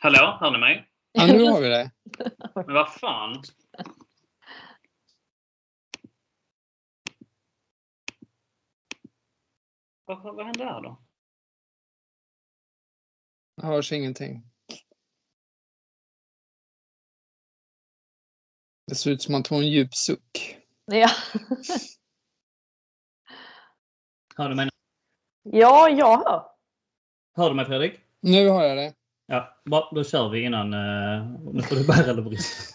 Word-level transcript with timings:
Hallå, 0.00 0.38
hör 0.40 0.50
ni 0.50 0.58
mig? 0.58 0.88
Ja, 1.12 1.26
nu 1.26 1.44
har 1.44 1.60
vi 1.60 1.68
det. 1.68 1.90
Men 2.54 2.74
vad 2.74 2.92
fan? 2.92 3.42
Vad, 10.04 10.22
vad 10.22 10.44
hände 10.46 10.64
här 10.64 10.82
då? 10.82 11.02
Det 13.56 13.66
hörs 13.66 13.92
ingenting. 13.92 14.42
Det 18.86 18.94
ser 18.94 19.10
ut 19.10 19.22
som 19.22 19.34
att 19.34 19.46
hon 19.46 19.58
en 19.62 19.68
djup 19.70 19.94
suck. 19.94 20.58
Ja. 20.84 21.08
Hör 24.36 24.48
du 24.48 24.54
mig? 24.54 24.68
ja, 25.42 25.88
jag 25.88 26.16
hör. 26.16 26.44
Hör 27.36 27.48
du 27.48 27.54
mig 27.54 27.64
Fredrik? 27.64 28.00
Nu 28.20 28.48
har 28.48 28.64
jag 28.64 28.76
det. 28.76 28.94
Ja, 29.30 29.58
då 29.90 30.04
kör 30.04 30.28
vi 30.28 30.40
innan. 30.40 30.74
Uh, 30.74 31.26
nu 31.52 31.62
får 31.62 31.76
du 31.76 31.86
bära 31.86 32.10
eller 32.10 32.22
brist. 32.22 32.74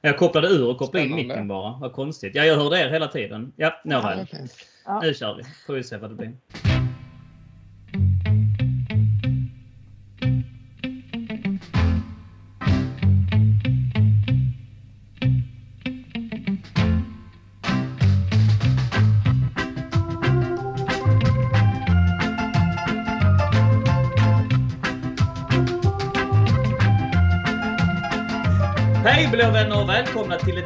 Jag 0.00 0.18
kopplade 0.18 0.48
ur 0.48 0.68
och 0.68 0.78
kopplade 0.78 1.04
in 1.06 1.12
Spännande. 1.12 1.34
micken 1.34 1.48
bara. 1.48 1.78
Vad 1.80 1.92
konstigt. 1.92 2.34
Ja, 2.34 2.44
jag 2.44 2.56
hörde 2.56 2.80
er 2.80 2.90
hela 2.90 3.08
tiden. 3.08 3.52
Ja, 3.56 3.80
nåväl. 3.84 4.26
Ja. 4.84 5.00
Nu 5.00 5.14
kör 5.14 5.34
vi. 5.34 5.42
Får 5.66 5.74
vi 5.74 5.84
se 5.84 5.96
vad 5.96 6.10
det 6.10 6.14
blir. 6.16 6.32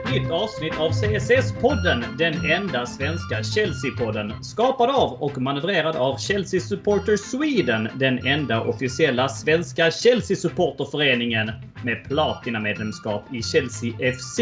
Ett 0.06 0.12
nytt 0.12 0.30
avsnitt 0.30 0.80
av 0.80 0.90
CSS-podden. 0.90 2.04
Den 2.18 2.50
enda 2.50 2.86
svenska 2.86 3.42
Chelsea-podden. 3.42 4.42
Skapad 4.42 4.90
av 4.90 5.12
och 5.12 5.38
manövrerad 5.38 5.96
av 5.96 6.18
Chelsea 6.18 6.60
Supporter 6.60 7.16
Sweden. 7.16 7.88
Den 7.94 8.26
enda 8.26 8.60
officiella 8.60 9.28
svenska 9.28 9.90
Chelsea-supporterföreningen 9.90 11.52
med 11.84 12.04
platinamedlemskap 12.04 13.34
i 13.34 13.42
Chelsea 13.42 13.92
FC. 14.12 14.40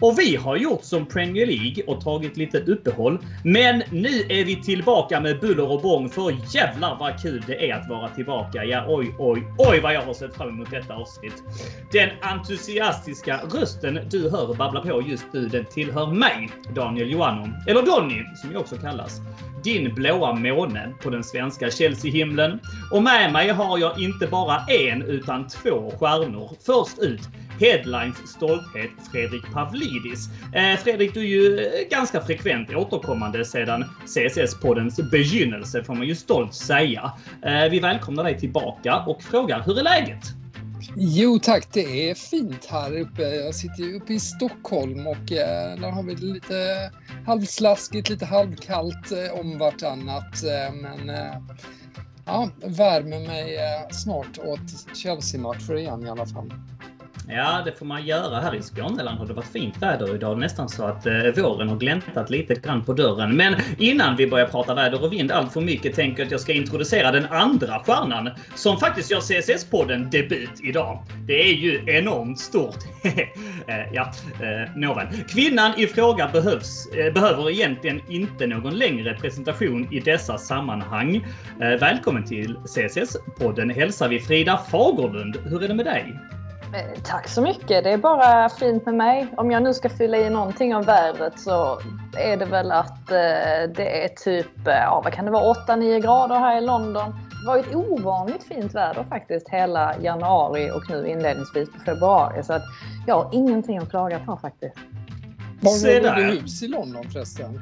Och 0.00 0.18
vi 0.18 0.36
har 0.36 0.56
gjort 0.56 0.84
som 0.84 1.06
Premier 1.06 1.46
League 1.46 1.84
och 1.86 2.00
tagit 2.00 2.36
lite 2.36 2.58
uppehåll. 2.58 3.18
Men 3.44 3.82
nu 3.90 4.22
är 4.28 4.44
vi 4.44 4.62
tillbaka 4.62 5.20
med 5.20 5.40
buller 5.40 5.70
och 5.70 5.82
bång 5.82 6.08
för 6.08 6.36
jävlar 6.54 6.96
vad 7.00 7.22
kul 7.22 7.44
det 7.46 7.70
är 7.70 7.74
att 7.74 7.88
vara 7.88 8.08
tillbaka. 8.08 8.64
Ja, 8.64 8.84
oj, 8.88 9.14
oj, 9.18 9.42
oj 9.58 9.80
vad 9.80 9.94
jag 9.94 10.02
har 10.02 10.14
sett 10.14 10.34
fram 10.34 10.48
emot 10.48 10.70
detta 10.70 10.94
avsnitt. 10.94 11.42
Den 11.92 12.10
entusiastiska 12.20 13.40
rösten 13.54 14.00
du 14.10 14.30
hör 14.30 14.54
babbla 14.54 14.80
på 14.80 15.02
just 15.06 15.24
nu, 15.32 15.48
den 15.48 15.64
tillhör 15.64 16.06
mig, 16.06 16.50
Daniel 16.74 17.10
Joannou. 17.10 17.52
Eller 17.66 17.82
Donny, 17.82 18.24
som 18.36 18.52
jag 18.52 18.60
också 18.60 18.76
kallas. 18.76 19.20
Din 19.64 19.94
blåa 19.94 20.32
måne 20.32 20.94
på 21.02 21.10
den 21.10 21.24
svenska 21.24 21.70
Chelsea-himlen. 21.70 22.60
Och 22.92 23.02
med 23.02 23.32
mig 23.32 23.48
har 23.48 23.78
jag 23.78 24.00
inte 24.00 24.26
bara 24.26 24.60
en 24.68 25.02
utan 25.02 25.48
två 25.48 25.92
stjärnor. 25.98 26.50
Först 26.66 26.98
ut 26.98 27.20
Headlines 27.60 28.16
stolthet 28.26 28.90
Fredrik 29.12 29.52
Pavlidis. 29.52 30.28
Eh, 30.54 30.78
Fredrik, 30.78 31.14
du 31.14 31.20
är 31.20 31.24
ju 31.24 31.58
eh, 31.58 31.88
ganska 31.90 32.20
frekvent 32.20 32.74
återkommande 32.74 33.44
sedan 33.44 33.84
CSS-poddens 34.06 35.10
begynnelse 35.10 35.84
får 35.84 35.94
man 35.94 36.06
ju 36.06 36.14
stolt 36.14 36.54
säga. 36.54 37.12
Eh, 37.42 37.70
vi 37.70 37.80
välkomnar 37.80 38.24
dig 38.24 38.38
tillbaka 38.38 38.96
och 39.06 39.22
frågar 39.22 39.62
hur 39.66 39.78
är 39.78 39.82
läget? 39.82 40.24
Jo 40.96 41.38
tack, 41.38 41.68
det 41.72 42.10
är 42.10 42.14
fint 42.14 42.66
här 42.66 42.98
uppe. 42.98 43.22
Jag 43.22 43.54
sitter 43.54 43.82
ju 43.82 43.96
uppe 43.96 44.12
i 44.12 44.20
Stockholm 44.20 45.06
och 45.06 45.32
eh, 45.32 45.76
där 45.80 45.90
har 45.90 46.02
vi 46.02 46.14
det 46.14 46.26
lite 46.26 46.90
halvslaskigt, 47.26 48.08
lite 48.08 48.26
halvkallt 48.26 49.12
eh, 49.12 49.40
om 49.40 49.58
vartannat. 49.58 50.44
Eh, 50.44 50.74
men 50.74 51.10
eh, 51.10 51.36
ja, 52.24 52.50
värmer 52.64 53.26
mig 53.26 53.56
eh, 53.56 53.88
snart 53.90 54.38
åt 54.38 54.96
Chelsea-matcher 54.96 55.74
igen 55.74 56.06
i 56.06 56.10
alla 56.10 56.26
fall. 56.26 56.52
Ja, 57.28 57.62
det 57.64 57.72
får 57.72 57.86
man 57.86 58.06
göra. 58.06 58.40
Här 58.40 58.54
i 58.54 58.62
Skåneland 58.62 59.18
har 59.18 59.26
det 59.26 59.32
varit 59.32 59.52
fint 59.52 59.82
väder 59.82 60.14
idag. 60.14 60.38
Nästan 60.38 60.68
så 60.68 60.84
att 60.84 61.06
eh, 61.06 61.12
våren 61.36 61.68
har 61.68 61.76
gläntat 61.76 62.30
lite 62.30 62.54
grann 62.54 62.84
på 62.84 62.92
dörren. 62.92 63.36
Men 63.36 63.54
innan 63.78 64.16
vi 64.16 64.26
börjar 64.26 64.46
prata 64.46 64.74
väder 64.74 65.04
och 65.04 65.12
vind 65.12 65.32
allt 65.32 65.52
för 65.52 65.60
mycket 65.60 65.94
tänker 65.94 66.18
jag 66.18 66.26
att 66.26 66.30
jag 66.30 66.40
ska 66.40 66.52
introducera 66.52 67.10
den 67.10 67.26
andra 67.26 67.78
stjärnan 67.78 68.30
som 68.54 68.78
faktiskt 68.78 69.10
gör 69.10 69.20
CSS-podden 69.20 70.10
debut 70.10 70.60
idag. 70.62 71.02
Det 71.26 71.50
är 71.50 71.54
ju 71.54 71.82
enormt 71.86 72.38
stort. 72.38 72.78
eh, 73.04 73.92
ja, 73.92 74.12
eh, 74.40 74.76
nåväl. 74.76 75.06
Kvinnan 75.28 75.72
i 75.76 75.86
fråga 75.86 76.28
behövs, 76.32 76.86
eh, 76.86 77.12
behöver 77.12 77.50
egentligen 77.50 78.00
inte 78.08 78.46
någon 78.46 78.74
längre 78.74 79.14
presentation 79.14 79.94
i 79.94 80.00
dessa 80.00 80.38
sammanhang. 80.38 81.16
Eh, 81.60 81.68
välkommen 81.68 82.24
till 82.24 82.56
CSS-podden 82.56 83.74
hälsar 83.74 84.08
vi 84.08 84.20
Frida 84.20 84.60
Fagerlund. 84.70 85.36
Hur 85.44 85.64
är 85.64 85.68
det 85.68 85.74
med 85.74 85.86
dig? 85.86 86.14
Eh, 86.74 87.00
Tack 87.02 87.28
så 87.28 87.42
mycket. 87.42 87.84
Det 87.84 87.90
är 87.90 87.98
bara 87.98 88.48
fint 88.48 88.86
med 88.86 88.94
mig. 88.94 89.26
Om 89.36 89.50
jag 89.50 89.62
nu 89.62 89.74
ska 89.74 89.88
fylla 89.88 90.18
i 90.18 90.30
någonting 90.30 90.74
av 90.74 90.84
vädret 90.84 91.40
så 91.40 91.80
är 92.18 92.36
det 92.36 92.44
väl 92.44 92.72
att 92.72 93.10
eh, 93.10 93.70
det 93.76 94.04
är 94.04 94.08
typ, 94.08 94.66
eh, 94.66 94.74
ja 94.74 95.00
vad 95.04 95.12
kan 95.12 95.24
det 95.24 95.30
vara, 95.30 95.54
8-9 95.54 96.00
grader 96.00 96.38
här 96.38 96.58
i 96.58 96.60
London. 96.60 97.14
Det 97.42 97.46
var 97.46 97.58
ett 97.58 97.74
ovanligt 97.74 98.44
fint 98.44 98.74
väder 98.74 99.04
faktiskt 99.08 99.48
hela 99.48 99.94
januari 100.00 100.70
och 100.70 100.90
nu 100.90 101.08
inledningsvis 101.08 101.72
på 101.72 101.78
februari. 101.78 102.42
Så 102.42 102.52
att 102.52 102.62
jag 103.06 103.14
har 103.14 103.30
ingenting 103.32 103.78
att 103.78 103.90
klaga 103.90 104.18
på 104.18 104.36
faktiskt. 104.36 104.76
Var 105.60 105.72
Se 105.72 106.08
har 106.08 106.16
du 106.16 106.66
i 106.66 106.68
London 106.68 107.10
förresten? 107.10 107.60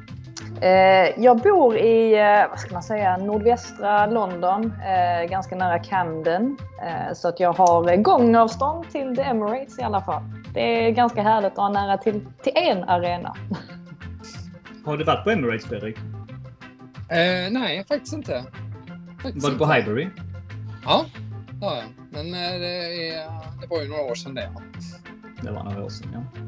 Eh, 0.61 1.23
jag 1.23 1.37
bor 1.37 1.77
i, 1.77 2.19
eh, 2.19 2.49
vad 2.49 2.59
ska 2.59 2.73
man 2.73 2.83
säga, 2.83 3.17
nordvästra 3.17 4.05
London, 4.05 4.73
eh, 4.81 5.29
ganska 5.29 5.55
nära 5.55 5.79
Camden. 5.79 6.57
Så 7.13 7.27
att 7.27 7.39
jag 7.39 7.53
har 7.53 7.95
gångavstånd 7.95 8.89
till 8.91 9.15
The 9.15 9.21
Emirates 9.21 9.79
i 9.79 9.81
alla 9.81 10.01
fall. 10.01 10.23
Det 10.53 10.87
är 10.87 10.91
ganska 10.91 11.21
härligt 11.21 11.51
att 11.51 11.57
ha 11.57 11.69
nära 11.69 11.97
till, 11.97 12.25
till 12.43 12.53
en 12.55 12.83
arena. 12.83 13.35
Har 14.85 14.97
du 14.97 15.03
varit 15.03 15.23
på 15.23 15.29
Emirates, 15.31 15.65
Fredrik? 15.65 15.97
Eh, 17.09 17.51
nej, 17.51 17.85
faktiskt 17.87 18.13
inte. 18.13 18.43
Faktiskt 19.23 19.45
Var 19.45 19.51
du 19.51 19.57
på 19.57 19.63
inte. 19.63 19.75
Highbury? 19.75 20.09
Ja, 20.85 21.05
ja, 21.61 21.77
ja. 21.77 21.83
men 22.09 22.33
eh, 22.33 22.59
det, 22.59 23.09
är, 23.09 23.29
det 23.61 23.67
var 23.69 23.81
ju 23.81 23.89
några 23.89 24.01
år 24.01 24.15
sedan 24.15 24.35
det. 24.35 24.49
Det 25.41 25.51
var 25.51 25.63
några 25.63 25.83
år 25.83 25.89
sedan, 25.89 26.09
ja. 26.13 26.41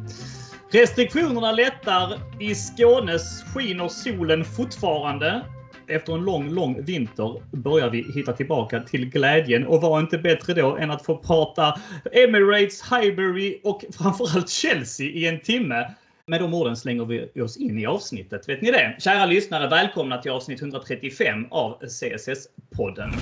Restriktionerna 0.71 1.51
lättar. 1.51 2.19
I 2.39 2.55
Skåne 2.55 3.19
skiner 3.53 3.87
solen 3.87 4.45
fortfarande. 4.45 5.41
Efter 5.87 6.13
en 6.13 6.21
lång, 6.21 6.49
lång 6.49 6.81
vinter 6.81 7.41
börjar 7.51 7.89
vi 7.89 8.11
hitta 8.15 8.33
tillbaka 8.33 8.79
till 8.79 9.09
glädjen 9.09 9.67
och 9.67 9.81
var 9.81 9.99
inte 9.99 10.17
bättre 10.17 10.53
då 10.53 10.77
än 10.77 10.91
att 10.91 11.05
få 11.05 11.17
prata 11.17 11.79
Emirates, 12.11 12.83
Highbury 12.91 13.59
och 13.63 13.85
framförallt 13.97 14.49
Chelsea 14.49 15.07
i 15.07 15.27
en 15.27 15.39
timme. 15.39 15.93
Med 16.25 16.41
de 16.41 16.53
orden 16.53 16.75
slänger 16.75 17.05
vi 17.05 17.41
oss 17.41 17.57
in 17.57 17.79
i 17.79 17.85
avsnittet. 17.85 18.49
Vet 18.49 18.61
ni 18.61 18.71
det? 18.71 18.95
Kära 18.99 19.25
lyssnare, 19.25 19.69
välkomna 19.69 20.17
till 20.17 20.31
avsnitt 20.31 20.61
135 20.61 21.45
av 21.51 21.81
CSS-podden. 21.81 23.13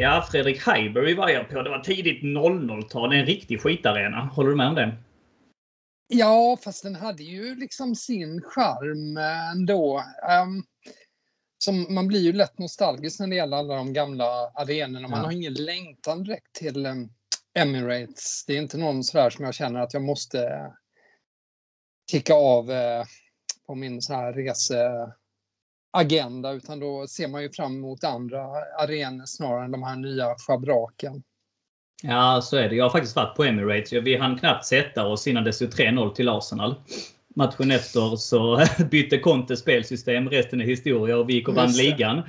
Ja, 0.00 0.26
Fredrik 0.30 0.68
Highbury 0.68 1.14
var 1.14 1.28
jag 1.28 1.48
på. 1.48 1.62
Det 1.62 1.70
var 1.70 1.80
tidigt 1.80 2.22
00-tal. 2.22 3.12
En 3.12 3.26
riktig 3.26 3.60
skitarena. 3.60 4.16
Håller 4.20 4.50
du 4.50 4.56
med 4.56 4.68
om 4.68 4.74
det? 4.74 4.96
Ja, 6.08 6.58
fast 6.64 6.82
den 6.82 6.94
hade 6.94 7.22
ju 7.22 7.54
liksom 7.54 7.94
sin 7.96 8.42
charm 8.42 9.16
eh, 9.16 9.50
ändå. 9.50 10.02
Um, 10.42 10.64
som, 11.58 11.94
man 11.94 12.08
blir 12.08 12.20
ju 12.20 12.32
lätt 12.32 12.58
nostalgisk 12.58 13.20
när 13.20 13.26
det 13.26 13.36
gäller 13.36 13.56
alla 13.56 13.74
de 13.74 13.92
gamla 13.92 14.24
arenorna. 14.54 15.08
Man 15.08 15.18
Ja. 15.18 15.24
har 15.24 15.32
ingen 15.32 15.54
längtan 15.54 16.24
direkt 16.24 16.52
till 16.52 16.86
em, 16.86 17.08
Emirates. 17.58 18.44
Det 18.46 18.52
är 18.52 18.58
inte 18.62 18.78
någon 18.78 19.04
sådär 19.04 19.30
som 19.30 19.44
jag 19.44 19.54
känner 19.54 19.80
att 19.80 19.94
jag 19.94 20.02
måste 20.02 20.70
ticka 22.12 22.34
av 22.34 22.70
eh, 22.70 23.04
på 23.66 23.74
min 23.74 24.02
sån 24.02 24.16
här 24.16 24.32
reseagenda. 25.94 26.52
Utan 26.52 26.80
då 26.80 27.06
ser 27.06 27.28
man 27.28 27.42
ju 27.42 27.50
fram 27.50 27.76
emot 27.76 28.04
andra 28.04 28.46
arenor 28.78 29.26
snarare 29.26 29.64
än 29.64 29.70
de 29.70 29.82
här 29.82 29.96
nya 29.96 30.34
schabraken. 30.38 31.22
Ja, 32.02 32.40
så 32.42 32.56
är 32.56 32.68
det. 32.68 32.74
Jag 32.74 32.84
har 32.84 32.90
faktiskt 32.90 33.16
varit 33.16 33.36
på 33.36 33.44
Emirates. 33.44 33.92
Vi 33.92 34.16
hann 34.16 34.38
knappt 34.38 34.64
sätta 34.64 35.06
oss 35.06 35.26
innan 35.26 35.44
det 35.44 35.52
stod 35.52 35.68
3-0 35.68 36.12
till 36.12 36.28
Arsenal. 36.28 36.74
Matchen 37.34 37.70
efter 37.70 38.16
så 38.16 38.64
bytte 38.90 39.18
Conte 39.18 39.56
spelsystem. 39.56 40.28
Resten 40.28 40.60
är 40.60 40.64
historia 40.64 41.16
och 41.16 41.28
vi 41.28 41.34
gick 41.34 41.48
och 41.48 41.54
vann 41.54 41.72
ligan. 41.72 42.22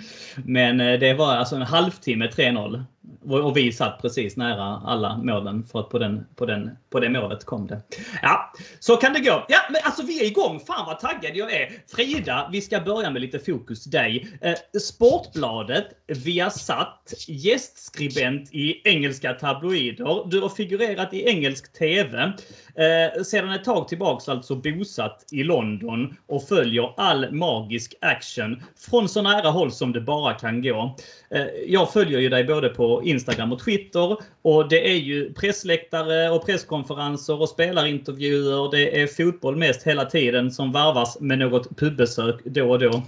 Men 0.45 0.81
eh, 0.81 0.99
det 0.99 1.13
var 1.13 1.35
alltså 1.35 1.55
en 1.55 1.61
halvtimme 1.61 2.27
3-0 2.27 2.83
och 3.29 3.57
vi 3.57 3.71
satt 3.71 4.01
precis 4.01 4.37
nära 4.37 4.81
alla 4.85 5.17
målen 5.17 5.63
för 5.63 5.79
att 5.79 5.89
på, 5.89 5.99
den, 5.99 6.25
på, 6.35 6.45
den, 6.45 6.69
på 6.89 6.99
det 6.99 7.09
målet 7.09 7.45
kom 7.45 7.67
det. 7.67 7.81
Ja, 8.21 8.53
så 8.79 8.95
kan 8.95 9.13
det 9.13 9.19
gå. 9.19 9.45
Ja, 9.47 9.57
men 9.69 9.81
alltså 9.83 10.03
vi 10.03 10.21
är 10.21 10.25
igång. 10.25 10.59
Fan 10.59 10.85
vad 10.85 10.99
taggad 10.99 11.35
jag 11.35 11.53
är. 11.53 11.69
Frida, 11.95 12.49
vi 12.51 12.61
ska 12.61 12.79
börja 12.79 13.09
med 13.09 13.21
lite 13.21 13.39
fokus 13.39 13.83
dig. 13.83 14.27
Eh, 14.41 14.79
Sportbladet, 14.79 15.85
Viasat, 16.07 17.13
gästskribent 17.27 18.49
i 18.53 18.81
engelska 18.89 19.33
tabloider. 19.33 20.29
Du 20.29 20.41
har 20.41 20.49
figurerat 20.49 21.13
i 21.13 21.29
engelsk 21.29 21.73
TV. 21.73 22.33
Eh, 22.75 23.23
sedan 23.23 23.51
ett 23.51 23.63
tag 23.63 23.87
tillbaks 23.87 24.29
alltså 24.29 24.55
bosatt 24.55 25.25
i 25.31 25.43
London 25.43 26.17
och 26.27 26.47
följer 26.47 26.93
all 26.97 27.31
magisk 27.31 27.95
action 28.01 28.63
från 28.89 29.09
så 29.09 29.21
nära 29.21 29.49
håll 29.49 29.71
som 29.71 29.93
det 29.93 30.01
bara 30.01 30.33
kan 30.33 30.61
gå. 30.61 30.95
Eh, 31.29 31.45
jag 31.67 31.93
följer 31.93 32.19
ju 32.19 32.29
dig 32.29 32.43
både 32.43 32.69
på 32.69 32.90
Instagram 33.03 33.51
och 33.51 33.59
Twitter 33.59 34.17
och 34.41 34.69
det 34.69 34.91
är 34.91 34.95
ju 34.95 35.33
pressläktare 35.33 36.29
och 36.29 36.45
presskonferenser 36.45 37.41
och 37.41 37.49
spelarintervjuer. 37.49 38.71
Det 38.71 39.01
är 39.01 39.07
fotboll 39.07 39.55
mest 39.55 39.83
hela 39.83 40.05
tiden 40.05 40.51
som 40.51 40.71
varvas 40.71 41.19
med 41.19 41.39
något 41.39 41.77
pubbesök 41.77 42.43
då 42.43 42.69
och 42.69 42.79
då. 42.79 43.03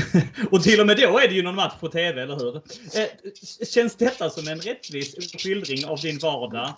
och 0.50 0.62
till 0.62 0.80
och 0.80 0.86
med 0.86 0.96
då 0.96 1.18
är 1.18 1.28
det 1.28 1.34
ju 1.34 1.42
någon 1.42 1.54
match 1.54 1.74
på 1.80 1.88
TV, 1.88 2.22
eller 2.22 2.36
hur? 2.36 2.56
Eh, 2.56 3.32
känns 3.66 3.96
detta 3.96 4.30
som 4.30 4.48
en 4.48 4.58
rättvis 4.58 5.32
skildring 5.42 5.86
av 5.86 5.98
din 5.98 6.18
vardag? 6.18 6.68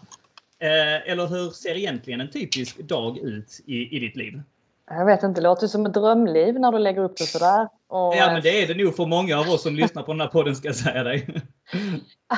Eh, 0.63 1.13
eller 1.13 1.27
hur 1.27 1.51
ser 1.51 1.77
egentligen 1.77 2.21
en 2.21 2.31
typisk 2.31 2.79
dag 2.79 3.19
ut 3.19 3.61
i, 3.67 3.97
i 3.97 3.99
ditt 3.99 4.17
liv? 4.17 4.41
Jag 4.91 5.07
vet 5.07 5.23
inte, 5.23 5.41
det 5.41 5.45
låter 5.45 5.67
som 5.67 5.87
ett 5.87 5.95
drömliv 5.95 6.61
när 6.61 6.73
du 6.73 6.79
lägger 6.79 7.03
upp 7.03 7.17
det 7.17 7.25
sådär. 7.25 7.69
Och... 7.89 8.15
Ja, 8.17 8.33
men 8.33 8.43
det 8.43 8.63
är 8.63 8.67
det 8.67 8.85
nog 8.85 8.97
för 8.97 9.07
många 9.07 9.39
av 9.39 9.49
oss 9.49 9.63
som 9.63 9.75
lyssnar 9.75 10.03
på 10.03 10.13
den 10.13 10.21
här 10.21 10.29
podden 10.29 10.57
ska 10.57 10.69
jag 10.69 10.77
säga 10.77 11.03
dig. 11.03 11.29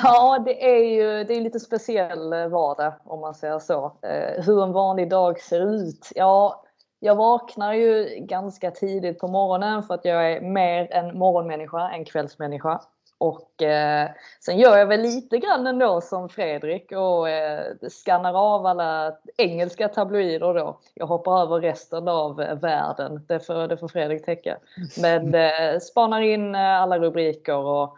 Ja, 0.03 0.43
det 0.45 0.65
är 0.65 0.85
ju 0.85 1.25
det 1.25 1.35
är 1.35 1.41
lite 1.41 1.61
speciell 1.61 2.29
vardag 2.51 2.93
om 3.05 3.21
man 3.21 3.35
säger 3.35 3.59
så. 3.59 3.85
Eh, 4.03 4.45
hur 4.45 4.63
en 4.63 4.73
vanlig 4.73 5.11
dag 5.11 5.41
ser 5.41 5.61
ut? 5.61 6.09
Ja, 6.15 6.65
jag 7.01 7.15
vaknar 7.15 7.73
ju 7.73 8.09
ganska 8.19 8.71
tidigt 8.71 9.19
på 9.19 9.29
morgonen 9.29 9.83
för 9.83 9.95
att 9.95 10.05
jag 10.05 10.33
är 10.33 10.41
mer 10.41 10.93
en 10.93 11.19
morgonmänniska 11.19 11.91
än 11.91 12.05
kvällsmänniska. 12.05 12.81
Och 13.19 13.63
eh, 13.63 14.11
sen 14.41 14.59
gör 14.59 14.77
jag 14.77 14.87
väl 14.87 15.01
lite 15.01 15.39
grann 15.39 15.67
ändå 15.67 16.01
som 16.01 16.29
Fredrik 16.29 16.93
och 16.93 17.29
eh, 17.29 17.75
skannar 17.89 18.35
av 18.35 18.67
alla 18.67 19.13
engelska 19.37 19.89
tabloider 19.89 20.55
då. 20.55 20.81
Jag 20.95 21.07
hoppar 21.07 21.43
över 21.43 21.61
resten 21.61 22.09
av 22.09 22.37
världen. 22.37 23.25
Det 23.29 23.41
får, 23.41 23.69
det 23.69 23.77
får 23.77 23.89
Fredrik 23.89 24.25
täcka. 24.25 24.59
Men 25.03 25.35
eh, 25.35 25.79
spanar 25.81 26.21
in 26.21 26.55
eh, 26.55 26.83
alla 26.83 26.99
rubriker 26.99 27.57
och 27.57 27.97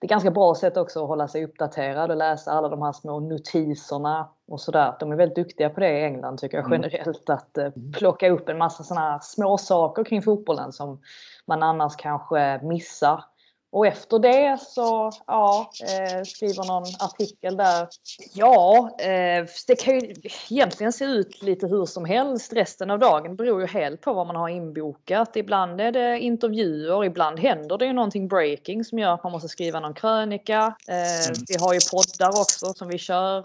det 0.00 0.06
är 0.06 0.08
ganska 0.08 0.30
bra 0.30 0.54
sätt 0.54 0.76
också 0.76 1.02
att 1.02 1.08
hålla 1.08 1.28
sig 1.28 1.44
uppdaterad 1.44 2.10
och 2.10 2.16
läsa 2.16 2.52
alla 2.52 2.68
de 2.68 2.82
här 2.82 2.92
små 2.92 3.20
notiserna 3.20 4.28
och 4.48 4.60
sådär. 4.60 4.94
De 5.00 5.12
är 5.12 5.16
väldigt 5.16 5.36
duktiga 5.36 5.70
på 5.70 5.80
det 5.80 5.98
i 5.98 6.04
England 6.04 6.38
tycker 6.38 6.56
jag 6.58 6.66
mm. 6.66 6.82
generellt. 6.82 7.30
Att 7.30 7.58
eh, 7.58 7.70
plocka 7.98 8.30
upp 8.30 8.48
en 8.48 8.58
massa 8.58 8.84
sådana 8.84 9.10
här 9.10 9.18
små 9.22 9.58
saker 9.58 10.04
kring 10.04 10.22
fotbollen 10.22 10.72
som 10.72 11.00
man 11.46 11.62
annars 11.62 11.96
kanske 11.96 12.60
missar 12.62 13.24
och 13.72 13.86
efter 13.86 14.18
det 14.18 14.58
så 14.60 15.12
ja, 15.26 15.70
eh, 15.82 16.22
skriver 16.24 16.66
någon 16.66 16.84
artikel 16.98 17.56
där. 17.56 17.88
Ja, 18.32 18.90
eh, 19.00 19.46
det 19.66 19.76
kan 19.80 19.94
ju 19.94 20.14
egentligen 20.50 20.92
se 20.92 21.04
ut 21.04 21.42
lite 21.42 21.66
hur 21.66 21.86
som 21.86 22.04
helst 22.04 22.52
resten 22.52 22.90
av 22.90 22.98
dagen. 22.98 23.36
Beror 23.36 23.60
ju 23.60 23.66
helt 23.66 24.00
på 24.00 24.12
vad 24.12 24.26
man 24.26 24.36
har 24.36 24.48
inbokat. 24.48 25.36
Ibland 25.36 25.80
är 25.80 25.92
det 25.92 26.18
intervjuer, 26.18 27.04
ibland 27.04 27.38
händer 27.38 27.78
det 27.78 27.86
ju 27.86 27.92
någonting 27.92 28.28
breaking 28.28 28.84
som 28.84 28.98
gör 28.98 29.14
att 29.14 29.22
man 29.22 29.32
måste 29.32 29.48
skriva 29.48 29.80
någon 29.80 29.94
krönika. 29.94 30.74
Eh, 30.88 31.26
mm. 31.26 31.44
vi 31.48 31.56
har 31.60 31.74
ju 31.74 31.80
poddar 31.90 32.40
också 32.40 32.74
som 32.74 32.88
vi 32.88 32.98
kör. 32.98 33.44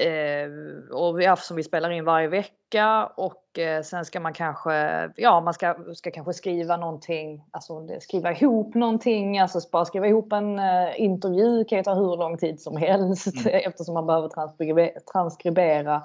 Eh, 0.00 0.48
och 0.90 1.20
vi, 1.20 1.34
som 1.38 1.56
vi 1.56 1.62
spelar 1.62 1.90
in 1.90 2.04
varje 2.04 2.28
vecka 2.28 3.06
och 3.16 3.58
eh, 3.58 3.82
sen 3.82 4.04
ska 4.04 4.20
man 4.20 4.32
kanske, 4.32 4.72
ja 5.16 5.40
man 5.40 5.54
ska, 5.54 5.74
ska 5.94 6.10
kanske 6.10 6.32
skriva 6.32 6.76
någonting, 6.76 7.44
alltså 7.50 7.88
skriva 8.00 8.32
ihop 8.32 8.74
någonting, 8.74 9.38
alltså 9.38 9.60
bara 9.72 9.84
skriva 9.84 10.06
ihop 10.06 10.32
en 10.32 10.58
uh, 10.58 11.00
intervju 11.00 11.64
kan 11.64 11.78
ju 11.78 11.84
ta 11.84 11.94
hur 11.94 12.16
lång 12.16 12.38
tid 12.38 12.60
som 12.60 12.76
helst 12.76 13.46
mm. 13.46 13.60
eftersom 13.66 13.94
man 13.94 14.06
behöver 14.06 14.28
transkribera 15.12 16.02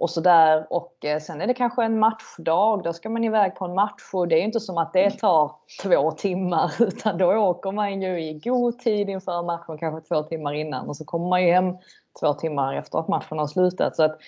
och 0.00 0.10
sådär. 0.10 0.66
Och 0.70 1.04
eh, 1.04 1.20
sen 1.20 1.40
är 1.40 1.46
det 1.46 1.54
kanske 1.54 1.84
en 1.84 1.98
matchdag, 1.98 2.82
då 2.84 2.92
ska 2.92 3.10
man 3.10 3.24
iväg 3.24 3.54
på 3.54 3.64
en 3.64 3.74
match 3.74 4.10
och 4.12 4.28
det 4.28 4.40
är 4.40 4.42
inte 4.42 4.60
som 4.60 4.78
att 4.78 4.92
det 4.92 5.10
tar 5.10 5.52
två 5.82 6.10
timmar 6.10 6.72
utan 6.82 7.18
då 7.18 7.34
åker 7.34 7.72
man 7.72 8.02
ju 8.02 8.22
i 8.22 8.40
god 8.44 8.78
tid 8.78 9.08
inför 9.08 9.42
matchen, 9.42 9.78
kanske 9.78 10.08
två 10.08 10.22
timmar 10.22 10.52
innan 10.52 10.88
och 10.88 10.96
så 10.96 11.04
kommer 11.04 11.28
man 11.28 11.44
ju 11.44 11.52
hem 11.52 11.76
två 12.20 12.34
timmar 12.34 12.74
efter 12.74 12.98
att 12.98 13.08
matchen 13.08 13.38
har 13.38 13.46
slutat. 13.46 13.96
Så 13.96 14.02
att 14.02 14.18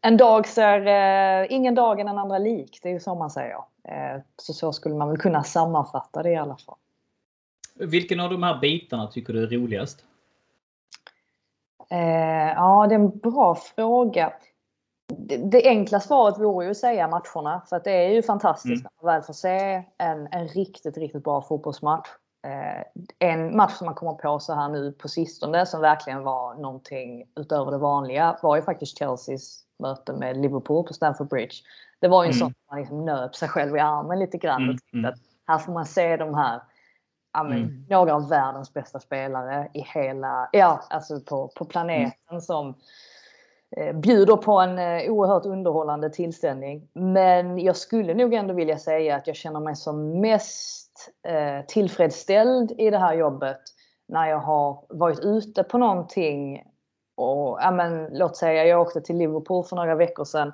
en 0.00 0.16
dag 0.16 0.48
ser, 0.48 0.86
eh, 0.86 1.46
ingen 1.52 1.74
dag 1.74 2.00
är 2.00 2.04
den 2.04 2.18
andra 2.18 2.38
lik, 2.38 2.80
det 2.82 2.88
är 2.88 2.92
ju 2.92 3.00
så 3.00 3.14
man 3.14 3.30
säger. 3.30 3.56
Eh, 3.88 4.20
så 4.36 4.52
så 4.52 4.72
skulle 4.72 4.94
man 4.94 5.08
väl 5.08 5.18
kunna 5.18 5.42
sammanfatta 5.42 6.22
det 6.22 6.30
i 6.30 6.36
alla 6.36 6.56
fall. 6.56 6.76
Vilken 7.74 8.20
av 8.20 8.30
de 8.30 8.42
här 8.42 8.58
bitarna 8.58 9.06
tycker 9.06 9.32
du 9.32 9.42
är 9.42 9.46
roligast? 9.46 10.04
Eh, 11.90 12.52
ja, 12.56 12.86
det 12.88 12.94
är 12.94 12.98
en 12.98 13.18
bra 13.18 13.54
fråga. 13.54 14.32
Det, 15.18 15.36
det, 15.36 15.68
enkla 15.68 16.00
svaret 16.00 16.38
vore 16.38 16.64
ju 16.64 16.70
att 16.70 16.76
säga 16.76 17.08
matcherna. 17.08 17.62
För 17.68 17.76
att 17.76 17.84
det 17.84 18.06
är 18.06 18.08
ju 18.08 18.22
fantastiskt 18.22 18.80
mm. 18.80 18.82
när 18.82 19.06
man 19.06 19.14
väl 19.14 19.22
får 19.22 19.32
se 19.32 19.84
en, 19.98 20.28
en 20.30 20.48
riktigt, 20.48 20.96
riktigt 20.96 21.24
bra 21.24 21.42
fotbollsmatch. 21.42 22.08
Eh, 22.46 22.82
en 23.18 23.56
match 23.56 23.72
som 23.72 23.84
man 23.84 23.94
kommer 23.94 24.12
på 24.12 24.38
så 24.38 24.54
här 24.54 24.68
nu 24.68 24.92
på 24.92 25.08
sistone 25.08 25.66
som 25.66 25.80
verkligen 25.80 26.22
var 26.22 26.54
någonting 26.54 27.24
utöver 27.36 27.70
det 27.70 27.78
vanliga 27.78 28.38
var 28.42 28.56
ju 28.56 28.62
faktiskt 28.62 28.98
Chelseas 28.98 29.64
möte 29.78 30.12
med 30.12 30.36
Liverpool 30.36 30.86
på 30.86 30.94
Stamford 30.94 31.28
Bridge. 31.28 31.54
Det 32.00 32.08
var 32.08 32.24
ju 32.24 32.28
en 32.28 32.34
mm. 32.34 32.40
sån 32.40 32.54
man 32.70 32.80
liksom 32.80 33.04
nöp 33.04 33.34
sig 33.34 33.48
själv 33.48 33.76
i 33.76 33.80
armen 33.80 34.18
lite 34.18 34.38
grann. 34.38 34.62
Mm. 34.62 34.74
Och 34.74 34.94
mm. 34.94 35.10
att 35.10 35.18
här 35.46 35.58
får 35.58 35.72
man 35.72 35.86
se 35.86 36.16
de 36.16 36.34
här 36.34 36.60
men, 37.34 37.52
mm. 37.52 37.86
några 37.88 38.14
av 38.14 38.28
världens 38.28 38.74
bästa 38.74 39.00
spelare 39.00 39.68
i 39.74 39.80
hela, 39.80 40.48
ja 40.52 40.84
alltså 40.90 41.20
på, 41.20 41.48
på 41.48 41.64
planeten 41.64 42.12
mm. 42.30 42.40
som 42.40 42.74
bjuder 43.94 44.36
på 44.36 44.60
en 44.60 44.78
eh, 44.78 45.10
oerhört 45.12 45.46
underhållande 45.46 46.10
tillställning. 46.10 46.88
Men 46.92 47.58
jag 47.58 47.76
skulle 47.76 48.14
nog 48.14 48.34
ändå 48.34 48.54
vilja 48.54 48.78
säga 48.78 49.16
att 49.16 49.26
jag 49.26 49.36
känner 49.36 49.60
mig 49.60 49.76
som 49.76 50.20
mest 50.20 51.10
eh, 51.28 51.66
tillfredsställd 51.66 52.72
i 52.78 52.90
det 52.90 52.98
här 52.98 53.14
jobbet 53.14 53.60
när 54.08 54.28
jag 54.28 54.38
har 54.38 54.84
varit 54.88 55.20
ute 55.20 55.62
på 55.62 55.78
någonting 55.78 56.64
och 57.14 57.58
ja, 57.60 57.70
men, 57.70 58.08
låt 58.12 58.36
säga 58.36 58.64
jag 58.64 58.80
åkte 58.80 59.00
till 59.00 59.16
Liverpool 59.16 59.64
för 59.64 59.76
några 59.76 59.94
veckor 59.94 60.24
sedan 60.24 60.52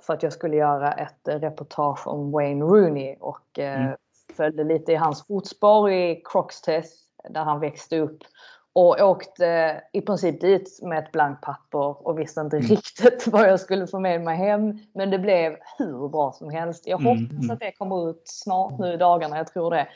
för 0.00 0.14
att 0.14 0.22
jag 0.22 0.32
skulle 0.32 0.56
göra 0.56 0.92
ett 0.92 1.20
reportage 1.24 2.06
om 2.06 2.30
Wayne 2.30 2.64
Rooney 2.64 3.16
och 3.20 3.58
eh, 3.58 3.82
mm. 3.82 3.96
följde 4.36 4.64
lite 4.64 4.92
i 4.92 4.96
hans 4.96 5.26
fotspår 5.26 5.90
i 5.90 6.22
Crocs-test 6.24 7.06
där 7.28 7.44
han 7.44 7.60
växte 7.60 7.98
upp 7.98 8.18
och 8.76 9.00
åkte 9.00 9.80
i 9.92 10.00
princip 10.00 10.40
dit 10.40 10.78
med 10.82 10.98
ett 10.98 11.12
blankt 11.12 11.42
papper 11.42 12.08
och 12.08 12.18
visste 12.18 12.40
inte 12.40 12.56
mm. 12.56 12.68
riktigt 12.68 13.26
vad 13.32 13.48
jag 13.48 13.60
skulle 13.60 13.86
få 13.86 13.98
med 13.98 14.20
mig 14.20 14.36
hem. 14.36 14.78
Men 14.94 15.10
det 15.10 15.18
blev 15.18 15.56
hur 15.78 16.08
bra 16.08 16.32
som 16.32 16.50
helst. 16.50 16.86
Jag 16.86 17.00
mm, 17.00 17.12
hoppas 17.12 17.44
mm. 17.44 17.50
att 17.50 17.60
det 17.60 17.72
kommer 17.72 18.10
ut 18.10 18.22
snart 18.24 18.78
nu 18.78 18.92
i 18.92 18.96
dagarna, 18.96 19.36
jag 19.36 19.46
tror 19.46 19.70
det. 19.70 19.88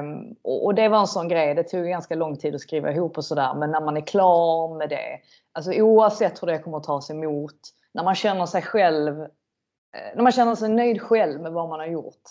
Um, 0.00 0.36
och, 0.42 0.74
det 0.74 0.88
var 0.88 0.98
en 0.98 1.06
sån 1.06 1.28
grej, 1.28 1.54
det 1.54 1.62
tog 1.62 1.86
ganska 1.86 2.14
lång 2.14 2.36
tid 2.36 2.54
att 2.54 2.60
skriva 2.60 2.92
ihop 2.92 3.16
och 3.16 3.24
sådär. 3.24 3.54
Men 3.54 3.70
när 3.70 3.80
man 3.80 3.96
är 3.96 4.00
klar 4.00 4.78
med 4.78 4.88
det, 4.88 5.20
alltså 5.52 5.72
oavsett 5.72 6.42
hur 6.42 6.46
det 6.46 6.58
kommer 6.58 6.76
att 6.76 6.84
tas 6.84 7.10
emot, 7.10 7.60
när 7.94 8.04
man 8.04 8.14
känner 8.14 8.46
sig 8.46 8.62
själv, 8.62 9.20
eh, 9.20 10.14
när 10.14 10.22
man 10.22 10.32
känner 10.32 10.54
sig 10.54 10.68
nöjd 10.68 11.02
själv 11.02 11.40
med 11.40 11.52
vad 11.52 11.68
man 11.68 11.80
har 11.80 11.86
gjort 11.86 12.22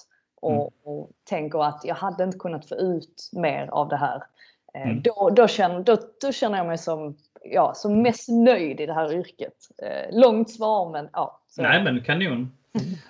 och, 0.42 0.52
mm. 0.52 0.68
och 0.84 1.10
tänker 1.30 1.64
att 1.64 1.82
jag 1.84 1.96
hade 1.96 2.24
inte 2.24 2.38
kunnat 2.38 2.70
få 2.70 2.76
ut 2.76 3.30
mer 3.34 3.68
av 3.68 3.88
det 3.88 3.98
här. 3.98 4.24
Eh, 4.76 4.82
mm. 4.82 5.02
Då, 5.02 5.30
då, 5.30 5.48
känner, 5.48 5.80
då, 5.80 5.98
då, 6.22 6.32
känner 6.32 6.58
jag 6.58 6.68
mig 6.68 6.78
som, 6.78 7.18
ja, 7.44 7.74
som 7.76 8.02
mest 8.02 8.30
nöjd 8.30 8.80
i 8.80 8.86
det 8.86 8.94
här 8.94 9.14
yrket. 9.14 9.54
Eh, 9.84 10.20
långt 10.20 10.50
svar 10.50 10.92
men 10.92 11.10
ja. 11.14 11.42
Så. 11.48 11.62
Nej 11.62 11.84
men 11.84 12.04
kanon. 12.04 12.52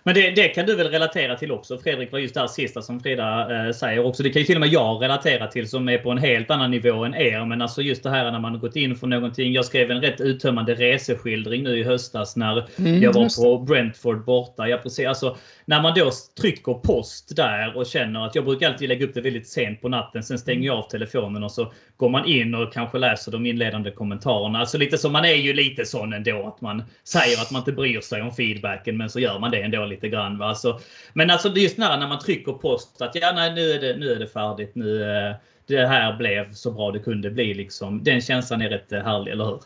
Men 0.03 0.15
det, 0.15 0.31
det, 0.31 0.47
kan 0.47 0.65
du 0.65 0.75
väl 0.75 0.87
relatera 0.87 1.35
till 1.35 1.51
också? 1.51 1.77
Fredrik 1.77 2.11
var 2.11 2.19
just 2.19 2.33
det 2.33 2.39
här 2.39 2.47
sista 2.47 2.81
som 2.81 2.99
Frida 2.99 3.65
eh, 3.67 3.73
säger 3.73 4.05
också. 4.05 4.23
Det 4.23 4.29
kan 4.29 4.39
ju 4.39 4.45
till 4.45 4.55
och 4.55 4.61
med 4.61 4.69
jag 4.69 5.03
relatera 5.03 5.47
till 5.47 5.69
som 5.69 5.89
är 5.89 5.97
på 5.97 6.11
en 6.11 6.17
helt 6.17 6.51
annan 6.51 6.71
nivå 6.71 7.05
än 7.05 7.15
er. 7.15 7.45
Men 7.45 7.61
alltså 7.61 7.81
just 7.81 8.03
det 8.03 8.09
här 8.09 8.31
när 8.31 8.39
man 8.39 8.59
gått 8.59 8.75
in 8.75 8.95
för 8.95 9.07
någonting. 9.07 9.53
Jag 9.53 9.65
skrev 9.65 9.91
en 9.91 10.01
rätt 10.01 10.21
uttömmande 10.21 10.73
reseskildring 10.73 11.63
nu 11.63 11.79
i 11.79 11.83
höstas 11.83 12.35
när 12.35 12.67
mm, 12.79 13.01
jag 13.01 13.13
var 13.13 13.43
på 13.43 13.63
Brentford 13.63 14.25
borta. 14.25 14.67
Jag 14.67 14.83
precis, 14.83 15.07
alltså, 15.07 15.37
när 15.65 15.81
man 15.81 15.93
då 15.95 16.11
trycker 16.41 16.73
post 16.73 17.35
där 17.35 17.77
och 17.77 17.85
känner 17.85 18.25
att 18.25 18.35
jag 18.35 18.45
brukar 18.45 18.69
alltid 18.69 18.89
lägga 18.89 19.05
upp 19.05 19.13
det 19.13 19.21
väldigt 19.21 19.47
sent 19.47 19.81
på 19.81 19.89
natten. 19.89 20.23
Sen 20.23 20.39
stänger 20.39 20.65
jag 20.65 20.77
av 20.77 20.89
telefonen 20.89 21.43
och 21.43 21.51
så 21.51 21.73
går 21.97 22.09
man 22.09 22.25
in 22.25 22.55
och 22.55 22.73
kanske 22.73 22.97
läser 22.97 23.31
de 23.31 23.45
inledande 23.45 23.91
kommentarerna. 23.91 24.59
Alltså 24.59 24.77
lite 24.77 24.97
så, 24.97 25.09
man 25.09 25.25
är 25.25 25.35
ju 25.35 25.53
lite 25.53 25.85
sån 25.85 26.13
ändå 26.13 26.47
att 26.47 26.61
man 26.61 26.83
säger 27.03 27.41
att 27.41 27.51
man 27.51 27.59
inte 27.59 27.71
bryr 27.71 28.01
sig 28.01 28.21
om 28.21 28.31
feedbacken 28.31 28.97
men 28.97 29.09
så 29.09 29.19
gör 29.19 29.39
man 29.39 29.51
det 29.55 29.63
ändå 29.63 29.85
lite 29.85 30.09
grann. 30.09 30.37
Va? 30.37 30.45
Alltså, 30.45 30.79
men 31.13 31.29
alltså 31.29 31.49
just 31.49 31.77
när, 31.77 31.97
när 31.97 32.07
man 32.07 32.19
trycker 32.19 32.51
post 32.51 33.01
att 33.01 33.15
ja, 33.15 33.31
nej, 33.35 33.53
nu 33.53 33.71
är 33.71 33.81
det, 33.81 33.97
nu 33.97 34.11
är 34.11 34.19
det 34.19 34.27
färdigt. 34.27 34.75
Nu, 34.75 35.03
eh, 35.03 35.35
det 35.67 35.87
här 35.87 36.17
blev 36.17 36.53
så 36.53 36.71
bra 36.71 36.91
det 36.91 36.99
kunde 36.99 37.31
bli. 37.31 37.53
Liksom. 37.53 38.03
Den 38.03 38.21
känslan 38.21 38.61
är 38.61 38.69
rätt 38.69 38.91
härlig, 38.91 39.31
eller 39.31 39.45
hur? 39.45 39.61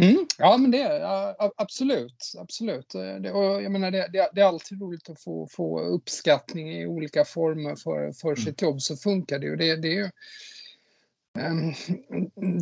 Mm, 0.00 0.26
ja, 0.38 0.56
men 0.56 0.70
det 0.70 0.82
är 0.82 1.34
absolut. 1.56 2.32
absolut. 2.38 2.88
Det, 3.20 3.32
och 3.32 3.62
jag 3.62 3.72
menar, 3.72 3.90
det, 3.90 4.30
det, 4.32 4.40
är 4.40 4.44
alltid 4.44 4.80
roligt 4.80 5.10
att 5.10 5.20
få, 5.20 5.48
få 5.50 5.80
uppskattning 5.80 6.72
i 6.72 6.86
olika 6.86 7.24
former 7.24 7.76
för, 7.76 8.12
för 8.12 8.28
mm. 8.28 8.36
sitt 8.36 8.62
jobb. 8.62 8.82
Så 8.82 8.96
funkar 8.96 9.38
det 9.38 9.46
ju. 9.46 9.56
Det, 9.56 9.76
det, 9.76 9.88
är 9.88 9.92
ju, 9.92 10.10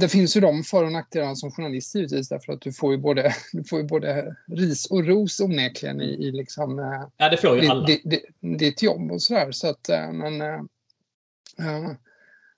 det 0.00 0.08
finns 0.08 0.36
ju 0.36 0.40
de 0.40 0.62
för 0.62 0.84
och 0.84 0.92
nackdelar 0.92 1.34
som 1.34 1.50
journalist 1.50 1.94
givetvis 1.94 2.28
därför 2.28 2.52
att 2.52 2.60
du 2.60 2.72
får 2.72 2.92
ju 2.92 2.98
både, 2.98 3.34
du 3.52 3.64
får 3.64 3.78
ju 3.78 3.86
både 3.86 4.36
ris 4.46 4.86
och 4.86 5.06
ros 5.06 5.40
onekligen 5.40 6.00
i, 6.00 6.26
i 6.26 6.32
liksom, 6.32 6.78
eh, 6.78 7.02
ja, 7.16 7.28
det 7.28 7.36
får 7.36 7.62
ju 7.62 7.68
alla. 7.68 7.86
Ditt, 7.86 8.24
ditt 8.58 8.82
jobb 8.82 9.12
och 9.12 9.22
sådär. 9.22 9.52
Så 9.52 9.68
att, 9.68 9.88
eh, 9.88 10.12
men, 10.12 10.40
uh, 10.40 11.90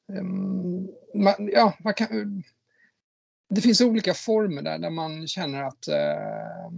um, 0.08 0.88
man, 1.14 1.34
ja, 1.52 1.74
man 1.84 1.94
kan 1.94 2.42
det 3.50 3.60
finns 3.60 3.80
olika 3.80 4.14
former 4.14 4.62
där, 4.62 4.78
där 4.78 4.90
man 4.90 5.28
känner 5.28 5.62
att 5.62 5.88
eh, 5.88 6.70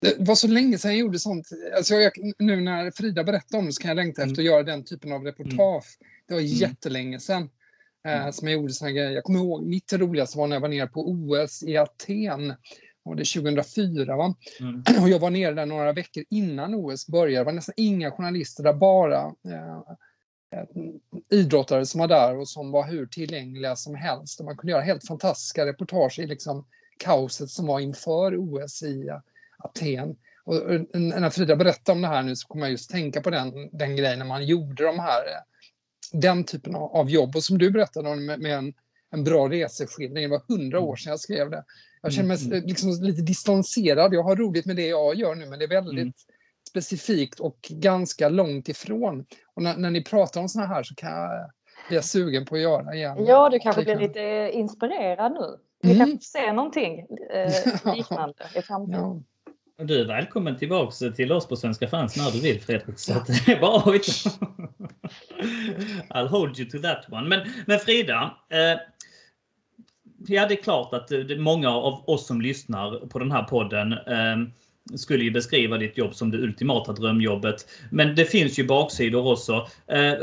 det 0.00 0.14
var 0.18 0.34
så 0.34 0.48
länge 0.48 0.78
sedan 0.78 0.90
jag 0.90 1.00
gjorde 1.00 1.18
sånt. 1.18 1.48
Alltså 1.76 1.94
jag, 1.94 2.12
nu 2.38 2.60
när 2.60 2.90
Frida 2.90 3.24
berättade 3.24 3.58
om 3.58 3.66
det 3.66 3.72
så 3.72 3.82
kan 3.82 3.88
jag 3.88 3.96
längta 3.96 4.22
mm. 4.22 4.32
efter 4.32 4.42
att 4.42 4.46
göra 4.46 4.62
den 4.62 4.84
typen 4.84 5.12
av 5.12 5.24
reportage. 5.24 5.98
Mm. 6.00 6.10
Det 6.28 6.34
var 6.34 6.40
mm. 6.40 6.52
jättelänge 6.52 7.20
sedan 7.20 7.48
eh, 8.06 8.20
mm. 8.20 8.32
som 8.32 8.48
jag 8.48 8.60
gjorde 8.60 8.72
såna 8.72 8.90
grejer. 8.90 9.10
Jag 9.10 9.24
kommer 9.24 9.38
ihåg 9.38 9.62
mitt 9.62 9.92
roligaste 9.92 10.38
var 10.38 10.46
när 10.46 10.56
jag 10.56 10.60
var 10.60 10.68
nere 10.68 10.86
på 10.86 11.08
OS 11.10 11.62
i 11.62 11.76
Aten. 11.76 12.54
Och 13.04 13.16
det 13.16 13.24
2004 13.24 14.16
va? 14.16 14.34
Mm. 14.60 14.84
Och 15.02 15.08
jag 15.08 15.18
var 15.18 15.30
nere 15.30 15.54
där 15.54 15.66
några 15.66 15.92
veckor 15.92 16.24
innan 16.30 16.74
OS 16.74 17.06
började. 17.06 17.40
Det 17.40 17.44
var 17.44 17.52
nästan 17.52 17.74
inga 17.76 18.10
journalister 18.10 18.62
där, 18.62 18.72
bara 18.72 19.20
eh, 19.24 19.96
Eh, 20.56 20.64
idrottare 21.30 21.86
som 21.86 22.00
var 22.00 22.08
där 22.08 22.36
och 22.36 22.48
som 22.48 22.70
var 22.70 22.88
hur 22.88 23.06
tillgängliga 23.06 23.76
som 23.76 23.94
helst. 23.94 24.40
Och 24.40 24.46
man 24.46 24.56
kunde 24.56 24.72
göra 24.72 24.82
helt 24.82 25.06
fantastiska 25.06 25.66
reportage 25.66 26.18
i 26.18 26.26
liksom 26.26 26.66
kaoset 26.98 27.50
som 27.50 27.66
var 27.66 27.80
inför 27.80 28.36
OS 28.36 28.82
i 28.82 29.08
eh, 29.08 29.18
Aten. 29.58 30.16
Och 30.44 30.54
när 30.94 31.30
Frida 31.30 31.56
berättade 31.56 31.96
om 31.96 32.02
det 32.02 32.08
här 32.08 32.22
nu 32.22 32.36
så 32.36 32.48
kommer 32.48 32.64
jag 32.64 32.70
just 32.70 32.90
tänka 32.90 33.20
på 33.20 33.30
den, 33.30 33.68
den 33.72 33.96
grejen 33.96 34.18
när 34.18 34.26
man 34.26 34.46
gjorde 34.46 34.84
de 34.84 34.98
här, 34.98 35.20
eh, 35.20 35.42
den 36.12 36.44
typen 36.44 36.74
av 36.74 37.10
jobb. 37.10 37.36
Och 37.36 37.42
som 37.42 37.58
du 37.58 37.70
berättade 37.70 38.08
om 38.08 38.26
med, 38.26 38.40
med 38.40 38.58
en, 38.58 38.74
en 39.10 39.24
bra 39.24 39.48
reseskildring, 39.48 40.22
det 40.22 40.30
var 40.30 40.42
hundra 40.48 40.80
år 40.80 40.96
sedan 40.96 41.10
jag 41.10 41.20
skrev 41.20 41.50
det. 41.50 41.64
Jag 42.02 42.12
känner 42.12 42.28
mig 42.28 42.46
mm. 42.46 42.66
liksom 42.66 42.90
lite 43.00 43.22
distanserad. 43.22 44.14
Jag 44.14 44.22
har 44.22 44.36
roligt 44.36 44.66
med 44.66 44.76
det 44.76 44.86
jag 44.86 45.14
gör 45.14 45.34
nu, 45.34 45.46
men 45.46 45.58
det 45.58 45.64
är 45.64 45.68
väldigt 45.68 46.02
mm 46.02 46.12
specifikt 46.76 47.40
och 47.40 47.58
ganska 47.70 48.28
långt 48.28 48.68
ifrån. 48.68 49.26
Och 49.54 49.62
när, 49.62 49.76
när 49.76 49.90
ni 49.90 50.04
pratar 50.04 50.40
om 50.40 50.48
såna 50.48 50.66
här 50.66 50.82
så 50.82 50.94
kan 50.94 51.10
jag 51.10 51.50
bli 51.88 52.02
sugen 52.02 52.46
på 52.46 52.54
att 52.54 52.60
göra 52.60 52.94
igen. 52.94 53.24
Ja, 53.26 53.48
du 53.48 53.58
kanske 53.58 53.84
blir 53.84 53.96
lite 53.96 54.50
inspirerad 54.52 55.32
nu. 55.32 55.56
Vi 55.82 55.94
mm. 55.94 56.06
kanske 56.06 56.26
se 56.26 56.52
någonting 56.52 57.06
eh, 57.32 57.94
liknande 57.94 58.44
i 58.54 58.62
framtiden. 58.62 59.00
Ja. 59.00 59.22
Du 59.78 60.00
är 60.00 60.04
välkommen 60.04 60.56
tillbaks 60.58 60.98
till 61.16 61.32
oss 61.32 61.48
på 61.48 61.56
Svenska 61.56 61.88
fans 61.88 62.16
när 62.16 62.30
du 62.30 62.40
vill 62.40 62.60
Fredrik. 62.60 62.98
Så 62.98 63.12
det 63.12 63.52
är 63.52 63.60
bara 63.60 63.80
I'll 66.08 66.28
hold 66.28 66.58
you 66.58 66.70
to 66.70 66.78
that 66.78 67.06
one. 67.12 67.28
Men, 67.28 67.48
men 67.66 67.78
Frida, 67.78 68.34
eh, 68.50 68.80
ja 70.26 70.46
det 70.46 70.54
är 70.54 70.62
klart 70.62 70.94
att 70.94 71.08
det, 71.08 71.38
många 71.38 71.70
av 71.70 72.08
oss 72.08 72.26
som 72.26 72.40
lyssnar 72.40 73.06
på 73.06 73.18
den 73.18 73.32
här 73.32 73.42
podden 73.42 73.92
eh, 73.92 74.36
skulle 74.96 75.24
ju 75.24 75.30
beskriva 75.30 75.78
ditt 75.78 75.98
jobb 75.98 76.14
som 76.14 76.30
det 76.30 76.38
ultimata 76.38 76.92
drömjobbet. 76.92 77.68
Men 77.90 78.14
det 78.14 78.24
finns 78.24 78.58
ju 78.58 78.66
baksidor 78.66 79.32
också. 79.32 79.68
Eh, 79.86 80.14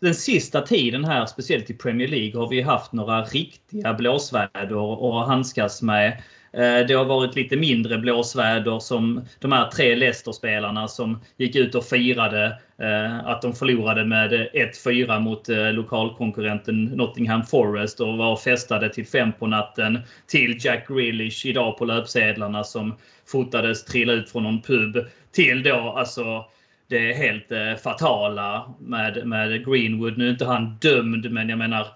den 0.00 0.14
sista 0.14 0.62
tiden 0.62 1.04
här, 1.04 1.26
speciellt 1.26 1.70
i 1.70 1.74
Premier 1.74 2.08
League, 2.08 2.40
har 2.40 2.48
vi 2.48 2.60
haft 2.60 2.92
några 2.92 3.24
riktiga 3.24 3.94
blåsväder 3.94 5.20
att 5.20 5.28
handskas 5.28 5.82
med. 5.82 6.22
Eh, 6.52 6.86
det 6.86 6.94
har 6.94 7.04
varit 7.04 7.36
lite 7.36 7.56
mindre 7.56 7.98
blåsväder 7.98 8.78
som 8.78 9.24
de 9.38 9.52
här 9.52 9.70
tre 9.70 9.94
Leicester-spelarna 9.94 10.88
som 10.88 11.20
gick 11.36 11.56
ut 11.56 11.74
och 11.74 11.84
firade 11.84 12.56
eh, 12.78 13.26
att 13.26 13.42
de 13.42 13.52
förlorade 13.52 14.04
med 14.04 14.32
eh, 14.32 14.46
1-4 14.86 15.20
mot 15.20 15.48
lokalkonkurrenten 15.48 16.84
Nottingham 16.84 17.42
Forest 17.44 18.00
och 18.00 18.18
var 18.18 18.32
och 18.32 18.40
festade 18.40 18.88
till 18.88 19.06
fem 19.06 19.32
på 19.38 19.46
natten. 19.46 19.98
Till 20.26 20.58
Jack 20.60 20.88
Grealish 20.88 21.46
idag 21.46 21.78
på 21.78 21.84
löpsedlarna 21.84 22.64
som 22.64 22.94
fotades 23.26 23.84
trilla 23.84 24.12
ut 24.12 24.30
från 24.30 24.42
någon 24.42 24.62
pub. 24.62 25.06
Till 25.32 25.62
då 25.62 25.94
alltså 25.96 26.44
det 26.88 27.12
helt 27.12 27.80
fatala 27.82 28.74
med, 28.78 29.26
med 29.26 29.66
Greenwood. 29.66 30.18
Nu 30.18 30.26
är 30.26 30.30
inte 30.30 30.44
han 30.44 30.76
dömd 30.80 31.30
men 31.30 31.48
jag 31.48 31.58
menar 31.58 31.86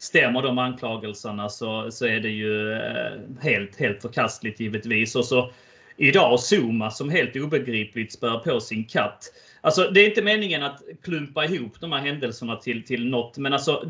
stämmer 0.00 0.42
de 0.42 0.58
anklagelserna 0.58 1.48
så, 1.48 1.90
så 1.90 2.06
är 2.06 2.20
det 2.20 2.28
ju 2.28 2.72
eh, 2.72 3.12
helt, 3.40 3.76
helt 3.76 4.02
förkastligt 4.02 4.60
givetvis. 4.60 5.16
Och 5.16 5.24
så 5.24 5.50
idag 5.96 6.40
Zuma 6.40 6.90
som 6.90 7.10
helt 7.10 7.36
obegripligt 7.36 8.12
spär 8.12 8.38
på 8.38 8.60
sin 8.60 8.84
katt. 8.84 9.32
Alltså 9.60 9.90
det 9.90 10.00
är 10.00 10.08
inte 10.08 10.22
meningen 10.22 10.62
att 10.62 10.82
klumpa 11.02 11.44
ihop 11.44 11.80
de 11.80 11.92
här 11.92 12.00
händelserna 12.00 12.56
till, 12.56 12.84
till 12.84 13.08
något 13.08 13.38
men 13.38 13.52
alltså 13.52 13.84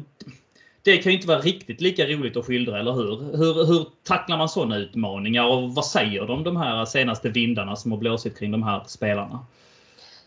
det 0.83 0.97
kan 0.97 1.13
ju 1.13 1.17
inte 1.17 1.29
vara 1.29 1.39
riktigt 1.39 1.81
lika 1.81 2.07
roligt 2.07 2.37
att 2.37 2.47
skildra, 2.47 2.79
eller 2.79 2.93
hur? 2.93 3.37
Hur, 3.37 3.67
hur 3.67 3.87
tacklar 4.05 4.39
man 4.39 4.49
sådana 4.49 4.77
utmaningar 4.77 5.47
och 5.47 5.75
vad 5.75 5.85
säger 5.85 6.27
de, 6.27 6.45
de 6.45 6.57
här 6.57 6.85
senaste 6.85 7.29
vindarna 7.29 7.77
som 7.77 7.93
har 7.93 7.99
blåsit 7.99 8.39
kring 8.39 8.51
de 8.51 8.63
här 8.63 8.85
spelarna? 8.87 9.47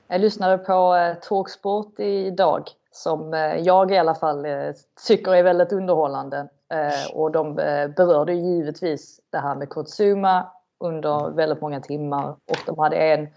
Jag 0.07 0.21
lyssnade 0.21 0.57
på 0.57 0.95
eh, 0.95 1.27
Talksport 1.27 1.99
idag 1.99 2.67
som 2.95 3.33
eh, 3.33 3.55
jag 3.55 3.91
i 3.91 3.97
alla 3.97 4.15
fall 4.15 4.45
eh, 4.45 4.71
tycker 5.07 5.35
är 5.35 5.43
väldigt 5.43 5.71
underhållande. 5.71 6.47
Eh, 6.73 7.15
och 7.15 7.31
de 7.31 7.55
berörde 7.97 8.33
givetvis 8.33 9.19
det 9.29 9.37
här 9.37 9.55
med 9.55 9.69
Kurzuma 9.69 10.51
under 10.79 11.29
väldigt 11.29 11.61
många 11.61 11.81
timmar 11.81 12.29
och 12.29 12.57
de 12.65 12.79
hade 12.79 12.95
en 12.95 13.27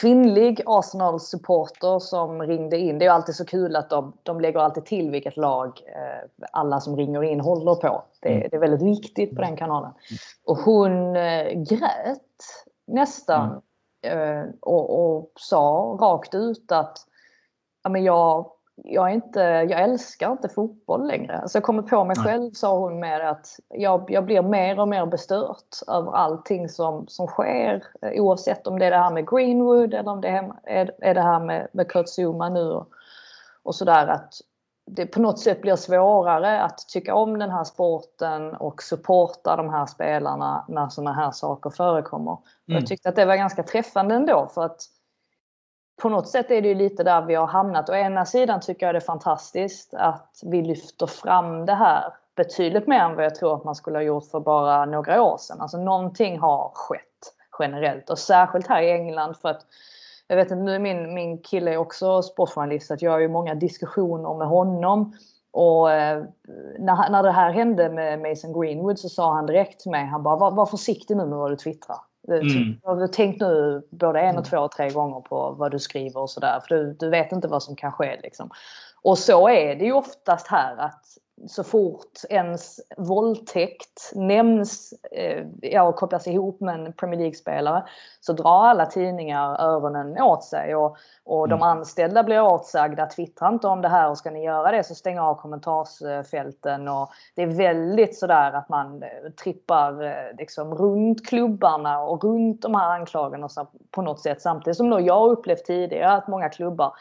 kvinnlig 0.00 0.62
Arsenal-supporter 0.66 1.98
som 1.98 2.42
ringde 2.42 2.78
in. 2.78 2.98
Det 2.98 3.06
är 3.06 3.10
alltid 3.10 3.34
så 3.34 3.44
kul 3.44 3.76
att 3.76 3.90
de, 3.90 4.12
de 4.22 4.40
lägger 4.40 4.60
alltid 4.60 4.84
till 4.84 5.10
vilket 5.10 5.36
lag 5.36 5.80
alla 6.52 6.80
som 6.80 6.96
ringer 6.96 7.22
in 7.22 7.40
håller 7.40 7.74
på. 7.74 8.02
Det, 8.20 8.28
mm. 8.28 8.48
det 8.50 8.56
är 8.56 8.60
väldigt 8.60 8.82
viktigt 8.82 9.36
på 9.36 9.42
den 9.42 9.56
kanalen. 9.56 9.90
Och 10.44 10.56
hon 10.56 11.14
grät 11.64 12.66
nästan 12.86 13.62
mm. 14.02 14.52
och, 14.60 15.00
och 15.00 15.32
sa 15.36 15.96
rakt 16.00 16.34
ut 16.34 16.72
att 16.72 16.98
ja, 17.82 17.90
men 17.90 18.04
jag 18.04 18.50
jag, 18.84 19.14
inte, 19.14 19.40
jag 19.40 19.80
älskar 19.82 20.32
inte 20.32 20.48
fotboll 20.48 21.06
längre. 21.06 21.38
Alltså 21.38 21.58
jag 21.58 21.64
kommer 21.64 21.82
på 21.82 22.04
mig 22.04 22.16
Nej. 22.16 22.26
själv, 22.26 22.50
sa 22.52 22.78
hon 22.78 23.00
med 23.00 23.30
att 23.30 23.46
jag, 23.68 24.04
jag 24.08 24.24
blir 24.24 24.42
mer 24.42 24.80
och 24.80 24.88
mer 24.88 25.06
bestört 25.06 25.82
över 25.88 26.12
allting 26.12 26.68
som, 26.68 27.08
som 27.08 27.26
sker. 27.26 27.84
Oavsett 28.02 28.66
om 28.66 28.78
det 28.78 28.86
är 28.86 28.90
det 28.90 28.96
här 28.96 29.10
med 29.10 29.28
Greenwood 29.30 29.94
eller 29.94 30.10
om 30.10 30.20
det 30.20 30.28
är, 30.64 30.92
är 30.98 31.14
det 31.14 31.22
här 31.22 31.40
med, 31.40 31.68
med 31.72 31.88
Kurt 31.88 32.08
Zuma 32.18 32.48
nu 32.48 32.70
och, 32.70 32.88
och 33.62 33.74
sådär. 33.74 34.06
Att 34.06 34.34
det 34.86 35.06
på 35.06 35.20
något 35.20 35.38
sätt 35.38 35.62
blir 35.62 35.76
svårare 35.76 36.62
att 36.62 36.78
tycka 36.88 37.14
om 37.14 37.38
den 37.38 37.50
här 37.50 37.64
sporten 37.64 38.54
och 38.54 38.82
supporta 38.82 39.56
de 39.56 39.70
här 39.70 39.86
spelarna 39.86 40.64
när 40.68 40.88
sådana 40.88 41.12
här 41.12 41.30
saker 41.30 41.70
förekommer. 41.70 42.32
Mm. 42.32 42.78
Jag 42.80 42.86
tyckte 42.86 43.08
att 43.08 43.16
det 43.16 43.24
var 43.24 43.36
ganska 43.36 43.62
träffande 43.62 44.14
ändå 44.14 44.50
för 44.54 44.64
att 44.64 44.80
på 46.00 46.08
något 46.08 46.28
sätt 46.28 46.50
är 46.50 46.62
det 46.62 46.68
ju 46.68 46.74
lite 46.74 47.04
där 47.04 47.22
vi 47.22 47.34
har 47.34 47.46
hamnat. 47.46 47.88
Å 47.88 47.94
ena 47.94 48.26
sidan 48.26 48.60
tycker 48.60 48.86
jag 48.86 48.94
det 48.94 48.98
är 48.98 49.00
fantastiskt 49.00 49.94
att 49.94 50.40
vi 50.42 50.62
lyfter 50.62 51.06
fram 51.06 51.66
det 51.66 51.74
här 51.74 52.12
betydligt 52.36 52.86
mer 52.86 53.00
än 53.00 53.16
vad 53.16 53.24
jag 53.24 53.34
tror 53.34 53.54
att 53.54 53.64
man 53.64 53.74
skulle 53.74 53.98
ha 53.98 54.02
gjort 54.02 54.24
för 54.30 54.40
bara 54.40 54.84
några 54.84 55.22
år 55.22 55.36
sedan. 55.38 55.60
Alltså 55.60 55.78
någonting 55.78 56.38
har 56.38 56.70
skett 56.74 57.34
generellt 57.58 58.10
och 58.10 58.18
särskilt 58.18 58.66
här 58.66 58.82
i 58.82 58.90
England 58.90 59.34
för 59.36 59.48
att 59.48 59.66
jag 60.26 60.36
vet 60.36 60.50
inte, 60.50 60.62
nu 60.62 60.78
min, 60.78 61.14
min 61.14 61.38
kille 61.38 61.72
är 61.72 61.76
också 61.76 62.22
sportjournalist, 62.22 62.90
att 62.90 63.02
jag 63.02 63.10
har 63.10 63.18
ju 63.18 63.28
många 63.28 63.54
diskussioner 63.54 64.34
med 64.34 64.48
honom. 64.48 65.12
Och 65.50 65.92
eh, 65.92 66.24
när, 66.78 67.10
när 67.10 67.22
det 67.22 67.30
här 67.30 67.52
hände 67.52 67.90
med 67.90 68.20
Mason 68.20 68.60
Greenwood 68.60 68.98
så 68.98 69.08
sa 69.08 69.34
han 69.34 69.46
direkt 69.46 69.80
till 69.80 69.90
mig, 69.90 70.06
han 70.06 70.22
bara 70.22 70.36
var, 70.36 70.50
var 70.50 70.66
försiktig 70.66 71.16
nu 71.16 71.26
med 71.26 71.38
vad 71.38 71.50
du 71.50 71.56
twittrar. 71.56 71.98
Mm. 72.28 73.08
Tänk 73.12 73.40
nu 73.40 73.82
både 73.90 74.20
en 74.20 74.26
och 74.26 74.32
mm. 74.32 74.44
två 74.44 74.58
och 74.58 74.72
tre 74.72 74.90
gånger 74.90 75.20
på 75.20 75.54
vad 75.58 75.70
du 75.70 75.78
skriver 75.78 76.20
och 76.20 76.30
sådär. 76.30 76.60
För 76.68 76.74
du, 76.74 76.92
du 76.92 77.10
vet 77.10 77.32
inte 77.32 77.48
vad 77.48 77.62
som 77.62 77.76
kan 77.76 77.92
ske. 77.92 78.20
Liksom. 78.22 78.50
Och 79.02 79.18
så 79.18 79.48
är 79.48 79.76
det 79.76 79.84
ju 79.84 79.92
oftast 79.92 80.46
här 80.46 80.76
att 80.76 81.04
så 81.46 81.64
fort 81.64 82.20
ens 82.30 82.80
våldtäkt 82.96 84.12
nämns 84.14 84.94
eh, 85.10 85.46
ja, 85.62 85.82
och 85.82 85.96
kopplas 85.96 86.26
ihop 86.26 86.60
med 86.60 86.74
en 86.74 86.92
Premier 86.92 87.20
League-spelare 87.20 87.84
så 88.20 88.32
drar 88.32 88.64
alla 88.64 88.86
tidningar 88.86 89.60
öronen 89.60 90.22
åt 90.22 90.44
sig 90.44 90.76
och, 90.76 90.96
och 91.24 91.48
de 91.48 91.54
mm. 91.54 91.62
anställda 91.62 92.22
blir 92.22 92.42
åtsagda. 92.42 93.06
Twittra 93.06 93.48
inte 93.48 93.68
om 93.68 93.82
det 93.82 93.88
här 93.88 94.10
och 94.10 94.18
ska 94.18 94.30
ni 94.30 94.44
göra 94.44 94.70
det 94.70 94.84
så 94.84 94.94
stäng 94.94 95.18
av 95.18 95.34
kommentarsfälten. 95.34 96.88
Och 96.88 97.10
det 97.34 97.42
är 97.42 97.46
väldigt 97.46 98.18
sådär 98.18 98.52
att 98.52 98.68
man 98.68 99.02
eh, 99.02 99.30
trippar 99.42 100.04
eh, 100.04 100.36
liksom 100.38 100.74
runt 100.74 101.26
klubbarna 101.26 102.00
och 102.00 102.24
runt 102.24 102.62
de 102.62 102.74
här 102.74 102.90
anklagelserna 102.90 103.66
på 103.90 104.02
något 104.02 104.20
sätt. 104.20 104.42
Samtidigt 104.42 104.76
som 104.76 104.90
då 104.90 105.00
jag 105.00 105.30
upplevt 105.30 105.64
tidigare 105.64 106.12
att 106.12 106.28
många 106.28 106.48
klubbar 106.48 106.92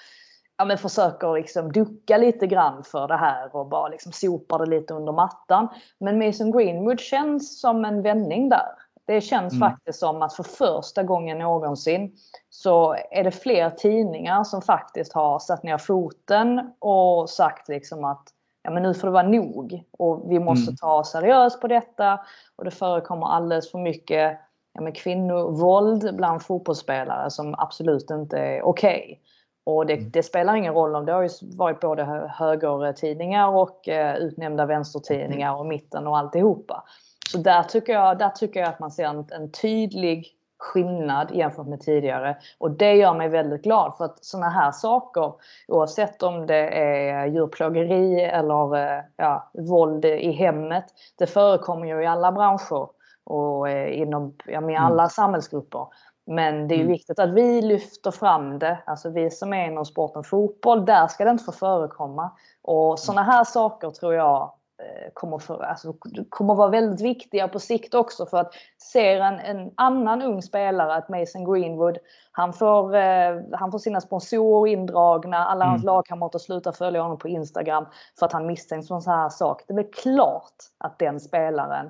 ja, 0.60 0.66
men 0.66 0.78
försöker 0.78 1.34
liksom 1.34 1.72
ducka 1.72 2.18
lite 2.18 2.48
grann 2.48 2.84
för 2.84 3.08
det 3.08 3.18
här 3.18 3.56
och 3.56 3.68
bara 3.68 3.88
liksom 3.88 4.12
sopar 4.12 4.60
det 4.60 4.66
lite 4.66 4.94
under 4.94 5.12
mattan. 5.12 5.68
Men 6.00 6.20
Mason 6.20 6.52
Greenwood 6.52 7.00
känns 7.00 7.62
som 7.62 7.86
en 7.86 8.02
vändning 8.02 8.50
där. 8.50 8.68
Det 9.06 9.22
känns 9.22 9.54
mm. 9.54 9.70
faktiskt 9.70 10.00
som 10.00 10.22
att 10.22 10.34
för 10.34 10.44
första 10.44 11.04
gången 11.04 11.40
någonsin 11.40 12.16
så 12.50 12.96
är 13.12 13.24
det 13.24 13.32
fler 13.32 13.70
tidningar 13.70 14.44
som 14.44 14.62
faktiskt 14.62 15.14
har 15.14 15.40
satt 15.40 15.64
ner 15.64 15.78
foten 15.78 16.72
och 16.80 17.30
sagt 17.30 17.70
liksom 17.70 18.06
att 18.06 18.24
ja, 18.64 18.72
men 18.72 18.84
nu 18.84 18.94
får 18.94 19.08
det 19.08 19.14
vara 19.14 19.28
nog 19.28 19.84
och 19.98 20.32
vi 20.32 20.40
måste 20.40 20.70
mm. 20.70 20.76
ta 20.76 21.04
seriöst 21.04 21.62
på 21.62 21.68
detta 21.68 22.20
och 22.56 22.66
det 22.66 22.72
förekommer 22.72 23.28
alldeles 23.28 23.72
för 23.72 23.80
mycket 23.80 24.40
ja, 24.74 24.82
men 24.82 24.94
kvinnovåld 24.94 26.16
bland 26.16 26.42
fotbollsspelare 26.42 27.30
som 27.30 27.56
absolut 27.58 28.10
inte 28.10 28.38
är 28.38 28.62
okej. 28.62 29.04
Okay. 29.04 29.18
Och 29.64 29.86
det, 29.86 29.94
mm. 29.94 30.10
det, 30.12 30.24
spelar 30.24 30.56
ingen 30.56 30.74
roll 30.74 30.96
om 30.96 31.06
det 31.06 31.12
har 31.12 31.24
ju 31.24 31.30
varit 31.58 31.80
både 31.80 32.04
högertidningar 32.34 33.48
och 33.48 33.88
eh, 33.88 34.16
utnämnda 34.16 34.66
vänstertidningar 34.66 35.56
och 35.56 35.66
mitten 35.66 36.08
och 36.08 36.18
alltihopa. 36.18 36.84
Så 37.32 37.38
där 37.38 37.64
tycker 37.64 37.94
jag, 37.94 38.18
där 38.18 38.30
tycker 38.30 38.60
jag 38.60 38.70
att 38.70 38.80
man 38.80 38.92
ser 38.92 39.06
en, 39.06 39.26
en 39.32 39.52
tydlig 39.52 40.36
skillnad 40.60 41.32
jämfört 41.32 41.68
med 41.68 41.82
tidigare. 41.82 42.38
Och 42.58 42.72
det 42.72 42.94
gör 42.94 43.14
mig 43.14 43.30
väldigt 43.30 43.64
glad 43.64 43.98
för 43.98 44.06
att 44.06 44.26
sådana 44.26 44.50
här 44.50 44.72
saker, 44.72 45.34
oavsett 45.68 46.24
om 46.24 46.48
det 46.48 46.80
är 46.80 47.26
djurplågeri 47.26 48.22
eller 48.22 48.76
eh, 48.76 49.04
ja, 49.18 49.52
våld 49.54 50.06
i 50.06 50.32
hemmet, 50.32 50.86
det 51.18 51.28
förekommer 51.28 51.88
ju 51.88 52.04
i 52.04 52.06
alla 52.06 52.32
branscher 52.32 52.88
och 53.24 53.70
eh, 53.70 54.00
inom 54.02 54.36
ja, 54.46 54.62
med 54.62 54.82
alla 54.82 55.04
mm. 55.04 55.10
samhällsgrupper. 55.10 55.88
Men 56.30 56.68
det 56.68 56.76
är 56.76 56.80
mm. 56.80 56.92
viktigt 56.92 57.20
att 57.20 57.30
vi 57.30 57.62
lyfter 57.62 58.12
fram 58.12 58.60
det, 58.60 58.80
alltså 58.86 59.10
vi 59.10 59.32
som 59.32 59.54
är 59.54 59.68
inom 59.68 59.86
sporten 59.86 60.24
fotboll, 60.24 60.86
där 60.86 61.08
ska 61.08 61.24
det 61.24 61.32
inte 61.32 61.44
få 61.44 61.52
förekomma. 61.52 62.32
Och 62.62 63.00
sådana 63.00 63.24
här 63.24 63.44
saker 63.44 63.90
tror 63.90 64.14
jag 64.14 64.54
Eh, 64.80 65.10
kommer, 65.14 65.38
för, 65.38 65.64
alltså, 65.64 65.94
kommer 66.30 66.56
vara 66.56 66.70
väldigt 66.70 67.02
viktiga 67.02 67.48
på 67.48 67.60
sikt 67.60 67.94
också 67.94 68.26
för 68.26 68.38
att 68.38 68.54
ser 68.94 69.20
en, 69.20 69.40
en 69.40 69.72
annan 69.76 70.22
ung 70.22 70.42
spelare, 70.42 70.94
att 70.94 71.10
Mason 71.10 71.54
Greenwood, 71.54 71.98
han 72.32 72.54
får, 72.54 72.96
eh, 72.96 73.42
han 73.54 73.72
får 73.72 73.80
sina 73.80 74.02
sponsorer 74.02 74.72
indragna, 74.72 75.38
alla 75.38 75.66
hans 75.66 75.84
mm. 75.84 75.94
lagkamrater 75.94 76.40
slutar 76.40 76.72
följa 76.72 77.02
honom 77.02 77.18
på 77.18 77.28
Instagram 77.28 77.86
för 78.20 78.26
att 78.26 78.34
han 78.34 78.46
misstänks 78.46 78.88
för 78.88 78.96
en 78.96 79.02
sån 79.02 79.14
här 79.14 79.30
sak. 79.30 79.64
Det 79.68 79.74
är 79.74 79.76
väl 79.76 79.92
klart 79.94 80.56
att 80.78 81.00
den 81.00 81.20
spelaren, 81.20 81.90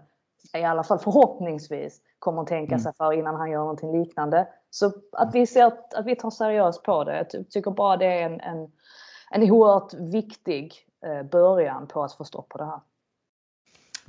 i 0.57 0.63
alla 0.63 0.83
fall 0.83 0.99
förhoppningsvis, 0.99 2.01
kommer 2.19 2.41
att 2.41 2.47
tänka 2.47 2.75
mm. 2.75 2.83
sig 2.83 2.93
för 2.97 3.13
innan 3.13 3.35
han 3.35 3.51
gör 3.51 3.59
någonting 3.59 3.99
liknande. 3.99 4.47
Så 4.69 4.93
att 5.11 5.35
vi, 5.35 5.47
ser 5.47 5.65
att, 5.65 5.93
att 5.93 6.05
vi 6.05 6.15
tar 6.15 6.29
seriöst 6.29 6.83
på 6.83 7.03
det. 7.03 7.27
Jag 7.33 7.49
tycker 7.49 7.71
bara 7.71 7.97
det 7.97 8.05
är 8.05 8.25
en, 8.25 8.41
en, 8.41 8.71
en 9.31 9.51
oerhört 9.51 9.93
viktig 9.93 10.89
Eh, 11.05 11.23
början 11.23 11.87
på 11.87 12.03
att 12.03 12.13
få 12.13 12.23
stopp 12.23 12.49
på 12.49 12.57
det 12.57 12.65
här. 12.65 12.79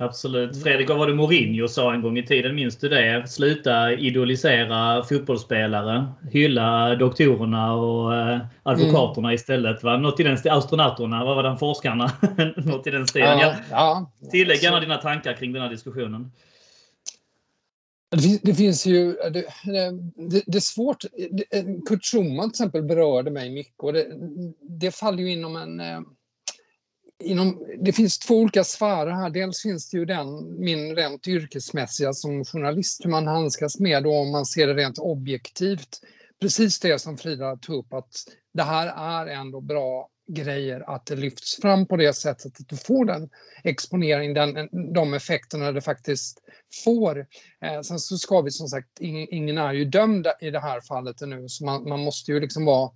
Absolut. 0.01 0.63
Fredrik, 0.63 0.89
vad 0.89 0.97
var 0.97 1.07
det 1.07 1.13
Mourinho 1.13 1.67
sa 1.67 1.93
en 1.93 2.01
gång 2.01 2.17
i 2.17 2.25
tiden? 2.25 2.55
Minns 2.55 2.77
du 2.77 2.89
det? 2.89 3.29
Sluta 3.29 3.93
idolisera 3.93 5.03
fotbollsspelare. 5.03 6.07
Hylla 6.31 6.95
doktorerna 6.95 7.73
och 7.73 8.15
eh, 8.15 8.39
advokaterna 8.63 9.27
mm. 9.27 9.35
istället. 9.35 9.83
Va? 9.83 9.97
Något 9.97 10.19
i 10.19 10.23
den 10.23 10.37
Astronauterna, 10.49 11.25
vad 11.25 11.35
var 11.35 11.43
den? 11.43 11.57
Forskarna? 11.57 12.11
Något 12.55 12.87
i 12.87 12.89
den 12.89 13.07
stilen. 13.07 13.39
Ja, 13.39 13.55
ja. 13.71 14.11
Tillägg 14.31 14.63
gärna 14.63 14.79
dina 14.79 14.97
tankar 14.97 15.33
kring 15.33 15.53
den 15.53 15.61
här 15.61 15.69
diskussionen. 15.69 16.31
Det 18.11 18.21
finns, 18.21 18.41
det 18.41 18.53
finns 18.53 18.85
ju... 18.85 19.11
Det, 19.11 19.45
det, 20.15 20.43
det, 20.47 20.57
är 20.57 20.59
svårt. 20.59 21.05
Kurt 21.89 22.05
Schumann 22.05 22.51
till 22.51 22.63
exempel 22.63 22.83
berörde 22.83 23.31
mig 23.31 23.49
mycket. 23.49 23.79
Och 23.79 23.93
det, 23.93 24.07
det 24.61 24.95
faller 24.95 25.23
ju 25.23 25.31
inom 25.31 25.55
en 25.55 25.79
eh, 25.79 25.99
inom, 27.23 27.67
det 27.79 27.93
finns 27.93 28.19
två 28.19 28.35
olika 28.35 28.63
sfärer 28.63 29.11
här. 29.11 29.29
Dels 29.29 29.61
finns 29.61 29.89
det 29.89 29.97
ju 29.97 30.05
den, 30.05 30.59
min 30.59 30.95
rent 30.95 31.27
yrkesmässiga 31.27 32.13
som 32.13 32.45
journalist, 32.45 33.05
hur 33.05 33.09
man 33.09 33.27
handskas 33.27 33.79
med 33.79 34.05
och 34.05 34.21
om 34.21 34.31
man 34.31 34.45
ser 34.45 34.67
det 34.67 34.73
rent 34.73 34.97
objektivt. 34.97 35.99
Precis 36.41 36.79
det 36.79 36.99
som 36.99 37.17
Frida 37.17 37.57
tog 37.57 37.75
upp, 37.75 37.93
att 37.93 38.13
det 38.53 38.63
här 38.63 38.87
är 38.87 39.27
ändå 39.27 39.61
bra 39.61 40.07
grejer 40.33 40.95
att 40.95 41.05
det 41.05 41.15
lyfts 41.15 41.61
fram 41.61 41.85
på 41.85 41.97
det 41.97 42.13
sättet 42.13 42.59
att 42.59 42.67
du 42.67 42.77
får 42.77 43.05
den 43.05 43.29
exponering, 43.63 44.33
den, 44.33 44.69
de 44.93 45.13
effekterna 45.13 45.71
det 45.71 45.81
faktiskt 45.81 46.39
får. 46.83 47.27
Eh, 47.61 47.81
sen 47.81 47.99
så 47.99 48.17
ska 48.17 48.41
vi 48.41 48.51
som 48.51 48.67
sagt, 48.67 48.99
ingen, 48.99 49.27
ingen 49.31 49.57
är 49.57 49.73
ju 49.73 49.85
dömd 49.85 50.27
i 50.41 50.49
det 50.49 50.59
här 50.59 50.81
fallet 50.81 51.21
ännu, 51.21 51.49
så 51.49 51.65
man, 51.65 51.89
man 51.89 51.99
måste 51.99 52.31
ju 52.31 52.39
liksom 52.39 52.65
vara, 52.65 52.91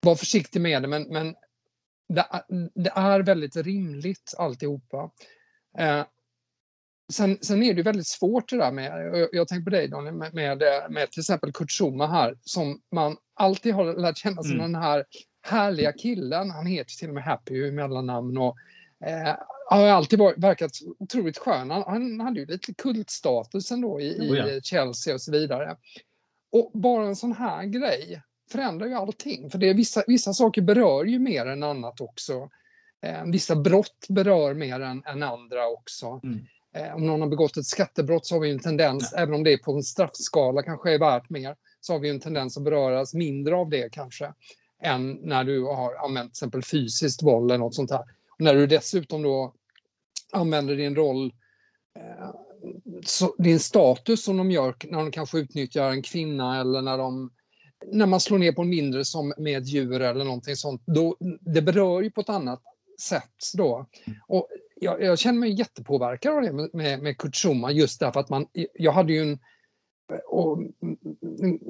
vara 0.00 0.16
försiktig 0.16 0.60
med 0.60 0.82
det, 0.82 0.88
men, 0.88 1.02
men 1.02 1.34
det, 2.08 2.26
det 2.74 2.92
är 2.94 3.20
väldigt 3.20 3.56
rimligt 3.56 4.34
alltihopa. 4.38 5.10
Eh, 5.78 6.04
sen, 7.12 7.38
sen 7.40 7.62
är 7.62 7.74
det 7.74 7.82
väldigt 7.82 8.06
svårt 8.06 8.48
det 8.48 8.56
där 8.56 8.72
med, 8.72 9.18
jag, 9.18 9.28
jag 9.32 9.48
tänker 9.48 9.64
på 9.64 9.70
dig 9.70 9.88
Daniel, 9.88 10.14
med, 10.14 10.34
med, 10.34 10.62
med, 10.90 11.10
till 11.10 11.20
exempel 11.20 11.52
Kurt 11.52 11.70
Schuma 11.70 12.06
här, 12.06 12.38
som 12.40 12.80
man 12.92 13.16
alltid 13.34 13.74
har 13.74 13.94
lärt 13.96 14.16
känna 14.16 14.42
som 14.42 14.52
mm. 14.52 14.72
den 14.72 14.82
här 14.82 15.04
härliga 15.42 15.92
killen. 15.92 16.50
Han 16.50 16.66
heter 16.66 16.94
till 16.94 17.08
och 17.08 17.14
med 17.14 17.24
Happy 17.24 17.54
i 17.54 17.72
mellannamn 17.72 18.38
och 18.38 18.56
eh, 19.04 19.36
har 19.70 19.86
alltid 19.86 20.18
varit, 20.18 20.38
verkat 20.38 20.70
otroligt 20.98 21.38
skön. 21.38 21.70
Han, 21.70 21.82
han 21.86 22.20
hade 22.20 22.40
ju 22.40 22.46
lite 22.46 22.74
kultstatus 22.74 23.70
ändå 23.70 24.00
i, 24.00 24.18
oh 24.20 24.38
ja. 24.38 24.48
i 24.48 24.60
Chelsea 24.62 25.14
och 25.14 25.20
så 25.20 25.32
vidare. 25.32 25.76
Och 26.52 26.70
bara 26.74 27.06
en 27.06 27.16
sån 27.16 27.32
här 27.32 27.64
grej 27.64 28.22
förändrar 28.50 28.86
ju 28.86 28.94
allting. 28.94 29.50
För 29.50 29.58
det 29.58 29.68
är 29.68 29.74
vissa, 29.74 30.02
vissa 30.06 30.32
saker 30.32 30.62
berör 30.62 31.04
ju 31.04 31.18
mer 31.18 31.46
än 31.46 31.62
annat 31.62 32.00
också. 32.00 32.50
Eh, 33.02 33.24
vissa 33.24 33.56
brott 33.56 34.06
berör 34.08 34.54
mer 34.54 34.80
än, 34.80 35.02
än 35.06 35.22
andra 35.22 35.68
också. 35.68 36.20
Mm. 36.22 36.46
Eh, 36.74 36.94
om 36.94 37.06
någon 37.06 37.20
har 37.20 37.28
begått 37.28 37.56
ett 37.56 37.66
skattebrott 37.66 38.26
så 38.26 38.34
har 38.34 38.40
vi 38.40 38.50
en 38.50 38.58
tendens, 38.58 39.10
ja. 39.12 39.18
även 39.18 39.34
om 39.34 39.44
det 39.44 39.52
är 39.52 39.58
på 39.58 39.72
en 39.72 39.82
straffskala 39.82 40.62
kanske 40.62 40.94
är 40.94 40.98
värt 40.98 41.30
mer, 41.30 41.56
så 41.80 41.92
har 41.92 42.00
vi 42.00 42.08
en 42.08 42.20
tendens 42.20 42.56
att 42.56 42.64
beröras 42.64 43.14
mindre 43.14 43.56
av 43.56 43.70
det 43.70 43.92
kanske 43.92 44.32
än 44.82 45.12
när 45.12 45.44
du 45.44 45.64
har 45.64 45.94
använt 46.04 46.34
till 46.34 46.38
exempel 46.38 46.62
fysiskt 46.62 47.22
våld 47.22 47.50
eller 47.50 47.58
något 47.58 47.74
sånt 47.74 47.90
här. 47.90 48.00
Och 48.30 48.40
när 48.40 48.54
du 48.54 48.66
dessutom 48.66 49.22
då 49.22 49.54
använder 50.32 50.76
din 50.76 50.96
roll 50.96 51.32
eh, 51.96 52.30
så, 53.04 53.34
din 53.38 53.60
status 53.60 54.24
som 54.24 54.36
de 54.36 54.50
gör 54.50 54.74
när 54.84 54.98
de 54.98 55.10
kanske 55.10 55.38
utnyttjar 55.38 55.90
en 55.90 56.02
kvinna 56.02 56.60
eller 56.60 56.82
när 56.82 56.98
de 56.98 57.30
när 57.86 58.06
man 58.06 58.20
slår 58.20 58.38
ner 58.38 58.52
på 58.52 58.62
en 58.62 58.68
mindre 58.68 59.04
som 59.04 59.34
med 59.38 59.64
djur 59.64 60.00
eller 60.00 60.24
någonting 60.24 60.56
sånt, 60.56 60.82
då, 60.86 61.16
det 61.40 61.62
berör 61.62 62.02
ju 62.02 62.10
på 62.10 62.20
ett 62.20 62.28
annat 62.28 62.62
sätt 63.00 63.52
då. 63.56 63.86
Och 64.28 64.48
jag, 64.80 65.02
jag 65.02 65.18
känner 65.18 65.38
mig 65.38 65.58
jättepåverkad 65.58 66.34
av 66.34 66.42
det 66.42 66.52
med, 66.52 66.70
med, 66.72 67.02
med 67.02 67.18
Kurt 67.18 67.36
Schumann 67.36 67.76
just 67.76 68.00
därför 68.00 68.20
att 68.20 68.28
man, 68.28 68.46
jag 68.74 68.92
hade 68.92 69.12
ju 69.12 69.22
en, 69.22 69.38
och, 70.28 70.62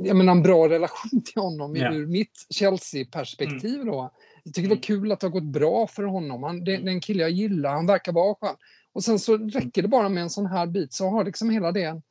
jag 0.04 0.16
menar, 0.16 0.32
en 0.32 0.42
bra 0.42 0.68
relation 0.68 1.22
till 1.24 1.42
honom 1.42 1.76
yeah. 1.76 1.96
ur 1.96 2.06
mitt 2.06 2.46
Chelsea-perspektiv 2.50 3.74
mm. 3.74 3.86
då. 3.86 4.10
Jag 4.44 4.54
tycker 4.54 4.68
det 4.68 4.74
var 4.74 4.76
mm. 4.76 4.82
kul 4.82 5.12
att 5.12 5.20
det 5.20 5.26
har 5.26 5.32
gått 5.32 5.42
bra 5.42 5.86
för 5.86 6.02
honom. 6.02 6.42
Han, 6.42 6.64
det, 6.64 6.76
det 6.76 6.90
är 6.90 6.92
en 6.92 7.00
kille 7.00 7.22
jag 7.22 7.30
gillar, 7.30 7.74
han 7.74 7.86
verkar 7.86 8.12
vara 8.12 8.34
skön. 8.34 8.56
Och 8.92 9.04
sen 9.04 9.18
så 9.18 9.36
räcker 9.36 9.82
det 9.82 9.88
bara 9.88 10.08
med 10.08 10.22
en 10.22 10.30
sån 10.30 10.46
här 10.46 10.66
bit 10.66 10.92
så 10.92 11.08
har 11.08 11.24
liksom 11.24 11.50
hela 11.50 11.72
det, 11.72 12.02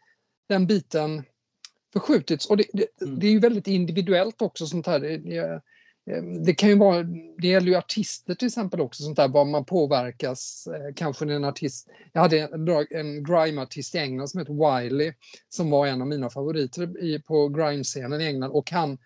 den 0.49 0.67
biten 0.67 1.23
förskjutits. 1.93 2.45
Och 2.45 2.57
det, 2.57 2.65
det, 2.73 3.01
mm. 3.01 3.19
det, 3.19 3.27
är 3.27 3.31
ju 3.31 3.39
väldigt 3.39 3.67
individuellt 3.67 4.41
också 4.41 4.65
sånt 4.65 4.87
här. 4.87 4.99
Det, 4.99 5.61
det, 6.45 6.53
kan 6.53 6.69
ju 6.69 6.77
vara, 6.77 7.03
det 7.37 7.47
gäller 7.47 7.67
ju 7.67 7.75
artister 7.75 8.35
till 8.35 8.47
exempel 8.47 8.81
också, 8.81 9.03
sånt 9.03 9.17
där, 9.17 9.27
vad 9.27 9.47
man 9.47 9.65
påverkas. 9.65 10.67
Eh, 10.67 10.93
kanske 10.95 11.25
när 11.25 11.35
en 11.35 11.43
artist, 11.43 11.89
jag 12.13 12.21
hade 12.21 12.39
en, 12.39 12.67
en 12.89 13.23
grime-artist 13.23 13.95
i 13.95 13.97
England 13.97 14.27
som 14.27 14.39
heter 14.39 14.81
Wiley, 14.81 15.13
som 15.49 15.69
var 15.69 15.87
en 15.87 16.01
av 16.01 16.07
mina 16.07 16.29
favoriter 16.29 17.03
i, 17.03 17.21
på 17.21 17.49
grime-scenen 17.49 18.21
i 18.21 18.25
England 18.25 18.51
och 18.51 18.71
han, 18.71 18.97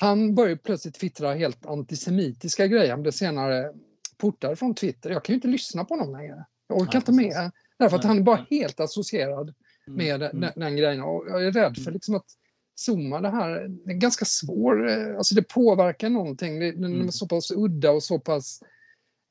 han 0.00 0.34
började 0.34 0.56
plötsligt 0.56 0.94
twittra 0.94 1.34
helt 1.34 1.66
antisemitiska 1.66 2.66
grejer. 2.66 2.90
Han 2.90 3.02
blev 3.02 3.12
senare 3.12 3.72
portad 4.16 4.58
från 4.58 4.74
Twitter. 4.74 5.10
Jag 5.10 5.24
kan 5.24 5.32
ju 5.32 5.34
inte 5.34 5.48
lyssna 5.48 5.84
på 5.84 5.94
honom 5.94 6.12
längre. 6.12 6.44
Jag 6.68 6.78
orkar 6.78 6.92
Nej, 6.92 6.96
inte 6.96 7.12
med. 7.12 7.50
Därför 7.78 7.96
att 7.96 8.04
han 8.04 8.18
är 8.18 8.22
bara 8.22 8.46
helt 8.50 8.80
associerad 8.80 9.54
med 9.86 10.22
mm. 10.22 10.40
Den, 10.40 10.52
den, 10.56 10.76
grejen. 10.76 11.02
Och 11.02 11.24
jag 11.28 11.46
är 11.46 11.52
rädd 11.52 11.74
för 11.74 11.82
mm. 11.82 11.94
liksom 11.94 12.14
att 12.14 12.26
zooma 12.74 13.20
det 13.20 13.30
här, 13.30 13.68
det 13.68 13.92
är 13.92 13.96
ganska 13.96 14.24
svår, 14.24 14.88
eh, 14.88 15.16
alltså 15.16 15.34
det 15.34 15.42
påverkar 15.42 16.10
någonting. 16.10 16.60
Det, 16.60 16.72
den 16.72 16.84
är 16.84 16.96
mm. 16.96 17.12
så 17.12 17.28
pass 17.28 17.50
udda 17.50 17.90
och 17.90 18.02
så 18.02 18.18
pass 18.18 18.60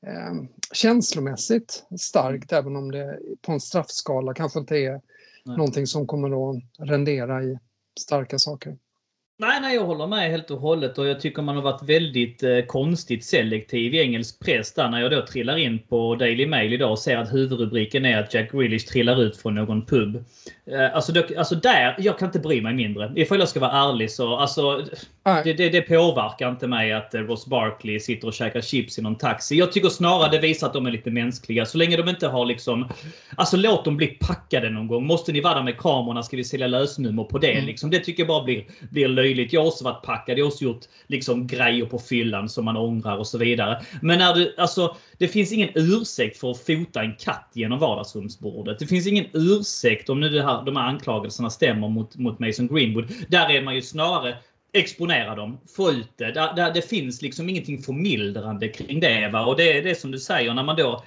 eh, 0.06 0.34
känslomässigt 0.72 1.84
starkt, 2.00 2.52
mm. 2.52 2.64
även 2.64 2.76
om 2.76 2.90
det 2.90 3.18
på 3.42 3.52
en 3.52 3.60
straffskala 3.60 4.34
kanske 4.34 4.58
inte 4.58 4.76
är 4.76 5.00
Nej. 5.44 5.56
någonting 5.56 5.86
som 5.86 6.06
kommer 6.06 6.50
att 6.50 6.62
rendera 6.78 7.44
i 7.44 7.58
starka 8.00 8.38
saker. 8.38 8.76
Nej, 9.36 9.60
nej, 9.60 9.74
jag 9.74 9.84
håller 9.84 10.06
med 10.06 10.30
helt 10.30 10.50
och 10.50 10.60
hållet 10.60 10.98
och 10.98 11.06
jag 11.06 11.20
tycker 11.20 11.42
man 11.42 11.56
har 11.56 11.62
varit 11.62 11.82
väldigt 11.82 12.42
eh, 12.42 12.60
konstigt 12.60 13.24
selektiv 13.24 13.94
i 13.94 14.00
engelsk 14.00 14.44
press 14.44 14.74
där 14.74 14.88
när 14.88 15.00
jag 15.00 15.10
då 15.10 15.26
trillar 15.26 15.56
in 15.56 15.78
på 15.78 16.14
Daily 16.14 16.46
Mail 16.46 16.72
idag 16.72 16.90
och 16.90 16.98
ser 16.98 17.16
att 17.16 17.32
huvudrubriken 17.32 18.04
är 18.04 18.20
att 18.20 18.34
Jack 18.34 18.52
Grealish 18.52 18.86
trillar 18.86 19.22
ut 19.22 19.36
från 19.36 19.54
någon 19.54 19.86
pub. 19.86 20.24
Eh, 20.66 20.94
alltså, 20.94 21.12
då, 21.12 21.22
alltså 21.38 21.54
där, 21.54 21.96
jag 21.98 22.18
kan 22.18 22.28
inte 22.28 22.38
bry 22.38 22.62
mig 22.62 22.74
mindre. 22.74 23.12
Ifall 23.16 23.38
jag 23.38 23.48
ska 23.48 23.60
vara 23.60 23.90
ärlig 23.90 24.10
så, 24.10 24.36
alltså 24.36 24.86
det, 25.24 25.52
det, 25.52 25.68
det, 25.68 25.82
påverkar 25.82 26.50
inte 26.50 26.66
mig 26.66 26.92
att 26.92 27.14
eh, 27.14 27.20
Ross 27.20 27.46
Barkley 27.46 28.00
sitter 28.00 28.28
och 28.28 28.34
käkar 28.34 28.60
chips 28.60 28.98
i 28.98 29.02
någon 29.02 29.16
taxi. 29.16 29.56
Jag 29.56 29.72
tycker 29.72 29.88
snarare 29.88 30.30
det 30.30 30.38
visar 30.38 30.66
att 30.66 30.72
de 30.72 30.86
är 30.86 30.90
lite 30.90 31.10
mänskliga. 31.10 31.66
Så 31.66 31.78
länge 31.78 31.96
de 31.96 32.08
inte 32.08 32.26
har 32.26 32.46
liksom... 32.46 32.88
Alltså 33.36 33.56
låt 33.56 33.84
dem 33.84 33.96
bli 33.96 34.06
packade 34.06 34.70
någon 34.70 34.86
gång. 34.86 35.06
Måste 35.06 35.32
ni 35.32 35.40
vara 35.40 35.54
där 35.54 35.62
med 35.62 35.78
kamerorna 35.78 36.22
ska 36.22 36.36
vi 36.36 36.44
sälja 36.44 36.66
lösnummer 36.66 37.24
på 37.24 37.38
det. 37.38 37.52
Mm. 37.52 37.66
Liksom. 37.66 37.90
Det 37.90 37.98
tycker 37.98 38.22
jag 38.22 38.28
bara 38.28 38.44
blir, 38.44 38.64
blir 38.90 39.08
löjligt. 39.08 39.52
Jag 39.52 39.60
har 39.60 39.68
också 39.68 39.84
varit 39.84 40.02
packad. 40.02 40.38
Jag 40.38 40.44
har 40.44 40.50
också 40.50 40.64
gjort 40.64 40.84
liksom, 41.06 41.46
grejer 41.46 41.86
på 41.86 41.98
fyllan 41.98 42.48
som 42.48 42.64
man 42.64 42.76
ångrar 42.76 43.16
och 43.16 43.26
så 43.26 43.38
vidare. 43.38 43.82
Men 44.02 44.18
när 44.18 44.34
du... 44.34 44.54
Alltså, 44.58 44.96
det 45.18 45.28
finns 45.28 45.52
ingen 45.52 45.70
ursäkt 45.74 46.38
för 46.38 46.50
att 46.50 46.58
fota 46.58 47.02
en 47.02 47.14
katt 47.18 47.50
genom 47.52 47.78
vardagsrumsbordet. 47.78 48.78
Det 48.78 48.86
finns 48.86 49.06
ingen 49.06 49.26
ursäkt 49.32 50.08
om 50.08 50.20
nu 50.20 50.28
det 50.28 50.42
här, 50.42 50.64
de 50.64 50.76
här 50.76 50.88
anklagelserna 50.88 51.50
stämmer 51.50 51.88
mot, 51.88 52.16
mot 52.16 52.38
Mason 52.38 52.68
Greenwood. 52.68 53.12
Där 53.28 53.50
är 53.50 53.62
man 53.62 53.74
ju 53.74 53.82
snarare 53.82 54.36
exponera 54.74 55.34
dem, 55.34 55.58
få 55.76 55.90
ut 55.90 56.10
det. 56.16 56.32
Där, 56.32 56.54
där, 56.56 56.72
det 56.72 56.88
finns 56.88 57.22
liksom 57.22 57.48
ingenting 57.48 57.82
förmildrande 57.82 58.68
kring 58.68 59.00
det. 59.00 59.28
Va? 59.28 59.46
Och 59.46 59.56
det 59.56 59.78
är 59.78 59.82
det 59.82 59.94
som 59.94 60.10
du 60.10 60.18
säger 60.18 60.54
när 60.54 60.62
man 60.62 60.76
då 60.76 61.04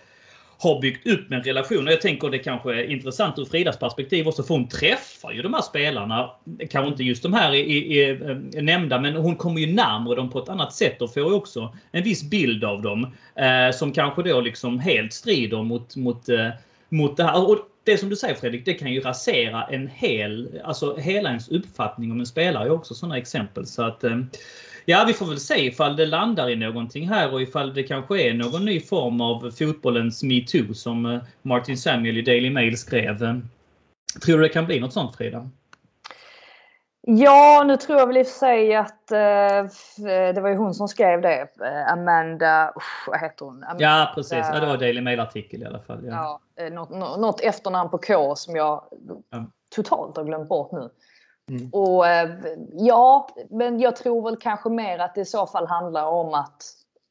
har 0.60 0.82
byggt 0.82 1.08
upp 1.08 1.32
en 1.32 1.43
relation. 1.43 1.88
Och 1.88 1.93
jag 1.93 2.01
tänker 2.01 2.30
det 2.30 2.39
kanske 2.39 2.73
är 2.73 2.91
intressant 2.91 3.39
ur 3.39 3.45
Fridas 3.45 3.80
perspektiv 3.80 4.27
också 4.27 4.43
för 4.43 4.53
hon 4.53 4.67
träffar 4.67 5.32
ju 5.32 5.41
de 5.41 5.53
här 5.53 5.62
spelarna. 5.62 6.32
Kanske 6.69 6.91
inte 6.91 7.03
just 7.03 7.23
de 7.23 7.34
här 7.34 7.53
i, 7.53 7.60
i, 7.60 7.99
i, 7.99 8.10
eh, 8.10 8.63
nämnda 8.63 8.99
men 8.99 9.15
hon 9.15 9.36
kommer 9.36 9.62
ju 9.62 9.73
närmare 9.73 10.15
dem 10.15 10.30
på 10.30 10.39
ett 10.39 10.49
annat 10.49 10.73
sätt 10.73 11.01
och 11.01 11.13
får 11.13 11.23
ju 11.23 11.34
också 11.34 11.75
en 11.91 12.03
viss 12.03 12.23
bild 12.23 12.63
av 12.63 12.82
dem. 12.82 13.08
Eh, 13.36 13.75
som 13.75 13.91
kanske 13.91 14.23
då 14.23 14.41
liksom 14.41 14.80
helt 14.80 15.13
strider 15.13 15.63
mot, 15.63 15.95
mot, 15.95 16.30
eh, 16.30 16.49
mot 16.89 17.17
det 17.17 17.23
här. 17.23 17.49
Och 17.49 17.58
det 17.91 17.97
som 17.97 18.10
du 18.10 18.15
säger 18.15 18.36
Fredrik, 18.36 18.65
det 18.65 18.73
kan 18.73 18.93
ju 18.93 19.00
rasera 19.00 19.63
en 19.63 19.88
hel, 19.88 20.62
alltså 20.63 20.97
hela 20.97 21.30
ens 21.30 21.50
uppfattning 21.50 22.12
om 22.12 22.19
en 22.19 22.26
spelare 22.26 22.65
är 22.65 22.71
också 22.71 22.93
sådana 22.93 23.17
exempel. 23.17 23.67
Så 23.67 23.84
att 23.84 24.04
eh, 24.04 24.17
Ja, 24.89 25.04
vi 25.08 25.13
får 25.13 25.26
väl 25.26 25.39
se 25.39 25.65
ifall 25.65 25.95
det 25.95 26.06
landar 26.06 26.50
i 26.50 26.56
någonting 26.56 27.10
här 27.10 27.34
och 27.34 27.41
ifall 27.41 27.73
det 27.73 27.84
kanske 27.84 28.21
är 28.21 28.34
någon 28.34 28.65
ny 28.65 28.80
form 28.80 29.21
av 29.21 29.52
fotbollens 29.52 30.23
metoo 30.23 30.73
som 30.73 31.06
eh, 31.06 31.19
Martin 31.41 31.78
Samuel 31.78 32.17
i 32.17 32.21
Daily 32.21 32.50
Mail 32.50 32.78
skrev. 32.78 33.23
Eh, 33.23 33.38
tror 34.26 34.38
du 34.38 34.43
det 34.43 34.50
kan 34.50 34.65
bli 34.65 34.80
något 34.80 34.93
sånt 34.93 35.15
Frida? 35.15 35.50
Ja, 37.10 37.63
nu 37.67 37.78
tror 37.78 38.00
jag 38.00 38.08
väl 38.08 38.17
i 38.17 38.24
och 38.24 38.28
för 38.28 38.34
sig 38.34 38.76
att 38.76 39.12
eh, 39.12 40.34
det 40.34 40.41
var 40.41 40.50
ju 40.50 40.56
hon 40.56 40.74
som 40.74 40.88
skrev 40.88 41.22
det. 41.22 41.48
Eh, 41.65 41.91
Amanda, 41.93 42.74
usch, 42.76 43.08
vad 43.08 43.20
heter 43.20 43.46
hon? 43.46 43.63
Amanda, 43.63 43.84
ja, 43.84 44.12
precis. 44.15 44.46
Ja, 44.54 44.60
det 44.60 44.65
var 44.65 44.78
Daily 44.78 45.02
Mail-artikel 45.02 45.62
i 45.62 45.65
alla 45.65 45.80
fall. 45.80 46.06
Ja. 46.06 46.41
Ja, 46.56 46.63
eh, 46.63 46.74
något, 46.74 46.89
något 47.20 47.41
efternamn 47.41 47.89
på 47.89 47.98
K 47.98 48.36
som 48.36 48.56
jag 48.56 48.84
ja. 49.30 49.46
totalt 49.76 50.17
har 50.17 50.24
glömt 50.24 50.50
bort 50.50 50.72
nu. 50.72 50.89
Mm. 51.50 51.70
Och 51.74 52.08
eh, 52.08 52.30
ja, 52.72 53.30
men 53.50 53.80
jag 53.80 53.96
tror 53.96 54.24
väl 54.24 54.38
kanske 54.38 54.70
mer 54.70 55.00
att 55.00 55.15
det 55.15 55.22
i 55.22 55.26
så 55.26 55.48
fall 55.48 55.67
handlar 55.67 56.06
om 56.06 56.34
att, 56.34 56.63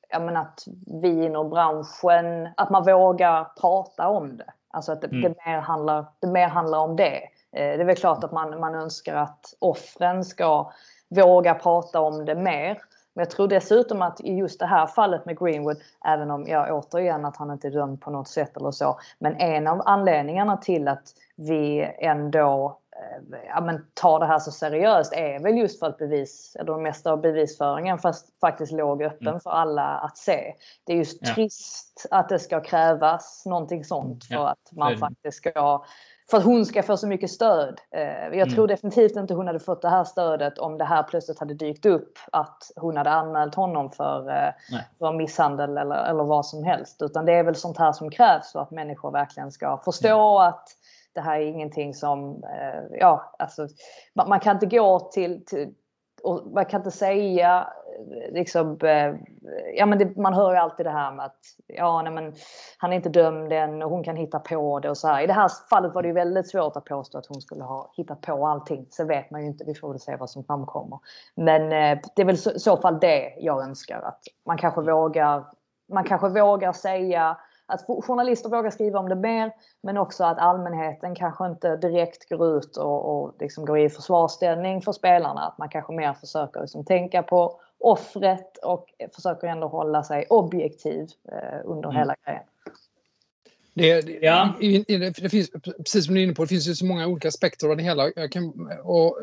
jag 0.08 0.22
menar, 0.22 0.40
att 0.40 0.64
vi 1.02 1.24
inom 1.24 1.50
branschen, 1.50 2.48
att 2.56 2.70
man 2.70 2.84
vågar 2.84 3.44
prata 3.60 4.08
om 4.08 4.36
det. 4.36 4.52
Alltså 4.70 4.92
att 4.92 5.00
det, 5.00 5.06
mm. 5.06 5.22
det, 5.22 5.34
mer, 5.46 5.58
handlar, 5.58 6.06
det 6.20 6.28
mer 6.28 6.48
handlar 6.48 6.78
om 6.78 6.96
det. 6.96 7.20
Eh, 7.56 7.76
det 7.76 7.82
är 7.82 7.84
väl 7.84 7.96
klart 7.96 8.24
att 8.24 8.32
man, 8.32 8.60
man 8.60 8.74
önskar 8.74 9.14
att 9.14 9.54
offren 9.58 10.24
ska 10.24 10.72
våga 11.08 11.54
prata 11.54 12.00
om 12.00 12.24
det 12.24 12.34
mer. 12.34 12.78
Men 13.14 13.22
jag 13.22 13.30
tror 13.30 13.48
dessutom 13.48 14.02
att 14.02 14.20
i 14.20 14.34
just 14.34 14.60
det 14.60 14.66
här 14.66 14.86
fallet 14.86 15.26
med 15.26 15.38
Greenwood, 15.38 15.76
även 16.04 16.30
om 16.30 16.46
jag 16.46 16.74
återigen 16.74 17.24
att 17.24 17.36
han 17.36 17.50
inte 17.50 17.68
är 17.68 17.70
dömd 17.70 18.00
på 18.00 18.10
något 18.10 18.28
sätt 18.28 18.56
eller 18.56 18.70
så, 18.70 18.98
men 19.18 19.36
en 19.36 19.66
av 19.66 19.82
anledningarna 19.84 20.56
till 20.56 20.88
att 20.88 21.04
vi 21.36 21.94
ändå 21.98 22.78
eh, 22.96 23.38
ja, 23.48 23.60
men, 23.60 23.86
tar 23.94 24.20
det 24.20 24.26
här 24.26 24.38
så 24.38 24.50
seriöst 24.50 25.12
är 25.12 25.40
väl 25.40 25.58
just 25.58 25.78
för 25.78 25.86
att 25.86 25.98
bevis, 25.98 26.56
eller 26.60 26.72
det 26.72 26.82
mesta 26.82 27.12
av 27.12 27.20
bevisföringen 27.20 27.98
fast 27.98 28.40
faktiskt 28.40 28.72
låg 28.72 29.02
öppen 29.02 29.28
mm. 29.28 29.40
för 29.40 29.50
alla 29.50 29.84
att 29.84 30.18
se. 30.18 30.54
Det 30.84 30.92
är 30.92 30.96
just 30.96 31.18
ja. 31.20 31.34
trist 31.34 32.06
att 32.10 32.28
det 32.28 32.38
ska 32.38 32.60
krävas 32.60 33.42
någonting 33.46 33.84
sånt 33.84 34.24
för 34.24 34.34
ja. 34.34 34.48
att 34.48 34.72
man 34.72 34.98
faktiskt 34.98 35.38
ska 35.38 35.84
för 36.30 36.36
att 36.36 36.44
hon 36.44 36.66
ska 36.66 36.82
få 36.82 36.96
så 36.96 37.06
mycket 37.06 37.30
stöd. 37.30 37.80
Eh, 37.90 38.02
jag 38.02 38.34
mm. 38.34 38.54
tror 38.54 38.68
definitivt 38.68 39.16
inte 39.16 39.34
hon 39.34 39.46
hade 39.46 39.60
fått 39.60 39.82
det 39.82 39.88
här 39.88 40.04
stödet 40.04 40.58
om 40.58 40.78
det 40.78 40.84
här 40.84 41.02
plötsligt 41.02 41.38
hade 41.38 41.54
dykt 41.54 41.86
upp 41.86 42.18
att 42.32 42.70
hon 42.76 42.96
hade 42.96 43.10
anmält 43.10 43.54
honom 43.54 43.90
för, 43.90 44.28
eh, 44.30 44.78
för 44.98 45.12
misshandel 45.12 45.78
eller, 45.78 46.04
eller 46.04 46.24
vad 46.24 46.46
som 46.46 46.64
helst. 46.64 47.02
Utan 47.02 47.24
det 47.24 47.32
är 47.32 47.42
väl 47.42 47.54
sånt 47.54 47.78
här 47.78 47.92
som 47.92 48.10
krävs 48.10 48.52
för 48.52 48.60
att 48.60 48.70
människor 48.70 49.10
verkligen 49.10 49.52
ska 49.52 49.78
förstå 49.84 50.38
mm. 50.38 50.48
att 50.48 50.68
det 51.12 51.20
här 51.20 51.40
är 51.40 51.46
ingenting 51.46 51.94
som, 51.94 52.44
eh, 52.44 52.98
ja, 53.00 53.34
alltså, 53.38 53.68
man, 54.14 54.40
kan 54.40 54.56
inte 54.56 54.66
gå 54.66 55.00
till, 55.00 55.44
till 55.44 55.74
och 56.26 56.46
man 56.52 56.64
kan 56.64 56.80
inte 56.80 56.90
säga 56.90 57.68
eh, 57.98 58.32
liksom, 58.32 58.78
eh, 58.82 59.14
ja 59.74 59.86
men 59.86 59.98
det, 59.98 60.16
man 60.16 60.34
hör 60.34 60.52
ju 60.52 60.56
alltid 60.56 60.86
det 60.86 60.90
här 60.90 61.12
med 61.12 61.26
att 61.26 61.40
ja, 61.66 62.02
nej, 62.02 62.12
men 62.12 62.34
han 62.78 62.92
är 62.92 62.96
inte 62.96 63.08
dömd 63.08 63.52
än 63.52 63.82
och 63.82 63.90
hon 63.90 64.04
kan 64.04 64.16
hitta 64.16 64.38
på 64.38 64.80
det 64.80 64.90
och 64.90 64.98
så 64.98 65.08
här. 65.08 65.22
I 65.22 65.26
det 65.26 65.32
här 65.32 65.50
fallet 65.70 65.94
var 65.94 66.02
det 66.02 66.08
ju 66.08 66.14
väldigt 66.14 66.50
svårt 66.50 66.76
att 66.76 66.84
påstå 66.84 67.18
att 67.18 67.26
hon 67.26 67.40
skulle 67.40 67.64
ha 67.64 67.90
hittat 67.96 68.20
på 68.20 68.46
allting. 68.46 68.86
Så 68.90 69.04
vet 69.04 69.30
man 69.30 69.40
ju 69.40 69.46
inte. 69.46 69.64
Vi 69.64 69.74
får 69.74 69.88
väl 69.88 70.00
se 70.00 70.16
vad 70.16 70.30
som 70.30 70.44
framkommer. 70.44 70.98
Men 71.34 71.62
eh, 71.62 71.98
det 72.16 72.22
är 72.22 72.26
väl 72.26 72.34
i 72.34 72.58
så 72.58 72.76
fall 72.76 73.00
det 73.00 73.34
jag 73.38 73.62
önskar 73.62 74.02
att 74.02 74.20
man 74.46 74.58
kanske 74.58 74.80
vågar. 74.80 75.44
Man 75.92 76.04
kanske 76.04 76.28
vågar 76.28 76.72
säga 76.72 77.36
att 77.66 77.86
journalister 78.04 78.48
vågar 78.48 78.70
skriva 78.70 78.98
om 78.98 79.08
det 79.08 79.14
mer, 79.14 79.52
men 79.82 79.96
också 79.96 80.24
att 80.24 80.38
allmänheten 80.38 81.14
kanske 81.14 81.46
inte 81.46 81.76
direkt 81.76 82.28
går 82.28 82.58
ut 82.58 82.76
och, 82.76 83.24
och 83.24 83.34
liksom 83.40 83.64
går 83.64 83.78
i 83.78 83.88
försvarsställning 83.88 84.82
för 84.82 84.92
spelarna. 84.92 85.40
Att 85.40 85.58
man 85.58 85.68
kanske 85.68 85.92
mer 85.92 86.14
försöker 86.14 86.60
liksom 86.60 86.84
tänka 86.84 87.22
på 87.22 87.60
offret 87.78 88.56
och 88.56 88.86
försöker 89.14 89.46
ändå 89.46 89.68
hålla 89.68 90.02
sig 90.02 90.26
objektiv 90.28 91.08
eh, 91.32 91.60
under 91.64 91.88
mm. 91.88 91.98
hela 91.98 92.16
grejen. 92.24 92.42
Det, 93.74 94.00
det, 94.00 94.18
ja. 94.22 94.54
det, 95.20 95.30
finns, 95.30 95.50
precis 95.78 96.04
som 96.04 96.14
du 96.14 96.20
är 96.20 96.24
inne 96.24 96.34
på, 96.34 96.42
det 96.42 96.48
finns 96.48 96.68
ju 96.68 96.74
så 96.74 96.86
många 96.86 97.06
olika 97.06 97.28
aspekter 97.28 97.68
av 97.68 97.76
det 97.76 97.82
hela. 97.82 98.10
Jag 98.16 98.32
kan, 98.32 98.70
och 98.82 99.18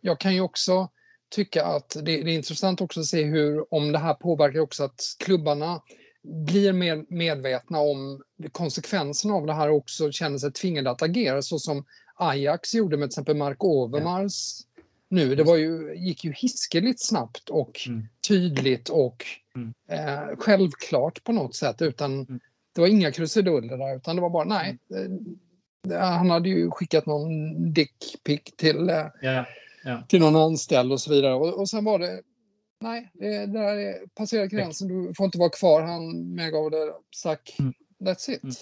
jag 0.00 0.20
kan 0.20 0.34
ju 0.34 0.40
också 0.40 0.88
tycka 1.28 1.64
att 1.64 1.90
det, 1.90 2.22
det, 2.22 2.30
är 2.30 2.34
intressant 2.34 2.80
också 2.80 3.00
att 3.00 3.06
se 3.06 3.24
hur, 3.24 3.74
om 3.74 3.92
det 3.92 3.98
här 3.98 4.14
påverkar 4.14 4.60
också 4.60 4.84
att 4.84 5.00
klubbarna 5.18 5.80
blir 6.28 6.72
mer 6.72 7.04
medvetna 7.08 7.80
om 7.80 8.22
konsekvenserna 8.52 9.34
av 9.34 9.46
det 9.46 9.52
här 9.52 9.70
och 9.70 9.76
också 9.76 10.12
känner 10.12 10.38
sig 10.38 10.52
tvingade 10.52 10.90
att 10.90 11.02
agera 11.02 11.42
så 11.42 11.58
som 11.58 11.84
Ajax 12.14 12.74
gjorde 12.74 12.96
med 12.96 13.10
till 13.10 13.12
exempel 13.12 13.36
Mark 13.36 13.64
Overmars 13.64 14.60
nu. 15.08 15.34
Det 15.34 15.42
var 15.42 15.56
ju, 15.56 15.94
gick 15.96 16.24
ju 16.24 16.32
hiskeligt 16.32 17.06
snabbt 17.06 17.48
och 17.48 17.80
mm. 17.86 18.08
tydligt 18.28 18.88
och 18.88 19.24
mm. 19.54 19.74
eh, 19.88 20.36
självklart 20.38 21.24
på 21.24 21.32
något 21.32 21.54
sätt. 21.54 21.82
Utan 21.82 22.12
mm. 22.12 22.40
Det 22.74 22.80
var 22.80 22.88
inga 22.88 23.12
krusiduller 23.12 23.76
där 23.76 23.96
utan 23.96 24.16
det 24.16 24.22
var 24.22 24.30
bara 24.30 24.44
nej. 24.44 24.78
Eh, 25.90 26.00
han 26.00 26.30
hade 26.30 26.48
ju 26.48 26.70
skickat 26.70 27.06
någon 27.06 27.72
dickpic 27.72 28.40
till, 28.56 28.88
eh, 28.88 29.06
yeah. 29.22 29.46
Yeah. 29.86 30.06
till 30.06 30.20
någon 30.20 30.36
anställd 30.36 30.92
och 30.92 31.00
så 31.00 31.10
vidare. 31.10 31.34
Och, 31.34 31.60
och 31.60 31.68
sen 31.68 31.84
var 31.84 31.98
det 31.98 32.22
nej, 32.80 33.10
det, 33.14 33.28
det 33.28 33.46
där 33.46 33.76
är 33.76 34.06
passerat 34.06 34.50
gränsen. 34.50 34.88
Du 34.88 35.14
får 35.14 35.24
inte 35.24 35.38
vara 35.38 35.50
kvar. 35.50 35.82
Han 35.82 36.34
medgav 36.34 36.70
det. 36.70 36.92
Zack, 37.16 37.56
mm. 37.58 37.74
that's 38.00 38.30
it. 38.30 38.42
Mm. 38.42 38.54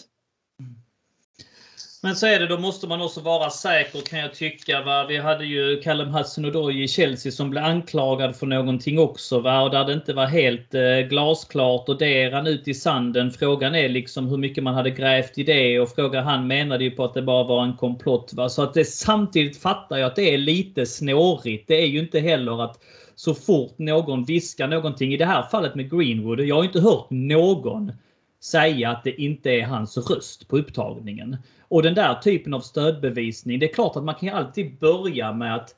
Men 2.02 2.16
så 2.16 2.26
är 2.26 2.40
det, 2.40 2.46
då 2.46 2.58
måste 2.58 2.86
man 2.86 3.02
också 3.02 3.20
vara 3.20 3.50
säker 3.50 4.00
kan 4.00 4.18
jag 4.18 4.34
tycka. 4.34 4.82
Va? 4.82 5.06
Vi 5.08 5.16
hade 5.16 5.44
ju 5.44 5.80
Callum 5.80 6.08
Hudson-Odoi 6.08 6.82
i 6.82 6.88
Chelsea 6.88 7.32
som 7.32 7.50
blev 7.50 7.64
anklagad 7.64 8.36
för 8.36 8.46
någonting 8.46 8.98
också. 8.98 9.40
Va? 9.40 9.62
Och 9.62 9.70
där 9.70 9.84
det 9.84 9.92
inte 9.92 10.12
var 10.12 10.26
helt 10.26 10.74
eh, 10.74 10.98
glasklart 11.08 11.88
och 11.88 11.98
det 11.98 12.30
rann 12.30 12.46
ut 12.46 12.68
i 12.68 12.74
sanden. 12.74 13.30
Frågan 13.30 13.74
är 13.74 13.88
liksom 13.88 14.26
hur 14.26 14.36
mycket 14.36 14.64
man 14.64 14.74
hade 14.74 14.90
grävt 14.90 15.38
i 15.38 15.42
det 15.42 15.80
och 15.80 15.94
frågan 15.94 16.24
han 16.24 16.46
menade 16.46 16.84
ju 16.84 16.90
på 16.90 17.04
att 17.04 17.14
det 17.14 17.22
bara 17.22 17.44
var 17.44 17.64
en 17.64 17.76
komplott. 17.76 18.32
Va? 18.34 18.48
Så 18.48 18.62
att 18.62 18.74
det 18.74 18.84
samtidigt 18.84 19.58
fattar 19.58 19.96
jag 19.96 20.06
att 20.06 20.16
det 20.16 20.34
är 20.34 20.38
lite 20.38 20.86
snårigt. 20.86 21.68
Det 21.68 21.82
är 21.82 21.86
ju 21.86 21.98
inte 21.98 22.20
heller 22.20 22.64
att 22.64 22.82
så 23.16 23.34
fort 23.34 23.78
någon 23.78 24.24
viskar 24.24 24.68
någonting, 24.68 25.12
i 25.12 25.16
det 25.16 25.24
här 25.24 25.42
fallet 25.42 25.74
med 25.74 25.90
Greenwood, 25.90 26.40
jag 26.40 26.56
har 26.56 26.64
inte 26.64 26.80
hört 26.80 27.06
någon 27.10 27.92
säga 28.40 28.90
att 28.90 29.04
det 29.04 29.22
inte 29.22 29.50
är 29.50 29.64
hans 29.64 29.96
röst 30.10 30.48
på 30.48 30.58
upptagningen. 30.58 31.36
Och 31.60 31.82
den 31.82 31.94
där 31.94 32.14
typen 32.14 32.54
av 32.54 32.60
stödbevisning, 32.60 33.58
det 33.58 33.70
är 33.70 33.74
klart 33.74 33.96
att 33.96 34.04
man 34.04 34.14
kan 34.14 34.28
alltid 34.28 34.78
börja 34.78 35.32
med 35.32 35.54
att 35.56 35.74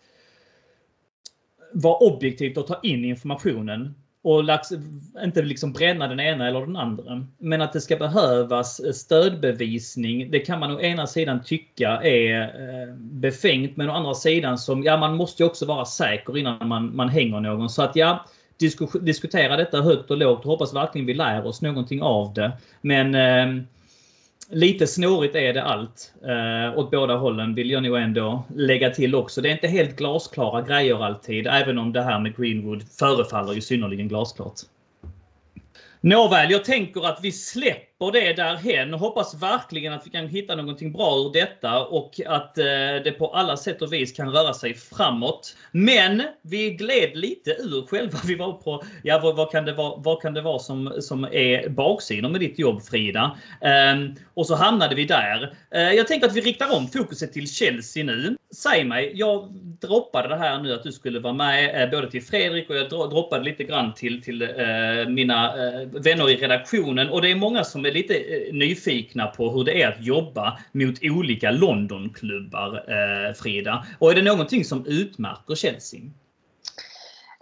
vara 1.72 1.96
objektivt 1.96 2.56
och 2.56 2.66
ta 2.66 2.80
in 2.82 3.04
informationen 3.04 3.94
och 4.22 4.42
inte 5.24 5.42
liksom 5.42 5.72
bränna 5.72 6.08
den 6.08 6.20
ena 6.20 6.48
eller 6.48 6.60
den 6.60 6.76
andra. 6.76 7.24
Men 7.38 7.62
att 7.62 7.72
det 7.72 7.80
ska 7.80 7.96
behövas 7.96 8.80
eh, 8.80 8.92
stödbevisning, 8.92 10.30
det 10.30 10.38
kan 10.38 10.60
man 10.60 10.76
å 10.76 10.80
ena 10.80 11.06
sidan 11.06 11.42
tycka 11.44 11.88
är 12.02 12.42
eh, 12.42 12.94
befängt, 12.96 13.76
men 13.76 13.90
å 13.90 13.92
andra 13.92 14.14
sidan 14.14 14.58
som, 14.58 14.82
ja 14.82 14.96
man 14.96 15.16
måste 15.16 15.42
ju 15.42 15.46
också 15.46 15.66
vara 15.66 15.84
säker 15.84 16.38
innan 16.38 16.68
man, 16.68 16.96
man 16.96 17.08
hänger 17.08 17.40
någon. 17.40 17.70
Så 17.70 17.82
att 17.82 17.96
ja, 17.96 18.24
diskutera 19.00 19.56
detta 19.56 19.82
högt 19.82 20.10
och 20.10 20.16
lågt 20.16 20.44
och 20.44 20.50
hoppas 20.50 20.74
verkligen 20.74 21.06
vi 21.06 21.14
lär 21.14 21.46
oss 21.46 21.62
någonting 21.62 22.02
av 22.02 22.34
det. 22.34 22.52
Men 22.80 23.14
eh, 23.14 23.64
lite 24.50 24.86
snårigt 24.86 25.34
är 25.34 25.52
det 25.52 25.62
allt. 25.62 26.14
Eh, 26.22 26.78
åt 26.78 26.90
båda 26.90 27.16
hållen 27.16 27.54
vill 27.54 27.70
jag 27.70 27.82
nog 27.82 27.96
ändå 27.96 28.44
lägga 28.54 28.90
till 28.90 29.14
också. 29.14 29.40
Det 29.40 29.48
är 29.48 29.52
inte 29.52 29.68
helt 29.68 29.96
glasklara 29.96 30.62
grejer 30.62 31.04
alltid, 31.04 31.46
även 31.46 31.78
om 31.78 31.92
det 31.92 32.02
här 32.02 32.20
med 32.20 32.36
Greenwood 32.36 32.82
förefaller 32.98 33.52
ju 33.52 33.60
synnerligen 33.60 34.08
glasklart. 34.08 34.60
Nåväl, 36.00 36.50
jag 36.50 36.64
tänker 36.64 37.06
att 37.06 37.18
vi 37.22 37.32
släpper 37.32 37.87
det 37.98 38.32
därhen 38.32 38.94
och 38.94 39.00
hoppas 39.00 39.34
verkligen 39.42 39.92
att 39.92 40.06
vi 40.06 40.10
kan 40.10 40.28
hitta 40.28 40.54
någonting 40.54 40.92
bra 40.92 41.16
ur 41.16 41.32
detta 41.32 41.86
och 41.86 42.20
att 42.26 42.58
eh, 42.58 42.64
det 43.04 43.18
på 43.18 43.26
alla 43.26 43.56
sätt 43.56 43.82
och 43.82 43.92
vis 43.92 44.12
kan 44.12 44.30
röra 44.30 44.54
sig 44.54 44.74
framåt. 44.74 45.56
Men 45.72 46.22
vi 46.42 46.70
gled 46.70 47.16
lite 47.16 47.50
ur 47.50 47.86
själva. 47.86 48.18
Vi 48.26 48.34
var 48.34 48.52
på, 48.52 48.82
ja 49.02 49.20
vad, 49.22 49.36
vad 49.36 49.50
kan 49.50 49.64
det 49.64 49.72
vara, 49.72 49.96
vad 49.96 50.22
kan 50.22 50.34
det 50.34 50.40
vara 50.40 50.58
som, 50.58 50.92
som 51.00 51.24
är 51.24 51.68
baksidan 51.68 52.32
med 52.32 52.40
ditt 52.40 52.58
jobb 52.58 52.82
Frida? 52.82 53.38
Um, 53.92 54.14
och 54.34 54.46
så 54.46 54.54
hamnade 54.54 54.94
vi 54.94 55.04
där. 55.04 55.54
Uh, 55.74 55.94
jag 55.94 56.06
tänker 56.06 56.26
att 56.26 56.36
vi 56.36 56.40
riktar 56.40 56.76
om 56.76 56.88
fokuset 56.88 57.32
till 57.32 57.48
Chelsea 57.54 58.04
nu. 58.04 58.36
Säg 58.54 58.84
mig, 58.84 59.12
jag 59.14 59.52
droppade 59.80 60.28
det 60.28 60.36
här 60.36 60.62
nu 60.62 60.74
att 60.74 60.82
du 60.82 60.92
skulle 60.92 61.20
vara 61.20 61.32
med 61.32 61.82
eh, 61.82 61.90
både 61.90 62.10
till 62.10 62.22
Fredrik 62.22 62.70
och 62.70 62.76
jag 62.76 62.90
droppade 62.90 63.44
lite 63.44 63.64
grann 63.64 63.94
till, 63.94 64.22
till 64.22 64.42
eh, 64.42 65.08
mina 65.08 65.54
vänner 65.92 66.30
i 66.30 66.36
redaktionen 66.36 67.08
och 67.08 67.22
det 67.22 67.30
är 67.30 67.34
många 67.34 67.64
som 67.64 67.86
är 67.88 67.92
lite 67.92 68.14
eh, 68.14 68.54
nyfikna 68.54 69.26
på 69.26 69.50
hur 69.50 69.64
det 69.64 69.82
är 69.82 69.88
att 69.88 70.04
jobba 70.04 70.58
mot 70.72 70.94
olika 71.02 71.50
Londonklubbar, 71.50 72.74
eh, 72.74 73.34
Frida. 73.34 73.86
Och 73.98 74.10
är 74.10 74.14
det 74.14 74.22
någonting 74.22 74.64
som 74.64 74.86
utmärker 74.86 75.54
Chelsea? 75.54 76.00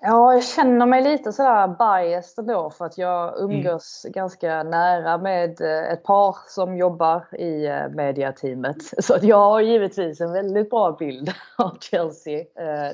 Ja, 0.02 0.35
jag 0.35 0.44
känner 0.44 0.87
mig 0.87 1.02
lite 1.02 1.32
sådär 1.32 1.68
biased 1.68 2.38
ändå 2.38 2.70
för 2.70 2.85
att 2.85 2.98
jag 2.98 3.40
umgås 3.40 4.04
mm. 4.04 4.12
ganska 4.12 4.62
nära 4.62 5.18
med 5.18 5.61
eh, 5.61 5.92
ett 5.92 6.02
par 6.02 6.37
som 6.48 6.76
jobbar 6.76 7.35
i 7.35 7.68
mediateamet. 7.94 8.82
Så 9.04 9.14
att 9.14 9.22
jag 9.22 9.50
har 9.50 9.61
givetvis 9.61 10.20
en 10.20 10.32
väldigt 10.32 10.70
bra 10.70 10.96
bild 10.98 11.32
av 11.56 11.78
Chelsea, 11.80 12.44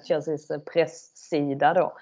Chelseas 0.05 0.49
presssida 0.73 1.75
då. 1.75 1.93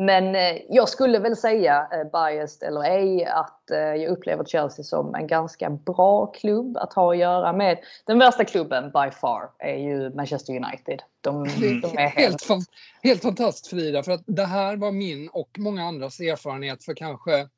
Men 0.00 0.34
eh, 0.34 0.56
jag 0.68 0.88
skulle 0.88 1.18
väl 1.18 1.36
säga, 1.36 1.88
eh, 1.92 2.04
biased 2.12 2.68
eller 2.68 2.82
ej, 2.82 3.24
att 3.24 3.70
eh, 3.70 3.78
jag 3.78 4.10
upplever 4.10 4.44
Chelsea 4.44 4.84
som 4.84 5.14
en 5.14 5.26
ganska 5.26 5.70
bra 5.70 6.26
klubb 6.26 6.76
att 6.76 6.92
ha 6.92 7.12
att 7.12 7.18
göra 7.18 7.52
med. 7.52 7.78
Den 8.06 8.18
värsta 8.18 8.44
klubben 8.44 8.84
by 8.84 9.10
far 9.20 9.50
är 9.58 9.76
ju 9.76 10.10
Manchester 10.14 10.52
United. 10.52 11.02
De, 11.20 11.44
mm. 11.44 11.80
de 11.80 11.98
är 11.98 12.08
helt, 12.08 12.48
helt, 12.48 12.68
helt 13.02 13.22
fantastiskt 13.22 13.70
Frida, 13.70 14.02
för 14.02 14.12
att 14.12 14.22
det 14.26 14.46
här 14.46 14.76
var 14.76 14.92
min 14.92 15.28
och 15.28 15.50
många 15.58 15.84
andras 15.84 16.20
erfarenhet 16.20 16.84
för 16.84 16.94
kanske 16.94 17.48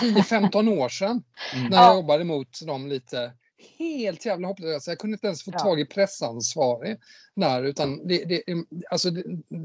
10-15 0.00 0.78
år 0.78 0.88
sedan. 0.88 1.22
Mm. 1.54 1.70
När 1.70 1.76
jag 1.76 1.86
ja. 1.86 1.94
jobbade 1.94 2.24
mot 2.24 2.66
dem 2.66 2.88
lite 2.88 3.32
helt 3.78 4.26
jävla 4.26 4.48
hopplösa. 4.48 4.90
Jag 4.90 4.98
kunde 4.98 5.14
inte 5.14 5.26
ens 5.26 5.44
få 5.44 5.50
ja. 5.54 5.58
tag 5.58 5.80
i 5.80 5.84
pressansvarig 5.84 6.96
där. 7.34 7.62
Utan 7.62 8.08
det, 8.08 8.24
det, 8.24 8.42
alltså, 8.90 9.10
det, 9.10 9.22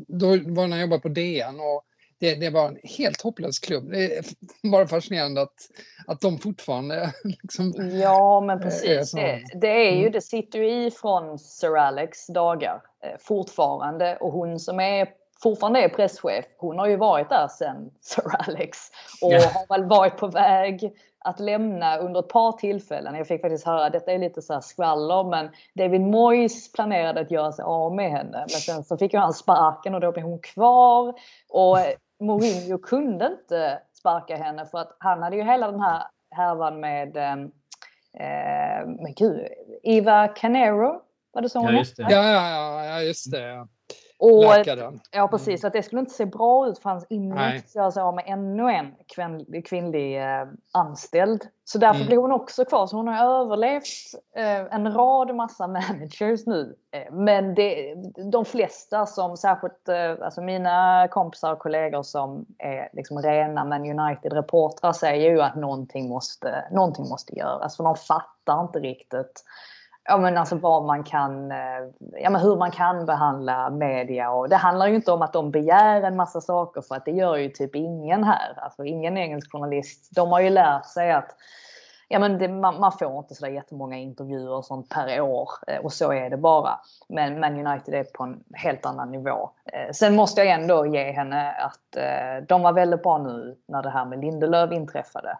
då 0.07 0.27
var 0.27 0.67
när 0.67 0.77
jag 0.77 0.81
jobbade 0.81 1.01
på 1.01 1.09
DN 1.09 1.59
och 1.59 1.83
det, 2.19 2.35
det, 2.35 2.49
var 2.49 2.67
en 2.67 2.77
helt 2.83 3.21
hopplös 3.21 3.59
klubb. 3.59 3.89
Det 3.91 4.17
är 4.17 4.25
bara 4.71 4.87
fascinerande 4.87 5.41
att, 5.41 5.69
att 6.07 6.21
de 6.21 6.39
fortfarande... 6.39 7.13
Liksom, 7.23 7.73
ja, 8.01 8.41
men 8.41 8.59
precis. 8.59 9.11
Det, 9.11 9.43
det, 9.61 9.87
är 9.87 9.91
ju, 9.91 9.99
mm. 9.99 10.11
det 10.11 10.21
sitter 10.21 10.59
ju 10.59 10.85
i 10.85 10.91
från 10.91 11.39
Sir 11.39 11.77
Alex 11.77 12.27
dagar 12.27 12.81
eh, 13.03 13.19
fortfarande. 13.19 14.17
Och 14.17 14.31
hon 14.31 14.59
som 14.59 14.79
är 14.79 15.07
fortfarande 15.43 15.79
är 15.79 15.89
presschef, 15.89 16.45
hon 16.57 16.79
har 16.79 16.87
ju 16.87 16.95
varit 16.95 17.29
där 17.29 17.47
sedan 17.47 17.91
Sir 18.01 18.23
Alex 18.47 18.77
och 19.21 19.33
har 19.33 19.77
väl 19.77 19.89
varit 19.89 20.17
på 20.17 20.27
väg 20.27 20.93
att 21.23 21.39
lämna 21.39 21.97
under 21.97 22.19
ett 22.19 22.27
par 22.27 22.51
tillfällen. 22.51 23.15
Jag 23.15 23.27
fick 23.27 23.41
faktiskt 23.41 23.65
höra, 23.65 23.89
detta 23.89 24.11
är 24.11 24.19
lite 24.19 24.41
så 24.41 24.53
här 24.53 24.61
skvaller, 24.61 25.23
men 25.23 25.49
David 25.75 26.01
Moyes 26.01 26.71
planerade 26.71 27.21
att 27.21 27.31
göra 27.31 27.51
sig 27.51 27.63
av 27.63 27.95
med 27.95 28.11
henne. 28.11 28.37
Men 28.37 28.49
sen 28.49 28.83
så 28.83 28.97
fick 28.97 29.13
ju 29.13 29.19
han 29.19 29.33
sparken 29.33 29.95
och 29.95 30.01
då 30.01 30.11
blev 30.11 30.25
hon 30.25 30.39
kvar. 30.39 31.13
Och 31.49 31.77
Mourinho 32.19 32.77
kunde 32.77 33.25
inte 33.25 33.79
sparka 33.93 34.37
henne 34.37 34.65
för 34.65 34.77
att 34.77 34.95
han 34.99 35.23
hade 35.23 35.35
ju 35.35 35.43
hela 35.43 35.71
den 35.71 35.81
här 35.81 36.03
härvan 36.31 36.79
med, 36.79 37.17
eh, 37.17 37.35
med 38.87 39.15
gud, 39.15 39.47
Eva 39.83 40.27
Canero. 40.27 41.01
Var 41.33 41.41
det 41.41 41.49
så 41.49 41.59
hon 41.59 41.73
ja, 41.73 41.79
just 41.79 41.97
det. 41.97 42.03
Ja, 42.09 42.31
ja, 42.31 42.85
ja, 42.85 43.01
just 43.01 43.31
det. 43.31 43.67
Och, 44.23 44.43
Läkaren. 44.43 44.99
Ja 45.11 45.27
precis, 45.27 45.63
mm. 45.63 45.67
att 45.67 45.73
det 45.73 45.83
skulle 45.83 45.99
inte 45.99 46.13
se 46.13 46.25
bra 46.25 46.67
ut 46.67 46.79
för 46.79 46.89
hans 46.89 47.03
att 47.03 47.75
göra 47.75 47.91
sig 47.91 48.03
av 48.03 48.15
med 48.15 48.23
ännu 48.27 48.71
en 48.71 48.95
kvinnlig, 49.15 49.67
kvinnlig 49.67 50.21
eh, 50.21 50.47
anställd. 50.71 51.47
Så 51.63 51.77
därför 51.77 51.95
mm. 51.95 52.07
blir 52.07 52.17
hon 52.17 52.31
också 52.31 52.65
kvar. 52.65 52.87
Så 52.87 52.97
hon 52.97 53.07
har 53.07 53.41
överlevt 53.41 53.85
eh, 54.35 54.75
en 54.75 54.93
rad 54.93 55.35
massa 55.35 55.67
managers 55.67 56.45
nu. 56.45 56.75
Eh, 56.91 57.13
men 57.13 57.55
det, 57.55 57.95
de 58.31 58.45
flesta 58.45 59.05
som 59.05 59.37
särskilt 59.37 59.89
eh, 59.89 60.25
alltså 60.25 60.41
mina 60.41 61.07
kompisar 61.11 61.53
och 61.53 61.59
kollegor 61.59 62.03
som 62.03 62.45
är 62.57 62.89
liksom 62.93 63.21
rena 63.21 63.65
Man 63.65 63.99
United-reportrar 63.99 64.93
säger 64.93 65.31
ju 65.31 65.41
att 65.41 65.55
någonting 65.55 66.09
måste, 66.09 66.65
någonting 66.71 67.09
måste 67.09 67.35
göras. 67.35 67.77
För 67.77 67.83
de 67.83 67.95
fattar 67.95 68.61
inte 68.61 68.79
riktigt 68.79 69.43
ja, 70.05 70.17
men 70.17 70.37
alltså 70.37 70.55
vad 70.55 70.83
man 70.83 71.03
kan, 71.03 71.51
eh, 71.51 71.57
ja, 72.11 72.29
men 72.29 72.41
hur 72.41 72.55
man 72.55 72.71
kan 72.71 73.05
behandla 73.05 73.69
media. 73.69 74.31
Och 74.31 74.49
det 74.49 74.55
handlar 74.55 74.87
ju 74.87 74.95
inte 74.95 75.11
om 75.11 75.21
att 75.21 75.33
de 75.33 75.51
begär 75.51 76.01
en 76.01 76.15
massa 76.15 76.41
saker 76.41 76.81
för 76.81 76.95
att 76.95 77.05
det 77.05 77.11
gör 77.11 77.35
ju 77.35 77.49
typ 77.49 77.75
ingen 77.75 78.23
här. 78.23 78.53
Alltså 78.57 78.85
ingen 78.85 79.17
engelsk 79.17 79.51
journalist. 79.51 80.09
De 80.15 80.31
har 80.31 80.39
ju 80.39 80.49
lärt 80.49 80.85
sig 80.85 81.11
att 81.11 81.35
ja, 82.07 82.19
men 82.19 82.37
det, 82.37 82.47
man, 82.47 82.79
man, 82.79 82.91
får 82.91 83.17
inte 83.17 83.35
så 83.35 83.47
jättemånga 83.47 83.97
intervjuer 83.97 84.51
och 84.51 84.65
sånt 84.65 84.89
per 84.89 85.21
år 85.21 85.49
eh, 85.67 85.79
och 85.79 85.93
så 85.93 86.13
är 86.13 86.29
det 86.29 86.37
bara. 86.37 86.79
Men 87.09 87.39
Man 87.39 87.67
United 87.67 87.93
är 87.93 88.03
på 88.03 88.23
en 88.23 88.43
helt 88.53 88.85
annan 88.85 89.11
nivå. 89.11 89.49
Eh, 89.65 89.91
sen 89.91 90.15
måste 90.15 90.41
jag 90.41 90.61
ändå 90.61 90.85
ge 90.85 91.11
henne 91.11 91.51
att 91.51 91.79
de 92.47 92.61
var 92.61 92.73
väldigt 92.73 93.03
bra 93.03 93.17
nu 93.17 93.57
när 93.67 93.83
det 93.83 93.89
här 93.89 94.05
med 94.05 94.19
Lindelöf 94.19 94.71
inträffade. 94.71 95.37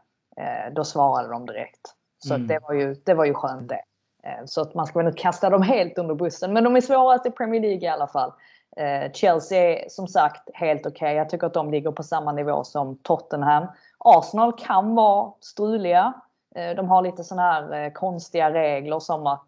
Då 0.71 0.84
svarade 0.84 1.30
de 1.30 1.45
direkt. 1.45 1.82
Så 2.19 2.34
mm. 2.34 2.47
det, 2.47 2.60
var 2.60 2.73
ju, 2.73 2.93
det 2.93 3.13
var 3.13 3.26
ju 3.26 3.34
skönt 3.34 3.69
det. 3.69 3.82
Eh, 4.23 4.45
så 4.45 4.62
att 4.62 4.73
man 4.73 4.86
ska 4.86 4.99
väl 4.99 5.07
inte 5.07 5.21
kasta 5.21 5.49
dem 5.49 5.62
helt 5.62 5.97
under 5.97 6.15
bussen. 6.15 6.53
Men 6.53 6.63
de 6.63 6.75
är 6.75 6.81
svårast 6.81 7.25
i 7.25 7.31
Premier 7.31 7.62
League 7.62 7.83
i 7.83 7.88
alla 7.88 8.07
fall. 8.07 8.33
Eh, 8.77 9.12
Chelsea 9.12 9.59
är 9.59 9.89
som 9.89 10.07
sagt 10.07 10.49
helt 10.53 10.86
okej. 10.86 10.91
Okay. 10.91 11.13
Jag 11.13 11.29
tycker 11.29 11.47
att 11.47 11.53
de 11.53 11.71
ligger 11.71 11.91
på 11.91 12.03
samma 12.03 12.31
nivå 12.31 12.63
som 12.63 12.97
Tottenham. 12.97 13.67
Arsenal 13.97 14.53
kan 14.59 14.95
vara 14.95 15.31
struliga. 15.41 16.13
Eh, 16.55 16.75
de 16.75 16.89
har 16.89 17.01
lite 17.01 17.23
sådana 17.23 17.51
här 17.51 17.93
konstiga 17.93 18.53
regler 18.53 18.99
som 18.99 19.27
att 19.27 19.45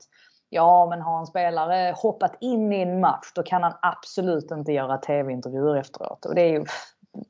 ja, 0.49 0.85
men 0.89 1.01
har 1.01 1.19
en 1.19 1.27
spelare 1.27 1.93
hoppat 1.97 2.37
in 2.39 2.73
i 2.73 2.81
en 2.81 2.99
match 2.99 3.31
då 3.35 3.43
kan 3.43 3.63
han 3.63 3.73
absolut 3.81 4.51
inte 4.51 4.71
göra 4.71 4.97
tv-intervjuer 4.97 5.75
efteråt. 5.75 6.25
Och 6.25 6.35
det 6.35 6.41
är 6.41 6.49
ju 6.49 6.65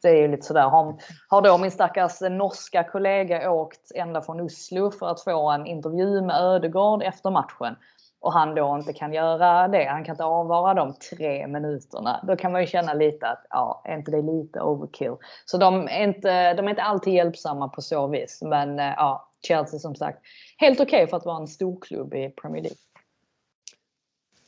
det 0.02 0.10
är 0.10 0.22
ju 0.22 0.28
lite 0.28 0.46
sådär. 0.46 0.70
Har, 0.70 0.96
har 1.30 1.42
då 1.42 1.58
min 1.58 1.72
stackars 1.72 2.22
norska 2.22 2.84
kollega 2.84 3.52
åkt 3.52 3.92
ända 3.96 4.22
från 4.22 4.42
Oslo 4.42 4.92
för 4.92 5.08
att 5.08 5.24
få 5.24 5.52
en 5.52 5.66
intervju 5.66 6.22
med 6.22 6.42
Ödegård 6.42 7.04
efter 7.04 7.32
matchen 7.32 7.76
och 8.26 8.34
han 8.34 8.56
då 8.56 8.76
inte 8.80 8.94
kan 8.94 9.14
göra 9.14 9.68
det, 9.68 9.86
han 9.86 10.04
kan 10.04 10.14
inte 10.14 10.24
avvara 10.24 10.74
de 10.74 10.94
tre 10.94 11.48
minuterna. 11.48 12.24
Då 12.28 12.36
kan 12.36 12.52
man 12.52 12.62
ju 12.62 12.68
känna 12.68 12.94
lite 12.94 13.28
att, 13.28 13.46
ja, 13.50 13.82
är 13.86 13.98
inte 13.98 14.12
det 14.12 14.22
lite 14.22 14.62
overkill? 14.62 15.16
Så 15.46 15.58
de 15.58 15.88
är 15.88 16.04
inte, 16.04 16.54
de 16.54 16.66
är 16.66 16.70
inte 16.70 16.84
alltid 16.84 17.14
hjälpsamma 17.14 17.70
på 17.70 17.82
så 17.82 18.08
vis. 18.08 18.42
Men 18.42 18.80
eh, 18.80 18.94
ja, 18.98 19.32
Chelsea 19.48 19.80
som 19.80 19.96
sagt, 19.96 20.20
helt 20.58 20.80
okej 20.80 21.04
okay 21.04 21.08
för 21.08 21.18
att 21.18 21.26
vara 21.26 21.38
en 21.38 21.48
stor 21.48 21.82
klubb 21.82 22.14
i 22.14 22.30
Premier 22.30 22.64
League. 22.64 22.78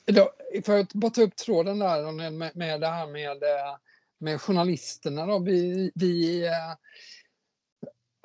Då, 0.06 0.30
för 0.65 0.80
att 0.80 0.93
bara 0.93 1.12
ta 1.12 1.21
upp 1.21 1.36
tråden 1.36 1.80
där 1.80 2.32
med, 2.32 2.56
med 2.56 2.82
det 2.82 2.88
här 2.88 3.08
med 3.08 3.43
eh, 3.43 3.76
med 4.19 4.41
journalisterna. 4.41 5.25
Då. 5.25 5.39
Vi, 5.39 5.91
vi 5.95 6.45
eh, 6.45 6.75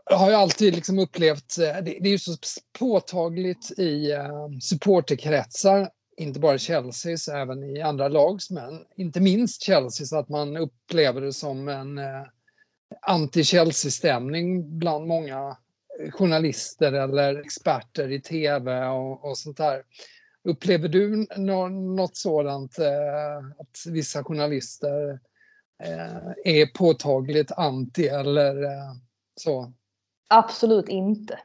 har 0.05 0.28
ju 0.28 0.35
alltid 0.35 0.74
liksom 0.74 0.98
upplevt, 0.98 1.59
eh, 1.59 1.64
det, 1.64 1.98
det 2.00 2.09
är 2.09 2.12
ju 2.12 2.18
så 2.18 2.37
påtagligt 2.78 3.78
i 3.78 4.12
eh, 4.12 4.48
supporterkretsar, 4.62 5.90
inte 6.16 6.40
bara 6.40 6.59
Chelseas, 6.59 7.28
även 7.28 7.64
i 7.64 7.81
andra 7.81 8.09
lags, 8.09 8.50
men 8.50 8.85
inte 8.96 9.20
minst 9.20 9.62
Chelseas, 9.62 10.12
att 10.12 10.28
man 10.28 10.57
upplever 10.57 11.20
det 11.20 11.33
som 11.33 11.68
en 11.68 12.00
anti-Chelsea-stämning 13.07 14.78
bland 14.78 15.07
många 15.07 15.57
journalister 16.11 16.92
eller 16.92 17.40
experter 17.40 18.12
i 18.12 18.20
tv 18.20 18.87
och, 18.87 19.24
och 19.24 19.38
sånt 19.38 19.57
där. 19.57 19.83
Upplever 20.44 20.88
du 20.88 21.26
något 21.96 22.16
sådant, 22.16 22.78
att 23.59 23.92
vissa 23.92 24.24
journalister 24.24 25.20
är 26.44 26.78
påtagligt 26.78 27.52
anti 27.52 28.08
eller 28.08 28.62
eh, 28.62 28.92
så? 29.37 29.72
Absolut 30.28 30.88
inte. 30.88 31.38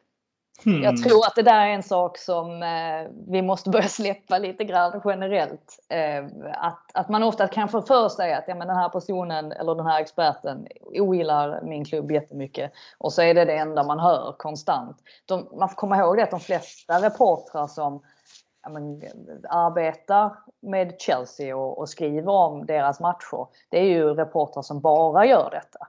Mm. 0.66 0.84
Jag 0.84 1.04
tror 1.04 1.26
att 1.26 1.36
det 1.36 1.42
där 1.42 1.68
är 1.68 1.74
en 1.74 1.84
sak 1.84 2.18
som 2.18 2.64
eh, 2.64 3.12
vi 3.28 3.42
måste 3.42 3.70
börja 3.70 3.88
släppa 3.88 4.38
lite 4.38 4.64
grann 4.64 5.02
generellt. 5.06 5.80
Eh, 5.90 6.26
att, 6.54 6.92
att 6.94 7.10
man 7.10 7.24
ofta 7.24 7.48
kan 7.48 7.70
få 7.70 7.82
för 7.82 8.10
sig 8.10 8.34
att 8.34 8.44
ja, 8.48 8.56
men 8.56 8.68
den 8.68 8.78
här 8.78 8.90
personen 8.90 9.52
eller 9.52 9.76
den 9.76 9.86
här 9.86 10.02
experten 10.02 10.68
ogillar 10.82 11.62
min 11.64 11.86
klubb 11.86 12.12
jättemycket 12.12 12.72
och 12.98 13.14
så 13.14 13.22
är 13.22 13.34
det 13.34 13.46
det 13.46 13.58
enda 13.58 13.84
man 13.84 14.00
hör 14.00 14.36
konstant. 14.38 14.98
De, 15.26 15.48
man 15.60 15.70
får 15.70 15.76
komma 15.76 15.98
ihåg 15.98 16.18
det 16.18 16.24
att 16.24 16.32
de 16.32 16.40
flesta 16.40 17.02
reportrar 17.02 17.68
som 17.68 18.02
men, 18.70 19.02
arbetar 19.50 20.38
med 20.62 20.96
Chelsea 21.00 21.58
och, 21.58 21.80
och 21.80 21.90
skriver 21.90 22.32
om 22.32 22.66
deras 22.66 23.00
matcher, 23.00 23.48
det 23.70 23.80
är 23.80 23.86
ju 23.86 24.14
reportrar 24.14 24.62
som 24.62 24.82
bara 24.82 25.26
gör 25.26 25.50
detta. 25.52 25.88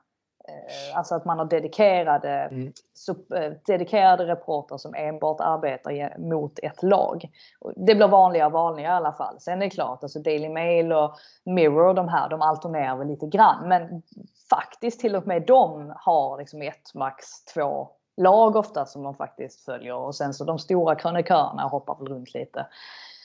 Eh, 0.49 0.99
alltså 0.99 1.15
att 1.15 1.25
man 1.25 1.39
har 1.39 1.45
dedikerade, 1.45 2.31
mm. 2.31 2.73
sub, 2.95 3.33
eh, 3.33 3.53
dedikerade 3.67 4.27
reportrar 4.27 4.79
som 4.79 4.95
enbart 4.95 5.41
arbetar 5.41 6.19
mot 6.19 6.59
ett 6.63 6.83
lag. 6.83 7.31
Det 7.77 7.95
blir 7.95 8.09
vanligare 8.09 8.47
och 8.47 8.53
vanligare 8.53 8.93
i 8.93 8.97
alla 8.97 9.13
fall. 9.13 9.41
Sen 9.41 9.63
är 9.63 9.67
det 9.67 9.71
klart, 9.71 10.03
alltså 10.03 10.19
Daily 10.19 10.49
Mail 10.49 10.93
och 10.93 11.15
Mirror 11.45 11.95
de 11.95 12.09
här, 12.09 12.29
de 12.29 12.43
alternerar 12.43 12.97
väl 12.97 13.07
lite 13.07 13.27
grann. 13.27 13.69
Men 13.69 14.03
faktiskt 14.51 15.01
till 15.01 15.17
och 15.17 15.27
med 15.27 15.47
de 15.47 15.93
har 15.97 16.39
liksom 16.39 16.63
ett, 16.63 16.95
max 16.95 17.45
två 17.55 17.89
lag 18.19 18.57
ofta 18.57 18.87
som 18.87 19.03
de 19.03 19.15
faktiskt 19.15 19.65
följer. 19.65 19.95
Och 19.95 20.15
sen 20.15 20.35
så 20.35 20.45
de 20.45 20.59
stora 20.59 20.95
krönikörerna 20.95 21.63
hoppar 21.63 21.97
väl 21.99 22.09
runt 22.09 22.35
lite. 22.35 22.67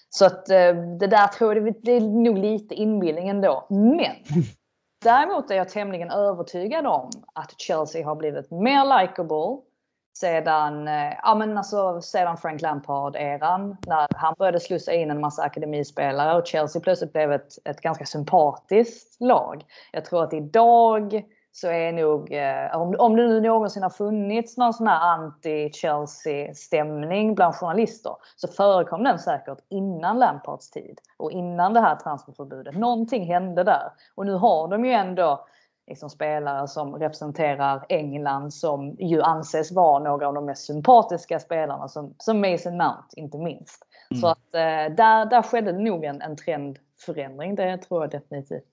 Så 0.09 0.25
att 0.25 0.49
eh, 0.49 0.75
det 0.99 1.07
där 1.07 1.27
tror 1.27 1.55
jag, 1.55 1.75
det 1.81 1.91
är 1.91 2.01
nog 2.01 2.37
lite 2.37 2.75
inbildning 2.75 3.29
ändå. 3.29 3.65
Men 3.69 4.15
Däremot 5.03 5.51
är 5.51 5.55
jag 5.55 5.69
tämligen 5.69 6.11
övertygad 6.11 6.87
om 6.87 7.09
att 7.33 7.61
Chelsea 7.61 8.05
har 8.05 8.15
blivit 8.15 8.51
mer 8.51 9.01
likable 9.01 9.57
sedan, 10.17 10.87
eh, 10.87 11.13
ja, 11.23 11.35
men 11.35 11.57
alltså, 11.57 12.01
sedan 12.01 12.37
Frank 12.37 12.61
Lampard-eran. 12.61 13.77
När 13.87 14.07
han 14.15 14.35
började 14.37 14.59
slussa 14.59 14.93
in 14.93 15.11
en 15.11 15.21
massa 15.21 15.43
akademispelare 15.43 16.37
och 16.37 16.47
Chelsea 16.47 16.81
plötsligt 16.81 17.13
blev 17.13 17.31
ett, 17.31 17.53
ett 17.65 17.81
ganska 17.81 18.05
sympatiskt 18.05 19.21
lag. 19.21 19.65
Jag 19.91 20.05
tror 20.05 20.23
att 20.23 20.33
idag 20.33 21.23
så 21.55 21.67
är 21.67 21.93
nog, 21.93 22.31
eh, 22.31 22.75
om, 22.75 22.95
om 22.99 23.15
det 23.15 23.27
nu 23.27 23.41
någonsin 23.41 23.83
har 23.83 23.89
funnits 23.89 24.57
någon 24.57 24.73
sån 24.73 24.87
här 24.87 25.17
anti-Chelsea-stämning 25.17 27.35
bland 27.35 27.55
journalister 27.55 28.15
så 28.35 28.47
förekom 28.47 29.03
den 29.03 29.19
säkert 29.19 29.59
innan 29.69 30.19
Lampards 30.19 30.71
tid 30.71 30.99
och 31.17 31.31
innan 31.31 31.73
det 31.73 31.79
här 31.79 31.95
transferförbudet. 31.95 32.75
Någonting 32.75 33.25
hände 33.25 33.63
där 33.63 33.91
och 34.15 34.25
nu 34.25 34.33
har 34.33 34.67
de 34.67 34.85
ju 34.85 34.91
ändå 34.91 35.45
liksom 35.87 36.09
spelare 36.09 36.67
som 36.67 36.95
representerar 36.95 37.85
England 37.89 38.53
som 38.53 38.95
ju 38.99 39.21
anses 39.21 39.71
vara 39.71 39.99
några 39.99 40.27
av 40.27 40.33
de 40.33 40.45
mest 40.45 40.65
sympatiska 40.65 41.39
spelarna 41.39 41.87
som, 41.87 42.13
som 42.17 42.41
Mason 42.41 42.77
Mount 42.77 43.07
inte 43.15 43.37
minst. 43.37 43.85
Mm. 44.11 44.21
Så 44.21 44.27
att 44.27 44.55
eh, 44.55 44.95
där, 44.95 45.25
där 45.25 45.41
skedde 45.41 45.71
nog 45.71 46.03
en, 46.03 46.21
en 46.21 46.35
trendförändring, 46.35 47.55
det 47.55 47.77
tror 47.77 48.03
jag 48.03 48.11
definitivt. 48.11 48.72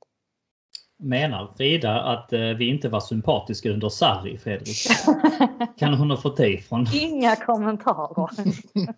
Menar 1.03 1.53
Frida 1.57 2.01
att 2.01 2.33
eh, 2.33 2.41
vi 2.41 2.69
inte 2.69 2.89
var 2.89 3.01
sympatiska 3.01 3.71
under 3.71 3.89
Sarri, 3.89 4.39
Fredrik? 4.39 4.87
kan 5.79 5.95
hon 5.95 6.11
ha 6.11 6.17
fått 6.17 6.37
det 6.37 6.49
ifrån? 6.49 6.87
Inga 6.95 7.37
kommentarer. 7.37 8.31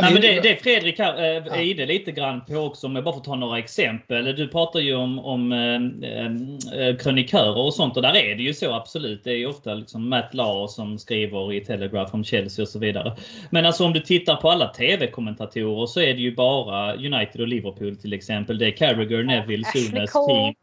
Nej, 0.00 0.12
men 0.12 0.22
det, 0.22 0.40
det 0.40 0.62
Fredrik 0.62 0.98
här 0.98 1.14
äh, 1.14 1.58
är 1.58 1.62
inne 1.62 1.86
lite 1.86 2.12
grann 2.12 2.40
på 2.44 2.56
också, 2.56 2.86
om 2.86 2.94
jag 2.94 3.04
bara 3.04 3.14
får 3.14 3.20
ta 3.20 3.36
några 3.36 3.58
exempel. 3.58 4.36
Du 4.36 4.48
pratar 4.48 4.80
ju 4.80 4.94
om, 4.94 5.18
om 5.18 5.52
äh, 5.52 6.96
krönikörer 6.96 7.58
och 7.58 7.74
sånt 7.74 7.96
och 7.96 8.02
där 8.02 8.16
är 8.16 8.34
det 8.34 8.42
ju 8.42 8.54
så 8.54 8.74
absolut. 8.74 9.24
Det 9.24 9.30
är 9.30 9.36
ju 9.36 9.46
ofta 9.46 9.74
liksom 9.74 10.08
Matt 10.08 10.34
Law 10.34 10.66
som 10.66 10.98
skriver 10.98 11.52
i 11.52 11.60
Telegraph 11.60 12.14
om 12.14 12.24
Chelsea 12.24 12.62
och 12.62 12.68
så 12.68 12.78
vidare. 12.78 13.16
Men 13.50 13.66
alltså 13.66 13.84
om 13.84 13.92
du 13.92 14.00
tittar 14.00 14.36
på 14.36 14.50
alla 14.50 14.68
TV-kommentatorer 14.68 15.86
så 15.86 16.00
är 16.00 16.14
det 16.14 16.20
ju 16.20 16.34
bara 16.34 16.94
United 16.94 17.40
och 17.40 17.48
Liverpool 17.48 17.96
till 17.96 18.12
exempel. 18.12 18.58
Det 18.58 18.66
är 18.66 18.70
Carragher, 18.76 19.22
Neville, 19.22 19.64
Sunes, 19.64 20.12
Team. 20.12 20.54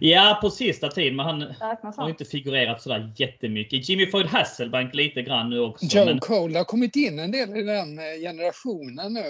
Ja, 0.00 0.38
på 0.40 0.50
sista 0.50 0.88
tiden. 0.88 1.16
Men 1.16 1.26
han 1.26 1.54
har 1.96 2.08
inte 2.08 2.24
figurerat 2.24 2.82
sådär 2.82 3.12
jättemycket. 3.16 3.88
Jimmy 3.88 4.06
Floyd 4.06 4.26
Hasselbank 4.26 4.94
lite 4.94 5.22
grann 5.22 5.50
nu 5.50 5.60
också. 5.60 5.86
Joe 5.86 6.04
men... 6.04 6.20
Cole 6.20 6.58
har 6.58 6.64
kommit 6.64 6.96
in 6.96 7.18
en 7.18 7.30
del 7.30 7.56
i 7.56 7.62
den 7.62 7.98
eh, 7.98 8.20
generationen 8.20 9.12
nu. 9.12 9.22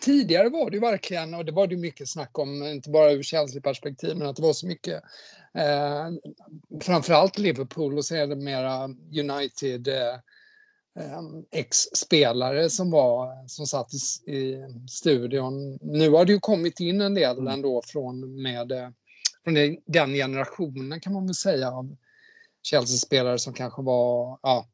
Tidigare 0.00 0.48
var 0.48 0.70
det 0.70 0.76
ju 0.76 0.80
verkligen, 0.80 1.34
och 1.34 1.44
det 1.44 1.52
var 1.52 1.66
det 1.66 1.76
mycket 1.76 2.08
snack 2.08 2.38
om, 2.38 2.62
inte 2.62 2.90
bara 2.90 3.12
ur 3.12 3.22
Chelsea-perspektiv, 3.22 4.16
men 4.16 4.28
att 4.28 4.36
det 4.36 4.42
var 4.42 4.52
så 4.52 4.66
mycket 4.66 5.02
eh, 5.54 6.08
framförallt 6.82 7.38
Liverpool 7.38 7.98
och 7.98 8.38
mera 8.38 8.84
United 9.20 9.88
eh, 9.88 10.14
eh 10.98 11.20
ex-spelare 11.50 12.70
som 12.70 12.90
var 12.90 13.48
som 13.48 13.66
satt 13.66 13.88
i, 14.26 14.32
i, 14.32 14.66
studion. 14.88 15.78
Nu 15.82 16.10
har 16.10 16.24
det 16.24 16.32
ju 16.32 16.40
kommit 16.40 16.80
in 16.80 17.00
en 17.00 17.14
del 17.14 17.38
mm. 17.38 17.48
ändå 17.48 17.82
från 17.86 18.42
med 18.42 18.72
eh, 18.72 18.88
från 19.44 19.54
den 19.86 20.12
generationen 20.12 21.00
kan 21.00 21.12
man 21.12 21.26
väl 21.26 21.34
säga 21.34 21.70
av 21.70 21.96
Chelsea-spelare 22.62 23.38
som 23.38 23.52
kanske 23.52 23.82
var, 23.82 24.38
ja, 24.42 24.66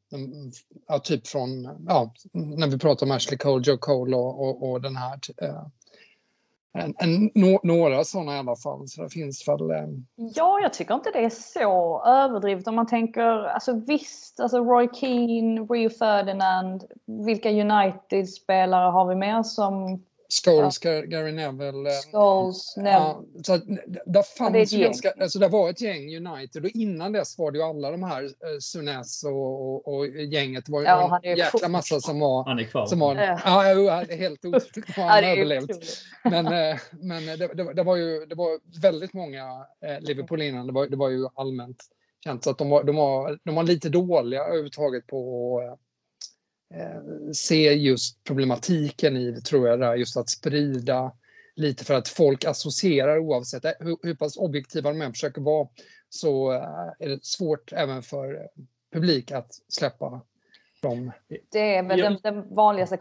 ja, 0.87 0.99
typ 0.99 1.27
från, 1.27 1.63
ja, 1.87 2.13
när 2.33 2.67
vi 2.67 2.77
pratar 2.77 3.05
om 3.05 3.11
Ashley 3.11 3.37
Cole, 3.37 3.63
Joe 3.65 3.77
Cole 3.77 4.15
och, 4.15 4.41
och, 4.41 4.71
och 4.71 4.81
den 4.81 4.95
här. 4.95 5.19
Eh, 5.41 5.65
en, 6.73 6.93
en, 6.97 7.31
no, 7.35 7.59
några 7.63 8.03
sådana 8.03 8.35
i 8.35 8.39
alla 8.39 8.55
fall. 8.55 8.87
Så 8.87 9.03
det 9.03 9.09
finns 9.09 9.47
väl... 9.47 9.71
Eh... 9.71 9.87
Ja, 10.15 10.59
jag 10.61 10.73
tycker 10.73 10.93
inte 10.93 11.11
det 11.11 11.25
är 11.25 11.29
så 11.29 12.03
överdrivet 12.05 12.67
om 12.67 12.75
man 12.75 12.87
tänker, 12.87 13.47
alltså 13.47 13.73
visst, 13.87 14.39
alltså 14.39 14.57
Roy 14.57 14.89
Keane, 14.93 15.61
Rio 15.61 15.89
Ferdinand, 15.89 16.83
vilka 17.25 17.49
United-spelare 17.49 18.91
har 18.91 19.05
vi 19.05 19.15
mer 19.15 19.43
som 19.43 20.03
Scholes, 20.29 20.85
ja. 20.85 21.01
Gary 21.01 21.31
Neville. 21.31 21.89
Eh, 21.89 21.95
Scholes, 22.11 22.77
Neville. 22.77 22.91
Ja, 22.91 23.23
så 23.43 23.57
där 24.05 24.37
fanns 24.37 24.71
ja, 24.71 24.79
ganska, 24.79 25.11
alltså 25.11 25.39
det 25.39 25.47
var 25.47 25.69
ett 25.69 25.81
gäng 25.81 26.27
United 26.27 26.65
och 26.65 26.69
innan 26.69 27.11
dess 27.11 27.37
var 27.37 27.51
det 27.51 27.57
ju 27.57 27.63
alla 27.63 27.91
de 27.91 28.03
här 28.03 28.23
eh, 28.23 28.59
Sunes 28.61 29.23
och, 29.23 29.61
och, 29.61 29.97
och, 29.97 30.07
gänget. 30.07 30.65
Det 30.65 30.71
var 30.71 30.79
ju 30.79 30.85
ja, 30.85 31.19
en 31.23 31.37
jäkla 31.37 31.67
massa 31.67 31.99
som 31.99 32.19
var... 32.19 32.43
Han 32.43 32.59
är 32.59 32.63
kvar. 32.63 32.85
Som 32.85 32.99
var, 32.99 33.15
ja, 33.15 33.73
ja 33.73 34.15
helt 34.15 34.45
otroligt 34.45 34.87
han 34.95 35.23
ja, 35.23 35.31
överlevt. 35.31 35.69
Men, 36.23 36.45
eh, 36.45 36.77
men 36.91 37.25
det, 37.25 37.47
det, 37.53 37.73
det, 37.73 37.83
var 37.83 37.95
ju 37.95 38.25
det 38.25 38.35
var 38.35 38.81
väldigt 38.81 39.13
många 39.13 39.65
eh, 39.85 39.99
Liverpool 39.99 40.41
innan. 40.41 40.67
Det 40.67 40.73
var, 40.73 40.87
det 40.87 40.97
var 40.97 41.09
ju 41.09 41.27
allmänt 41.35 41.83
känt 42.23 42.47
att 42.47 42.57
de 42.57 42.69
var, 42.69 42.83
de 42.83 42.95
var, 42.95 43.39
de 43.43 43.55
var 43.55 43.63
lite 43.63 43.89
dåliga 43.89 44.43
överhuvudtaget 44.43 45.07
på 45.07 45.61
Eh, 45.61 45.75
se 47.33 47.73
just 47.73 48.23
problematiken 48.23 49.17
i 49.17 49.31
det, 49.31 49.41
tror 49.41 49.67
jag, 49.67 49.79
där, 49.79 49.95
just 49.95 50.17
att 50.17 50.29
sprida 50.29 51.11
lite 51.55 51.85
för 51.85 51.93
att 51.93 52.07
folk 52.07 52.45
associerar 52.45 53.19
oavsett 53.19 53.65
hur, 53.79 53.97
hur 54.03 54.15
pass 54.15 54.37
objektiva 54.37 54.89
de 54.89 55.01
än 55.01 55.11
försöker 55.11 55.41
vara 55.41 55.67
så 56.09 56.53
eh, 56.53 56.89
är 56.99 57.09
det 57.09 57.25
svårt 57.25 57.73
även 57.73 58.03
för 58.03 58.47
publik 58.93 59.31
att 59.31 59.51
släppa 59.67 60.21
dem. 60.81 61.11
Det 61.51 61.75
är 61.75 61.83
väl 61.83 61.99
den, 61.99 62.17
den 62.23 62.55
vanligaste 62.55 62.97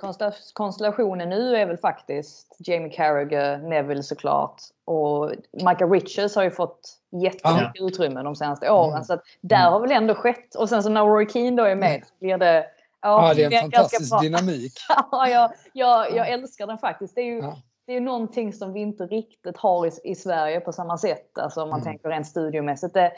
konstellationen 0.52 1.28
nu 1.28 1.56
är 1.56 1.66
väl 1.66 1.76
faktiskt 1.76 2.56
Jamie 2.58 2.92
Carragher, 2.92 3.58
Neville 3.58 4.02
såklart 4.02 4.62
och 4.84 5.32
Michael 5.52 5.90
Richards 5.90 6.36
har 6.36 6.42
ju 6.42 6.50
fått 6.50 6.98
jättemycket 7.22 7.82
ah. 7.82 7.86
utrymme 7.86 8.22
de 8.22 8.36
senaste 8.36 8.70
åren. 8.70 8.92
Mm. 8.92 9.04
Så 9.04 9.12
att 9.12 9.22
där 9.40 9.60
mm. 9.60 9.72
har 9.72 9.80
väl 9.80 9.92
ändå 9.92 10.14
skett. 10.14 10.54
Och 10.54 10.68
sen 10.68 10.82
så 10.82 10.88
när 10.88 11.04
Roy 11.04 11.28
Keane 11.28 11.56
då 11.56 11.64
är 11.64 11.76
med 11.76 12.02
så 12.06 12.14
blir 12.18 12.38
det 12.38 12.66
Ja, 13.06 13.34
det 13.34 13.44
är 13.44 13.52
en 13.52 13.60
fantastisk 13.60 14.20
dynamik. 14.20 14.72
ja, 15.12 15.28
jag, 15.28 15.50
jag, 15.72 16.16
jag, 16.16 16.28
älskar 16.28 16.66
den 16.66 16.78
faktiskt. 16.78 17.14
Det 17.14 17.20
är 17.20 17.24
ju, 17.24 17.38
ja. 17.38 17.56
det 17.86 17.96
är 17.96 18.00
någonting 18.00 18.52
som 18.52 18.72
vi 18.72 18.80
inte 18.80 19.06
riktigt 19.06 19.56
har 19.56 19.86
i, 19.86 19.90
i 20.04 20.14
Sverige 20.14 20.60
på 20.60 20.72
samma 20.72 20.98
sätt. 20.98 21.38
Alltså 21.38 21.62
om 21.62 21.68
man 21.68 21.80
mm. 21.80 21.84
tänker 21.84 22.08
rent 22.08 22.26
studiomässigt. 22.26 22.94
Det, 22.94 23.12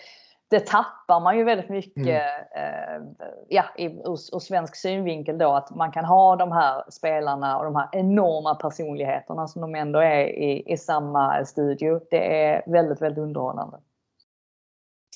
det 0.51 0.67
tappar 0.67 1.21
man 1.21 1.39
ju 1.39 1.45
väldigt 1.45 1.69
mycket 1.69 2.23
mm. 2.55 3.03
eh, 3.03 3.27
ja, 3.49 3.65
i, 3.77 3.85
ur, 3.85 4.35
ur 4.35 4.39
svensk 4.39 4.77
synvinkel 4.77 5.39
då 5.39 5.53
att 5.53 5.71
man 5.75 5.93
kan 5.93 6.05
ha 6.05 6.37
de 6.37 6.53
här 6.53 6.85
spelarna 6.91 7.59
och 7.59 7.65
de 7.65 7.77
här 7.77 7.89
enorma 7.93 8.55
personligheterna 8.55 9.49
som 9.49 9.63
de 9.63 9.75
ändå 9.75 9.99
är 9.99 10.27
i, 10.27 10.73
i 10.73 10.77
samma 10.77 11.45
studio. 11.45 12.01
Det 12.11 12.45
är 12.45 12.63
väldigt, 12.67 13.03
väldigt 13.03 13.23
underhållande. 13.23 13.79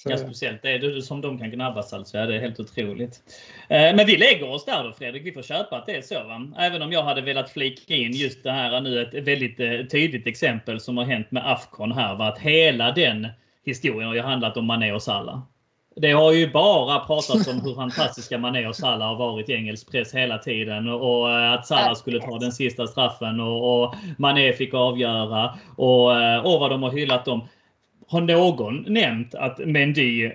Ja, 0.04 0.16
speciellt 0.16 0.62
det 0.62 0.70
är 0.70 0.78
det 0.78 1.02
som 1.02 1.20
de 1.20 1.38
kan 1.38 1.50
gnabbas 1.50 1.92
alltså. 1.92 2.18
Ja, 2.18 2.26
det 2.26 2.36
är 2.36 2.40
helt 2.40 2.60
otroligt. 2.60 3.20
Eh, 3.68 3.96
men 3.96 4.06
vi 4.06 4.16
lägger 4.16 4.50
oss 4.50 4.64
där 4.64 4.84
då 4.84 4.92
Fredrik. 4.92 5.26
Vi 5.26 5.32
får 5.32 5.42
köpa 5.42 5.76
att 5.76 5.86
det 5.86 5.96
är 5.96 6.02
så. 6.02 6.14
Va? 6.14 6.52
Även 6.58 6.82
om 6.82 6.92
jag 6.92 7.02
hade 7.02 7.20
velat 7.20 7.50
flika 7.50 7.94
in 7.94 8.12
just 8.12 8.42
det 8.42 8.50
här 8.50 8.80
nu 8.80 9.02
ett 9.02 9.14
väldigt 9.14 9.60
eh, 9.60 9.86
tydligt 9.90 10.26
exempel 10.26 10.80
som 10.80 10.96
har 10.96 11.04
hänt 11.04 11.30
med 11.30 11.52
Afcon 11.52 11.92
här. 11.92 12.16
Va? 12.16 12.28
Att 12.28 12.38
hela 12.38 12.92
den 12.92 13.28
historien 13.64 14.08
har 14.08 14.14
ju 14.14 14.20
handlat 14.20 14.56
om 14.56 14.66
Mané 14.66 14.92
och 14.92 15.02
Salah. 15.02 15.40
Det 15.96 16.12
har 16.12 16.32
ju 16.32 16.50
bara 16.50 16.98
pratats 16.98 17.48
om 17.48 17.60
hur 17.60 17.74
fantastiska 17.74 18.38
Mané 18.38 18.66
och 18.66 18.76
Salah 18.76 19.08
har 19.08 19.16
varit 19.16 19.48
i 19.48 19.52
engelsk 19.52 19.90
press 19.90 20.14
hela 20.14 20.38
tiden 20.38 20.88
och 20.88 21.30
eh, 21.30 21.52
att 21.52 21.66
Salah 21.66 21.94
skulle 21.94 22.20
ta 22.20 22.38
den 22.38 22.52
sista 22.52 22.86
straffen 22.86 23.40
och, 23.40 23.82
och 23.82 23.94
Mané 24.18 24.52
fick 24.52 24.74
avgöra 24.74 25.58
och, 25.76 26.20
eh, 26.20 26.46
och 26.46 26.60
vad 26.60 26.70
de 26.70 26.82
har 26.82 26.90
hyllat 26.90 27.24
dem 27.24 27.48
har 28.12 28.20
någon 28.20 28.84
nämnt 28.92 29.34
att 29.34 29.58
Mendy 29.58 30.32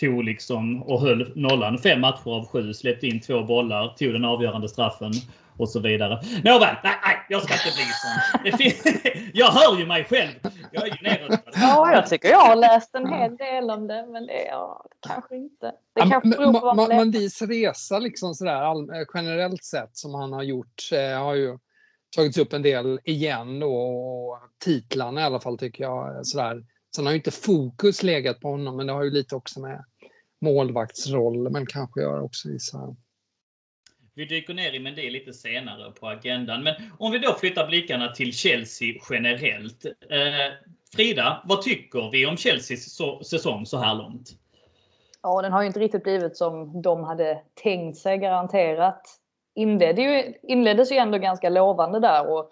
tog 0.00 0.24
liksom 0.24 0.82
och 0.82 1.00
höll 1.00 1.32
nollan 1.34 1.78
fem 1.78 2.00
matcher 2.00 2.28
av 2.28 2.48
sju, 2.48 2.74
släppte 2.74 3.06
in 3.06 3.20
två 3.20 3.42
bollar, 3.42 3.94
tog 3.98 4.12
den 4.12 4.24
avgörande 4.24 4.68
straffen 4.68 5.12
och 5.56 5.68
så 5.68 5.80
vidare. 5.80 6.14
Nåväl, 6.44 6.76
nej, 6.84 6.94
nej, 7.04 7.16
jag 7.28 7.42
ska 7.42 7.54
inte 7.54 7.72
bli 7.76 7.84
sån. 8.02 9.20
jag 9.34 9.46
hör 9.46 9.78
ju 9.78 9.86
mig 9.86 10.04
själv. 10.04 10.32
Jag 10.72 10.88
är 10.88 10.96
ju 10.96 11.08
nedröstad. 11.10 11.50
Ja, 11.54 11.92
jag 11.92 12.06
tycker 12.06 12.28
jag 12.28 12.40
har 12.40 12.56
läst 12.56 12.94
en 12.94 13.12
hel 13.12 13.36
del 13.36 13.70
om 13.70 13.86
det, 13.86 14.06
men 14.06 14.26
det 14.26 14.46
är 14.46 14.50
ja, 14.50 14.84
kanske 15.08 15.36
inte. 15.36 15.72
Det 15.94 16.00
kanske 16.00 16.28
beror 16.28 16.52
på 16.52 16.74
vad 16.74 16.88
Mandis 16.88 17.42
resa 17.42 17.98
liksom 17.98 18.34
sådär 18.34 18.94
eh, 19.00 19.06
generellt 19.14 19.64
sett 19.64 19.96
som 19.96 20.14
han 20.14 20.32
har 20.32 20.42
gjort 20.42 20.90
eh, 20.92 21.22
har 21.22 21.34
ju 21.34 21.58
tagits 22.16 22.38
upp 22.38 22.52
en 22.52 22.62
del 22.62 23.00
igen 23.04 23.60
då 23.60 23.74
och 23.74 24.38
titlarna 24.64 25.20
i 25.20 25.24
alla 25.24 25.40
fall 25.40 25.58
tycker 25.58 25.84
jag 25.84 26.26
sådär. 26.26 26.62
Sen 26.96 27.06
har 27.06 27.12
ju 27.12 27.16
inte 27.16 27.30
fokus 27.30 28.02
legat 28.02 28.40
på 28.40 28.48
honom, 28.48 28.76
men 28.76 28.86
det 28.86 28.92
har 28.92 29.04
ju 29.04 29.10
lite 29.10 29.36
också 29.36 29.60
med 29.60 29.84
målvaktsroll, 30.40 31.50
men 31.50 31.66
kanske 31.66 32.00
gör 32.00 32.20
också 32.20 32.48
vissa 32.48 32.96
vi 34.14 34.24
dyker 34.24 34.54
ner 34.54 34.72
i 34.72 34.78
Mendy 34.78 35.10
lite 35.10 35.32
senare 35.32 35.90
på 35.90 36.08
agendan. 36.08 36.62
Men 36.62 36.74
om 36.98 37.12
vi 37.12 37.18
då 37.18 37.34
flyttar 37.34 37.66
blickarna 37.66 38.08
till 38.08 38.32
Chelsea 38.32 38.94
generellt. 39.10 39.84
Eh, 39.84 40.52
Frida, 40.96 41.42
vad 41.44 41.62
tycker 41.62 42.10
vi 42.12 42.26
om 42.26 42.36
Chelseas 42.36 42.98
säsong 43.24 43.66
så 43.66 43.78
här 43.78 43.94
långt? 43.94 44.30
Ja, 45.22 45.42
den 45.42 45.52
har 45.52 45.60
ju 45.62 45.66
inte 45.66 45.80
riktigt 45.80 46.02
blivit 46.02 46.36
som 46.36 46.82
de 46.82 47.04
hade 47.04 47.42
tänkt 47.54 47.98
sig 47.98 48.18
garanterat. 48.18 49.02
Inledde 49.54 50.02
ju, 50.02 50.34
inleddes 50.42 50.92
ju 50.92 50.96
ändå 50.96 51.18
ganska 51.18 51.48
lovande 51.48 52.00
där 52.00 52.30
och 52.30 52.50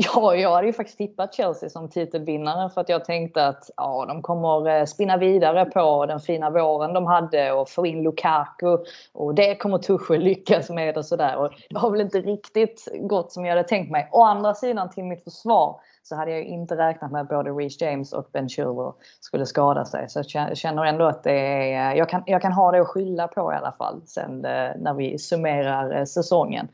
Ja, 0.14 0.34
jag 0.34 0.50
hade 0.50 0.66
ju 0.66 0.72
faktiskt 0.72 0.98
tippat 0.98 1.34
Chelsea 1.34 1.70
som 1.70 1.88
titelvinnare 1.88 2.70
för 2.70 2.80
att 2.80 2.88
jag 2.88 3.04
tänkte 3.04 3.46
att 3.46 3.70
ja, 3.76 4.04
de 4.08 4.22
kommer 4.22 4.68
eh, 4.68 4.84
spinna 4.84 5.16
vidare 5.16 5.64
på 5.64 6.06
den 6.06 6.20
fina 6.20 6.50
våren 6.50 6.94
de 6.94 7.06
hade 7.06 7.52
och 7.52 7.68
få 7.68 7.86
in 7.86 8.02
Lukaku 8.02 8.78
och 9.12 9.34
det 9.34 9.56
kommer 9.56 9.78
Tuchel 9.78 10.20
lyckas 10.20 10.70
med 10.70 10.96
och 10.96 11.06
sådär. 11.06 11.50
det 11.70 11.78
har 11.78 11.90
väl 11.90 12.00
inte 12.00 12.20
riktigt 12.20 12.88
gått 13.00 13.32
som 13.32 13.44
jag 13.44 13.56
hade 13.56 13.68
tänkt 13.68 13.90
mig. 13.90 14.08
Å 14.12 14.22
andra 14.22 14.54
sidan 14.54 14.90
till 14.90 15.04
mitt 15.04 15.24
försvar 15.24 15.80
så 16.02 16.16
hade 16.16 16.30
jag 16.30 16.44
inte 16.44 16.76
räknat 16.76 17.12
med 17.12 17.20
att 17.20 17.28
både 17.28 17.50
Reece 17.50 17.80
James 17.80 18.12
och 18.12 18.28
Ben 18.32 18.48
Chilwell 18.48 18.92
skulle 19.20 19.46
skada 19.46 19.84
sig. 19.84 20.08
Så 20.08 20.22
jag 20.26 20.56
känner 20.56 20.84
ändå 20.84 21.04
att 21.04 21.22
det 21.22 21.32
är, 21.32 21.90
eh, 21.92 21.98
jag, 21.98 22.08
kan, 22.08 22.22
jag 22.26 22.42
kan 22.42 22.52
ha 22.52 22.72
det 22.72 22.80
att 22.80 22.88
skylla 22.88 23.28
på 23.28 23.52
i 23.52 23.56
alla 23.56 23.72
fall 23.72 24.00
sen 24.06 24.44
eh, 24.44 24.70
när 24.78 24.94
vi 24.94 25.18
summerar 25.18 26.04
säsongen. 26.04 26.68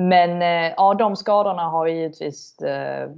Men 0.00 0.42
eh, 0.42 0.74
ja, 0.76 0.94
de 0.94 1.16
skadorna 1.16 1.62
har 1.62 1.86
givetvis 1.86 2.58
eh, 2.58 3.10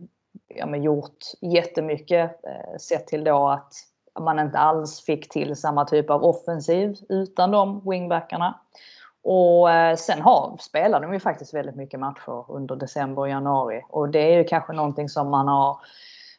ja, 0.49 0.67
men 0.67 0.83
gjort 0.83 1.19
jättemycket. 1.41 2.45
Eh, 2.45 2.77
sett 2.79 3.07
till 3.07 3.25
då 3.25 3.49
att 3.49 3.73
man 4.21 4.39
inte 4.39 4.59
alls 4.59 5.05
fick 5.05 5.29
till 5.29 5.57
samma 5.57 5.85
typ 5.85 6.11
av 6.11 6.25
offensiv 6.25 6.97
utan 7.09 7.51
de 7.51 7.91
wingbackarna. 7.91 8.61
Och 9.23 9.71
eh, 9.71 9.97
sen 9.97 10.23
har, 10.23 10.57
spelar 10.61 11.01
de 11.01 11.13
ju 11.13 11.21
faktiskt 11.21 11.55
väldigt 11.55 11.77
mycket 11.77 12.01
matcher 12.01 12.45
under 12.49 12.77
december 12.77 13.23
och 13.23 13.29
januari. 13.29 13.83
Och 13.89 14.09
det 14.09 14.33
är 14.33 14.39
ju 14.39 14.45
kanske 14.45 14.73
någonting 14.73 15.09
som 15.09 15.31
man 15.31 15.49
har 15.49 15.81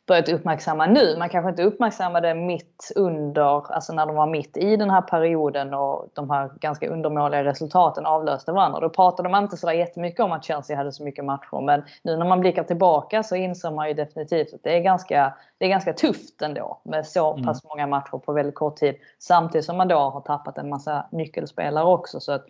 börjat 0.07 0.29
uppmärksamma 0.29 0.85
nu. 0.85 1.15
Man 1.17 1.29
kanske 1.29 1.49
inte 1.49 1.63
uppmärksammade 1.63 2.33
mitt 2.33 2.91
under, 2.95 3.73
alltså 3.73 3.93
när 3.93 4.05
de 4.05 4.15
var 4.15 4.27
mitt 4.27 4.57
i 4.57 4.75
den 4.75 4.89
här 4.89 5.01
perioden 5.01 5.73
och 5.73 6.09
de 6.13 6.29
här 6.29 6.51
ganska 6.59 6.89
undermåliga 6.89 7.43
resultaten 7.43 8.05
avlöste 8.05 8.51
varandra. 8.51 8.79
Då 8.79 8.89
pratade 8.89 9.29
man 9.29 9.43
inte 9.43 9.57
sådär 9.57 9.73
jättemycket 9.73 10.19
om 10.19 10.31
att 10.31 10.45
Chelsea 10.45 10.77
hade 10.77 10.91
så 10.91 11.03
mycket 11.03 11.25
matcher. 11.25 11.61
Men 11.61 11.83
nu 12.03 12.17
när 12.17 12.25
man 12.25 12.39
blickar 12.39 12.63
tillbaka 12.63 13.23
så 13.23 13.35
inser 13.35 13.71
man 13.71 13.87
ju 13.87 13.93
definitivt 13.93 14.53
att 14.53 14.63
det 14.63 14.77
är 14.77 14.81
ganska, 14.81 15.33
det 15.57 15.65
är 15.65 15.69
ganska 15.69 15.93
tufft 15.93 16.41
ändå 16.41 16.81
med 16.83 17.05
så 17.05 17.33
mm. 17.33 17.45
pass 17.45 17.63
många 17.63 17.87
matcher 17.87 18.17
på 18.17 18.33
väldigt 18.33 18.55
kort 18.55 18.75
tid. 18.75 18.95
Samtidigt 19.19 19.65
som 19.65 19.77
man 19.77 19.87
då 19.87 19.97
har 19.97 20.21
tappat 20.21 20.57
en 20.57 20.69
massa 20.69 21.05
nyckelspelare 21.11 21.85
också. 21.85 22.19
Så 22.19 22.31
att, 22.31 22.45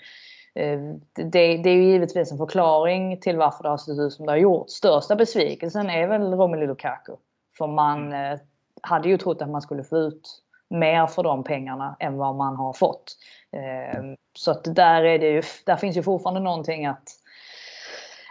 eh, 0.55 0.79
det, 1.15 1.57
det, 1.57 1.69
är 1.69 1.75
ju 1.75 1.83
givetvis 1.83 2.31
en 2.31 2.37
förklaring 2.37 3.21
till 3.21 3.37
varför 3.37 3.63
det 3.63 3.69
har 3.69 3.77
sett 3.77 3.99
ut 3.99 4.13
som 4.13 4.25
det 4.25 4.31
har 4.31 4.37
gjort. 4.37 4.69
Största 4.69 5.15
besvikelsen 5.15 5.89
är 5.89 6.07
väl 6.07 6.33
Romelu 6.33 6.67
Lukaku. 6.67 7.13
För 7.57 7.67
man 7.67 8.07
mm. 8.07 8.33
eh, 8.33 8.39
hade 8.81 9.09
ju 9.09 9.17
trott 9.17 9.41
att 9.41 9.49
man 9.49 9.61
skulle 9.61 9.83
få 9.83 9.97
ut 9.97 10.43
mer 10.69 11.07
för 11.07 11.23
de 11.23 11.43
pengarna 11.43 11.95
än 11.99 12.17
vad 12.17 12.35
man 12.35 12.55
har 12.55 12.73
fått. 12.73 13.17
Eh, 13.51 14.01
så 14.33 14.51
att 14.51 14.75
där, 14.75 15.03
är 15.03 15.19
det 15.19 15.29
ju, 15.29 15.41
där 15.65 15.75
finns 15.75 15.97
ju 15.97 16.03
fortfarande 16.03 16.39
någonting 16.39 16.85
att 16.85 17.09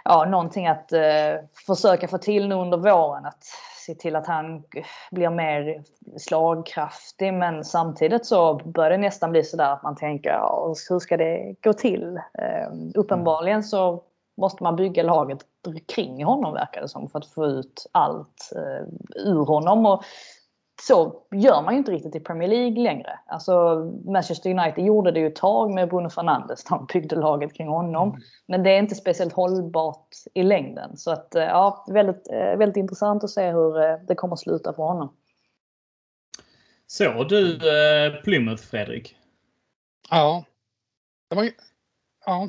ja, 0.04 0.24
någonting 0.24 0.66
att 0.66 0.92
eh, 0.92 1.34
försöka 1.66 2.08
få 2.08 2.18
till 2.18 2.48
nu 2.48 2.54
under 2.54 2.78
våren. 2.78 3.26
Att 3.26 3.44
se 3.86 3.94
till 3.94 4.16
att 4.16 4.26
han 4.26 4.62
blir 5.10 5.30
mer 5.30 5.82
slagkraftig. 6.18 7.34
Men 7.34 7.64
samtidigt 7.64 8.26
så 8.26 8.54
börjar 8.54 8.90
det 8.90 8.98
nästan 8.98 9.30
bli 9.30 9.44
sådär 9.44 9.72
att 9.72 9.82
man 9.82 9.96
tänker, 9.96 10.30
ja, 10.30 10.74
hur 10.88 10.98
ska 10.98 11.16
det 11.16 11.54
gå 11.62 11.72
till? 11.72 12.16
Eh, 12.16 12.72
uppenbarligen 12.94 13.62
så 13.62 14.02
måste 14.36 14.62
man 14.62 14.76
bygga 14.76 15.02
laget 15.02 15.38
kring 15.88 16.24
honom 16.24 16.54
verkar 16.54 16.80
det 16.80 16.88
som 16.88 17.08
för 17.08 17.18
att 17.18 17.26
få 17.26 17.46
ut 17.46 17.86
allt 17.92 18.52
eh, 18.56 18.86
ur 19.26 19.44
honom. 19.44 19.86
Och 19.86 20.04
så 20.82 21.22
gör 21.30 21.62
man 21.62 21.74
ju 21.74 21.78
inte 21.78 21.92
riktigt 21.92 22.16
i 22.16 22.20
Premier 22.20 22.48
League 22.48 22.82
längre. 22.82 23.18
Alltså 23.26 23.74
Manchester 24.04 24.50
United 24.50 24.84
gjorde 24.84 25.10
det 25.10 25.20
ju 25.20 25.26
ett 25.26 25.36
tag 25.36 25.74
med 25.74 25.88
Bruno 25.88 26.10
Fernandes. 26.10 26.64
De 26.64 26.86
byggde 26.92 27.16
laget 27.16 27.54
kring 27.54 27.68
honom. 27.68 28.08
Mm. 28.08 28.20
Men 28.46 28.62
det 28.62 28.70
är 28.70 28.78
inte 28.78 28.94
speciellt 28.94 29.32
hållbart 29.32 30.08
i 30.34 30.42
längden. 30.42 30.96
Så 30.96 31.10
att 31.10 31.34
eh, 31.34 31.42
ja, 31.42 31.84
väldigt, 31.88 32.28
eh, 32.30 32.56
väldigt 32.56 32.76
intressant 32.76 33.24
att 33.24 33.30
se 33.30 33.50
hur 33.50 33.82
eh, 33.82 33.96
det 34.08 34.14
kommer 34.14 34.34
att 34.34 34.40
sluta 34.40 34.72
för 34.72 34.82
honom. 34.82 35.16
Såg 36.86 37.28
du 37.28 37.54
eh, 37.54 38.22
Plymouth, 38.22 38.62
Fredrik? 38.62 39.16
Ja. 40.10 40.44
Det 41.30 41.36
var 41.36 41.42
ju... 41.42 41.52
Ja. 42.26 42.48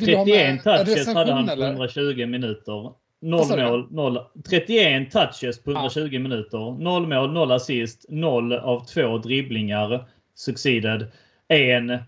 31 0.00 0.62
touches 0.62 1.06
hade 1.14 1.32
han 1.32 1.46
på 1.46 1.62
120 1.62 2.26
minuter. 2.26 2.92
0 3.20 3.58
mål, 3.58 3.88
0, 3.90 4.18
31 4.48 5.10
touches 5.10 5.62
på 5.62 5.70
120 5.70 6.08
ja. 6.12 6.20
minuter. 6.20 6.82
0 6.82 7.06
mål, 7.06 7.32
0 7.32 7.52
assist, 7.52 8.06
0 8.08 8.52
av 8.52 8.84
2 8.84 9.18
dribblingar 9.18 10.08
succeeded. 10.34 11.06
En 11.48 11.98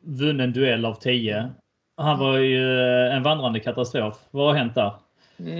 vunnen 0.00 0.52
duell 0.52 0.84
av 0.84 0.94
10. 0.94 1.50
Han 1.96 2.18
var 2.18 2.38
ju 2.38 2.80
en 3.10 3.22
vandrande 3.22 3.60
katastrof. 3.60 4.18
Vad 4.30 4.46
har 4.46 4.54
hänt 4.54 4.74
där? 4.74 4.92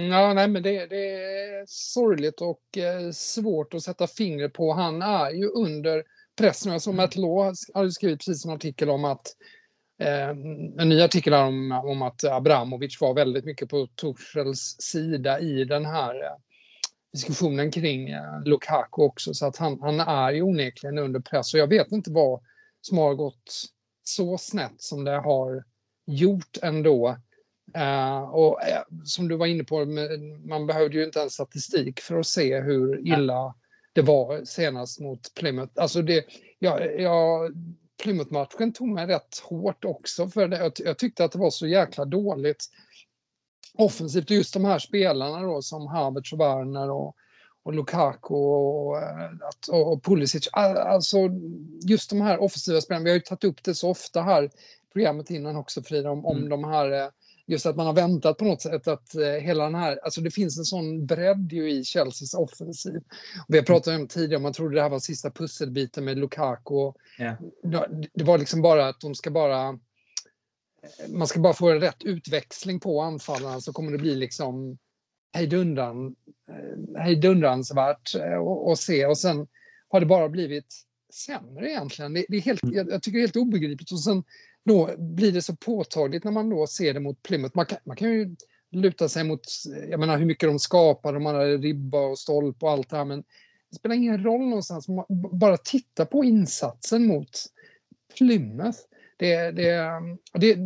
Ja, 0.09 0.33
nej, 0.33 0.47
men 0.47 0.63
det, 0.63 0.85
det 0.85 1.13
är 1.13 1.63
sorgligt 1.67 2.41
och 2.41 2.77
eh, 2.77 3.11
svårt 3.11 3.73
att 3.73 3.83
sätta 3.83 4.07
fingret 4.07 4.53
på. 4.53 4.73
Han 4.73 5.01
är 5.01 5.31
ju 5.31 5.47
under 5.47 6.03
press 6.37 6.65
nu. 6.65 6.79
Som 6.79 6.95
Matt 6.95 7.15
Law 7.15 7.53
hade 7.73 7.91
skrivit 7.91 8.19
precis 8.19 8.45
en 8.45 8.51
artikel 8.51 8.89
om 8.89 9.05
att 9.05 9.25
Eh, 9.25 9.64
en 9.97 10.89
ny 10.89 11.01
artikel 11.01 11.33
om, 11.33 11.71
om 11.71 12.01
att 12.01 12.23
Abramovic 12.23 13.01
var 13.01 13.13
väldigt 13.13 13.45
mycket 13.45 13.69
på 13.69 13.87
Tuchels 13.87 14.75
sida 14.79 15.39
i 15.39 15.65
den 15.65 15.85
här 15.85 16.23
eh, 16.23 16.35
diskussionen 17.13 17.71
kring 17.71 18.09
eh, 18.09 18.43
Lukaku 18.45 19.01
också. 19.01 19.33
Så 19.33 19.45
att 19.45 19.57
han, 19.57 19.81
han 19.81 19.99
är 19.99 20.31
ju 20.31 20.41
onekligen 20.41 20.97
under 20.97 21.19
press. 21.19 21.53
Och 21.53 21.59
jag 21.59 21.67
vet 21.67 21.91
inte 21.91 22.11
vad 22.11 22.41
som 22.81 22.97
har 22.97 23.13
gått 23.13 23.53
så 24.03 24.37
snett 24.37 24.81
som 24.81 25.03
det 25.03 25.17
har 25.17 25.63
gjort 26.05 26.57
ändå. 26.61 27.17
Uh, 27.77 28.19
och 28.19 28.59
uh, 28.61 29.03
som 29.05 29.27
du 29.27 29.35
var 29.35 29.45
inne 29.45 29.63
på, 29.63 29.85
man 30.45 30.67
behövde 30.67 30.97
ju 30.97 31.03
inte 31.03 31.19
ens 31.19 31.33
statistik 31.33 31.99
för 31.99 32.19
att 32.19 32.27
se 32.27 32.61
hur 32.61 33.07
illa 33.07 33.55
det 33.93 34.01
var 34.01 34.45
senast 34.45 34.99
mot 34.99 35.33
Plymouth. 35.35 35.71
Alltså 35.75 36.01
det, 36.01 36.25
jag, 36.59 37.01
jag 37.01 37.51
Plymouth-matchen 38.03 38.73
tog 38.73 38.87
mig 38.87 39.07
rätt 39.07 39.39
hårt 39.39 39.85
också 39.85 40.27
för 40.27 40.47
det. 40.47 40.57
Jag, 40.57 40.71
jag, 40.75 40.97
tyckte 40.97 41.25
att 41.25 41.31
det 41.31 41.39
var 41.39 41.49
så 41.49 41.67
jäkla 41.67 42.05
dåligt 42.05 42.65
offensivt. 43.73 44.29
Just 44.29 44.53
de 44.53 44.65
här 44.65 44.79
spelarna 44.79 45.41
då 45.41 45.61
som 45.61 45.87
Havertz 45.87 46.33
och 46.33 46.39
Werner 46.39 46.91
och, 46.91 47.15
och 47.63 47.73
Lukaku 47.73 48.33
och, 48.33 48.97
och, 49.71 49.91
och 49.91 50.03
Pulisic. 50.03 50.49
Alltså 50.51 51.17
just 51.87 52.09
de 52.09 52.21
här 52.21 52.37
offensiva 52.37 52.81
spelarna. 52.81 53.03
Vi 53.03 53.09
har 53.09 53.15
ju 53.15 53.21
tagit 53.21 53.43
upp 53.43 53.63
det 53.63 53.75
så 53.75 53.89
ofta 53.89 54.21
här 54.21 54.49
programmet 54.93 55.29
innan 55.29 55.55
också 55.55 55.83
Frida 55.83 56.11
om, 56.11 56.25
om 56.25 56.37
mm. 56.37 56.49
de 56.49 56.63
här 56.63 56.91
eh, 56.91 57.07
just 57.47 57.65
att 57.65 57.75
man 57.75 57.85
har 57.85 57.93
väntat 57.93 58.37
på 58.37 58.45
något 58.45 58.61
sätt 58.61 58.87
att 58.87 59.15
eh, 59.15 59.27
hela 59.27 59.63
den 59.63 59.75
här, 59.75 59.99
alltså 60.03 60.21
det 60.21 60.31
finns 60.31 60.57
en 60.57 60.65
sån 60.65 61.05
bredd 61.05 61.53
ju 61.53 61.71
i 61.71 61.83
Chelseas 61.83 62.33
offensiv. 62.33 62.95
Och 63.37 63.45
vi 63.47 63.57
har 63.57 63.65
pratat 63.65 63.99
om 63.99 64.07
tidigare, 64.07 64.41
man 64.41 64.53
trodde 64.53 64.75
det 64.75 64.81
här 64.81 64.89
var 64.89 64.99
sista 64.99 65.31
pusselbiten 65.31 66.05
med 66.05 66.17
Lukaku. 66.17 66.91
Yeah. 67.19 67.35
Det 68.13 68.23
var 68.23 68.37
liksom 68.37 68.61
bara 68.61 68.87
att 68.87 68.99
de 68.99 69.15
ska 69.15 69.31
bara, 69.31 69.79
man 71.07 71.27
ska 71.27 71.39
bara 71.39 71.53
få 71.53 71.69
en 71.69 71.79
rätt 71.79 72.03
utväxling 72.03 72.79
på 72.79 73.01
anfallarna 73.01 73.61
så 73.61 73.73
kommer 73.73 73.91
det 73.91 73.97
bli 73.97 74.15
liksom 74.15 74.77
hejdundran, 75.33 76.15
eh, 76.49 77.01
hejdundransvärt 77.01 78.15
att 78.15 78.67
eh, 78.67 78.73
se. 78.75 79.05
Och 79.05 79.17
sen 79.17 79.47
har 79.87 79.99
det 79.99 80.05
bara 80.05 80.29
blivit 80.29 80.85
sämre 81.13 81.69
egentligen. 81.69 82.13
Det, 82.13 82.25
det 82.29 82.37
är 82.37 82.41
helt, 82.41 82.63
mm. 82.63 82.75
jag, 82.75 82.91
jag, 82.91 83.03
tycker 83.03 83.17
det 83.17 83.21
är 83.21 83.27
helt 83.27 83.35
obegripligt. 83.35 83.91
Och 83.91 84.03
sen 84.03 84.23
då 84.65 84.95
blir 84.97 85.31
det 85.31 85.41
så 85.41 85.55
påtagligt 85.55 86.23
när 86.23 86.31
man 86.31 86.49
då 86.49 86.67
ser 86.67 86.93
det 86.93 86.99
mot 86.99 87.23
Plymouth. 87.23 87.55
Man 87.55 87.65
kan, 87.65 87.77
man 87.83 87.95
kan 87.95 88.11
ju 88.11 88.35
luta 88.71 89.09
sig 89.09 89.23
mot, 89.23 89.41
jag 89.89 89.99
menar 89.99 90.17
hur 90.17 90.25
mycket 90.25 90.49
de 90.49 90.59
skapar, 90.59 91.13
de 91.13 91.25
hade 91.25 91.57
ribba 91.57 91.99
och 91.99 92.19
stolp 92.19 92.63
och 92.63 92.71
allt 92.71 92.89
det 92.89 92.97
här, 92.97 93.05
men 93.05 93.23
det 93.71 93.75
spelar 93.75 93.95
ingen 93.95 94.23
roll 94.23 94.41
någonstans. 94.41 94.85
Bara 95.31 95.57
titta 95.57 96.05
på 96.05 96.23
insatsen 96.23 97.05
mot 97.05 97.29
Plymouth. 98.17 98.79
Det, 99.17 99.51
det, 99.51 99.73
mm, 99.73 100.17
det 100.33 100.57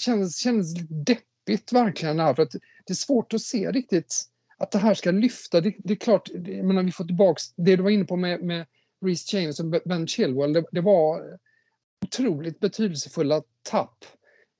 känns, 0.00 0.38
känns 0.38 0.74
deppigt 0.88 1.72
verkligen 1.72 2.20
här, 2.20 2.34
för 2.34 2.42
att 2.42 2.52
det 2.86 2.92
är 2.92 2.94
svårt 2.94 3.34
att 3.34 3.42
se 3.42 3.70
riktigt 3.70 4.14
att 4.58 4.70
det 4.70 4.78
här 4.78 4.94
ska 4.94 5.10
lyfta. 5.10 5.60
Det, 5.60 5.74
det 5.78 5.92
är 5.92 5.96
klart, 5.96 6.30
jag 6.32 6.64
menar, 6.64 6.82
vi 6.82 6.92
får 6.92 7.04
tillbaks 7.04 7.42
det 7.56 7.76
du 7.76 7.82
var 7.82 7.90
inne 7.90 8.04
på 8.04 8.16
med, 8.16 8.42
med 8.42 8.66
Reece 9.04 9.32
James 9.34 9.60
och 9.60 9.66
Ben 9.84 10.06
Chilwell. 10.06 10.52
Det, 10.52 10.64
det 10.72 10.80
var 10.80 11.38
otroligt 12.04 12.60
betydelsefulla 12.60 13.42
tapp 13.62 14.04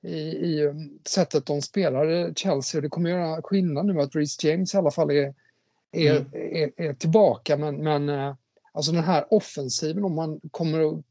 i, 0.01 0.17
i 0.17 0.67
um, 0.67 0.99
sättet 1.07 1.45
de 1.45 1.61
spelar 1.61 2.33
Chelsea. 2.33 2.81
Det 2.81 2.89
kommer 2.89 3.09
göra 3.09 3.41
skillnad 3.41 3.85
nu 3.85 4.01
att 4.01 4.15
Reece 4.15 4.43
James 4.43 4.73
i 4.73 4.77
alla 4.77 4.91
fall 4.91 5.11
är, 5.11 5.33
är, 5.91 6.11
mm. 6.11 6.25
är, 6.33 6.71
är, 6.85 6.93
tillbaka. 6.93 7.57
Men, 7.57 7.83
men 7.83 8.09
eh, 8.09 8.35
alltså 8.71 8.91
den 8.91 9.03
här 9.03 9.33
offensiven, 9.33 10.03
om 10.03 10.15
man 10.15 10.39
kommer 10.51 10.79
att... 10.79 11.03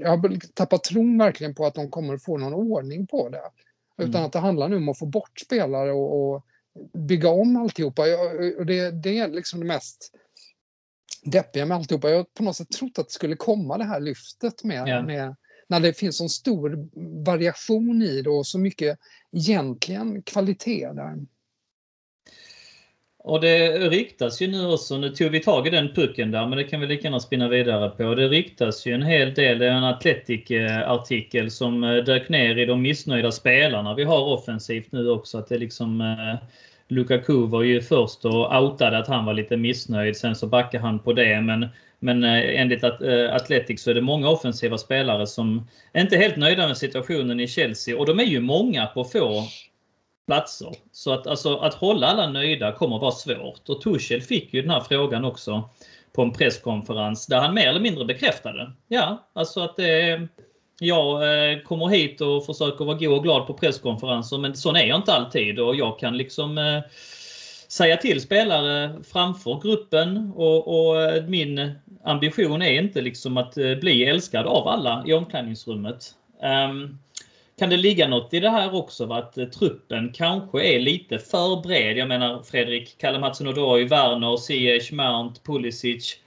Jag 0.00 0.08
har 0.08 0.52
tappat 0.54 0.84
tron 0.84 1.18
verkligen 1.18 1.54
på 1.54 1.66
att 1.66 1.74
de 1.74 1.90
kommer 1.90 2.14
att 2.14 2.24
få 2.24 2.38
någon 2.38 2.54
ordning 2.54 3.06
på 3.06 3.28
det. 3.28 3.42
Utan 3.98 4.14
mm. 4.14 4.26
att 4.26 4.32
det 4.32 4.38
handlar 4.38 4.68
nu 4.68 4.76
om 4.76 4.88
att 4.88 4.98
få 4.98 5.06
bort 5.06 5.40
spelare 5.40 5.92
och, 5.92 6.34
och 6.34 6.44
bygga 6.92 7.28
om 7.28 7.56
alltihopa. 7.56 8.02
Och 8.58 8.66
det, 8.66 8.90
det 8.90 9.18
är 9.18 9.28
liksom 9.28 9.60
det 9.60 9.66
mest 9.66 10.12
deppiga 11.24 11.66
med 11.66 11.76
alltihopa. 11.76 12.10
Jag 12.10 12.16
har 12.16 12.24
på 12.24 12.42
något 12.42 12.56
sätt 12.56 12.70
trott 12.70 12.98
att 12.98 13.08
det 13.08 13.12
skulle 13.12 13.36
komma 13.36 13.78
det 13.78 13.84
här 13.84 14.00
lyftet 14.00 14.64
med, 14.64 14.88
ja. 14.88 15.02
med 15.02 15.36
när 15.66 15.80
det 15.80 15.98
finns 15.98 16.20
en 16.20 16.28
stor 16.28 16.88
variation 17.24 18.02
i 18.02 18.22
det 18.22 18.30
och 18.30 18.46
så 18.46 18.58
mycket 18.58 18.98
egentligen 19.32 20.22
kvalitet 20.22 20.92
där. 20.92 21.26
Och 23.24 23.40
det 23.40 23.78
riktas 23.88 24.42
ju 24.42 24.46
nu 24.46 24.66
också, 24.66 24.96
nu 24.96 25.08
tog 25.08 25.30
vi 25.30 25.40
tag 25.40 25.66
i 25.66 25.70
den 25.70 25.94
pucken 25.94 26.30
där, 26.30 26.46
men 26.46 26.58
det 26.58 26.64
kan 26.64 26.80
vi 26.80 26.86
lika 26.86 27.02
gärna 27.02 27.20
spinna 27.20 27.48
vidare 27.48 27.90
på. 27.90 28.14
Det 28.14 28.28
riktas 28.28 28.86
ju 28.86 28.94
en 28.94 29.02
hel 29.02 29.34
del, 29.34 29.58
det 29.58 29.66
är 29.66 29.70
en 29.70 29.84
Atletic-artikel 29.84 31.50
som 31.50 31.84
eh, 31.84 31.96
dök 31.96 32.28
ner 32.28 32.58
i 32.58 32.66
de 32.66 32.82
missnöjda 32.82 33.32
spelarna 33.32 33.94
vi 33.94 34.04
har 34.04 34.20
offensivt 34.20 34.92
nu 34.92 35.10
också. 35.10 35.38
Att 35.38 35.48
det 35.48 35.58
liksom 35.58 36.00
eh, 36.00 36.48
Lukaku 36.88 37.46
var 37.46 37.62
ju 37.62 37.80
först 37.80 38.24
och 38.24 38.62
outade 38.62 38.98
att 38.98 39.08
han 39.08 39.24
var 39.24 39.34
lite 39.34 39.56
missnöjd. 39.56 40.16
Sen 40.16 40.36
så 40.36 40.46
backade 40.46 40.84
han 40.84 40.98
på 40.98 41.12
det. 41.12 41.40
Men, 41.40 41.68
men 42.02 42.24
eh, 42.24 42.60
enligt 42.60 42.84
eh, 42.84 43.34
Athletic 43.34 43.82
så 43.82 43.90
är 43.90 43.94
det 43.94 44.00
många 44.00 44.28
offensiva 44.28 44.78
spelare 44.78 45.26
som 45.26 45.68
inte 45.96 46.16
är 46.16 46.20
helt 46.20 46.36
nöjda 46.36 46.66
med 46.66 46.76
situationen 46.76 47.40
i 47.40 47.48
Chelsea. 47.48 47.98
Och 47.98 48.06
de 48.06 48.20
är 48.20 48.24
ju 48.24 48.40
många 48.40 48.86
på 48.86 49.04
få 49.04 49.44
platser. 50.26 50.74
Så 50.92 51.12
att, 51.12 51.26
alltså, 51.26 51.56
att 51.56 51.74
hålla 51.74 52.06
alla 52.06 52.28
nöjda 52.28 52.72
kommer 52.72 52.98
vara 52.98 53.12
svårt. 53.12 53.68
Och 53.68 53.80
Tuchel 53.80 54.20
fick 54.20 54.54
ju 54.54 54.62
den 54.62 54.70
här 54.70 54.80
frågan 54.80 55.24
också 55.24 55.70
på 56.12 56.22
en 56.22 56.32
presskonferens 56.32 57.26
där 57.26 57.40
han 57.40 57.54
mer 57.54 57.68
eller 57.68 57.80
mindre 57.80 58.04
bekräftade. 58.04 58.72
Ja, 58.88 59.28
alltså 59.32 59.60
att 59.60 59.76
det 59.76 60.28
jag 60.80 61.20
kommer 61.64 61.88
hit 61.88 62.20
och 62.20 62.46
försöker 62.46 62.84
vara 62.84 62.96
god 62.96 63.16
och 63.16 63.22
glad 63.22 63.46
på 63.46 63.54
presskonferenser 63.54 64.38
men 64.38 64.56
sån 64.56 64.76
är 64.76 64.84
jag 64.84 64.98
inte 64.98 65.12
alltid 65.12 65.60
och 65.60 65.76
jag 65.76 65.98
kan 65.98 66.16
liksom 66.16 66.58
eh, 66.58 66.80
säga 67.72 67.96
till 67.96 68.20
spelare 68.20 69.02
framför 69.12 69.60
gruppen 69.62 70.32
och, 70.36 70.88
och, 70.88 71.02
eh, 71.02 71.24
min 71.24 71.72
ambition 72.04 72.62
är 72.62 72.82
inte 72.82 73.00
liksom 73.00 73.36
att 73.36 73.56
eh, 73.56 73.74
bli 73.74 74.04
älskad 74.04 74.46
av 74.46 74.68
alla 74.68 75.04
i 75.06 75.12
omklädningsrummet. 75.12 76.14
Um, 76.70 76.98
kan 77.58 77.70
det 77.70 77.76
ligga 77.76 78.08
något 78.08 78.34
i 78.34 78.40
det 78.40 78.50
här 78.50 78.74
också? 78.74 79.06
Va? 79.06 79.18
Att 79.18 79.38
eh, 79.38 79.44
truppen 79.44 80.12
kanske 80.12 80.64
är 80.64 80.80
lite 80.80 81.18
för 81.18 81.62
bred. 81.62 81.96
Jag 81.96 82.08
menar 82.08 82.42
Fredrik, 82.42 82.98
Kalle 82.98 83.18
Mattsson 83.18 83.48
Odoi, 83.48 83.84
Werner, 83.84 84.36
Ziyech, 84.36 84.92
Mount, 84.92 85.40
Pulisic. 85.44 86.18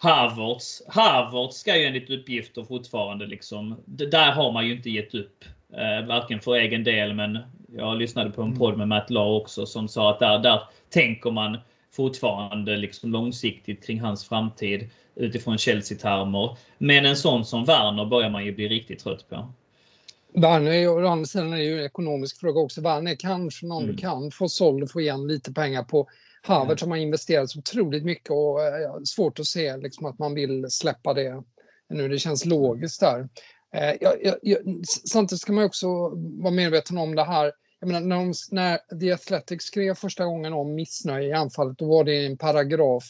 Havertz. 0.00 0.82
Havertz 0.88 1.56
ska 1.56 1.76
ju 1.76 1.84
enligt 1.84 2.10
uppgifter 2.10 2.64
fortfarande 2.64 3.26
liksom. 3.26 3.76
Där 3.84 4.32
har 4.32 4.52
man 4.52 4.66
ju 4.66 4.72
inte 4.72 4.90
gett 4.90 5.14
upp. 5.14 5.44
Eh, 5.72 6.06
varken 6.06 6.40
för 6.40 6.54
egen 6.54 6.84
del 6.84 7.14
men 7.14 7.38
jag 7.76 7.98
lyssnade 7.98 8.30
på 8.30 8.42
en 8.42 8.48
mm. 8.48 8.58
podd 8.58 8.78
med 8.78 8.88
Matt 8.88 9.10
Law 9.10 9.40
också 9.40 9.66
som 9.66 9.88
sa 9.88 10.10
att 10.10 10.18
där, 10.18 10.38
där 10.38 10.62
tänker 10.88 11.30
man 11.30 11.58
fortfarande 11.90 12.76
liksom 12.76 13.12
långsiktigt 13.12 13.86
kring 13.86 14.00
hans 14.00 14.24
framtid 14.24 14.90
utifrån 15.14 15.58
Chelsea-termer. 15.58 16.56
Men 16.78 17.06
en 17.06 17.16
sån 17.16 17.44
som 17.44 17.64
Werner 17.64 18.04
börjar 18.04 18.30
man 18.30 18.44
ju 18.44 18.54
bli 18.54 18.68
riktigt 18.68 18.98
trött 18.98 19.28
på. 19.28 19.52
Werner, 20.32 20.88
å 20.88 21.08
andra 21.08 21.26
sidan 21.26 21.52
är 21.52 21.56
det 21.56 21.64
ju 21.64 21.78
en 21.78 21.86
ekonomisk 21.86 22.40
fråga 22.40 22.60
också. 22.60 22.80
Werner 22.80 23.10
är 23.10 23.16
kanske 23.16 23.66
någon 23.66 23.84
mm. 23.84 23.96
kan 23.96 24.30
få 24.30 24.48
såld 24.48 24.82
och 24.82 24.90
få 24.90 25.00
igen 25.00 25.26
lite 25.26 25.52
pengar 25.52 25.82
på. 25.82 26.08
Harvard 26.42 26.80
som 26.80 26.90
har 26.90 26.98
investerat 26.98 27.50
så 27.50 27.58
otroligt 27.58 28.04
mycket 28.04 28.30
och 28.30 28.62
eh, 28.62 29.00
svårt 29.04 29.38
att 29.38 29.46
se 29.46 29.76
liksom, 29.76 30.06
att 30.06 30.18
man 30.18 30.34
vill 30.34 30.66
släppa 30.70 31.14
det 31.14 31.42
nu. 31.88 32.08
Det 32.08 32.18
känns 32.18 32.44
logiskt 32.44 33.00
där. 33.00 33.28
Eh, 33.74 33.94
jag, 34.00 34.38
jag, 34.42 34.58
samtidigt 34.86 35.40
ska 35.40 35.52
man 35.52 35.64
också 35.64 35.88
vara 36.14 36.50
medveten 36.50 36.98
om 36.98 37.14
det 37.14 37.24
här. 37.24 37.52
Jag 37.80 37.86
menar, 37.86 38.00
när, 38.00 38.16
de, 38.16 38.34
när 38.50 38.98
The 39.00 39.12
Athletic 39.12 39.62
skrev 39.62 39.94
första 39.94 40.24
gången 40.24 40.52
om 40.52 40.74
missnöje 40.74 41.28
i 41.28 41.32
anfallet, 41.32 41.78
då 41.78 41.88
var 41.88 42.04
det 42.04 42.26
en 42.26 42.38
paragraf 42.38 43.04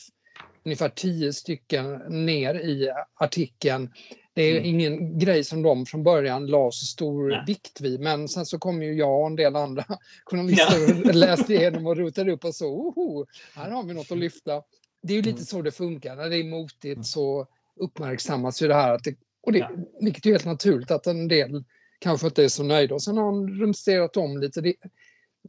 ungefär 0.64 0.88
tio 0.88 1.32
stycken 1.32 2.02
ner 2.26 2.54
i 2.54 2.90
artikeln 3.14 3.90
det 4.38 4.42
är 4.42 4.56
mm. 4.56 4.64
ingen 4.64 5.18
grej 5.18 5.44
som 5.44 5.62
de 5.62 5.86
från 5.86 6.02
början 6.02 6.46
la 6.46 6.70
så 6.70 6.86
stor 6.86 7.28
Nej. 7.28 7.44
vikt 7.46 7.80
vid. 7.80 8.00
Men 8.00 8.28
sen 8.28 8.46
så 8.46 8.58
kom 8.58 8.82
ju 8.82 8.92
jag 8.92 9.20
och 9.20 9.26
en 9.26 9.36
del 9.36 9.56
andra 9.56 9.84
journalister 10.24 10.78
ja. 10.88 11.08
och 11.08 11.14
läste 11.14 11.54
igenom 11.54 11.86
och 11.86 11.96
rotade 11.96 12.32
upp 12.32 12.44
och 12.44 12.54
så, 12.54 12.66
oho, 12.66 13.26
här 13.54 13.70
har 13.70 13.82
vi 13.82 13.94
något 13.94 14.12
att 14.12 14.18
lyfta. 14.18 14.62
Det 15.02 15.12
är 15.12 15.16
ju 15.16 15.22
lite 15.22 15.30
mm. 15.30 15.44
så 15.44 15.62
det 15.62 15.70
funkar. 15.70 16.16
När 16.16 16.28
det 16.28 16.36
är 16.36 16.44
motigt 16.44 16.84
mm. 16.84 17.04
så 17.04 17.46
uppmärksammas 17.76 18.62
ju 18.62 18.68
det 18.68 18.74
här. 18.74 18.94
Att 18.94 19.04
det, 19.04 19.14
och 19.48 19.52
det, 19.52 19.58
ja. 19.58 19.70
Vilket 20.00 20.26
är 20.26 20.30
helt 20.30 20.44
naturligt 20.44 20.90
att 20.90 21.06
en 21.06 21.28
del 21.28 21.64
kanske 21.98 22.26
inte 22.26 22.44
är 22.44 22.48
så 22.48 22.62
nöjda. 22.62 22.94
Och 22.94 23.02
sen 23.02 23.16
har 23.16 23.24
de 23.24 23.48
rumsterat 23.48 24.16
om 24.16 24.38
lite. 24.38 24.60
Det, 24.60 24.74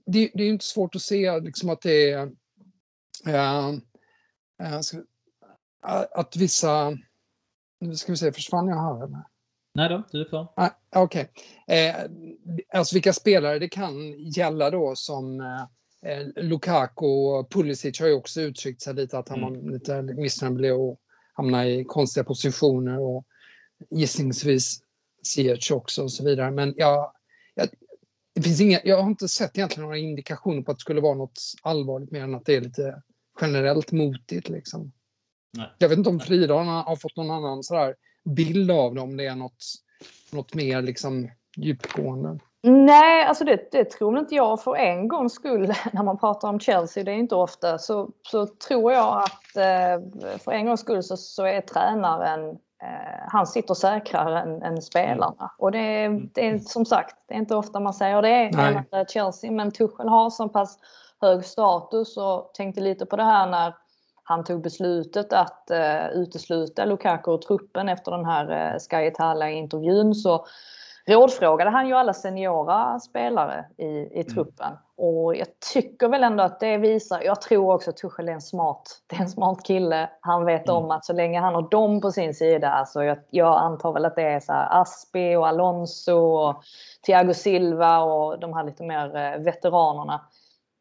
det, 0.05 0.31
det 0.33 0.43
är 0.43 0.49
inte 0.49 0.65
svårt 0.65 0.95
att 0.95 1.01
se 1.01 1.39
liksom 1.39 1.69
att 1.69 1.81
det 1.81 2.11
är... 2.11 2.31
Äh, 3.27 3.69
äh, 4.63 4.81
att 6.11 6.35
vissa 6.35 6.97
nu 7.79 7.95
ska 7.95 8.11
vi 8.11 8.17
se, 8.17 8.31
försvann 8.31 8.67
jag 8.67 8.75
här 8.75 9.03
eller? 9.03 9.23
Nej 9.73 9.89
då, 9.89 10.03
du 10.11 10.21
är 10.21 10.29
kvar. 10.29 10.53
Ah, 10.55 10.69
Okej. 10.95 11.31
Okay. 11.65 11.77
Eh, 11.77 11.95
alltså 12.73 12.95
vilka 12.95 13.13
spelare 13.13 13.59
det 13.59 13.69
kan 13.69 14.19
gälla 14.19 14.69
då 14.69 14.95
som 14.95 15.39
eh, 16.05 16.43
Lukaku 16.43 17.05
och 17.05 17.51
Pulisic 17.51 17.99
har 17.99 18.07
ju 18.07 18.13
också 18.13 18.41
uttryckt 18.41 18.81
sig 18.81 18.93
lite 18.93 19.17
att 19.17 19.29
han 19.29 19.43
mm. 19.43 19.53
var 19.53 19.71
lite 19.71 20.01
missnöjd 20.01 20.71
att 20.71 20.97
hamna 21.33 21.67
i 21.67 21.83
konstiga 21.83 22.23
positioner 22.23 22.99
och 22.99 23.25
gissningsvis 23.89 24.79
Ziyech 25.23 25.71
också 25.71 26.03
och 26.03 26.11
så 26.11 26.23
vidare. 26.23 26.51
Men 26.51 26.73
jag, 26.77 27.11
jag, 27.55 27.69
det 28.35 28.41
finns 28.41 28.61
inga, 28.61 28.79
jag 28.83 29.01
har 29.01 29.09
inte 29.09 29.27
sett 29.27 29.57
egentligen 29.57 29.83
några 29.83 29.97
indikationer 29.97 30.61
på 30.61 30.71
att 30.71 30.77
det 30.77 30.81
skulle 30.81 31.01
vara 31.01 31.15
något 31.15 31.41
allvarligt 31.61 32.11
mer 32.11 32.23
än 32.23 32.35
att 32.35 32.45
det 32.45 32.55
är 32.55 32.61
lite 32.61 33.01
generellt 33.41 33.91
motigt 33.91 34.49
liksom. 34.49 34.91
Nej. 35.57 35.69
Jag 35.77 35.89
vet 35.89 35.97
inte 35.97 36.09
om 36.09 36.19
Frida 36.19 36.53
har 36.53 36.95
fått 36.95 37.17
någon 37.17 37.31
annan 37.31 37.63
sådär 37.63 37.95
bild 38.25 38.71
av 38.71 38.95
det, 38.95 39.01
om 39.01 39.17
det 39.17 39.25
är 39.25 39.35
något, 39.35 39.63
något 40.31 40.53
mer 40.53 40.81
liksom 40.81 41.29
djupgående. 41.57 42.39
Nej, 42.63 43.23
alltså 43.23 43.43
det, 43.43 43.71
det 43.71 43.85
tror 43.85 44.19
inte 44.19 44.35
jag. 44.35 44.63
För 44.63 44.75
en 44.75 45.07
gångs 45.07 45.33
skull, 45.33 45.67
när 45.93 46.03
man 46.03 46.17
pratar 46.17 46.49
om 46.49 46.59
Chelsea, 46.59 47.03
det 47.03 47.11
är 47.11 47.15
inte 47.15 47.35
ofta, 47.35 47.77
så, 47.77 48.09
så 48.31 48.47
tror 48.47 48.91
jag 48.91 49.23
att 49.23 49.55
eh, 49.55 50.37
för 50.39 50.51
en 50.51 50.65
gångs 50.65 50.79
skull 50.79 51.03
så, 51.03 51.17
så 51.17 51.45
är 51.45 51.61
tränaren 51.61 52.57
han 53.27 53.47
sitter 53.47 53.73
säkrare 53.73 54.39
än, 54.39 54.63
än 54.63 54.81
spelarna. 54.81 55.51
Och 55.57 55.71
det 55.71 55.79
är, 55.79 56.05
mm. 56.05 56.29
det 56.33 56.47
är 56.47 56.57
som 56.57 56.85
sagt, 56.85 57.15
det 57.27 57.33
är 57.33 57.37
inte 57.37 57.55
ofta 57.55 57.79
man 57.79 57.93
säger 57.93 58.21
det 58.21 58.51
med 58.91 59.09
Chelsea, 59.09 59.51
men 59.51 59.71
Tuchel 59.71 60.09
har 60.09 60.29
så 60.29 60.49
pass 60.49 60.79
hög 61.21 61.45
status 61.45 62.17
och 62.17 62.51
tänkte 62.53 62.81
lite 62.81 63.05
på 63.05 63.15
det 63.15 63.23
här 63.23 63.47
när 63.47 63.73
han 64.23 64.43
tog 64.43 64.61
beslutet 64.61 65.33
att 65.33 65.71
uh, 65.71 66.09
utesluta 66.09 66.85
Lukaku 66.85 67.31
ur 67.31 67.37
truppen 67.37 67.89
efter 67.89 68.11
den 68.11 68.25
här 68.25 68.73
uh, 68.73 68.79
Sky 68.79 69.07
Italia-intervjun 69.07 70.15
så 70.15 70.45
rådfrågade 71.09 71.69
han 71.69 71.87
ju 71.87 71.93
alla 71.93 72.13
seniora 72.13 72.99
spelare 72.99 73.65
i, 73.77 73.85
i 73.85 74.21
mm. 74.21 74.33
truppen. 74.33 74.67
Mm. 74.67 74.77
Och 74.97 75.35
jag 75.35 75.47
tycker 75.73 76.07
väl 76.07 76.23
ändå 76.23 76.43
att 76.43 76.59
det 76.59 76.77
visar, 76.77 77.21
jag 77.21 77.41
tror 77.41 77.73
också 77.73 77.89
att 77.89 77.97
Tuchel 77.97 78.29
är 78.29 78.33
en 78.33 78.41
smart, 78.41 78.83
det 79.07 79.15
är 79.15 79.21
en 79.21 79.29
smart 79.29 79.63
kille. 79.63 80.09
Han 80.21 80.45
vet 80.45 80.69
mm. 80.69 80.83
om 80.83 80.91
att 80.91 81.05
så 81.05 81.13
länge 81.13 81.39
han 81.39 81.55
har 81.55 81.69
dem 81.69 82.01
på 82.01 82.11
sin 82.11 82.33
sida, 82.33 82.69
alltså 82.69 83.03
jag, 83.03 83.17
jag 83.29 83.57
antar 83.57 83.93
väl 83.93 84.05
att 84.05 84.15
det 84.15 84.23
är 84.23 84.39
så 84.39 84.53
Aspi 84.53 85.35
och 85.35 85.47
Alonso 85.47 86.15
och 86.15 86.63
Thiago 87.05 87.33
Silva 87.33 87.99
och 87.99 88.39
de 88.39 88.53
här 88.53 88.63
lite 88.63 88.83
mer 88.83 89.05
uh, 89.05 89.43
veteranerna 89.43 90.21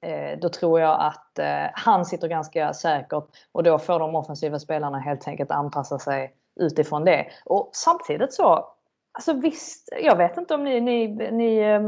Eh, 0.01 0.39
då 0.39 0.49
tror 0.49 0.81
jag 0.81 1.01
att 1.01 1.39
eh, 1.39 1.71
han 1.73 2.05
sitter 2.05 2.29
ganska 2.29 2.73
säkert 2.73 3.25
och 3.53 3.63
då 3.63 3.79
får 3.79 3.99
de 3.99 4.15
offensiva 4.15 4.59
spelarna 4.59 4.99
helt 4.99 5.29
enkelt 5.29 5.51
anpassa 5.51 5.99
sig 5.99 6.35
utifrån 6.61 7.05
det. 7.05 7.27
Och 7.45 7.71
samtidigt 7.73 8.35
så, 8.35 8.69
Alltså 9.19 9.33
visst, 9.33 9.89
jag 10.03 10.17
vet 10.17 10.37
inte 10.37 10.55
om 10.55 10.65
ni, 10.65 10.81
ni, 10.81 11.09
ni 11.33 11.61
äh, 11.61 11.81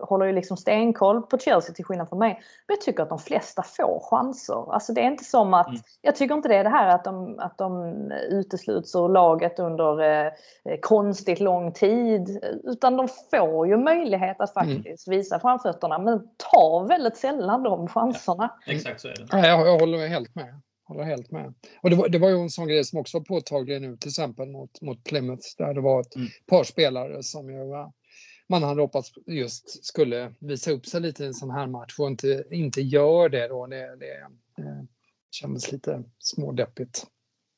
håller 0.00 0.26
ju 0.26 0.32
liksom 0.32 0.56
stenkoll 0.56 1.22
på 1.22 1.38
Chelsea 1.38 1.74
till 1.74 1.84
skillnad 1.84 2.08
från 2.08 2.18
mig. 2.18 2.32
Men 2.66 2.74
jag 2.76 2.80
tycker 2.80 3.02
att 3.02 3.08
de 3.08 3.18
flesta 3.18 3.62
får 3.62 4.00
chanser. 4.10 4.72
Alltså 4.72 4.92
det 4.92 5.00
är 5.00 5.06
inte 5.06 5.24
som 5.24 5.54
att, 5.54 5.68
mm. 5.68 5.80
jag 6.02 6.16
tycker 6.16 6.34
inte 6.34 6.48
det 6.48 6.56
är 6.56 6.64
det 6.64 6.70
här 6.70 6.88
att 6.88 7.04
de, 7.04 7.38
att 7.38 7.58
de 7.58 7.94
utesluts 8.30 8.94
ur 8.94 9.08
laget 9.08 9.58
under 9.58 10.24
äh, 10.24 10.32
konstigt 10.80 11.40
lång 11.40 11.72
tid. 11.72 12.44
Utan 12.64 12.96
de 12.96 13.08
får 13.30 13.68
ju 13.68 13.76
möjlighet 13.76 14.40
att 14.40 14.56
mm. 14.56 14.76
faktiskt 14.76 15.06
mm. 15.06 15.18
visa 15.18 15.40
framfötterna 15.40 15.98
men 15.98 16.18
tar 16.52 16.88
väldigt 16.88 17.16
sällan 17.16 17.62
de 17.62 17.88
chanserna. 17.88 18.50
Ja, 18.66 18.72
exakt 18.72 19.00
så 19.00 19.08
är 19.08 19.12
det. 19.12 19.26
Ja, 19.30 19.46
jag, 19.46 19.66
jag 19.66 19.78
håller 19.78 20.08
helt 20.08 20.34
med 20.34 20.60
håller 20.84 21.04
helt 21.04 21.30
med. 21.30 21.54
Och 21.82 21.90
det 21.90 21.96
var, 21.96 22.08
det 22.08 22.18
var 22.18 22.28
ju 22.28 22.36
en 22.36 22.50
sån 22.50 22.68
grej 22.68 22.84
som 22.84 22.98
också 22.98 23.18
var 23.18 23.24
påtaglig 23.24 23.82
nu, 23.82 23.96
till 23.96 24.08
exempel 24.08 24.48
mot, 24.48 24.80
mot 24.80 25.04
Plymouth, 25.04 25.46
där 25.58 25.74
det 25.74 25.80
var 25.80 26.00
ett 26.00 26.16
mm. 26.16 26.28
par 26.46 26.64
spelare 26.64 27.22
som 27.22 27.50
ju, 27.50 27.64
man 28.48 28.62
hade 28.62 28.80
hoppats 28.80 29.12
just 29.26 29.84
skulle 29.84 30.34
visa 30.38 30.70
upp 30.70 30.86
sig 30.86 31.00
lite 31.00 31.24
i 31.24 31.26
en 31.26 31.34
sån 31.34 31.50
här 31.50 31.66
match 31.66 31.98
och 31.98 32.08
inte, 32.08 32.44
inte 32.50 32.82
gör 32.82 33.28
det 33.28 33.48
då. 33.48 33.66
Det, 33.66 33.96
det, 33.96 34.28
det 34.56 34.86
kändes 35.30 35.72
lite 35.72 36.04
smådeppigt. 36.18 37.06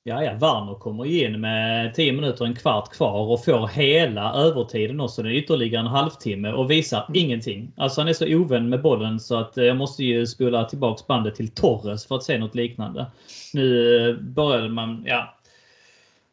Ja, 0.08 0.24
ja, 0.24 0.34
Warner 0.34 0.74
kommer 0.74 1.04
in 1.04 1.40
med 1.40 1.94
10 1.94 2.12
minuter, 2.12 2.44
en 2.44 2.54
kvart 2.54 2.92
kvar 2.92 3.32
och 3.32 3.44
får 3.44 3.66
hela 3.66 4.34
övertiden 4.34 5.00
också. 5.00 5.22
Det 5.22 5.28
är 5.28 5.32
ytterligare 5.32 5.80
en 5.80 5.86
halvtimme 5.86 6.52
och 6.52 6.70
visar 6.70 7.04
mm. 7.08 7.24
ingenting. 7.24 7.72
Alltså 7.76 8.00
han 8.00 8.08
är 8.08 8.12
så 8.12 8.34
ovän 8.34 8.68
med 8.68 8.82
bollen 8.82 9.20
så 9.20 9.36
att 9.36 9.52
jag 9.56 9.76
måste 9.76 10.04
ju 10.04 10.26
spola 10.26 10.64
tillbaks 10.64 11.06
bandet 11.06 11.34
till 11.34 11.48
Torres 11.48 12.06
för 12.06 12.16
att 12.16 12.22
se 12.22 12.38
något 12.38 12.54
liknande. 12.54 13.06
Nu 13.54 14.18
började 14.20 14.68
man, 14.68 15.04
ja, 15.06 15.35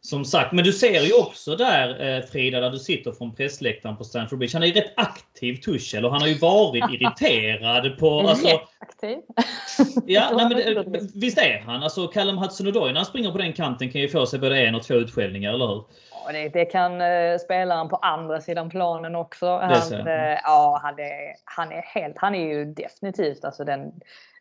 som 0.06 0.26
sagt, 0.26 0.52
men 0.52 0.64
du 0.64 0.72
ser 0.72 1.02
ju 1.02 1.14
också 1.14 1.56
där 1.56 2.18
eh, 2.18 2.24
Frida, 2.24 2.60
där 2.60 2.70
du 2.70 2.80
sitter 2.80 3.12
från 3.12 3.36
pressläktaren 3.36 3.98
på 3.98 4.04
Stanford 4.04 4.40
Bridge. 4.40 4.56
Han 4.56 4.64
är 4.64 4.68
ju 4.68 4.74
rätt 4.74 4.94
aktiv 4.96 5.56
Tuchel 5.56 6.06
och 6.06 6.12
han 6.12 6.22
har 6.22 6.28
ju 6.28 6.38
varit 6.38 6.84
irriterad 6.92 7.98
på... 7.98 8.20
Alltså, 8.20 8.62
aktiv? 8.80 9.18
ja, 10.06 10.30
nej, 10.36 10.66
men, 10.86 11.10
visst 11.16 11.38
är 11.38 11.60
han? 11.66 11.84
Alltså 11.84 12.08
Callum 12.08 12.38
Hudson-Odoi 12.38 12.88
när 12.88 12.96
han 12.96 13.06
springer 13.06 13.32
på 13.32 13.38
den 13.38 13.54
kanten 13.54 13.92
kan 13.92 14.02
ju 14.02 14.10
få 14.10 14.26
sig 14.26 14.40
både 14.40 14.62
en 14.62 14.76
och 14.76 14.84
två 14.84 14.94
utskällningar, 14.94 15.54
eller 15.54 15.68
hur? 15.68 15.84
Det, 16.32 16.50
det 16.50 16.66
kan 16.66 17.02
uh, 17.02 17.38
spelaren 17.38 17.90
på 17.90 17.96
andra 17.96 18.42
sidan 18.42 18.70
planen 18.70 19.16
också. 19.16 19.58
Han, 19.58 20.08
uh, 20.08 20.38
ja, 20.44 20.80
han 20.84 21.00
är, 21.00 21.36
han 21.46 21.72
är 21.72 21.82
helt, 21.82 22.18
han 22.18 22.36
är 22.36 22.54
ju 22.54 22.66
definitivt 22.66 23.46
alltså 23.46 23.64
den 23.64 23.92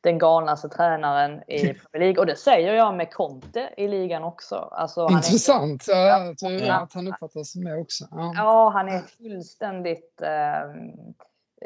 den 0.02 0.18
galnaste 0.18 0.68
tränaren 0.68 1.42
i 1.50 1.58
Premier 1.74 1.98
League. 1.98 2.20
Och 2.20 2.26
det 2.26 2.36
säger 2.36 2.74
jag 2.74 2.94
med 2.94 3.12
Conte 3.12 3.68
i 3.76 3.88
ligan 3.88 4.24
också. 4.24 4.56
Alltså, 4.56 5.08
Intressant 5.10 5.88
är, 5.88 6.06
ja, 6.06 6.34
ja, 6.50 6.74
att 6.74 6.92
han 6.92 7.08
uppfattas 7.08 7.56
med 7.56 7.80
också. 7.80 8.04
Ja. 8.10 8.32
ja, 8.36 8.70
han 8.70 8.88
är 8.88 9.00
fullständigt... 9.00 10.22
Eh, 10.22 10.70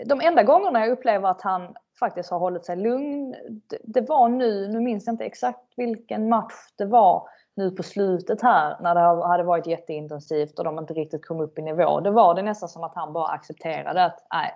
de 0.06 0.20
enda 0.20 0.42
gångerna 0.42 0.80
jag 0.80 0.90
upplever 0.90 1.28
att 1.28 1.42
han 1.42 1.74
faktiskt 1.98 2.30
har 2.30 2.38
hållit 2.38 2.64
sig 2.64 2.76
lugn, 2.76 3.34
det, 3.70 3.78
det 3.84 4.00
var 4.00 4.28
nu, 4.28 4.68
nu 4.68 4.80
minns 4.80 5.06
jag 5.06 5.12
inte 5.12 5.24
exakt 5.24 5.72
vilken 5.76 6.28
match 6.28 6.54
det 6.78 6.84
var, 6.84 7.28
nu 7.54 7.70
på 7.70 7.82
slutet 7.82 8.42
här 8.42 8.76
när 8.80 8.94
det 8.94 9.26
hade 9.26 9.42
varit 9.42 9.66
jätteintensivt 9.66 10.58
och 10.58 10.64
de 10.64 10.78
inte 10.78 10.94
riktigt 10.94 11.26
kom 11.26 11.40
upp 11.40 11.58
i 11.58 11.62
nivå. 11.62 12.00
Det 12.00 12.10
var 12.10 12.34
det 12.34 12.42
nästan 12.42 12.68
som 12.68 12.84
att 12.84 12.94
han 12.94 13.12
bara 13.12 13.28
accepterade 13.28 14.04
att 14.04 14.26
nej, 14.32 14.54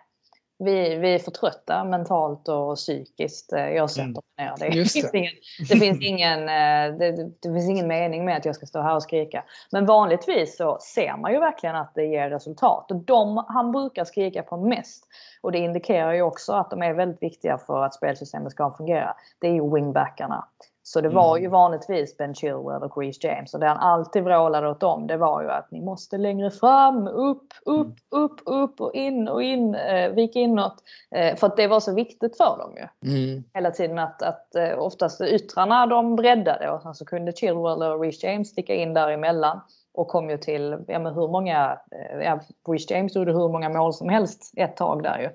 vi, 0.64 0.96
vi 0.96 1.14
är 1.14 1.18
för 1.18 1.30
trötta 1.30 1.84
mentalt 1.84 2.48
och 2.48 2.76
psykiskt. 2.76 3.52
Eh, 3.52 3.68
jag 3.68 3.90
sätter 3.90 4.06
mig 4.06 4.22
ner. 4.38 4.54
Det, 4.58 4.66
det. 4.66 4.72
Finns 4.72 5.14
ingen, 5.14 5.32
det, 5.68 5.76
finns 5.76 6.00
ingen, 6.02 6.40
eh, 6.40 6.98
det, 6.98 7.30
det, 7.40 7.52
finns 7.54 7.68
ingen 7.70 7.88
mening 7.88 8.24
med 8.24 8.36
att 8.36 8.44
jag 8.44 8.54
ska 8.54 8.66
stå 8.66 8.80
här 8.80 8.94
och 8.94 9.02
skrika. 9.02 9.44
Men 9.72 9.86
vanligtvis 9.86 10.56
så 10.56 10.78
ser 10.80 11.16
man 11.16 11.32
ju 11.32 11.40
verkligen 11.40 11.76
att 11.76 11.94
det 11.94 12.04
ger 12.04 12.30
resultat. 12.30 12.90
Och 12.90 12.96
de 12.96 13.44
han 13.48 13.72
brukar 13.72 14.04
skrika 14.04 14.42
på 14.42 14.56
mest, 14.56 15.04
och 15.40 15.52
det 15.52 15.58
indikerar 15.58 16.12
ju 16.12 16.22
också 16.22 16.52
att 16.52 16.70
de 16.70 16.82
är 16.82 16.94
väldigt 16.94 17.22
viktiga 17.22 17.58
för 17.58 17.82
att 17.82 17.94
spelsystemet 17.94 18.52
ska 18.52 18.74
fungera, 18.76 19.16
det 19.38 19.48
är 19.48 19.52
ju 19.52 19.74
wingbackarna. 19.74 20.48
Så 20.92 21.00
det 21.00 21.08
var 21.08 21.36
ju 21.36 21.40
mm. 21.40 21.52
vanligtvis 21.52 22.16
Ben 22.16 22.34
Chilwell 22.34 22.82
och 22.82 22.98
Reece 22.98 23.24
James 23.24 23.54
och 23.54 23.60
det 23.60 23.66
han 23.66 23.76
alltid 23.76 24.24
vrålade 24.24 24.68
åt 24.68 24.80
dem 24.80 25.06
det 25.06 25.16
var 25.16 25.42
ju 25.42 25.50
att 25.50 25.70
ni 25.70 25.80
måste 25.80 26.18
längre 26.18 26.50
fram, 26.50 27.08
upp, 27.08 27.52
upp, 27.64 27.86
mm. 27.86 28.24
upp, 28.24 28.40
upp 28.46 28.80
och 28.80 28.94
in 28.94 29.28
och 29.28 29.42
in, 29.42 29.74
eh, 29.74 30.10
vik 30.10 30.36
inåt. 30.36 30.74
Eh, 31.10 31.36
för 31.36 31.46
att 31.46 31.56
det 31.56 31.66
var 31.66 31.80
så 31.80 31.94
viktigt 31.94 32.36
för 32.36 32.58
dem 32.58 32.72
ju. 32.76 33.10
Mm. 33.10 33.44
Hela 33.54 33.70
tiden 33.70 33.98
att, 33.98 34.22
att 34.22 34.54
eh, 34.54 34.78
oftast 34.78 35.20
yttrarna 35.20 35.86
de 35.86 36.16
breddade 36.16 36.70
och 36.70 36.82
sen 36.82 36.94
så 36.94 37.04
kunde 37.04 37.32
Chilwell 37.32 37.82
och 37.82 38.00
Reece 38.00 38.24
James 38.24 38.48
sticka 38.48 38.74
in 38.74 38.94
däremellan 38.94 39.60
och 39.94 40.08
kom 40.08 40.30
ju 40.30 40.38
till, 40.38 40.84
ja 40.86 40.98
men 40.98 41.14
hur 41.14 41.28
många, 41.28 41.78
eh, 41.90 42.18
ja, 42.20 42.40
Reece 42.68 42.90
James 42.90 43.16
gjorde 43.16 43.32
hur 43.32 43.48
många 43.48 43.68
mål 43.68 43.94
som 43.94 44.08
helst 44.08 44.52
ett 44.56 44.76
tag 44.76 45.02
där 45.02 45.18
ju. 45.18 45.28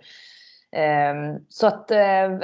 Ehm, 0.76 1.40
så 1.50 1.68
att 1.68 1.92
eh, 1.92 2.00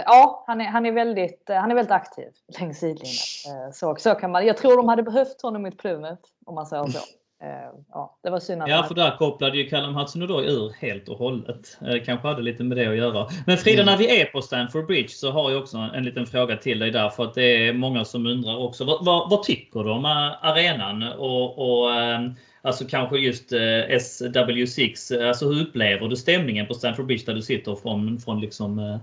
ja, 0.06 0.44
han 0.48 0.62
är, 0.62 0.66
han 0.66 0.86
är, 0.86 0.92
väldigt, 0.92 1.50
eh, 1.50 1.56
han 1.56 1.72
är 1.72 1.76
väldigt 1.76 1.92
aktiv 1.92 2.28
längs 2.60 2.80
sidlinjen. 2.80 3.66
Eh, 3.66 3.72
så, 3.74 3.96
så 3.96 4.16
kan 4.16 4.32
man, 4.32 4.46
jag 4.46 4.58
tror 4.58 4.78
de 4.78 4.88
hade 4.88 5.04
behövt 5.04 5.42
honom 5.42 5.66
i 5.66 5.72
Plymouth 5.72 6.22
om 6.46 6.56
man 6.56 6.66
säger 6.66 6.86
så. 6.86 7.00
Ehm, 7.44 7.76
ja, 7.90 8.18
det 8.24 8.30
var 8.30 8.40
synd 8.40 8.64
Ja, 8.68 8.84
för 8.88 8.96
där 8.96 9.18
kopplade 9.18 9.58
ju 9.58 9.70
Callum 9.70 9.96
Hudson-Odoi 9.96 10.46
ur 10.46 10.74
helt 10.80 11.10
och 11.10 11.18
hållet. 11.18 11.78
Kanske 12.06 12.28
hade 12.28 12.42
lite 12.42 12.64
med 12.64 12.78
det 12.78 12.88
att 12.88 12.98
göra. 12.98 13.28
Men 13.46 13.58
Frida, 13.58 13.82
mm. 13.82 13.92
när 13.92 13.98
vi 13.98 14.22
är 14.22 14.26
på 14.26 14.42
Stanford 14.42 14.88
Bridge 14.88 15.10
så 15.10 15.32
har 15.32 15.52
jag 15.52 15.62
också 15.62 15.78
en 15.78 16.04
liten 16.04 16.26
fråga 16.26 16.58
till 16.58 16.80
dig 16.80 16.92
där. 16.92 17.10
För 17.10 17.24
att 17.24 17.34
det 17.34 17.68
är 17.68 17.74
många 17.74 18.06
som 18.06 18.26
undrar 18.26 18.58
också. 18.58 18.86
Vad, 18.86 19.06
vad, 19.06 19.30
vad 19.30 19.44
tycker 19.44 19.84
du 19.84 19.92
om 19.92 20.06
arenan? 20.42 21.04
Och, 21.04 21.82
och 21.82 21.94
ehm, 21.94 22.36
Alltså 22.62 22.86
kanske 22.88 23.18
just 23.18 23.52
eh, 23.52 23.58
SW6. 23.58 25.28
Alltså 25.28 25.46
hur 25.46 25.62
upplever 25.62 26.08
du 26.08 26.16
stämningen 26.16 26.68
på 26.68 26.74
Stamford 26.74 27.06
Bridge 27.06 27.24
där 27.26 27.34
du 27.34 27.42
sitter 27.42 27.76
från, 27.76 28.20
från 28.20 28.42
liksom 28.42 28.80
eh, 28.80 28.98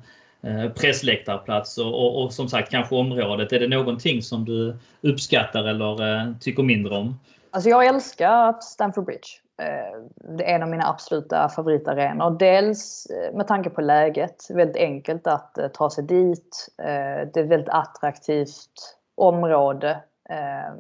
eh, 0.51 0.71
pressläktarplats 0.73 1.79
och, 1.79 1.87
och, 1.87 2.23
och, 2.23 2.33
som 2.33 2.49
sagt 2.49 2.71
kanske 2.71 2.95
området. 2.95 3.53
Är 3.53 3.61
det 3.61 3.69
någonting 3.69 4.23
som 4.23 4.45
du 4.45 4.77
uppskattar 5.01 5.65
eller 5.65 6.17
eh, 6.17 6.33
tycker 6.41 6.63
mindre 6.63 6.95
om? 6.97 7.19
Alltså 7.51 7.71
jag 7.71 7.87
älskar 7.87 8.61
Stamford 8.61 9.05
Bridge. 9.05 9.29
Eh, 9.63 10.03
det 10.37 10.51
är 10.51 10.55
en 10.55 10.63
av 10.63 10.69
mina 10.69 10.89
absoluta 10.89 11.49
favoritarenor. 11.49 12.39
Dels 12.39 13.07
med 13.35 13.49
tanke 13.49 13.71
på 13.71 13.81
läget. 13.81 14.37
Väldigt 14.51 14.77
enkelt 14.77 15.27
att 15.27 15.59
ta 15.75 15.91
sig 15.91 16.05
dit. 16.05 16.69
Det 16.77 16.83
är 16.83 17.27
ett 17.27 17.37
väldigt 17.37 17.69
attraktivt 17.69 18.99
område. 19.15 20.01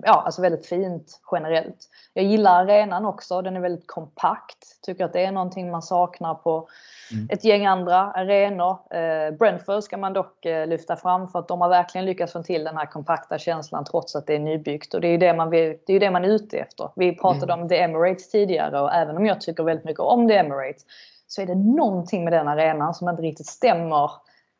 Ja, 0.02 0.22
alltså 0.26 0.42
väldigt 0.42 0.66
fint 0.66 1.20
generellt. 1.32 1.88
Jag 2.14 2.24
gillar 2.24 2.62
arenan 2.64 3.04
också. 3.04 3.42
Den 3.42 3.56
är 3.56 3.60
väldigt 3.60 3.86
kompakt. 3.86 4.82
Tycker 4.82 5.04
att 5.04 5.12
det 5.12 5.24
är 5.24 5.32
någonting 5.32 5.70
man 5.70 5.82
saknar 5.82 6.34
på 6.34 6.68
mm. 7.12 7.28
ett 7.30 7.44
gäng 7.44 7.66
andra 7.66 7.96
arenor. 7.96 8.78
Eh, 8.90 9.30
Brentford 9.30 9.82
ska 9.82 9.96
man 9.96 10.12
dock 10.12 10.44
eh, 10.44 10.66
lyfta 10.66 10.96
fram 10.96 11.28
för 11.28 11.38
att 11.38 11.48
de 11.48 11.60
har 11.60 11.68
verkligen 11.68 12.04
lyckats 12.04 12.32
få 12.32 12.42
till 12.42 12.64
den 12.64 12.76
här 12.76 12.86
kompakta 12.86 13.38
känslan 13.38 13.84
trots 13.84 14.16
att 14.16 14.26
det 14.26 14.34
är 14.34 14.38
nybyggt. 14.38 14.94
Och 14.94 15.00
det 15.00 15.08
är 15.08 15.12
ju 15.12 15.18
det 15.18 15.34
man, 15.34 15.50
vill, 15.50 15.78
det 15.86 15.92
är 15.92 16.00
det 16.00 16.10
man 16.10 16.24
är 16.24 16.28
ute 16.28 16.58
efter. 16.58 16.90
Vi 16.96 17.16
pratade 17.16 17.52
mm. 17.52 17.62
om 17.62 17.68
The 17.68 17.78
Emirates 17.78 18.30
tidigare 18.30 18.80
och 18.80 18.94
även 18.94 19.16
om 19.16 19.26
jag 19.26 19.40
tycker 19.40 19.62
väldigt 19.62 19.84
mycket 19.84 20.00
om 20.00 20.28
The 20.28 20.36
Emirates 20.36 20.82
så 21.26 21.42
är 21.42 21.46
det 21.46 21.54
någonting 21.54 22.24
med 22.24 22.32
den 22.32 22.48
arenan 22.48 22.94
som 22.94 23.08
inte 23.08 23.22
riktigt 23.22 23.46
stämmer 23.46 24.10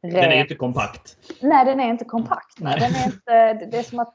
den 0.03 0.15
är 0.15 0.41
inte 0.41 0.55
kompakt. 0.55 1.17
Nej, 1.41 1.65
den 1.65 1.81
är 1.81 1.91
inte 1.91 2.05
kompakt. 2.05 2.61
Nej. 2.61 2.81
Den 2.81 2.95
är 2.95 3.07
inte, 3.07 3.67
det 3.67 3.79
är 3.79 3.83
som 3.83 3.99
att 3.99 4.15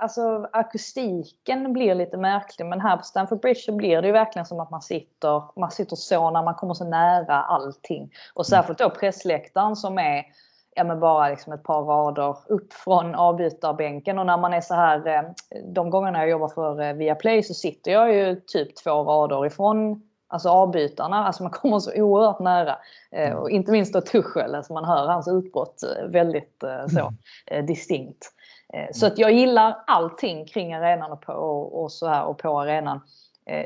alltså, 0.00 0.48
akustiken 0.52 1.72
blir 1.72 1.94
lite 1.94 2.16
märklig. 2.16 2.66
Men 2.66 2.80
här 2.80 2.96
på 2.96 3.02
Stamford 3.02 3.40
Bridge 3.40 3.60
så 3.60 3.72
blir 3.72 4.02
det 4.02 4.06
ju 4.06 4.12
verkligen 4.12 4.46
som 4.46 4.60
att 4.60 4.70
man 4.70 4.82
sitter, 4.82 5.60
man 5.60 5.70
sitter 5.70 5.96
så 5.96 6.30
när 6.30 6.42
man 6.42 6.54
kommer 6.54 6.74
så 6.74 6.84
nära 6.84 7.42
allting. 7.42 8.10
Och 8.34 8.46
särskilt 8.46 8.78
då 8.78 8.90
pressläktaren 8.90 9.76
som 9.76 9.98
är 9.98 10.24
ja, 10.74 10.84
men 10.84 11.00
bara 11.00 11.28
liksom 11.28 11.52
ett 11.52 11.62
par 11.62 11.82
rader 11.82 12.36
upp 12.46 12.72
från 12.72 13.14
avbytarbänken. 13.14 14.18
Och 14.18 14.26
när 14.26 14.36
man 14.36 14.54
är 14.54 14.60
så 14.60 14.74
här, 14.74 15.06
eh, 15.06 15.22
de 15.64 15.90
gångerna 15.90 16.18
jag 16.18 16.28
jobbar 16.28 16.48
för 16.48 16.80
eh, 16.80 16.92
Viaplay 16.92 17.42
så 17.42 17.54
sitter 17.54 17.90
jag 17.90 18.14
ju 18.14 18.40
typ 18.46 18.76
två 18.76 18.90
rader 18.90 19.46
ifrån 19.46 20.02
Alltså 20.34 20.48
avbytarna, 20.48 21.26
alltså 21.26 21.42
man 21.42 21.52
kommer 21.52 21.78
så 21.78 22.02
oerhört 22.02 22.38
nära. 22.38 22.78
Eh, 23.10 23.32
och 23.32 23.50
inte 23.50 23.72
minst 23.72 23.92
då 23.92 24.00
Tuchel, 24.00 24.54
alltså 24.54 24.72
man 24.72 24.84
hör 24.84 25.06
hans 25.06 25.28
utbrott 25.28 25.82
eh, 25.82 26.06
väldigt 26.06 26.62
eh, 26.62 26.86
så 26.86 27.12
mm. 27.46 27.66
distinkt. 27.66 28.30
Så 28.92 29.06
att 29.06 29.18
jag 29.18 29.32
gillar 29.32 29.82
allting 29.86 30.46
kring 30.46 30.74
arenan 30.74 31.12
och, 31.12 31.20
på, 31.20 31.32
och, 31.32 31.92
så 31.92 32.08
här 32.08 32.24
och 32.24 32.38
på 32.38 32.60
arenan. 32.60 33.00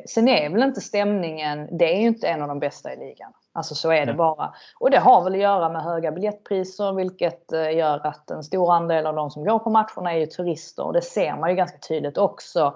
Sen 0.07 0.29
är 0.29 0.51
väl 0.51 0.63
inte 0.63 0.81
stämningen, 0.81 1.79
det 1.79 1.95
är 1.95 2.01
ju 2.01 2.07
inte 2.07 2.29
en 2.29 2.43
av 2.43 2.49
de 2.49 2.59
bästa 2.59 2.93
i 2.93 2.97
ligan. 2.97 3.33
Alltså 3.59 3.75
så 3.75 3.93
är 3.93 4.07
det 4.07 4.15
bara. 4.15 4.55
Och 4.79 4.91
det 4.91 4.99
har 4.99 5.25
väl 5.25 5.33
att 5.33 5.39
göra 5.39 5.69
med 5.69 5.83
höga 5.83 6.13
biljettpriser 6.13 6.93
vilket 6.93 7.53
eh, 7.53 7.77
gör 7.77 8.07
att 8.07 8.31
en 8.31 8.45
stor 8.45 8.73
andel 8.73 9.07
av 9.07 9.15
de 9.15 9.31
som 9.31 9.45
går 9.45 9.59
på 9.59 9.71
matcherna 9.71 10.15
är 10.15 10.19
ju 10.19 10.27
turister. 10.27 10.87
Och 10.87 10.93
det 10.93 11.03
ser 11.03 11.37
man 11.37 11.51
ju 11.51 11.57
ganska 11.57 11.79
tydligt 11.79 12.19
också 12.19 12.75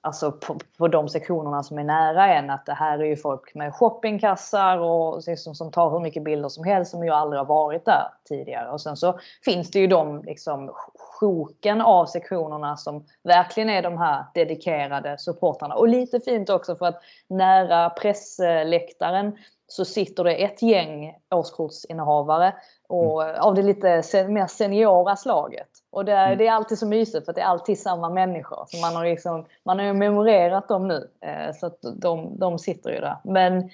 alltså 0.00 0.32
på, 0.32 0.58
på 0.78 0.88
de 0.88 1.08
sektionerna 1.08 1.62
som 1.62 1.78
är 1.78 1.84
nära 1.84 2.34
en. 2.34 2.50
Att 2.50 2.66
det 2.66 2.72
här 2.72 2.98
är 2.98 3.04
ju 3.04 3.16
folk 3.16 3.54
med 3.54 3.74
shoppingkassar 3.74 4.78
och 4.78 5.22
liksom, 5.26 5.54
som 5.54 5.70
tar 5.70 5.90
hur 5.90 6.00
mycket 6.00 6.24
bilder 6.24 6.48
som 6.48 6.64
helst 6.64 6.90
som 6.90 7.04
ju 7.04 7.10
aldrig 7.10 7.40
har 7.40 7.46
varit 7.46 7.84
där 7.84 8.08
tidigare. 8.28 8.70
Och 8.70 8.80
sen 8.80 8.96
så 8.96 9.18
finns 9.44 9.70
det 9.70 9.78
ju 9.78 9.86
de 9.86 10.22
liksom 10.22 10.70
sjoken 10.98 11.80
av 11.80 12.06
sektionerna 12.06 12.76
som 12.76 13.04
verkligen 13.22 13.70
är 13.70 13.82
de 13.82 13.98
här 13.98 14.24
dedikerade 14.34 15.18
supportrarna. 15.18 15.74
Och 15.74 15.88
lite 15.88 16.20
fint 16.20 16.50
också 16.50 16.76
för 16.76 16.86
att 16.86 17.00
nära 17.28 17.90
pressläktaren 17.90 19.36
så 19.68 19.84
sitter 19.84 20.24
det 20.24 20.44
ett 20.44 20.62
gäng 20.62 21.16
årskortsinnehavare 21.34 22.54
och 22.88 23.22
av 23.22 23.54
det 23.54 23.62
lite 23.62 24.02
sen- 24.02 24.32
mer 24.32 24.46
seniora 24.46 25.16
slaget. 25.16 25.68
Och 25.90 26.04
det 26.04 26.12
är, 26.12 26.26
Mm. 26.26 26.38
det 26.38 26.46
är 26.46 26.52
alltid 26.52 26.78
så 26.78 26.86
mysigt 26.86 27.26
för 27.26 27.32
det 27.32 27.40
är 27.40 27.44
alltid 27.44 27.78
samma 27.80 28.08
människor. 28.10 28.64
Så 28.68 28.76
man 28.80 28.96
har 28.96 29.04
liksom, 29.04 29.46
man 29.64 29.78
har 29.78 29.86
ju 29.86 29.92
memorerat 29.92 30.68
dem 30.68 30.88
nu. 30.88 31.10
Eh, 31.20 31.54
så 31.54 31.66
att 31.66 31.78
de, 31.94 32.38
de 32.38 32.58
sitter 32.58 32.90
ju 32.90 33.00
där. 33.00 33.16
Men 33.24 33.70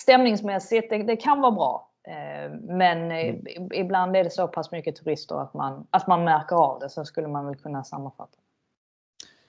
stämningsmässigt, 0.00 0.90
det, 0.90 1.02
det 1.02 1.16
kan 1.16 1.40
vara 1.40 1.52
bra. 1.52 1.88
Eh, 2.08 2.50
men 2.52 3.12
i- 3.12 3.68
ibland 3.74 4.16
är 4.16 4.24
det 4.24 4.30
så 4.30 4.48
pass 4.48 4.70
mycket 4.70 4.96
turister 4.96 5.40
att 5.42 5.54
man, 5.54 5.86
att 5.90 6.06
man 6.06 6.24
märker 6.24 6.56
av 6.56 6.80
det. 6.80 6.88
Så 6.90 7.04
skulle 7.04 7.28
man 7.28 7.46
väl 7.46 7.56
kunna 7.56 7.84
sammanfatta. 7.84 8.38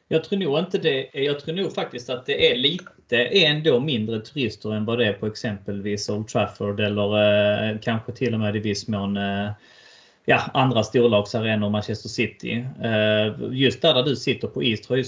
Jag 0.07 0.23
tror 0.23 0.39
nog 0.39 0.59
inte 0.59 0.77
det. 0.77 1.09
Jag 1.13 1.39
tror 1.39 1.55
nog 1.55 1.73
faktiskt 1.73 2.09
att 2.09 2.25
det 2.25 2.51
är 2.51 2.55
lite 2.55 3.17
ändå 3.25 3.79
mindre 3.79 4.19
turister 4.19 4.73
än 4.73 4.85
vad 4.85 4.97
det 4.97 5.05
är 5.05 5.13
på 5.13 5.27
exempelvis 5.27 6.09
Old 6.09 6.27
Trafford 6.27 6.79
eller 6.79 7.71
eh, 7.71 7.79
kanske 7.81 8.11
till 8.11 8.33
och 8.33 8.39
med 8.39 8.55
i 8.55 8.59
viss 8.59 8.87
mån 8.87 9.17
eh, 9.17 9.49
ja, 10.29 10.41
andra 10.53 10.83
storlagsarenor, 10.83 11.69
Manchester 11.69 12.09
City. 12.09 12.65
Eh, 12.83 13.51
just 13.51 13.81
där, 13.81 13.93
där 13.93 14.03
du 14.03 14.15
sitter 14.15 14.47
på 14.47 14.63
East 14.63 14.89
har 14.89 14.95
ju 14.95 15.03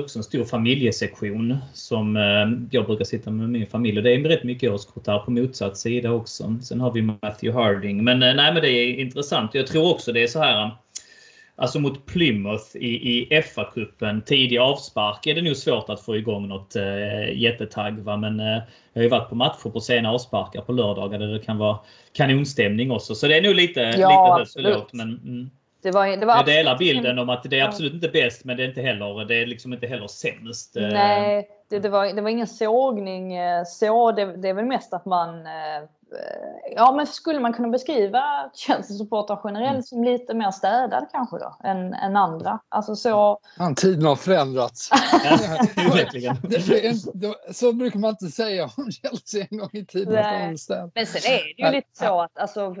också 0.00 0.18
en 0.18 0.22
stor 0.22 0.44
familjesektion 0.44 1.56
som 1.74 2.16
eh, 2.16 2.68
jag 2.70 2.86
brukar 2.86 3.04
sitta 3.04 3.30
med 3.30 3.48
min 3.48 3.66
familj. 3.66 3.98
Och 3.98 4.04
det 4.04 4.14
är 4.14 4.18
rätt 4.18 4.44
mycket 4.44 4.70
årskort 4.70 5.04
där 5.04 5.18
på 5.18 5.30
motsatt 5.30 5.78
sida 5.78 6.10
också. 6.10 6.56
Sen 6.62 6.80
har 6.80 6.92
vi 6.92 7.02
Matthew 7.02 7.52
Harding. 7.52 8.04
Men 8.04 8.22
eh, 8.22 8.34
nej, 8.34 8.52
men 8.52 8.62
det 8.62 8.70
är 8.70 9.00
intressant. 9.00 9.54
Jag 9.54 9.66
tror 9.66 9.92
också 9.92 10.12
det 10.12 10.22
är 10.22 10.26
så 10.26 10.38
här 10.38 10.70
Alltså 11.56 11.78
mot 11.78 12.06
Plymouth 12.06 12.76
i, 12.76 12.88
i 12.88 13.42
FA-cupen, 13.42 14.22
tidig 14.22 14.58
avspark, 14.58 15.26
är 15.26 15.34
det 15.34 15.42
nog 15.42 15.56
svårt 15.56 15.88
att 15.88 16.00
få 16.00 16.16
igång 16.16 16.48
något 16.48 16.76
eh, 16.76 17.38
jättetagg. 17.42 17.98
Va? 17.98 18.16
Men 18.16 18.40
eh, 18.40 18.46
jag 18.92 19.00
har 19.00 19.02
ju 19.02 19.08
varit 19.08 19.28
på 19.28 19.34
matcher 19.34 19.70
på 19.70 19.80
sena 19.80 20.10
avsparkar 20.10 20.60
på 20.60 20.72
lördagar 20.72 21.18
där 21.18 21.26
det 21.26 21.38
kan 21.38 21.58
vara 21.58 21.78
kanonstämning 22.12 22.90
också. 22.90 23.14
Så 23.14 23.26
det 23.28 23.36
är 23.36 23.42
nog 23.42 23.54
lite, 23.54 23.80
Ja, 23.80 24.44
lite 24.56 24.68
högt. 24.68 24.92
Men, 24.92 25.08
mm. 25.08 25.50
Det 25.82 25.90
var, 25.90 26.16
det 26.16 26.26
var 26.26 26.36
Jag 26.36 26.46
delar 26.46 26.78
bilden 26.78 27.18
om 27.18 27.28
att 27.28 27.42
det 27.42 27.60
är 27.60 27.64
absolut 27.64 27.94
inte 27.94 28.08
bäst, 28.08 28.44
men 28.44 28.56
det 28.56 28.62
är 28.62 28.68
inte 28.68 28.82
heller, 28.82 29.24
det 29.24 29.42
är 29.42 29.46
liksom 29.46 29.72
inte 29.72 29.86
heller 29.86 30.06
sämst. 30.06 30.76
Eh, 30.76 30.88
Nej, 30.88 31.48
det, 31.70 31.78
det, 31.78 31.88
var, 31.88 32.12
det 32.12 32.22
var 32.22 32.30
ingen 32.30 32.46
sågning 32.46 33.34
eh, 33.34 33.64
så. 33.64 34.12
Det, 34.12 34.36
det 34.36 34.48
är 34.48 34.54
väl 34.54 34.64
mest 34.64 34.94
att 34.94 35.04
man... 35.04 35.46
eh, 36.14 36.74
Ja, 36.76 36.92
men 36.92 37.06
skulle 37.06 37.40
man 37.40 37.52
kunna 37.52 37.68
beskriva 37.68 38.50
Chelsea-supportrar 38.54 39.40
generellt 39.44 39.72
Mm. 39.72 39.82
som 39.82 40.04
lite 40.04 40.34
mer 40.34 40.50
städad 40.50 41.08
kanske 41.12 41.38
då? 41.38 41.56
Än, 41.64 41.94
än 41.94 42.16
andra. 42.16 42.60
Alltså 42.68 42.96
så... 42.96 43.38
Ja, 43.58 43.74
tiden 43.76 44.06
har 44.06 44.16
förändrats. 44.16 44.90
Verkligen. 45.76 46.36
Det, 46.42 46.66
det 46.68 46.86
är, 46.86 46.94
det, 47.14 47.54
så 47.54 47.72
brukar 47.72 47.98
man 47.98 48.10
inte 48.10 48.26
säga 48.26 48.64
om 48.76 48.90
Chelsea 48.90 49.46
en 49.50 49.58
gång 49.58 49.70
i 49.72 49.86
tiden. 49.86 50.14
Nej. 50.14 50.48
Men 50.94 51.06
sen 51.06 51.32
är 51.32 51.42
det 51.42 51.54
ju 51.58 51.64
Nej, 51.64 51.72
lite 51.72 51.88
så 51.92 52.20
att 52.20 52.38
alltså, 52.38 52.74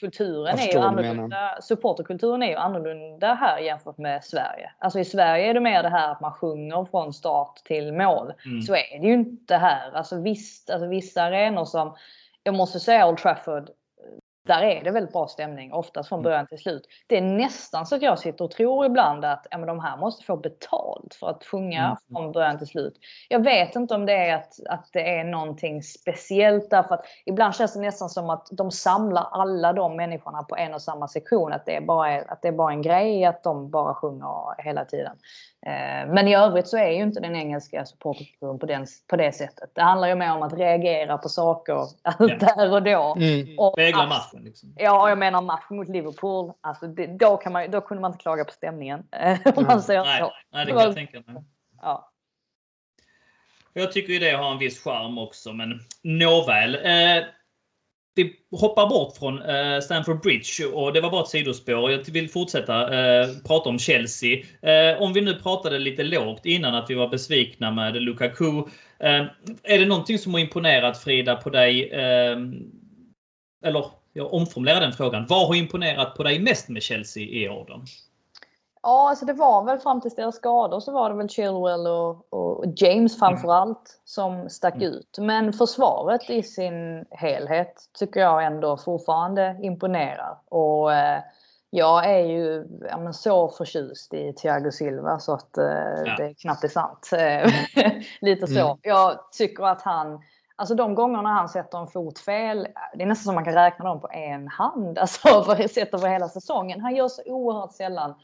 kulturen 0.00 0.58
är 0.58 0.72
ju 0.72 0.78
annorlunda. 0.78 1.58
Supporterkulturen 1.62 2.42
är 2.42 2.48
ju 2.48 2.56
annorlunda 2.56 3.34
här 3.34 3.58
jämfört 3.58 3.98
med 3.98 4.24
Sverige. 4.24 4.70
Alltså 4.78 4.98
i 4.98 5.04
Sverige 5.04 5.50
är 5.50 5.54
det 5.54 5.60
mer 5.60 5.82
det 5.82 5.88
här 5.88 6.12
att 6.12 6.20
man 6.20 6.32
sjunger 6.32 6.84
från 6.90 7.12
start 7.12 7.56
till 7.64 7.92
mål. 7.92 8.32
Mm. 8.44 8.62
Så 8.62 8.74
är 8.74 9.00
det 9.00 9.06
ju 9.06 9.12
inte 9.12 9.56
här. 9.56 9.92
Alltså 9.92 10.20
visst, 10.20 10.70
alltså 10.70 10.88
vissa 10.88 11.22
arenor 11.22 11.64
som, 11.64 11.94
jag 12.42 12.54
måste 12.54 12.80
säga 12.80 13.08
Old 13.08 13.18
Trafford, 13.18 13.70
där 14.50 14.62
är 14.62 14.84
det 14.84 14.90
väldigt 14.90 15.12
bra 15.12 15.26
stämning, 15.26 15.72
oftast 15.72 16.08
från 16.08 16.22
början 16.22 16.46
till 16.46 16.58
slut. 16.58 16.82
Det 17.06 17.16
är 17.16 17.22
nästan 17.22 17.86
så 17.86 17.94
att 17.96 18.02
jag 18.02 18.18
sitter 18.18 18.44
och 18.44 18.50
tror 18.50 18.86
ibland 18.86 19.24
att 19.24 19.46
ja, 19.50 19.58
men 19.58 19.66
de 19.66 19.80
här 19.80 19.96
måste 19.96 20.24
få 20.24 20.36
betalt 20.36 21.14
för 21.20 21.30
att 21.30 21.44
sjunga 21.44 21.80
Mm. 21.84 21.96
från 22.12 22.32
början 22.32 22.58
till 22.58 22.66
slut. 22.66 22.94
Jag 23.28 23.44
vet 23.44 23.76
inte 23.76 23.94
om 23.94 24.06
det 24.06 24.12
är 24.12 24.34
att, 24.36 24.52
att 24.68 24.88
det 24.92 25.16
är 25.18 25.24
någonting 25.24 25.82
speciellt 25.82 26.70
därför 26.70 26.94
att 26.94 27.04
ibland 27.26 27.54
känns 27.54 27.74
det 27.74 27.80
nästan 27.80 28.08
som 28.08 28.30
att 28.30 28.48
de 28.52 28.70
samlar 28.70 29.26
alla 29.30 29.72
de 29.72 29.96
människorna 29.96 30.42
på 30.42 30.56
en 30.56 30.74
och 30.74 30.82
samma 30.82 31.08
sektion. 31.08 31.52
Att 31.52 31.66
det 31.66 31.76
är 31.76 31.80
bara, 31.80 32.10
är- 32.12 32.30
att 32.32 32.42
det 32.42 32.48
är 32.48 32.52
bara 32.52 32.72
en 32.72 32.82
grej 32.82 33.24
att 33.24 33.42
de 33.42 33.70
bara 33.70 33.94
sjunger 33.94 34.62
hela 34.62 34.84
tiden. 34.84 35.16
Eh, 35.66 36.12
Men 36.12 36.28
i 36.28 36.34
övrigt 36.36 36.68
så 36.68 36.76
är 36.78 36.90
ju 36.90 37.02
inte 37.02 37.20
den 37.20 37.36
engelska 37.36 37.84
supporterkulturen 37.84 38.58
på, 38.58 38.66
den, 38.66 38.86
på 39.10 39.16
det 39.16 39.32
sättet. 39.32 39.70
Det 39.74 39.82
handlar 39.82 40.08
ju 40.08 40.14
mer 40.14 40.32
om 40.36 40.42
att 40.42 40.52
reagera 40.52 41.18
på 41.18 41.28
saker 41.28 41.86
där 42.40 42.72
och 42.72 42.82
då. 42.82 43.14
Mm. 43.16 43.58
Och 43.58 43.72
Spegla 43.72 44.06
matchen. 44.40 44.44
Liksom. 44.44 44.74
Ja, 44.76 45.08
jag 45.08 45.18
menar 45.18 45.42
matchen 45.42 45.76
mot 45.76 45.88
Liverpool. 45.88 46.52
Alltså 46.60 46.86
det, 46.86 47.06
då, 47.06 47.36
kan 47.36 47.52
man, 47.52 47.70
då 47.70 47.80
kunde 47.80 48.00
man 48.00 48.12
inte 48.12 48.22
klaga 48.22 48.44
på 48.44 48.52
stämningen. 48.52 49.04
Om 49.56 49.64
man 49.64 49.82
säger 49.82 50.04
Nej, 50.04 50.20
så. 50.20 50.32
nej, 50.52 50.66
det 50.66 50.72
kan 50.72 50.80
jag 50.80 50.94
tänka 50.94 51.22
mig. 51.26 51.44
Ja. 51.82 52.12
Jag 53.72 53.92
tycker 53.92 54.12
ju 54.12 54.18
det 54.18 54.30
har 54.30 54.52
en 54.52 54.58
viss 54.58 54.84
charm 54.84 55.18
också, 55.18 55.52
men 55.52 55.80
nåväl. 56.02 56.74
Eh, 56.74 57.24
vi 58.14 58.36
hoppar 58.50 58.88
bort 58.88 59.16
från 59.16 59.42
eh, 59.42 59.80
Stamford 59.80 60.20
Bridge 60.20 60.66
och 60.66 60.92
det 60.92 61.00
var 61.00 61.10
bara 61.10 61.22
ett 61.22 61.28
sidospår. 61.28 61.90
Jag 61.90 62.10
vill 62.10 62.30
fortsätta 62.30 62.82
eh, 62.82 63.28
prata 63.46 63.68
om 63.68 63.78
Chelsea. 63.78 64.44
Eh, 64.62 65.02
om 65.02 65.12
vi 65.12 65.20
nu 65.20 65.34
pratade 65.34 65.78
lite 65.78 66.02
lågt 66.02 66.46
innan 66.46 66.74
att 66.74 66.90
vi 66.90 66.94
var 66.94 67.08
besvikna 67.08 67.70
med 67.70 68.02
Lukaku. 68.02 68.58
Eh, 68.98 69.26
är 69.62 69.78
det 69.78 69.86
någonting 69.86 70.18
som 70.18 70.32
har 70.32 70.40
imponerat 70.40 70.98
Frida 70.98 71.36
på 71.36 71.50
dig? 71.50 71.90
Eh, 71.90 72.38
eller 73.64 73.99
jag 74.12 74.34
omformulerar 74.34 74.80
den 74.80 74.92
frågan. 74.92 75.26
Vad 75.28 75.46
har 75.48 75.54
imponerat 75.54 76.14
på 76.14 76.22
dig 76.22 76.38
mest 76.38 76.68
med 76.68 76.82
Chelsea 76.82 77.22
i 77.22 77.48
år 77.48 77.64
då? 77.68 77.82
ja, 78.82 79.08
alltså 79.08 79.24
det 79.26 79.32
var 79.32 79.64
väl 79.64 79.78
fram 79.78 80.00
till 80.00 80.10
deras 80.16 80.36
skador 80.36 80.80
så 80.80 80.92
var 80.92 81.10
det 81.10 81.16
väl 81.16 81.28
Chilwell 81.28 81.86
och, 81.86 82.32
och 82.32 82.64
James 82.76 83.18
framförallt 83.18 84.00
som 84.04 84.50
stack 84.50 84.74
Mm. 84.74 84.88
ut. 84.88 85.18
Men 85.18 85.52
försvaret 85.52 86.30
i 86.30 86.42
sin 86.42 87.04
helhet 87.10 87.74
tycker 87.98 88.20
jag 88.20 88.44
ändå 88.44 88.76
fortfarande 88.76 89.58
imponerar. 89.62 90.38
Och 90.48 90.94
eh, 90.94 91.20
jag 91.70 92.10
är 92.10 92.24
ju 92.24 92.66
ja, 92.90 93.12
så 93.12 93.48
förtjust 93.48 94.14
i 94.14 94.32
Thiago 94.32 94.70
Silva 94.70 95.18
så 95.18 95.32
att 95.32 95.58
eh, 95.58 95.64
det 96.16 96.24
är 96.24 96.34
knappt 96.34 96.64
är 96.64 96.68
sant. 96.68 97.10
Eh, 97.12 97.52
Lite 98.20 98.46
så. 98.46 98.66
Mm. 98.66 98.78
Jag 98.82 99.18
tycker 99.32 99.64
att 99.64 99.82
han 99.82 100.20
Alltså 100.60 100.74
de 100.74 100.94
gångerna 100.94 101.28
han 101.28 101.48
sätter 101.48 101.78
en 101.78 101.86
fot 101.86 102.18
fel, 102.18 102.68
det 102.94 103.02
är 103.02 103.06
nästan 103.06 103.24
som 103.24 103.34
man 103.34 103.44
kan 103.44 103.54
räkna 103.54 103.84
dem 103.84 104.00
på 104.00 104.08
en 104.12 104.48
hand. 104.48 104.98
Alltså 105.00 105.42
för 105.42 105.68
sett 105.68 105.94
över 105.94 106.08
hela 106.08 106.28
säsongen. 106.28 106.80
Han 106.80 106.94
gör 106.94 107.08
så 107.08 107.22
oerhört 107.26 107.72
sällan 107.72 108.14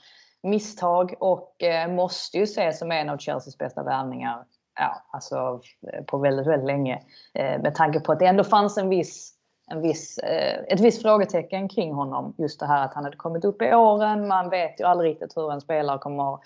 misstag 0.43 1.15
och 1.21 1.63
eh, 1.63 1.91
måste 1.91 2.39
ju 2.39 2.43
ses 2.43 2.79
som 2.79 2.93
en 2.93 3.09
av 3.09 3.19
Chelseas 3.19 3.59
bästa 3.59 3.83
värvningar. 3.83 4.45
Ja, 4.81 5.03
alltså 5.11 5.61
eh, 5.93 6.05
på 6.05 6.19
väldigt, 6.19 6.47
väldigt 6.47 6.67
länge. 6.67 7.03
Eh, 7.35 7.63
med 7.63 7.75
tanke 7.75 8.01
på 8.01 8.13
att 8.13 8.19
det 8.19 8.27
ändå 8.27 8.45
fanns 8.45 8.79
en 8.79 8.89
viss, 8.89 9.33
en 9.71 9.83
viss, 9.83 10.19
eh, 10.19 10.65
ett 10.69 10.81
visst 10.81 11.03
frågetecken 11.03 11.69
kring 11.69 11.93
honom. 11.93 12.35
Just 12.39 12.61
det 12.61 12.67
här 12.67 12.85
att 12.85 12.95
han 12.95 13.05
hade 13.05 13.17
kommit 13.17 13.45
upp 13.45 13.63
i 13.63 13.75
åren. 13.75 14.29
Man 14.29 14.51
vet 14.51 14.81
ju 14.81 14.85
aldrig 14.85 15.11
riktigt 15.11 15.37
hur 15.37 15.53
en 15.53 15.61
spelare 15.61 15.99
kommer 15.99 16.39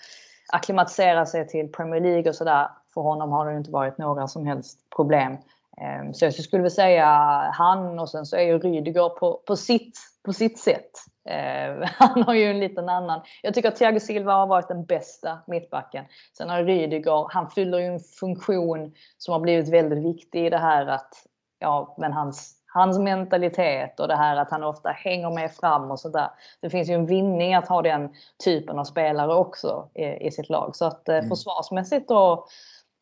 acklimatisera 0.53 1.25
sig 1.25 1.47
till 1.47 1.71
Premier 1.71 2.01
League 2.01 2.29
och 2.29 2.35
sådär. 2.35 2.67
För 2.93 3.01
honom 3.01 3.31
har 3.31 3.45
det 3.45 3.51
ju 3.51 3.57
inte 3.57 3.71
varit 3.71 3.97
några 3.97 4.27
som 4.27 4.45
helst 4.45 4.79
problem. 4.95 5.37
Eh, 5.81 6.11
Så 6.11 6.25
jag 6.25 6.33
skulle 6.33 6.61
väl 6.63 6.71
säga 6.71 7.05
han 7.53 7.99
och 7.99 8.09
sen 8.09 8.25
så 8.25 8.35
är 8.35 8.41
ju 8.41 8.59
Rydiger 8.59 9.09
på, 9.09 9.41
på, 9.47 9.55
sitt, 9.55 9.99
på 10.25 10.33
sitt 10.33 10.59
sätt. 10.59 10.91
Eh, 11.29 11.87
han 11.97 12.23
har 12.23 12.33
ju 12.33 12.45
en 12.45 12.59
liten 12.59 12.89
annan. 12.89 13.21
Jag 13.41 13.53
tycker 13.53 13.69
att 13.69 13.75
Thiago 13.75 13.99
Silva 13.99 14.33
har 14.33 14.47
varit 14.47 14.67
den 14.67 14.85
bästa 14.85 15.39
mittbacken. 15.47 16.05
Sen 16.37 16.49
har 16.49 16.63
Rydiger, 16.63 17.27
han 17.29 17.49
fyller 17.49 17.77
ju 17.79 17.85
en 17.85 17.99
funktion 17.99 18.93
som 19.17 19.31
har 19.31 19.39
blivit 19.39 19.69
väldigt 19.69 20.05
viktig 20.05 20.45
i 20.45 20.49
det 20.49 20.57
här 20.57 20.87
att, 20.87 21.13
ja 21.59 21.95
men 21.97 22.13
hans, 22.13 22.55
hans 22.73 22.99
mentalitet 22.99 23.99
och 23.99 24.07
det 24.07 24.15
här 24.15 24.35
att 24.35 24.51
han 24.51 24.63
ofta 24.63 24.89
hänger 24.89 25.29
med 25.29 25.51
fram 25.51 25.91
och 25.91 25.99
sådär. 25.99 26.29
Det 26.61 26.69
finns 26.69 26.89
ju 26.89 26.93
en 26.93 27.05
vinning 27.05 27.53
att 27.53 27.67
ha 27.67 27.81
den 27.81 28.09
typen 28.43 28.79
av 28.79 28.83
spelare 28.83 29.33
också 29.35 29.89
i, 29.93 30.27
i 30.27 30.31
sitt 30.31 30.49
lag. 30.49 30.75
Så 30.75 30.85
att 30.85 31.09
eh, 31.09 31.15
Mm. 31.15 31.29
försvarsmässigt 31.29 32.11
och 32.11 32.47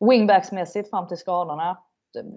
wingbacksmässigt 0.08 0.90
fram 0.90 1.08
till 1.08 1.16
skadorna 1.16 1.78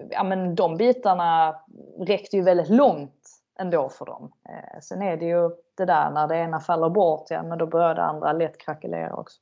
ja, 0.09 0.24
men 0.24 0.55
de 0.55 0.78
bitarna 0.78 1.61
räckte 1.99 2.38
ju 2.38 2.43
väldigt 2.43 2.69
långt 2.69 3.30
ändå 3.59 3.89
för 3.89 4.05
dem. 4.05 4.32
Eh, 4.49 4.80
sen 4.82 5.01
är 5.01 5.17
det 5.17 5.26
ju 5.26 5.49
det 5.78 5.86
där 5.86 6.11
när 6.11 6.28
det 6.28 6.38
ena 6.38 6.59
faller 6.59 6.89
bort, 6.89 7.28
ja 7.30 7.43
men 7.43 7.57
då 7.57 7.65
börjar 7.65 7.95
det 7.95 8.03
andra 8.03 8.34
lätt 8.34 8.57
krackelera 8.57 9.15
också. 9.15 9.39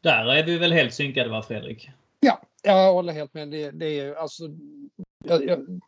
Där 0.00 0.26
är 0.26 0.42
vi 0.42 0.58
väl 0.58 0.72
helt 0.72 0.94
synkade 0.94 1.30
va 1.30 1.42
Fredrik? 1.42 1.90
Ja, 2.20 2.40
jag 2.62 2.92
håller 2.92 3.12
helt 3.12 3.34
med. 3.34 3.48
Det, 3.48 3.70
det 3.70 3.86
är 3.86 4.04
ju 4.04 4.16
alltså... 4.16 4.42
Jag, 5.24 5.44
jag, 5.44 5.80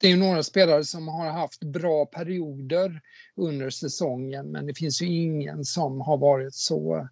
det 0.00 0.12
är 0.12 0.16
några 0.16 0.42
spelare 0.42 0.84
som 0.84 1.08
har 1.08 1.30
haft 1.30 1.64
bra 1.64 2.06
perioder 2.06 3.00
under 3.36 3.70
säsongen, 3.70 4.46
men 4.46 4.66
det 4.66 4.74
finns 4.74 5.02
ju 5.02 5.06
ingen 5.06 5.64
som 5.64 6.00
har 6.00 6.16
varit 6.16 6.54
så, 6.54 7.08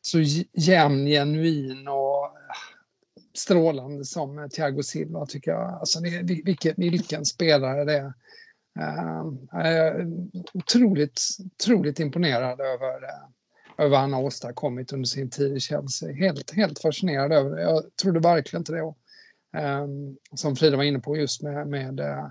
så 0.00 0.18
jämn, 0.52 1.06
genuin 1.06 1.88
och 1.88 2.11
strålande 3.34 4.04
som 4.04 4.48
Thiago 4.54 4.82
Silva 4.82 5.26
tycker 5.26 5.50
jag. 5.50 5.70
Alltså 5.70 6.00
vilken, 6.44 6.74
vilken 6.76 7.24
spelare 7.24 7.84
det 7.84 7.98
är. 7.98 8.12
Ehm, 8.80 9.48
jag 9.52 9.68
är 9.68 10.06
otroligt, 10.54 11.20
otroligt 11.44 12.00
imponerad 12.00 12.60
över, 12.60 13.02
eh, 13.02 13.28
över 13.78 13.90
vad 13.90 14.00
han 14.00 14.12
har 14.12 14.22
åstadkommit 14.22 14.92
under 14.92 15.06
sin 15.06 15.30
tid 15.30 15.56
i 15.56 15.60
Chelsea. 15.60 16.12
Helt, 16.12 16.50
helt 16.50 16.78
fascinerad 16.78 17.32
över 17.32 17.56
det. 17.56 17.62
Jag 17.62 17.96
trodde 18.02 18.20
verkligen 18.20 18.60
inte 18.60 18.72
det. 18.72 18.94
Ehm, 19.56 20.16
som 20.34 20.56
Frida 20.56 20.76
var 20.76 20.84
inne 20.84 20.98
på 20.98 21.16
just 21.16 21.42
med, 21.42 21.68
med 21.68 22.00
eh, 22.00 22.28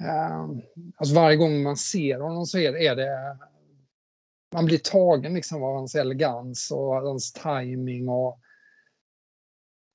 ehm, 0.00 0.62
alltså 0.96 1.14
varje 1.14 1.36
gång 1.36 1.62
man 1.62 1.76
ser 1.76 2.20
honom 2.20 2.46
så 2.46 2.58
är 2.58 2.72
det, 2.72 2.86
är 2.86 2.96
det 2.96 3.38
man 4.52 4.64
blir 4.64 4.78
tagen 4.78 5.34
liksom 5.34 5.62
av 5.62 5.74
hans 5.74 5.94
elegans 5.94 6.70
och 6.70 6.94
hans 6.94 7.32
timing 7.32 8.08
och 8.08 8.40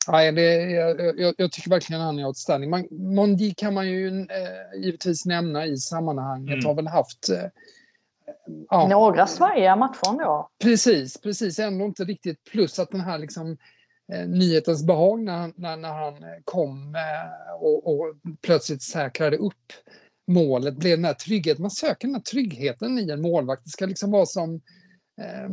Nej, 0.07 0.31
det, 0.31 0.71
jag, 0.71 1.19
jag, 1.19 1.35
jag, 1.37 1.51
tycker 1.51 1.69
verkligen 1.69 2.01
han 2.01 2.19
är 2.19 2.25
outstanding. 2.25 2.87
Mondi 2.91 3.53
kan 3.53 3.73
man 3.73 3.87
ju 3.87 4.07
eh, 4.07 4.81
givetvis 4.81 5.25
nämna 5.25 5.65
i 5.65 5.77
sammanhanget. 5.77 6.53
Mm. 6.53 6.65
Har 6.65 6.73
väl 6.73 6.87
haft... 6.87 7.29
Eh, 7.29 7.45
ja. 8.69 8.87
Några 8.87 9.27
svajiga 9.27 9.75
matcher 9.75 10.09
ändå. 10.09 10.49
Precis, 10.63 11.17
precis. 11.17 11.59
Ändå 11.59 11.85
inte 11.85 12.03
riktigt. 12.03 12.43
Plus 12.43 12.79
att 12.79 12.91
den 12.91 13.01
här 13.01 13.17
liksom, 13.17 13.57
eh, 14.13 14.27
nyhetens 14.27 14.83
behag 14.83 15.23
när, 15.23 15.51
när, 15.55 15.77
när 15.77 15.93
han 15.93 16.15
kom 16.43 16.95
eh, 16.95 17.53
och, 17.61 17.87
och, 17.87 18.15
plötsligt 18.41 18.83
säkrade 18.83 19.37
upp 19.37 19.73
målet 20.27 20.75
blev 20.75 20.97
den 20.97 21.05
här 21.05 21.13
tryggheten. 21.13 21.61
Man 21.61 21.71
söker 21.71 22.07
den 22.07 22.15
här 22.15 22.21
tryggheten 22.21 22.99
i 22.99 23.09
en 23.09 23.21
målvakt. 23.21 23.63
Det 23.63 23.69
ska 23.69 23.85
liksom 23.85 24.11
vara 24.11 24.25
som 24.25 24.61
eh, 25.17 25.49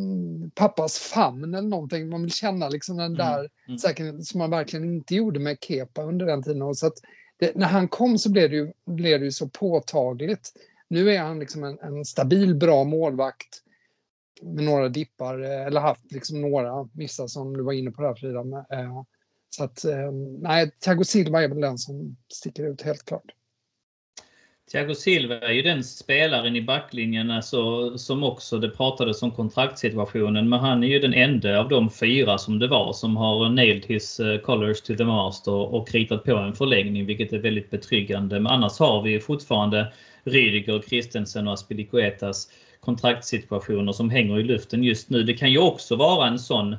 pappas 0.55 0.99
famn 0.99 1.55
eller 1.55 1.69
någonting. 1.69 2.09
Man 2.09 2.23
vill 2.23 2.33
känna 2.33 2.69
liksom 2.69 2.97
den 2.97 3.07
mm, 3.07 3.19
där 3.19 3.39
mm. 3.39 3.51
Mm. 3.69 3.79
säkerheten 3.79 4.25
som 4.25 4.39
man 4.39 4.51
verkligen 4.51 4.85
inte 4.85 5.15
gjorde 5.15 5.41
med 5.41 5.59
Kepa 5.61 6.03
under 6.03 6.27
den 6.27 6.43
tiden. 6.43 6.63
Och 6.63 6.77
så 6.77 6.87
att 6.87 6.99
det, 7.39 7.57
när 7.57 7.67
han 7.67 7.89
kom 7.89 8.19
så 8.19 8.31
blev 8.31 8.51
det 8.51 8.57
ju, 8.57 8.73
blev 8.87 9.19
det 9.19 9.25
ju 9.25 9.33
så 9.33 9.49
påtagligt. 9.49 10.53
Nu 10.89 11.11
är 11.11 11.19
han 11.19 11.39
liksom 11.39 11.65
en, 11.65 11.79
en 11.79 12.05
stabil, 12.05 12.55
bra 12.55 12.85
målvakt 12.85 13.63
med 14.43 14.65
några 14.65 14.89
dippar, 14.89 15.43
eh, 15.43 15.67
eller 15.67 15.81
haft 15.81 16.13
liksom 16.13 16.41
några 16.41 16.89
missar 16.93 17.27
som 17.27 17.57
du 17.57 17.63
var 17.63 17.73
inne 17.73 17.91
på 17.91 18.03
där 18.03 18.15
Frida. 18.15 18.41
Eh, 18.71 19.03
så 19.51 19.65
att, 19.65 19.85
eh, 19.85 20.13
nej, 20.39 20.71
Thiago 20.71 21.05
Silva 21.05 21.43
är 21.43 21.49
väl 21.49 21.61
den 21.61 21.79
som 21.79 22.17
sticker 22.29 22.65
ut 22.65 22.83
helt 22.83 23.05
klart. 23.05 23.33
Thiago 24.73 24.95
Silva 24.95 25.41
är 25.41 25.53
ju 25.53 25.63
den 25.63 25.85
spelaren 25.85 26.57
i 26.57 26.63
backlinjen 26.63 27.31
alltså, 27.31 27.99
som 27.99 28.25
också 28.25 28.59
det 28.59 28.69
pratades 28.69 29.23
om 29.23 29.31
kontraktsituationen. 29.31 30.49
Men 30.49 30.61
han 30.61 30.85
är 30.85 30.89
ju 30.89 30.99
den 30.99 31.15
enda 31.15 31.59
av 31.59 31.69
de 31.69 31.91
fyra 31.91 32.39
som 32.39 32.59
det 32.59 32.69
var 32.69 32.93
som 32.93 33.17
har 33.17 33.49
nailed 33.49 33.87
his 33.87 34.21
eh, 34.21 34.39
colors 34.39 34.81
to 34.81 34.95
the 34.95 35.05
master 35.05 35.53
och 35.53 35.93
ritat 35.93 36.25
på 36.25 36.37
en 36.37 36.55
förlängning 36.55 37.07
vilket 37.07 37.33
är 37.33 37.39
väldigt 37.39 37.71
betryggande. 37.71 38.41
Men 38.41 38.53
annars 38.53 38.79
har 38.79 39.03
vi 39.03 39.21
fortfarande 39.21 39.93
Rydiger, 40.25 40.83
Christensen 40.89 41.49
och 41.49 41.55
Aspilicuetas 41.55 42.49
kontraktssituationer 42.81 43.93
som 43.93 44.11
hänger 44.11 44.41
i 44.41 44.43
luften 44.43 44.85
just 44.85 45.11
nu. 45.11 45.23
Det 45.23 45.35
kan 45.35 45.51
ju 45.51 45.59
också 45.59 45.97
vara 45.97 46.29
en 46.29 46.39
sån 46.39 46.77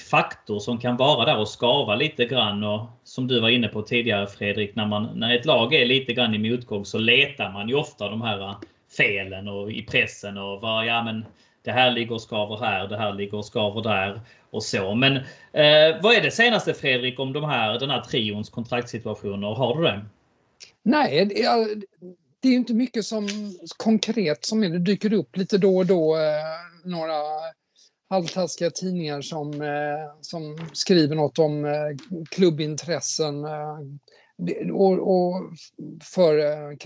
faktor 0.00 0.58
som 0.58 0.78
kan 0.78 0.96
vara 0.96 1.24
där 1.24 1.38
och 1.38 1.48
skava 1.48 1.94
lite 1.94 2.24
grann. 2.24 2.64
Och 2.64 2.86
som 3.04 3.26
du 3.26 3.40
var 3.40 3.48
inne 3.48 3.68
på 3.68 3.82
tidigare 3.82 4.26
Fredrik, 4.26 4.74
när, 4.74 4.86
man, 4.86 5.08
när 5.14 5.34
ett 5.34 5.44
lag 5.44 5.74
är 5.74 5.86
lite 5.86 6.12
grann 6.12 6.34
i 6.34 6.50
motgång 6.50 6.84
så 6.84 6.98
letar 6.98 7.52
man 7.52 7.68
ju 7.68 7.74
ofta 7.74 8.08
de 8.08 8.22
här 8.22 8.40
eh, 8.40 8.56
felen 8.96 9.48
och 9.48 9.72
i 9.72 9.82
pressen 9.82 10.38
och 10.38 10.60
var, 10.60 10.84
ja 10.84 11.04
men 11.04 11.24
det 11.62 11.72
här 11.72 11.90
ligger 11.90 12.12
och 12.12 12.22
skaver 12.22 12.56
här, 12.56 12.88
det 12.88 12.96
här 12.96 13.12
ligger 13.12 13.38
och 13.38 13.44
skaver 13.44 13.82
där 13.82 14.20
och 14.50 14.62
så. 14.62 14.94
Men 14.94 15.16
eh, 15.52 16.02
vad 16.02 16.14
är 16.14 16.20
det 16.22 16.30
senaste 16.30 16.74
Fredrik 16.74 17.20
om 17.20 17.32
de 17.32 17.44
här, 17.44 17.78
den 17.78 17.90
här 17.90 18.00
trions 18.00 18.50
kontraktssituationer? 18.50 19.54
Har 19.54 19.76
du 19.76 19.82
det? 19.82 20.04
Nej, 20.82 21.26
det 21.26 21.42
är, 21.42 21.82
det 22.40 22.48
är 22.48 22.52
inte 22.52 22.74
mycket 22.74 23.04
som 23.04 23.28
konkret 23.76 24.44
som 24.44 24.64
är, 24.64 24.68
det 24.68 24.78
dyker 24.78 25.12
upp 25.12 25.36
lite 25.36 25.58
då 25.58 25.76
och 25.76 25.86
då 25.86 26.16
eh, 26.16 26.90
några 26.90 27.14
halvtaskiga 28.12 28.70
tidningar 28.70 29.20
som, 29.20 29.62
eh, 29.62 30.20
som 30.20 30.58
skriver 30.72 31.16
något 31.16 31.38
om 31.38 31.64
eh, 31.64 31.72
klubbintressen 32.30 33.44
eh, 33.44 33.78
och, 34.72 34.92
och 34.92 35.50
för 36.02 36.76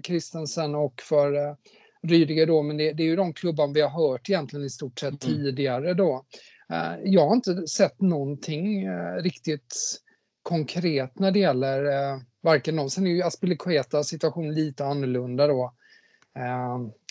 Kristensen 0.00 0.74
och 0.74 1.02
för 1.02 1.56
Rydiger 2.02 2.46
då, 2.46 2.62
men 2.62 2.76
det, 2.76 2.92
det, 2.92 3.02
är 3.02 3.06
ju 3.06 3.16
de 3.16 3.32
klubbar 3.32 3.74
vi 3.74 3.80
har 3.80 3.90
hört 3.90 4.28
egentligen 4.28 4.66
i 4.66 4.70
stort 4.70 4.98
sett 4.98 5.24
mm. 5.24 5.36
tidigare 5.36 5.94
då. 5.94 6.24
Jag 7.04 7.26
har 7.26 7.34
inte 7.34 7.66
sett 7.66 8.00
någonting 8.00 8.88
riktigt 9.20 10.00
konkret 10.42 11.18
när 11.18 11.30
det 11.30 11.38
gäller 11.38 11.84
varken 12.42 12.76
dem. 12.76 12.90
Sen 12.90 13.06
är 13.06 13.10
ju 13.10 13.22
Aspilicueta 13.22 14.04
situation 14.04 14.54
lite 14.54 14.84
annorlunda 14.84 15.46
då. 15.46 15.74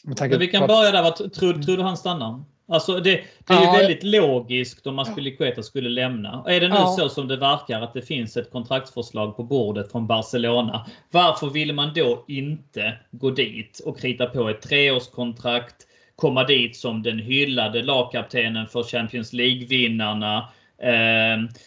Men 0.04 0.40
vi 0.40 0.48
kan 0.48 0.68
börja 0.68 0.92
där. 0.92 1.30
Tror, 1.30 1.54
tror 1.54 1.78
du 1.78 1.84
han 1.84 1.98
stannar? 1.98 2.44
Alltså 2.68 3.00
det, 3.00 3.12
det 3.48 3.54
är 3.54 3.64
ja. 3.64 3.74
ju 3.74 3.80
väldigt 3.80 4.04
logiskt 4.04 4.88
om 4.88 5.00
Aspilicueta 5.00 5.64
skulle 5.64 5.90
lämna. 5.90 6.44
Är 6.48 6.60
det 6.60 6.68
nu 6.68 6.76
ja. 6.76 6.96
så 7.00 7.10
som 7.10 7.28
det 7.28 7.38
verkar 7.38 7.82
att 7.82 7.94
det 7.94 8.02
finns 8.02 8.38
ett 8.38 8.52
kontraktsförslag 8.52 9.38
på 9.38 9.44
bordet 9.44 9.92
från 9.92 10.08
Barcelona. 10.08 10.86
Varför 11.12 11.48
vill 11.48 11.74
man 11.74 11.92
då 11.96 12.26
inte 12.28 12.94
gå 13.12 13.30
dit 13.30 13.82
och 13.86 14.00
krita 14.00 14.26
på 14.26 14.50
ett 14.50 14.62
treårskontrakt? 14.62 15.76
Komma 16.16 16.44
dit 16.44 16.76
som 16.76 17.04
den 17.04 17.20
hyllade 17.20 17.84
lagkaptenen 17.84 18.68
för 18.68 18.84
Champions 18.84 19.34
League-vinnarna. 19.34 20.50
Eh, 20.78 21.58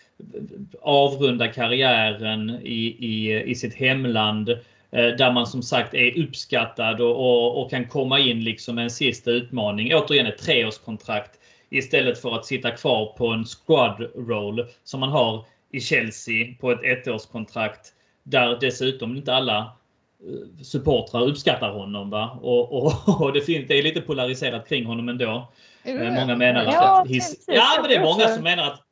avrunda 0.83 1.49
karriären 1.49 2.51
i, 2.63 2.97
i, 2.99 3.43
i 3.43 3.55
sitt 3.55 3.75
hemland. 3.75 4.59
Eh, 4.91 5.07
där 5.07 5.33
man 5.33 5.47
som 5.47 5.63
sagt 5.63 5.95
är 5.95 6.23
uppskattad 6.23 7.01
och, 7.01 7.11
och, 7.11 7.63
och, 7.63 7.71
kan 7.71 7.85
komma 7.85 8.19
in 8.19 8.45
liksom 8.45 8.75
med 8.75 8.85
en 8.85 8.91
sista 8.91 9.31
utmaning. 9.31 9.95
Återigen 9.95 10.27
ett 10.27 10.39
treårskontrakt 10.39 11.31
istället 11.71 12.23
för 12.23 12.35
att 12.35 12.47
sitta 12.47 12.71
kvar 12.71 13.07
på 13.07 13.29
en 13.29 13.45
squad 13.45 14.11
roll 14.29 14.67
som 14.85 15.01
man 15.01 15.09
har 15.09 15.45
i 15.73 15.81
Chelsea 15.81 16.55
på 16.61 16.71
ett 16.71 16.85
ettårskontrakt. 16.85 17.93
Där 18.23 18.59
dessutom 18.61 19.17
inte 19.17 19.35
alla 19.35 19.59
eh, 19.59 20.63
supportrar 20.65 21.23
uppskattar 21.23 21.71
honom. 21.71 22.11
Va? 22.11 22.39
Och, 22.43 22.73
och, 22.73 22.93
och 23.21 23.33
det, 23.33 23.41
finns, 23.41 23.69
det 23.69 23.79
är 23.79 23.83
lite 23.83 24.01
polariserat 24.01 24.69
kring 24.69 24.85
honom 24.85 25.09
ändå. 25.09 25.53
Många 25.85 26.37
menar 26.37 26.65
att... 26.65 26.75
Ja, 26.75 27.05
his, 27.09 27.45
ja 27.47 27.79
men 27.81 27.91
det 27.91 27.97
är 27.97 28.05
många 28.05 28.29
som 28.29 28.43
menar 28.43 28.65
att 28.65 28.88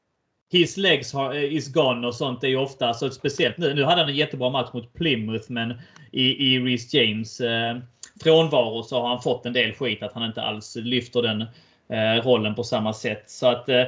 His 0.49 0.77
legs 0.77 1.15
is 1.51 1.73
gone 1.73 2.07
och 2.07 2.15
sånt 2.15 2.45
är 2.45 2.49
ju 2.49 2.57
ofta 2.57 2.95
så 2.95 3.11
speciellt 3.11 3.59
nu. 3.59 3.75
Nu 3.75 3.85
hade 3.85 4.01
han 4.01 4.11
en 4.11 4.17
jättebra 4.17 4.51
match 4.51 4.73
mot 4.73 4.95
Plymouth 4.95 5.51
men 5.51 5.75
i, 6.13 6.55
i 6.55 6.59
Reece 6.59 6.95
James 6.95 7.41
eh, 7.41 7.77
frånvaro 8.23 8.83
så 8.83 9.01
har 9.01 9.09
han 9.09 9.23
fått 9.23 9.47
en 9.47 9.53
del 9.53 9.73
skit 9.73 10.03
att 10.03 10.13
han 10.13 10.25
inte 10.25 10.43
alls 10.43 10.77
lyfter 10.77 11.23
den 11.23 11.43
eh, 11.89 12.25
rollen 12.25 12.55
på 12.55 12.65
samma 12.65 12.93
sätt. 12.93 13.25
Så 13.27 13.47
att, 13.47 13.69
eh, 13.69 13.85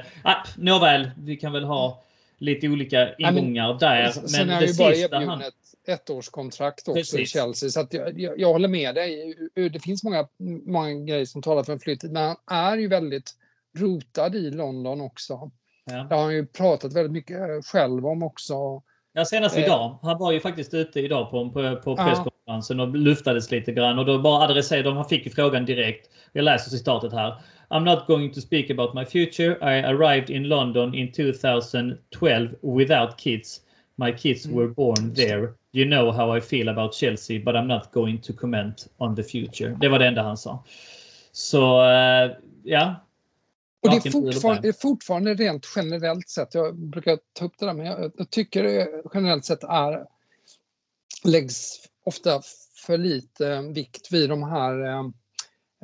nåväl, 0.56 1.10
vi 1.18 1.36
kan 1.36 1.52
väl 1.52 1.64
ha 1.64 2.02
lite 2.38 2.68
olika 2.68 3.14
ingångar 3.14 3.68
men, 3.68 3.78
där. 3.78 4.02
Men 4.02 4.28
sen 4.28 4.50
är 4.50 4.60
det 4.60 4.66
ju 4.66 4.74
bara 4.78 4.94
erbjuden 4.94 5.28
han... 5.28 5.40
ett 5.40 5.54
ettårskontrakt 5.86 6.88
också 6.88 6.94
Precis. 6.94 7.20
i 7.20 7.26
Chelsea. 7.26 7.70
Så 7.70 7.80
att 7.80 7.92
jag, 7.92 8.20
jag, 8.20 8.40
jag, 8.40 8.52
håller 8.52 8.68
med 8.68 8.94
dig. 8.94 9.34
Det 9.54 9.80
finns 9.82 10.04
många, 10.04 10.28
många 10.66 10.94
grejer 10.94 11.24
som 11.24 11.42
talar 11.42 11.62
för 11.62 11.72
en 11.72 11.80
flytt. 11.80 12.02
Men 12.02 12.36
han 12.44 12.58
är 12.58 12.76
ju 12.76 12.88
väldigt 12.88 13.34
rotad 13.76 14.34
i 14.34 14.50
London 14.50 15.00
också. 15.00 15.50
Ja. 15.90 16.06
Det 16.08 16.14
har 16.14 16.22
han 16.22 16.34
ju 16.34 16.46
pratat 16.46 16.96
väldigt 16.96 17.12
mycket 17.12 17.40
eh, 17.40 17.62
själv 17.72 18.06
om 18.06 18.22
också. 18.22 18.82
Ja, 19.12 19.24
senast 19.24 19.56
eh. 19.56 19.64
idag. 19.64 19.98
Han 20.02 20.18
var 20.18 20.32
ju 20.32 20.40
faktiskt 20.40 20.74
ute 20.74 21.00
idag 21.00 21.30
på, 21.30 21.50
på, 21.50 21.76
på 21.76 21.96
presskonferensen 21.96 22.80
och 22.80 22.88
luftades 22.88 23.50
lite 23.50 23.72
grann 23.72 23.98
och 23.98 24.06
då 24.06 24.18
bara 24.18 24.44
adresserade 24.44 24.90
Han 24.90 25.04
fick 25.04 25.26
ju 25.26 25.32
frågan 25.32 25.64
direkt. 25.64 26.10
Jag 26.32 26.44
läser 26.44 26.70
citatet 26.70 27.12
här. 27.12 27.34
I'm 27.70 27.84
not 27.84 28.06
going 28.06 28.32
to 28.32 28.40
speak 28.40 28.70
about 28.70 28.94
my 28.94 29.04
future. 29.04 29.56
I 29.62 29.82
arrived 29.82 30.30
in 30.30 30.48
London 30.48 30.94
in 30.94 31.12
2012 31.12 32.54
without 32.62 33.18
kids. 33.18 33.60
My 33.96 34.12
kids 34.12 34.46
mm. 34.46 34.56
were 34.56 34.68
born 34.68 35.14
there. 35.14 35.54
You 35.72 35.84
know 35.84 36.12
how 36.12 36.36
I 36.36 36.40
feel 36.40 36.68
about 36.68 36.94
Chelsea, 36.94 37.38
but 37.38 37.54
I'm 37.54 37.66
not 37.66 37.92
going 37.92 38.20
to 38.20 38.32
comment 38.32 38.86
on 38.98 39.16
the 39.16 39.22
future. 39.22 39.76
Det 39.80 39.88
var 39.88 39.98
det 39.98 40.06
enda 40.06 40.22
han 40.22 40.36
sa. 40.36 40.64
Så 41.32 41.80
uh, 41.80 42.30
ja, 42.64 42.94
och 43.82 43.90
det 43.90 43.96
är, 43.96 44.10
fortfarande, 44.10 44.62
det 44.62 44.68
är 44.68 44.72
fortfarande 44.72 45.34
rent 45.34 45.66
generellt 45.76 46.28
sett, 46.28 46.54
jag 46.54 46.76
brukar 46.76 47.18
ta 47.32 47.44
upp 47.44 47.58
det 47.58 47.66
där, 47.66 47.74
men 47.74 47.86
jag, 47.86 48.12
jag 48.16 48.30
tycker 48.30 48.62
det 48.62 49.02
generellt 49.14 49.44
sett 49.44 49.64
är 49.64 50.06
läggs 51.24 51.88
ofta 52.04 52.42
för 52.86 52.98
lite 52.98 53.60
vikt 53.60 54.12
vid 54.12 54.28
de 54.28 54.42
här 54.42 54.86
eh, 54.86 55.00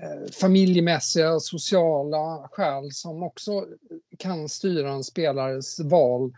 eh, 0.02 0.30
familjemässiga, 0.40 1.40
sociala 1.40 2.48
skäl 2.52 2.92
som 2.92 3.22
också 3.22 3.66
kan 4.18 4.48
styra 4.48 4.90
en 4.90 5.04
spelares 5.04 5.80
val 5.80 6.32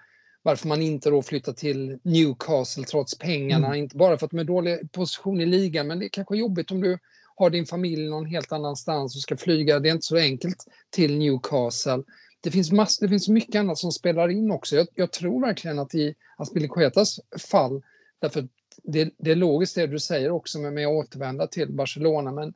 varför 0.46 0.68
man 0.68 0.82
inte 0.82 1.10
då 1.10 1.22
flyttar 1.22 1.52
till 1.52 1.98
Newcastle 2.02 2.84
trots 2.84 3.18
pengarna. 3.18 3.66
Mm. 3.66 3.78
Inte 3.78 3.96
bara 3.96 4.18
för 4.18 4.26
att 4.26 4.30
de 4.30 4.38
är 4.38 4.44
dålig 4.44 4.92
position 4.92 5.40
i 5.40 5.46
ligan, 5.46 5.86
men 5.86 5.98
det 5.98 6.06
är 6.06 6.08
kanske 6.08 6.36
jobbigt 6.36 6.70
om 6.70 6.80
du 6.80 6.98
har 7.36 7.50
din 7.50 7.66
familj 7.66 8.08
någon 8.08 8.26
helt 8.26 8.52
annanstans 8.52 9.16
och 9.16 9.22
ska 9.22 9.36
flyga. 9.36 9.78
Det 9.78 9.88
är 9.88 9.92
inte 9.92 10.06
så 10.06 10.16
enkelt 10.16 10.64
till 10.90 11.18
Newcastle. 11.18 12.02
Det 12.40 12.50
finns, 12.50 12.72
mass, 12.72 12.98
det 12.98 13.08
finns 13.08 13.28
mycket 13.28 13.60
annat 13.60 13.78
som 13.78 13.92
spelar 13.92 14.28
in 14.28 14.50
också. 14.50 14.76
Jag, 14.76 14.86
jag 14.94 15.12
tror 15.12 15.40
verkligen 15.40 15.78
att 15.78 15.94
i 15.94 16.14
Aspilicuetas 16.36 17.20
fall, 17.50 17.82
därför 18.18 18.48
det, 18.82 19.10
det, 19.18 19.30
är 19.30 19.36
logiskt 19.36 19.74
det 19.74 19.86
du 19.86 19.98
säger 19.98 20.30
också 20.30 20.58
med, 20.58 20.72
med 20.72 20.86
att 20.86 20.92
återvända 20.92 21.46
till 21.46 21.72
Barcelona, 21.72 22.32
men 22.32 22.54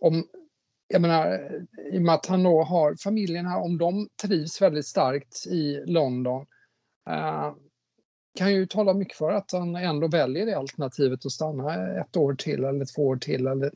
om, 0.00 0.26
jag 0.88 1.02
menar, 1.02 1.50
i 1.92 1.98
och 1.98 2.02
med 2.02 2.14
att 2.14 2.26
han 2.26 2.42
då 2.42 2.62
har 2.62 2.96
familjen 3.02 3.46
här, 3.46 3.60
om 3.60 3.78
de 3.78 4.08
trivs 4.22 4.62
väldigt 4.62 4.86
starkt 4.86 5.46
i 5.46 5.82
London, 5.86 6.46
eh, 7.10 7.54
kan 8.38 8.54
ju 8.54 8.66
tala 8.66 8.94
mycket 8.94 9.16
för 9.16 9.32
att 9.32 9.52
han 9.52 9.76
ändå 9.76 10.08
väljer 10.08 10.46
det 10.46 10.58
alternativet 10.58 11.26
att 11.26 11.32
stanna 11.32 12.00
ett 12.00 12.16
år 12.16 12.34
till 12.34 12.64
eller 12.64 12.94
två 12.94 13.06
år 13.06 13.16
till. 13.16 13.46
Eller, 13.46 13.70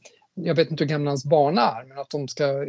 jag 0.45 0.55
vet 0.55 0.70
inte 0.70 0.84
hur 0.84 0.89
gamla 0.89 1.11
hans 1.11 1.24
barn 1.24 1.59
är, 1.59 1.84
men 1.84 1.99
att 1.99 2.11
de 2.11 2.28
ska 2.28 2.66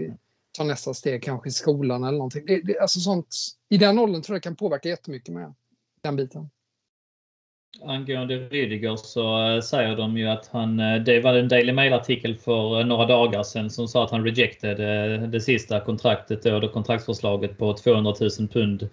ta 0.58 0.64
nästa 0.64 0.94
steg 0.94 1.24
kanske 1.24 1.50
i 1.50 1.52
skolan 1.52 2.04
eller 2.04 2.18
någonting. 2.18 2.46
Det, 2.46 2.62
det, 2.62 2.80
alltså 2.80 3.00
sånt, 3.00 3.36
I 3.70 3.78
den 3.78 4.00
åldern 4.00 4.22
tror 4.22 4.36
jag 4.36 4.42
det 4.42 4.44
kan 4.44 4.56
påverka 4.56 4.90
jättemycket 4.90 5.34
med 5.34 5.54
den 6.02 6.16
biten. 6.16 6.50
Angående 7.86 8.36
Rydiger 8.36 8.96
så 8.96 9.54
eh, 9.56 9.62
säger 9.62 9.96
de 9.96 10.18
ju 10.18 10.28
att 10.28 10.48
han, 10.48 10.80
eh, 10.80 10.96
det 10.96 11.20
var 11.20 11.34
en 11.34 11.48
Daily 11.48 11.72
Mail-artikel 11.72 12.38
för 12.38 12.80
eh, 12.80 12.86
några 12.86 13.06
dagar 13.06 13.44
sedan 13.44 13.70
som 13.70 13.88
sa 13.88 14.04
att 14.04 14.12
han 14.12 14.24
rejectade 14.24 15.18
det 15.18 15.42
sista 15.42 15.80
kontraktet 15.80 16.44
då, 16.44 16.60
det 16.60 16.68
kontraktsförslaget 16.68 17.58
på 17.58 17.74
200 17.74 18.14
000 18.20 18.48
pund 18.48 18.90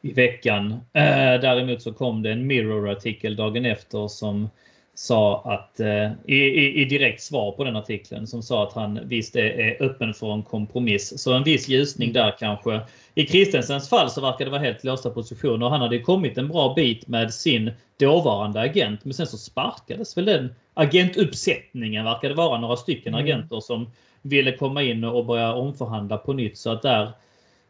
i 0.00 0.12
veckan. 0.12 0.80
Däremot 0.92 1.82
så 1.82 1.92
kom 1.92 2.22
det 2.22 2.32
en 2.32 2.46
Mirror-artikel 2.46 3.36
dagen 3.36 3.66
efter 3.66 4.08
som 4.08 4.48
sa 4.94 5.42
att 5.44 5.80
eh, 5.80 6.12
i, 6.26 6.80
i, 6.82 6.84
direkt 6.84 7.22
svar 7.22 7.52
på 7.52 7.64
den 7.64 7.76
artikeln 7.76 8.26
som 8.26 8.42
sa 8.42 8.62
att 8.62 8.72
han 8.72 9.00
visst 9.04 9.36
är, 9.36 9.82
öppen 9.82 10.14
för 10.14 10.32
en 10.32 10.42
kompromiss. 10.42 11.22
Så 11.22 11.32
en 11.32 11.44
viss 11.44 11.68
ljusning 11.68 12.12
där 12.12 12.34
kanske. 12.38 12.80
I 13.14 13.26
Kristensens 13.26 13.88
fall 13.88 14.10
så 14.10 14.20
verkar 14.20 14.44
det 14.44 14.50
vara 14.50 14.62
helt 14.62 14.84
låsta 14.84 15.10
positioner. 15.10 15.68
Han 15.68 15.80
hade 15.80 15.98
kommit 15.98 16.38
en 16.38 16.48
bra 16.48 16.74
bit 16.74 17.08
med 17.08 17.34
sin 17.34 17.70
dåvarande 17.98 18.60
agent 18.60 19.04
men 19.04 19.14
sen 19.14 19.26
så 19.26 19.38
sparkades 19.38 20.16
väl 20.16 20.24
den 20.24 20.54
agentuppsättningen 20.74 22.04
verkar 22.04 22.28
det 22.28 22.34
vara 22.34 22.60
några 22.60 22.76
stycken 22.76 23.14
mm. 23.14 23.24
agenter 23.24 23.60
som 23.60 23.90
ville 24.22 24.56
komma 24.56 24.82
in 24.82 25.04
och 25.04 25.26
börja 25.26 25.54
omförhandla 25.54 26.16
på 26.16 26.32
nytt 26.32 26.58
så 26.58 26.70
att 26.70 26.82
där 26.82 27.12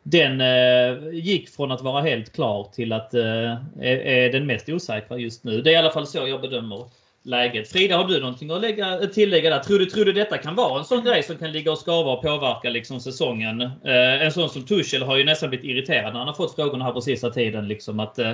den 0.03 0.41
eh, 0.41 1.13
gick 1.13 1.49
från 1.49 1.73
att 1.73 1.83
vara 1.83 2.03
helt 2.03 2.33
klar 2.33 2.69
till 2.75 2.93
att 2.93 3.15
eh, 3.15 3.53
är, 3.81 3.97
är 3.97 4.33
den 4.33 4.47
mest 4.47 4.69
osäkra 4.69 5.19
just 5.19 5.45
nu. 5.45 5.63
Det 5.63 5.71
är 5.71 5.75
i 5.75 5.77
alla 5.77 5.91
fall 5.91 6.07
så 6.07 6.29
jag 6.29 6.41
bedömer 6.41 6.85
läget. 7.23 7.69
Frida, 7.69 7.97
har 7.97 8.05
du 8.05 8.21
någonting 8.21 8.51
att 8.51 8.61
lägga, 8.61 8.97
tillägga 8.99 9.51
där? 9.51 9.59
Tror 9.59 9.79
du, 9.79 9.87
tror 9.87 10.05
du 10.05 10.13
detta 10.13 10.39
kan 10.39 10.55
vara 10.55 10.79
en 10.79 10.85
sån 10.85 11.05
grej 11.05 11.23
som 11.23 11.37
kan 11.37 11.53
ligga 11.53 11.73
och 11.73 11.79
skava 11.79 12.13
och 12.13 12.23
påverka 12.23 12.71
liksom 12.71 13.01
säsongen? 13.01 13.61
Eh, 13.61 14.23
en 14.25 14.33
sån 14.33 14.49
som 14.49 14.63
Tuchel 14.63 15.03
har 15.03 15.17
ju 15.17 15.25
nästan 15.25 15.49
blivit 15.49 15.67
irriterad 15.67 16.13
när 16.13 16.19
han 16.19 16.29
har 16.29 16.35
fått 16.35 16.55
frågorna 16.55 16.85
här 16.85 16.93
på 16.93 17.01
sista 17.01 17.31
tiden. 17.31 17.69
Liksom 17.69 18.01
att, 18.01 18.19
eh, 18.19 18.33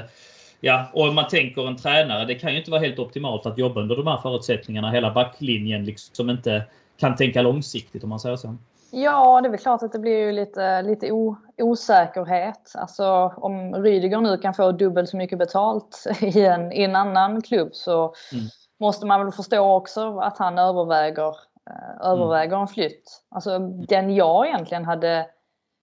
ja, 0.60 0.90
och 0.92 1.14
man 1.14 1.28
tänker 1.28 1.68
en 1.68 1.76
tränare, 1.76 2.24
det 2.24 2.34
kan 2.34 2.52
ju 2.52 2.58
inte 2.58 2.70
vara 2.70 2.80
helt 2.80 2.98
optimalt 2.98 3.46
att 3.46 3.58
jobba 3.58 3.80
under 3.80 3.96
de 3.96 4.06
här 4.06 4.18
förutsättningarna. 4.18 4.90
Hela 4.90 5.10
backlinjen 5.10 5.84
liksom 5.84 6.30
inte 6.30 6.64
kan 6.96 7.16
tänka 7.16 7.42
långsiktigt 7.42 8.02
om 8.02 8.08
man 8.08 8.20
säger 8.20 8.36
så. 8.36 8.56
Ja, 8.90 9.40
det 9.40 9.48
är 9.48 9.50
väl 9.50 9.60
klart 9.60 9.82
att 9.82 9.92
det 9.92 9.98
blir 9.98 10.18
ju 10.18 10.32
lite, 10.32 10.82
lite 10.82 11.12
o, 11.12 11.36
osäkerhet. 11.58 12.72
Alltså 12.74 13.32
om 13.36 13.74
Rydiger 13.74 14.20
nu 14.20 14.38
kan 14.38 14.54
få 14.54 14.72
dubbelt 14.72 15.08
så 15.08 15.16
mycket 15.16 15.38
betalt 15.38 16.06
i 16.20 16.44
en, 16.44 16.72
i 16.72 16.82
en 16.82 16.96
annan 16.96 17.42
klubb 17.42 17.68
så 17.72 18.14
mm 18.32 18.46
måste 18.80 19.06
man 19.06 19.24
väl 19.24 19.32
förstå 19.32 19.74
också 19.74 20.18
att 20.18 20.38
han 20.38 20.58
överväger, 20.58 21.36
eh, 21.70 22.06
överväger 22.10 22.56
en 22.56 22.68
flytt. 22.68 23.22
Alltså 23.28 23.58
den 23.68 24.14
jag 24.14 24.46
egentligen 24.46 24.84
hade, 24.84 25.26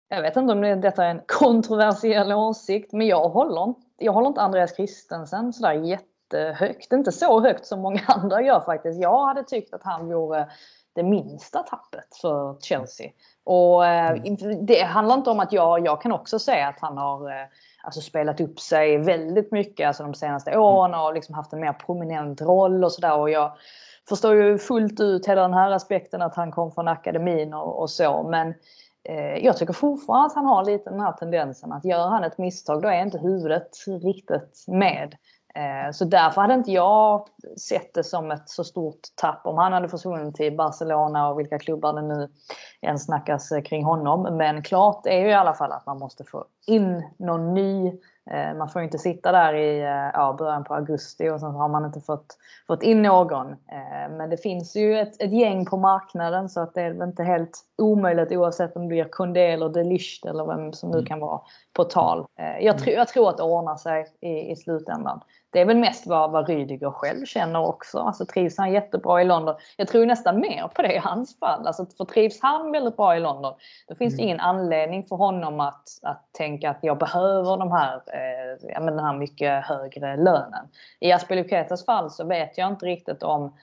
jag 0.10 0.22
vet 0.22 0.38
inte 0.38 0.54
om 0.54 0.62
det, 0.62 0.76
detta 0.76 1.06
är 1.06 1.10
en 1.10 1.22
kontroversiell 1.28 2.32
åsikt, 2.32 2.94
men 2.94 3.08
jag 3.08 3.30
håller, 3.30 3.74
jag 3.98 4.14
håller 4.14 4.28
inte 4.28 4.42
Andreas 4.42 4.76
Christensen 4.76 5.54
sådär 5.54 5.74
jättehögt. 5.74 6.94
Inte 6.94 7.12
så 7.12 7.42
högt 7.42 7.66
som 7.66 7.82
många 7.82 8.02
andra 8.08 8.42
gör 8.42 8.60
faktiskt. 8.60 9.02
Jag 9.02 9.26
hade 9.26 9.44
tyckt 9.44 9.74
att 9.74 9.84
han 9.84 10.08
vore 10.08 10.48
det 10.96 11.04
minsta 11.04 11.64
tappet 11.64 12.16
för 12.22 12.58
Chelsea. 12.62 13.12
Och 13.44 13.86
eh, 13.86 14.12
mm. 14.12 14.66
det 14.66 14.84
handlar 14.84 15.16
inte 15.16 15.30
om 15.30 15.40
att 15.40 15.54
jag, 15.54 15.86
jag 15.86 16.02
kan 16.02 16.12
också 16.12 16.40
säga 16.40 16.68
att 16.68 16.80
han 16.80 16.98
har 16.98 17.30
eh, 17.30 17.46
alltså 17.84 18.02
spelat 18.02 18.42
upp 18.42 18.60
sig 18.60 18.98
väldigt 18.98 19.52
mycket 19.52 19.88
alltså 19.88 20.04
de 20.04 20.14
senaste 20.14 20.52
mm. 20.52 20.64
åren 20.64 20.94
och 20.94 21.14
liksom 21.14 21.36
haft 21.36 21.54
en 21.54 21.60
mer 21.60 21.74
prominent 21.74 22.42
roll 22.42 22.84
och 22.84 22.92
sådär. 22.92 23.18
Och 23.18 23.30
jag 23.30 23.52
förstår 24.10 24.36
ju 24.36 24.58
fullt 24.58 25.00
ut 25.00 25.28
hela 25.28 25.42
den 25.42 25.54
här 25.54 25.72
aspekten 25.72 26.22
att 26.22 26.36
han 26.36 26.52
kom 26.52 26.72
från 26.72 26.88
akademin 26.88 27.54
och, 27.54 27.82
och 27.82 27.90
så. 27.90 28.24
Men 28.24 28.54
eh, 29.04 29.46
jag 29.46 29.58
tycker 29.58 29.74
fortfarande 29.74 30.26
att 30.26 30.36
han 30.36 30.46
har 30.46 30.66
lite 30.66 30.90
den 30.90 31.00
här 31.00 31.12
tendensen 31.12 31.72
att 31.72 31.86
gör 31.86 32.08
han 32.08 32.24
ett 32.24 32.38
misstag 32.38 32.82
då 32.82 32.88
är 32.88 33.02
inte 33.02 33.18
huvudet 33.18 33.70
riktigt 33.88 34.66
med. 34.68 35.16
Eh, 35.56 35.92
så 35.92 36.06
därför 36.06 36.42
hade 36.42 36.54
inte 36.54 36.72
jag 36.72 37.28
sett 37.58 37.94
det 37.94 38.04
som 38.04 38.32
ett 38.32 38.50
så 38.50 38.64
stort 38.64 39.00
tapp 39.16 39.42
om 39.44 39.58
han 39.58 39.74
hade 39.74 39.90
försvunnit 39.90 40.36
till 40.36 40.58
Barcelona 40.58 41.30
och 41.30 41.40
vilka 41.40 41.60
klubbar 41.60 41.94
det 41.94 42.02
nu 42.02 42.30
än 42.82 43.00
snackas 43.00 43.50
kring 43.66 43.84
honom. 43.84 44.38
Men 44.38 44.64
klart 44.64 45.06
är 45.06 45.20
ju 45.20 45.28
i 45.28 45.34
alla 45.34 45.54
fall 45.54 45.72
att 45.72 45.86
man 45.86 46.00
måste 46.00 46.24
få 46.24 46.46
in 46.68 47.04
någon 47.18 47.54
ny. 47.54 47.88
Eh, 48.32 48.58
man 48.58 48.70
får 48.70 48.82
inte 48.82 48.98
sitta 48.98 49.32
där 49.32 49.54
i 49.54 49.80
eh, 49.80 50.12
ja, 50.14 50.36
början 50.40 50.64
på 50.64 50.76
augusti 50.76 51.30
och 51.30 51.40
sen 51.40 51.52
har 51.52 51.70
man 51.70 51.86
inte 51.86 52.02
fått, 52.02 52.38
fått 52.68 52.84
in 52.84 53.02
någon. 53.02 53.56
Men 54.10 54.30
det 54.30 54.38
finns 54.38 54.76
ju 54.76 55.00
ett, 55.00 55.22
ett 55.22 55.34
gäng 55.34 55.66
på 55.66 55.78
marknaden 55.78 56.50
så 56.50 56.60
att 56.60 56.74
det 56.74 56.82
är 56.82 56.92
väl 56.92 57.08
inte 57.08 57.24
helt 57.24 57.60
omöjligt 57.78 58.32
oavsett 58.32 58.76
om 58.76 58.82
det 58.82 58.88
blir 58.88 59.04
Kunde 59.04 59.42
eller 59.42 59.70
Delicht 59.70 60.26
eller 60.26 60.46
vem 60.46 60.74
som 60.74 60.90
nu 60.90 60.98
mm. 60.98 61.06
kan 61.06 61.20
vara 61.20 61.42
på 61.74 61.84
tal. 61.84 62.26
Jag, 62.62 62.80
tr 62.80 62.90
jag 62.90 63.08
tror 63.08 63.30
att 63.30 63.38
det 63.38 63.44
ordnar 63.44 63.76
sig 63.76 64.06
i, 64.22 64.52
i 64.52 64.56
slutändan 64.56 65.22
det 65.54 65.62
är 65.62 65.66
väl 65.66 65.78
mest 65.78 66.08
vad, 66.08 66.32
vad 66.32 66.48
Rydiger 66.48 66.92
själv 66.92 67.26
känner 67.26 67.60
också. 67.60 68.00
Alltså 68.00 68.26
trivs 68.26 68.58
han 68.58 68.72
jättebra 68.72 69.22
i 69.22 69.26
London? 69.26 69.56
Jag 69.78 69.88
tror 69.88 70.06
nästan 70.06 70.40
mer 70.40 70.68
på 70.68 70.82
det 70.82 70.94
i 70.94 70.98
hans 70.98 71.40
fall. 71.40 71.68
Alltså 71.68 71.86
för 71.98 72.06
trivs 72.06 72.40
han 72.42 72.72
väldigt 72.72 72.98
bra 72.98 73.18
i 73.18 73.20
London, 73.20 73.54
då 73.88 73.96
finns 73.96 74.14
mm. 74.14 74.18
det 74.18 74.24
ingen 74.24 74.40
anledning 74.40 75.04
för 75.04 75.16
honom 75.16 75.60
att, 75.60 75.90
att 76.02 76.30
tänka 76.32 76.70
att 76.70 76.80
jag 76.82 76.98
behöver 76.98 77.58
de 77.58 77.72
här, 77.72 77.96
eh, 77.96 78.84
den 78.86 79.00
här 79.00 79.18
mycket 79.18 79.66
högre 79.66 80.18
lönen. 80.18 80.68
I 81.00 81.12
Aspelikuetas 81.12 81.86
fall 81.86 82.12
så 82.12 82.24
vet 82.24 82.58
jag 82.58 82.68
inte 82.68 82.86
riktigt 82.86 83.24
om 83.24 83.54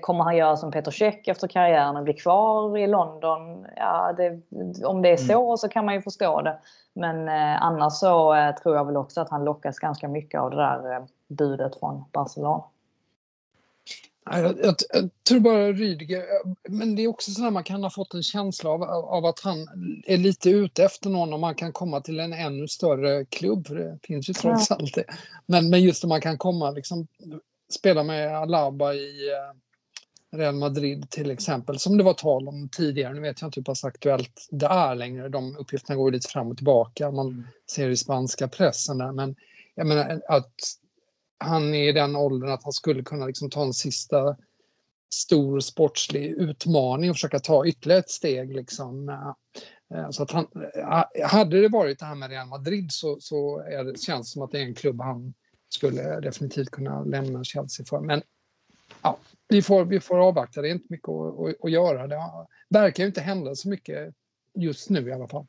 Kommer 0.00 0.24
han 0.24 0.36
göra 0.36 0.56
som 0.56 0.70
Peter 0.70 0.90
Käck 0.90 1.28
efter 1.28 1.48
karriären 1.48 1.96
och 1.96 2.04
bli 2.04 2.12
kvar 2.12 2.78
i 2.78 2.86
London? 2.86 3.66
Ja, 3.76 4.14
det, 4.16 4.40
om 4.84 5.02
det 5.02 5.08
är 5.08 5.16
så 5.16 5.46
mm. 5.46 5.56
så 5.56 5.68
kan 5.68 5.84
man 5.84 5.94
ju 5.94 6.02
förstå 6.02 6.42
det. 6.42 6.58
Men 6.94 7.28
eh, 7.28 7.62
annars 7.62 7.92
så 7.92 8.34
eh, 8.34 8.54
tror 8.54 8.76
jag 8.76 8.84
väl 8.84 8.96
också 8.96 9.20
att 9.20 9.30
han 9.30 9.44
lockas 9.44 9.78
ganska 9.78 10.08
mycket 10.08 10.40
av 10.40 10.50
det 10.50 10.56
där 10.56 10.92
eh, 10.92 11.04
budet 11.28 11.78
från 11.78 12.04
Barcelona. 12.12 12.64
Jag, 14.30 14.44
jag, 14.44 14.74
jag, 14.92 15.10
tror 15.28 15.40
bara 15.40 15.72
Rydiger, 15.72 16.24
men 16.68 16.96
det 16.96 17.02
är 17.02 17.08
också 17.08 17.30
så 17.30 17.46
att 17.46 17.52
man 17.52 17.64
kan 17.64 17.82
ha 17.82 17.90
fått 17.90 18.14
en 18.14 18.22
känsla 18.22 18.70
av, 18.70 18.82
av 18.82 19.24
att 19.24 19.40
han 19.40 19.56
är 20.06 20.16
lite 20.16 20.50
ute 20.50 20.84
efter 20.84 21.10
någon 21.10 21.32
om 21.32 21.40
man 21.40 21.54
kan 21.54 21.72
komma 21.72 22.00
till 22.00 22.20
en 22.20 22.32
ännu 22.32 22.68
större 22.68 23.24
klubb, 23.24 23.66
för 23.66 23.74
det 23.74 23.98
finns 24.02 24.28
ju 24.28 24.32
trots 24.32 24.70
ja. 24.70 24.76
allt 24.76 24.94
det. 24.94 25.04
Men, 25.46 25.70
men 25.70 25.82
just 25.82 26.04
om 26.04 26.08
man 26.08 26.20
kan 26.20 26.38
komma, 26.38 26.70
liksom, 26.70 27.06
spela 27.72 28.02
med 28.02 28.36
Alaba 28.36 28.94
i 28.94 29.30
eh, 29.30 29.56
Real 30.30 30.54
Madrid 30.54 31.10
till 31.10 31.30
exempel, 31.30 31.78
som 31.78 31.98
det 31.98 32.04
var 32.04 32.14
tal 32.14 32.48
om 32.48 32.68
tidigare. 32.68 33.14
Nu 33.14 33.20
vet 33.20 33.40
jag 33.40 33.48
inte 33.48 33.60
hur 33.60 33.64
pass 33.64 33.84
aktuellt 33.84 34.48
det 34.50 34.66
är 34.66 34.94
längre. 34.94 35.28
De 35.28 35.56
uppgifterna 35.56 35.96
går 35.96 36.10
lite 36.10 36.28
fram 36.28 36.50
och 36.50 36.56
tillbaka. 36.56 37.10
Man 37.10 37.26
mm. 37.26 37.44
ser 37.70 37.90
i 37.90 37.96
spanska 37.96 38.48
pressen 38.48 38.98
där. 38.98 39.12
Men 39.12 39.36
jag 39.74 39.86
menar 39.86 40.22
att 40.28 40.54
han 41.38 41.74
är 41.74 41.88
i 41.88 41.92
den 41.92 42.16
åldern 42.16 42.50
att 42.50 42.64
han 42.64 42.72
skulle 42.72 43.02
kunna 43.02 43.26
liksom 43.26 43.50
ta 43.50 43.62
en 43.62 43.72
sista 43.72 44.36
stor 45.10 45.60
sportslig 45.60 46.26
utmaning 46.26 47.10
och 47.10 47.16
försöka 47.16 47.38
ta 47.38 47.66
ytterligare 47.66 48.00
ett 48.00 48.10
steg. 48.10 48.56
Liksom. 48.56 49.08
Eh, 49.94 50.10
så 50.10 50.22
att 50.22 50.30
han, 50.30 50.46
eh, 50.74 51.28
hade 51.28 51.60
det 51.60 51.68
varit 51.68 51.98
det 51.98 52.04
här 52.04 52.14
med 52.14 52.30
Real 52.30 52.48
Madrid 52.48 52.92
så, 52.92 53.16
så 53.20 53.58
är 53.58 53.84
det, 53.84 54.00
känns 54.00 54.28
det 54.28 54.32
som 54.32 54.42
att 54.42 54.50
det 54.50 54.58
är 54.58 54.64
en 54.64 54.74
klubb 54.74 55.00
han 55.00 55.34
skulle 55.68 56.20
definitivt 56.20 56.70
kunna 56.70 57.04
lämna 57.04 57.44
Chelsea 57.44 57.86
för. 57.86 58.00
Men 58.00 58.22
ja, 59.02 59.18
vi, 59.48 59.62
får, 59.62 59.84
vi 59.84 60.00
får 60.00 60.18
avvakta, 60.28 60.62
det 60.62 60.68
är 60.68 60.72
inte 60.72 60.86
mycket 60.88 61.08
att, 61.08 61.40
att, 61.40 61.64
att 61.64 61.70
göra. 61.70 62.06
Det 62.06 62.20
verkar 62.68 63.06
inte 63.06 63.20
hända 63.20 63.54
så 63.54 63.68
mycket 63.68 64.14
just 64.54 64.90
nu 64.90 65.08
i 65.08 65.12
alla 65.12 65.28
fall. 65.28 65.46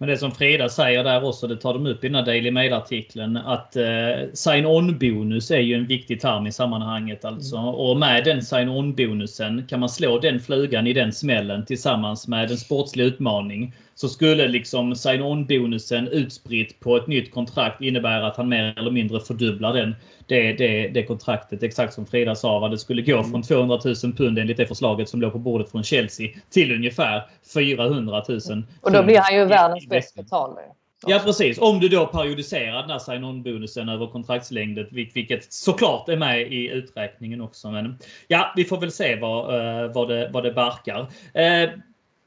Men 0.00 0.08
det 0.08 0.18
som 0.18 0.32
Frida 0.32 0.68
säger 0.68 1.04
där 1.04 1.24
också, 1.24 1.46
det 1.46 1.56
tar 1.56 1.74
de 1.74 1.86
upp 1.86 2.04
i 2.04 2.08
den 2.08 2.14
här 2.14 2.26
Daily 2.26 2.50
Mail-artikeln, 2.50 3.36
att 3.36 3.76
eh, 3.76 3.84
sign-on-bonus 4.32 5.50
är 5.50 5.58
ju 5.58 5.74
en 5.74 5.86
viktig 5.86 6.20
term 6.20 6.46
i 6.46 6.52
sammanhanget. 6.52 7.24
Alltså. 7.24 7.56
Mm. 7.56 7.68
Och 7.68 7.96
med 7.96 8.24
den 8.24 8.42
sign-on-bonusen 8.42 9.66
kan 9.66 9.80
man 9.80 9.88
slå 9.88 10.18
den 10.18 10.40
flugan 10.40 10.86
i 10.86 10.92
den 10.92 11.12
smällen 11.12 11.64
tillsammans 11.64 12.28
med 12.28 12.50
en 12.50 12.56
sportslig 12.56 13.04
utmaning 13.04 13.74
så 14.00 14.08
skulle 14.08 14.48
liksom 14.48 14.94
sign-on-bonusen 14.94 16.08
utspritt 16.08 16.80
på 16.80 16.96
ett 16.96 17.06
nytt 17.06 17.30
kontrakt 17.30 17.80
innebära 17.80 18.26
att 18.26 18.36
han 18.36 18.48
mer 18.48 18.78
eller 18.78 18.90
mindre 18.90 19.20
fördubblar 19.20 19.72
den, 19.74 19.94
det, 20.26 20.52
det, 20.52 20.88
det 20.88 21.02
kontraktet. 21.02 21.62
Exakt 21.62 21.94
som 21.94 22.06
Frida 22.06 22.34
sa, 22.34 22.58
vad 22.58 22.70
det 22.70 22.78
skulle 22.78 23.02
gå 23.02 23.24
från 23.24 23.42
200 23.42 23.78
000 23.84 23.94
pund 24.12 24.38
enligt 24.38 24.56
det 24.56 24.66
förslaget 24.66 25.08
som 25.08 25.20
låg 25.20 25.32
på 25.32 25.38
bordet 25.38 25.70
från 25.70 25.82
Chelsea 25.82 26.28
till 26.50 26.74
ungefär 26.74 27.22
400 27.54 28.24
000. 28.28 28.40
Och 28.80 28.92
då 28.92 29.02
blir 29.02 29.18
han 29.18 29.34
ju 29.34 29.44
världens 29.44 29.88
bäst 29.88 30.14
betalare. 30.14 30.64
Ja 31.06 31.20
precis. 31.24 31.58
Om 31.58 31.80
du 31.80 31.88
då 31.88 32.06
periodiserar 32.06 32.80
den 32.80 32.90
här 32.90 32.98
sign-on-bonusen 32.98 33.88
över 33.88 34.06
kontraktslängden, 34.06 34.86
vilket 34.90 35.52
såklart 35.52 36.08
är 36.08 36.16
med 36.16 36.52
i 36.52 36.68
uträkningen 36.68 37.40
också. 37.40 37.70
Men 37.70 37.98
ja, 38.28 38.52
vi 38.56 38.64
får 38.64 38.80
väl 38.80 38.92
se 38.92 39.16
vad, 39.16 39.54
uh, 39.54 39.92
vad, 39.92 40.08
det, 40.08 40.30
vad 40.32 40.42
det 40.42 40.52
barkar. 40.52 41.06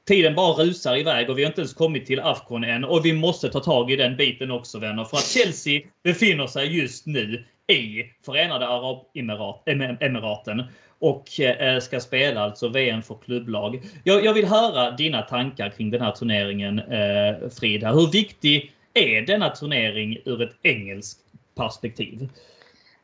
Tiden 0.08 0.36
bara 0.36 0.54
rusar 0.54 0.98
iväg 0.98 1.30
och 1.30 1.38
vi 1.38 1.44
har 1.44 1.50
inte 1.50 1.62
ens 1.62 1.74
kommit 1.74 2.06
till 2.06 2.20
Afcon 2.20 2.64
än. 2.64 2.84
Och 2.84 3.06
vi 3.06 3.14
måste 3.14 3.50
ta 3.50 3.60
tag 3.60 3.92
i 3.92 3.96
den 3.96 4.18
biten 4.18 4.52
också 4.52 4.80
vänner. 4.80 5.04
För 5.04 5.18
att 5.18 5.28
Chelsea 5.28 5.82
befinner 6.04 6.48
sig 6.48 6.80
just 6.80 7.06
nu 7.06 7.46
i 7.68 8.04
Förenade 8.26 8.68
Arabemiraten 8.68 10.64
och 11.00 11.40
eh, 11.40 11.80
ska 11.80 12.00
spela 12.00 12.42
alltså 12.42 12.68
VM 12.68 13.02
för 13.02 13.16
klubblag. 13.16 13.84
Jag, 14.04 14.26
jag, 14.26 14.34
vill 14.34 14.46
höra 14.46 14.92
dina 14.92 15.22
tankar 15.22 15.70
kring 15.70 15.92
den 15.92 16.02
här 16.02 16.12
turneringen 16.12 16.80
eh, 16.80 17.50
Frida. 17.60 17.92
Hur 17.92 18.12
viktig 18.12 18.74
är 18.94 19.22
denna 19.22 19.50
turnering 19.50 20.18
ur 20.26 20.42
ett 20.42 20.56
engelskt 20.64 21.20
perspektiv? 21.56 22.30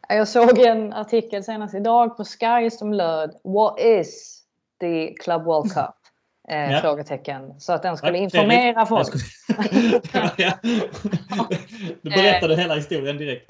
Jag 0.10 0.28
såg 0.28 0.60
en 0.60 0.94
artikel 0.94 1.44
senast 1.44 1.76
idag 1.76 2.18
på 2.18 2.26
Sky 2.26 2.70
som 2.70 2.94
löd 2.94 3.36
What 3.44 3.80
is 3.80 4.42
the 4.80 5.14
Club 5.14 5.44
World 5.44 5.74
Cup? 5.74 5.99
Eh, 6.50 6.72
ja. 6.72 6.82
Frågetecken. 6.82 7.60
Så 7.60 7.74
att 7.74 7.84
den 7.84 7.98
skulle 7.98 8.18
informera 8.18 8.86
folk. 8.86 9.08
ja. 10.38 10.52
Du 12.02 12.10
berättade 12.10 12.56
hela 12.56 12.76
historien 12.76 13.18
direkt. 13.18 13.46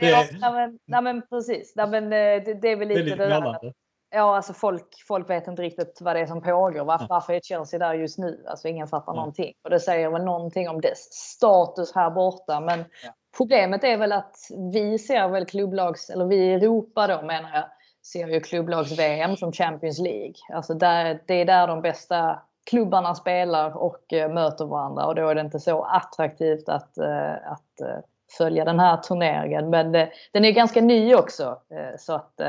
ja, 0.00 0.24
nej, 0.40 0.52
men, 0.52 0.78
nej, 0.86 1.02
men 1.02 1.22
precis. 1.28 1.72
Nej, 1.76 1.88
men, 1.88 2.10
det, 2.10 2.54
det 2.62 2.68
är 2.68 2.76
väl 2.76 2.88
lite 2.88 3.02
det 3.02 3.16
där. 3.16 3.72
Ja, 4.14 4.36
alltså 4.36 4.52
folk, 4.52 5.04
folk 5.08 5.30
vet 5.30 5.48
inte 5.48 5.62
riktigt 5.62 5.98
vad 6.00 6.16
det 6.16 6.20
är 6.20 6.26
som 6.26 6.42
pågår. 6.42 6.84
Varför, 6.84 7.06
varför 7.08 7.32
är 7.32 7.40
Chelsea 7.40 7.78
där 7.78 7.94
just 7.94 8.18
nu? 8.18 8.44
Alltså 8.48 8.68
ingen 8.68 8.88
fattar 8.88 9.12
ja. 9.12 9.16
någonting. 9.16 9.52
Och 9.64 9.70
det 9.70 9.80
säger 9.80 10.10
väl 10.10 10.24
någonting 10.24 10.68
om 10.68 10.80
dess 10.80 11.12
status 11.12 11.94
här 11.94 12.10
borta. 12.10 12.60
Men 12.60 12.78
ja. 12.78 13.14
problemet 13.36 13.84
är 13.84 13.96
väl 13.96 14.12
att 14.12 14.36
vi 14.72 14.98
ser 14.98 15.28
väl 15.28 15.46
klubblags, 15.46 16.10
eller 16.10 16.24
vi 16.24 16.36
i 16.36 16.54
Europa 16.54 17.06
då 17.06 17.22
menar 17.26 17.50
jag, 17.54 17.64
ser 18.02 18.28
ju 18.28 18.40
klubblags-VM 18.40 19.36
som 19.36 19.52
Champions 19.52 19.98
League. 19.98 20.34
Alltså 20.52 20.74
där, 20.74 21.20
det 21.26 21.34
är 21.34 21.44
där 21.44 21.66
de 21.66 21.82
bästa 21.82 22.42
klubbarna 22.70 23.14
spelar 23.14 23.76
och 23.76 24.12
uh, 24.12 24.28
möter 24.28 24.64
varandra 24.64 25.06
och 25.06 25.14
då 25.14 25.28
är 25.28 25.34
det 25.34 25.40
inte 25.40 25.60
så 25.60 25.82
attraktivt 25.82 26.68
att, 26.68 26.98
uh, 26.98 27.52
att 27.52 27.80
uh, 27.82 28.00
följa 28.38 28.64
den 28.64 28.80
här 28.80 28.96
turneringen. 28.96 29.70
Men 29.70 29.92
den 30.32 30.44
är 30.44 30.50
ganska 30.50 30.80
ny 30.80 31.14
också 31.14 31.58
så 31.98 32.12
att 32.12 32.40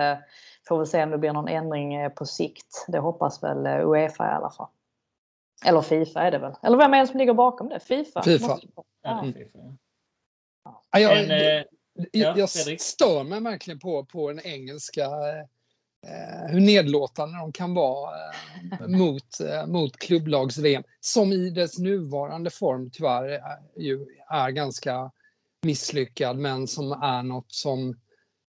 Får 0.67 0.77
väl 0.77 0.87
se 0.87 1.03
om 1.03 1.09
det 1.09 1.17
blir 1.17 1.33
någon 1.33 1.47
ändring 1.47 1.93
eh, 1.93 2.09
på 2.09 2.25
sikt. 2.25 2.85
Det 2.87 2.99
hoppas 2.99 3.43
väl 3.43 3.65
eh, 3.65 3.89
Uefa 3.89 4.25
i 4.25 4.31
alla 4.31 4.49
fall. 4.49 4.67
Eller 5.65 5.81
Fifa 5.81 6.21
är 6.21 6.31
det 6.31 6.37
väl? 6.37 6.53
Eller 6.61 6.77
vem 6.77 6.93
är 6.93 6.99
det 6.99 7.07
som 7.07 7.19
ligger 7.19 7.33
bakom 7.33 7.69
det? 7.69 7.79
Fifa? 7.79 8.21
Fifa. 8.21 8.59
Ja. 9.01 9.23
Mm. 9.23 9.77
Ja, 10.91 10.99
jag, 10.99 11.19
en, 11.19 11.65
jag, 12.11 12.37
jag, 12.37 12.49
stör 12.81 13.23
mig 13.23 13.41
verkligen 13.41 13.79
på, 13.79 14.05
på 14.05 14.29
den 14.29 14.45
engelska 14.45 15.03
eh, 16.07 16.47
hur 16.47 16.59
nedlåtande 16.59 17.37
de 17.37 17.51
kan 17.51 17.73
vara 17.73 18.15
eh, 18.15 18.87
mot, 18.87 19.39
eh, 19.39 19.65
mot 19.67 19.97
klubblags-VM 19.97 20.83
som 20.99 21.33
i 21.33 21.49
dess 21.49 21.77
nuvarande 21.77 22.49
form 22.49 22.89
tyvärr 22.91 23.23
är, 23.23 23.59
ju 23.77 24.05
är 24.29 24.49
ganska 24.49 25.11
misslyckad 25.61 26.37
men 26.37 26.67
som 26.67 26.91
är 26.91 27.23
något 27.23 27.51
som 27.51 27.95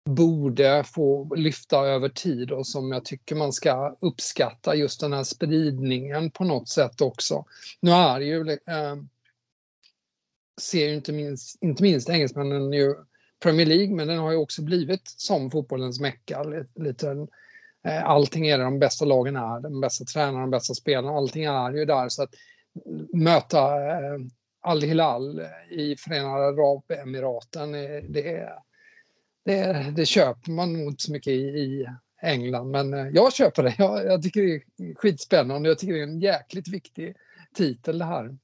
borde 0.10 0.84
få 0.84 1.36
lyfta 1.36 1.80
över 1.80 2.10
tid 2.10 2.52
och 2.52 2.68
som 2.68 2.92
jag 2.92 3.06
tycker 3.06 3.36
man 3.36 3.54
ska 3.54 3.98
uppskatta 4.00 4.76
just 4.76 5.00
den 5.00 5.14
här 5.14 5.24
spridningen 5.24 6.32
på 6.32 6.44
något 6.44 6.70
sätt 6.70 7.02
också. 7.02 7.46
Nu 7.80 7.92
är 7.92 8.20
ju, 8.20 8.50
eh, 8.52 8.96
ser 10.62 10.88
ju 10.88 10.96
inte 10.96 11.12
minst, 11.12 11.64
inte 11.64 11.84
minst 11.84 12.10
engelsmännen 12.10 12.74
ju 12.74 12.96
Premier 13.44 13.66
League, 13.66 13.96
men 13.96 14.08
den 14.08 14.18
har 14.18 14.32
ju 14.32 14.38
också 14.38 14.62
blivit 14.62 15.08
som 15.08 15.52
fotbollens 15.52 16.00
mecka. 16.00 16.44
Lite, 16.76 17.28
eh, 17.88 18.06
allting 18.06 18.48
är 18.48 18.58
det 18.58 18.64
de 18.64 18.80
bästa 18.80 19.06
lagen 19.06 19.36
är, 19.36 19.60
de 19.60 19.82
bästa 19.82 20.06
tränarna, 20.06 20.40
de 20.40 20.50
bästa 20.50 20.74
spelarna, 20.74 21.18
allting 21.18 21.44
är 21.44 21.72
ju 21.72 21.86
där. 21.86 22.10
Så 22.10 22.24
att 22.24 22.34
möta 23.14 23.90
eh, 23.90 24.20
Al-Hilal 24.62 25.42
i 25.70 25.96
Förenade 25.96 26.46
Arabemiraten, 26.46 27.76
eh, 27.76 28.04
det 28.10 28.50
det, 29.46 29.94
det 29.96 30.06
köper 30.06 30.52
man 30.52 30.74
nog 30.74 30.92
inte 30.92 31.04
så 31.04 31.12
mycket 31.12 31.34
i, 31.34 31.40
i 31.40 31.88
England. 32.22 32.72
Men 32.72 33.14
jag 33.14 33.34
köper 33.34 33.64
det. 33.64 33.76
Jag, 33.78 34.06
jag, 34.06 34.22
tycker 34.22 34.42
det 34.42 34.54
är 34.90 34.96
skitspännande. 34.96 35.70
Jag 35.70 35.80
tycker 35.80 35.94
det 35.94 36.00
är 36.00 36.04
en 36.04 36.20
jäkligt 36.20 36.68
viktig 36.68 37.16
titel 37.54 37.98
det 37.98 38.06
här. 38.06 38.38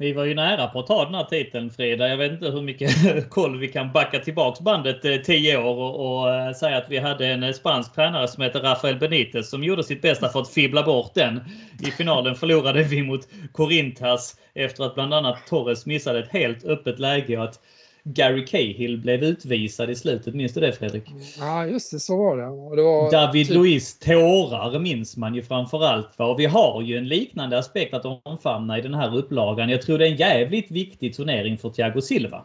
Vi 0.00 0.12
var 0.12 0.24
ju 0.24 0.34
nära 0.34 0.66
på 0.66 0.78
att 0.78 0.86
ta 0.86 1.04
den 1.04 1.14
här 1.14 1.24
titeln 1.24 1.70
Frida. 1.70 2.08
Jag 2.08 2.16
vet 2.16 2.32
inte 2.32 2.50
hur 2.50 2.62
mycket 2.62 2.90
koll 3.30 3.58
vi 3.58 3.68
kan 3.68 3.92
backa 3.92 4.18
tillbaks 4.18 4.60
bandet 4.60 5.04
eh, 5.04 5.16
10 5.16 5.58
år 5.58 5.76
och, 5.76 6.20
och 6.20 6.34
eh, 6.34 6.52
säga 6.52 6.76
att 6.76 6.86
vi 6.88 6.98
hade 6.98 7.26
en 7.26 7.42
eh, 7.42 7.52
spansk 7.52 7.94
tränare 7.94 8.28
som 8.28 8.42
heter 8.42 8.60
Rafael 8.60 8.98
Benitez 8.98 9.50
som 9.50 9.64
gjorde 9.64 9.84
sitt 9.84 10.02
bästa 10.02 10.28
för 10.28 10.40
att 10.40 10.50
fibbla 10.50 10.82
bort 10.82 11.14
den. 11.14 11.40
I 11.82 11.90
finalen 11.90 12.34
förlorade 12.34 12.82
vi 12.82 13.02
mot 13.02 13.28
Corinthas 13.52 14.36
efter 14.54 14.84
att 14.84 14.94
bland 14.94 15.14
annat 15.14 15.46
Torres 15.48 15.86
missade 15.86 16.18
ett 16.18 16.32
helt 16.32 16.64
öppet 16.64 16.98
läge 16.98 17.38
och 17.38 17.44
att 17.44 17.60
Gary 18.04 18.46
Cahill 18.46 18.98
blev 18.98 19.22
utvisad 19.22 19.90
i 19.90 19.94
slutet. 19.94 20.34
Minns 20.34 20.54
du 20.54 20.60
det 20.60 20.72
Fredrik? 20.72 21.04
Ja, 21.38 21.66
just 21.66 21.92
det. 21.92 22.00
Så 22.00 22.16
var 22.16 22.36
det. 22.36 22.76
det 22.76 22.82
var 22.82 23.10
David 23.10 23.46
typ... 23.46 23.56
Luiz 23.56 23.98
tårar 23.98 24.78
minns 24.78 25.16
man 25.16 25.34
ju 25.34 25.42
framförallt. 25.42 26.20
Och 26.20 26.40
vi 26.40 26.46
har 26.46 26.82
ju 26.82 26.96
en 26.96 27.08
liknande 27.08 27.58
aspekt 27.58 27.94
att 27.94 28.20
omfamna 28.24 28.78
i 28.78 28.82
den 28.82 28.94
här 28.94 29.16
upplagan. 29.16 29.68
Jag 29.68 29.82
tror 29.82 29.98
det 29.98 30.06
är 30.06 30.10
en 30.10 30.16
jävligt 30.16 30.70
viktig 30.70 31.14
turnering 31.14 31.58
för 31.58 31.70
Thiago 31.70 32.00
Silva. 32.00 32.44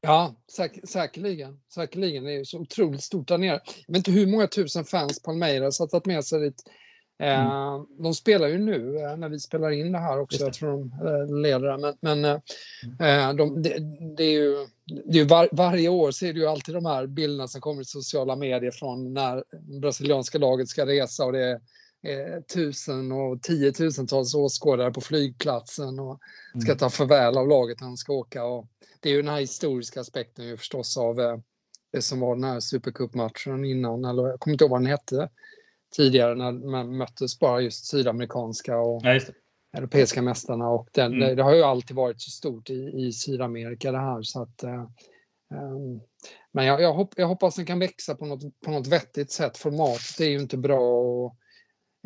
Ja, 0.00 0.34
säk 0.52 0.88
säkerligen. 0.88 1.60
Säkerligen. 1.74 2.24
Det 2.24 2.32
är 2.32 2.44
så 2.44 2.58
otroligt 2.58 3.02
stort 3.02 3.28
där 3.28 3.38
nere. 3.38 3.60
Jag 3.86 3.94
vet 3.94 3.96
inte 3.96 4.10
hur 4.10 4.26
många 4.26 4.46
tusen 4.46 4.84
fans 4.84 5.22
Palmeiras 5.22 5.80
har 5.80 5.86
tagit 5.86 6.06
med 6.06 6.24
sig 6.24 6.40
dit 6.40 6.62
Mm. 7.18 7.46
Eh, 7.46 7.82
de 7.98 8.14
spelar 8.14 8.48
ju 8.48 8.58
nu 8.58 8.98
eh, 8.98 9.16
när 9.16 9.28
vi 9.28 9.40
spelar 9.40 9.70
in 9.70 9.92
det 9.92 9.98
här 9.98 10.20
också. 10.20 10.44
Jag 10.44 10.52
tror 10.52 10.70
de 10.70 10.92
eh, 11.06 11.40
leder 11.40 11.68
det. 11.68 11.78
Men, 11.78 11.94
men 12.00 12.40
mm. 12.98 13.36
de, 13.36 13.62
det, 13.62 13.78
det, 14.16 14.24
är 14.24 14.32
ju, 14.32 14.66
det 15.04 15.18
är 15.18 15.24
var, 15.24 15.48
varje 15.52 15.88
år 15.88 16.08
är 16.08 16.32
det 16.32 16.40
ju 16.40 16.46
alltid 16.46 16.74
de 16.74 16.86
här 16.86 17.06
bilderna 17.06 17.48
som 17.48 17.60
kommer 17.60 17.82
i 17.82 17.84
sociala 17.84 18.36
medier 18.36 18.70
från 18.70 19.14
när 19.14 19.44
brasilianska 19.80 20.38
laget 20.38 20.68
ska 20.68 20.86
resa 20.86 21.24
och 21.24 21.32
det 21.32 21.60
är 22.02 22.40
tusen 22.40 23.12
och 23.12 23.42
tiotusentals 23.42 24.34
åskådare 24.34 24.92
på 24.92 25.00
flygplatsen 25.00 26.00
och 26.00 26.20
ska 26.60 26.70
mm. 26.70 26.78
ta 26.78 26.90
farväl 26.90 27.38
av 27.38 27.48
laget 27.48 27.80
när 27.80 27.88
de 27.88 27.96
ska 27.96 28.12
åka. 28.12 28.44
Och 28.44 28.66
det 29.00 29.08
är 29.08 29.12
ju 29.12 29.22
den 29.22 29.30
här 29.30 29.40
historiska 29.40 30.00
aspekten 30.00 30.46
ju 30.46 30.56
förstås 30.56 30.96
av 30.96 31.42
det 31.92 32.02
som 32.02 32.20
var 32.20 32.34
den 32.34 32.44
här 32.44 32.60
supercupmatchen 32.60 33.64
innan, 33.64 34.04
eller 34.04 34.22
jag 34.22 34.40
kommer 34.40 34.54
inte 34.54 34.64
ihåg 34.64 34.70
vad 34.70 34.80
den 34.80 34.90
hette 34.90 35.28
tidigare 35.96 36.34
när 36.34 36.52
man 36.52 36.96
möttes 36.96 37.38
bara 37.38 37.60
just 37.60 37.86
sydamerikanska 37.86 38.78
och 38.78 39.00
ja, 39.04 39.20
europeiska 39.76 40.22
mästarna 40.22 40.68
och 40.68 40.88
den, 40.92 41.06
mm. 41.06 41.20
det, 41.20 41.34
det, 41.34 41.42
har 41.42 41.54
ju 41.54 41.62
alltid 41.62 41.96
varit 41.96 42.20
så 42.20 42.30
stort 42.30 42.70
i, 42.70 42.92
i 42.94 43.12
Sydamerika 43.12 43.92
det 43.92 43.98
här 43.98 44.22
så 44.22 44.42
att 44.42 44.64
uh, 44.64 44.88
um, 45.60 46.00
men 46.52 46.66
jag, 46.66 46.80
jag, 46.80 46.92
hopp, 46.92 47.14
jag, 47.16 47.26
hoppas 47.26 47.56
den 47.56 47.66
kan 47.66 47.78
växa 47.78 48.14
på 48.14 48.26
något, 48.26 48.60
på 48.60 48.70
något 48.70 48.86
vettigt 48.86 49.30
sätt. 49.30 49.58
Formatet 49.58 50.20
är 50.20 50.28
ju 50.28 50.38
inte 50.38 50.56
bra 50.56 50.80
och 50.80 51.36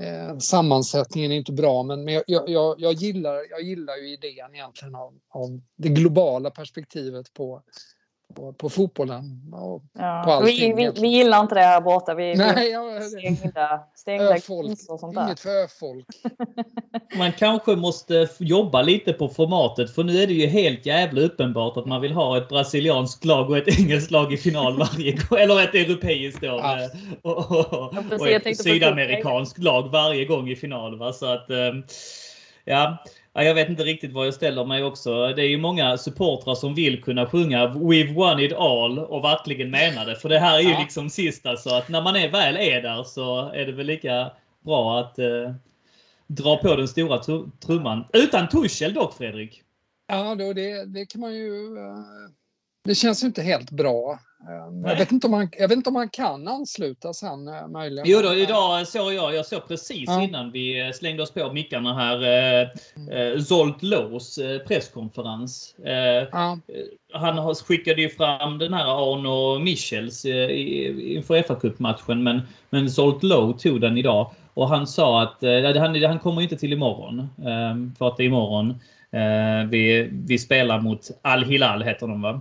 eh, 0.02 0.38
sammansättningen 0.38 1.32
är 1.32 1.36
inte 1.36 1.52
bra 1.52 1.82
men, 1.82 2.04
men 2.04 2.14
jag, 2.14 2.24
jag, 2.26 2.80
jag, 2.80 2.92
gillar, 2.92 3.50
jag 3.50 3.62
gillar 3.62 3.96
ju 3.96 4.12
idén 4.12 4.54
egentligen 4.54 4.94
av, 4.94 5.18
av 5.28 5.60
det 5.76 5.88
globala 5.88 6.50
perspektivet 6.50 7.32
på, 7.32 7.62
på, 8.34 8.52
på 8.52 8.70
fotbollen. 8.70 9.52
Och 9.52 9.82
ja. 9.92 10.22
på 10.24 10.32
allting, 10.32 10.76
vi, 10.76 10.84
vi, 10.84 11.00
vi, 11.00 11.08
gillar 11.08 11.40
inte 11.40 11.54
det 11.54 11.60
här 11.60 11.80
borta. 11.80 12.14
Vi, 12.14 12.34
Nej, 12.34 12.70
ja, 12.70 13.00
stängda, 13.00 13.80
stängda 13.94 14.34
och 14.88 15.00
sånt 15.00 15.14
där. 15.14 15.24
Inget 15.24 15.40
för 15.40 15.78
folk. 15.78 16.06
man 17.18 17.32
kanske 17.32 17.76
måste 17.76 18.28
jobba 18.38 18.82
lite 18.82 19.12
på 19.12 19.28
formatet 19.28 19.94
för 19.94 20.04
nu 20.04 20.22
är 20.22 20.26
det 20.26 20.32
ju 20.32 20.46
helt 20.46 20.86
jävla 20.86 21.20
uppenbart 21.20 21.76
att 21.76 21.86
man 21.86 22.00
vill 22.00 22.12
ha 22.12 22.38
ett 22.38 22.48
brasilianskt 22.48 23.24
lag 23.24 23.50
och 23.50 23.56
ett 23.56 23.68
engelskt 23.78 24.10
lag 24.10 24.32
i 24.32 24.36
final 24.36 24.78
varje 24.78 25.12
gång. 25.12 25.38
Eller 25.38 25.62
ett 25.62 25.74
europeiskt 25.74 26.40
då. 26.40 26.46
Ja. 26.46 26.88
Och, 27.22 27.50
och, 27.50 27.72
och, 27.72 28.20
och 28.20 28.28
ett 28.28 28.62
sydamerikanskt 28.62 29.58
lag 29.58 29.88
varje 29.88 30.24
gång 30.24 30.50
i 30.50 30.56
final. 30.56 30.98
Va? 30.98 31.12
Så 31.12 31.26
att, 31.26 31.50
ehm, 31.50 31.84
ja. 32.64 33.04
Ja, 33.32 33.42
jag 33.42 33.54
vet 33.54 33.68
inte 33.68 33.84
riktigt 33.84 34.12
var 34.12 34.24
jag 34.24 34.34
ställer 34.34 34.64
mig 34.64 34.84
också. 34.84 35.26
Det 35.26 35.42
är 35.42 35.48
ju 35.48 35.58
många 35.58 35.98
supportrar 35.98 36.54
som 36.54 36.74
vill 36.74 37.02
kunna 37.02 37.26
sjunga 37.26 37.66
We've 37.66 38.14
won 38.14 38.40
it 38.40 38.52
all 38.52 38.98
och 38.98 39.24
verkligen 39.24 39.70
mena 39.70 40.04
det. 40.04 40.16
För 40.16 40.28
det 40.28 40.38
här 40.38 40.58
är 40.58 40.62
ju 40.62 40.70
ja. 40.70 40.80
liksom 40.80 41.10
sista 41.10 41.56
så 41.56 41.74
att 41.74 41.88
när 41.88 42.02
man 42.02 42.16
är 42.16 42.30
väl 42.30 42.56
är 42.56 42.82
där 42.82 43.02
så 43.02 43.48
är 43.48 43.66
det 43.66 43.72
väl 43.72 43.86
lika 43.86 44.30
bra 44.64 45.00
att, 45.00 45.18
eh, 45.18 45.54
dra 46.26 46.56
på 46.56 46.76
den 46.76 46.88
stora 46.88 47.18
trumman. 47.66 48.04
Utan 48.12 48.48
Tuchel 48.48 48.94
dock, 48.94 49.14
Fredrik. 49.14 49.62
Ja, 50.06 50.34
då 50.34 50.52
det, 50.52 50.84
det 50.84 51.06
kan 51.06 51.20
man 51.20 51.34
ju... 51.34 51.76
Det 52.84 52.94
känns 52.94 53.22
ju 53.22 53.26
inte 53.26 53.42
helt 53.42 53.70
bra. 53.70 54.18
Jag 54.84 54.96
vet, 54.96 55.12
inte 55.12 55.26
om 55.26 55.30
man, 55.30 55.48
jag 55.58 55.68
vet 55.68 55.76
inte 55.76 55.90
om 55.90 55.94
man 55.94 56.08
kan 56.08 56.48
ansluta 56.48 57.12
sen 57.12 57.48
eh, 57.48 57.68
möjligen. 57.68 58.04
Jo 58.08 58.20
då, 58.22 58.34
idag 58.34 58.88
såg 58.88 59.12
jag, 59.12 59.34
jag 59.34 59.46
såg 59.46 59.68
precis 59.68 60.04
ja. 60.06 60.22
innan 60.22 60.52
vi 60.52 60.80
eh, 60.80 60.92
slängde 60.92 61.22
oss 61.22 61.30
på 61.30 61.52
mickarna 61.52 61.94
här, 61.94 62.16
eh, 62.22 62.68
mm. 62.96 63.34
eh, 63.34 63.38
Zolt 63.38 63.82
Lows 63.82 64.38
presskonferens. 64.66 65.74
Eh, 65.84 66.28
ja. 66.32 66.58
Han 67.12 67.54
skickade 67.54 68.02
ju 68.02 68.08
fram 68.08 68.58
den 68.58 68.74
här 68.74 68.84
Arno 68.84 69.58
Michels 69.58 70.24
eh, 70.24 71.16
inför 71.16 71.42
fa 71.42 71.54
Cup-matchen 71.54 72.22
men, 72.22 72.42
men 72.70 72.90
Zolt 72.90 73.22
Low 73.22 73.52
tog 73.52 73.80
den 73.80 73.98
idag. 73.98 74.30
Och 74.54 74.68
han 74.68 74.86
sa 74.86 75.22
att 75.22 75.42
eh, 75.42 75.80
han, 75.80 76.02
han 76.02 76.18
kommer 76.18 76.42
inte 76.42 76.56
till 76.56 76.72
imorgon. 76.72 77.18
Eh, 77.20 77.96
för 77.98 78.08
att 78.08 78.16
det 78.16 78.22
är 78.22 78.26
imorgon 78.26 78.74
vi, 79.70 80.08
vi 80.12 80.38
spelar 80.38 80.80
mot 80.80 81.10
Al-Hilal 81.22 81.82
heter 81.82 82.06
de 82.06 82.22
va? 82.22 82.40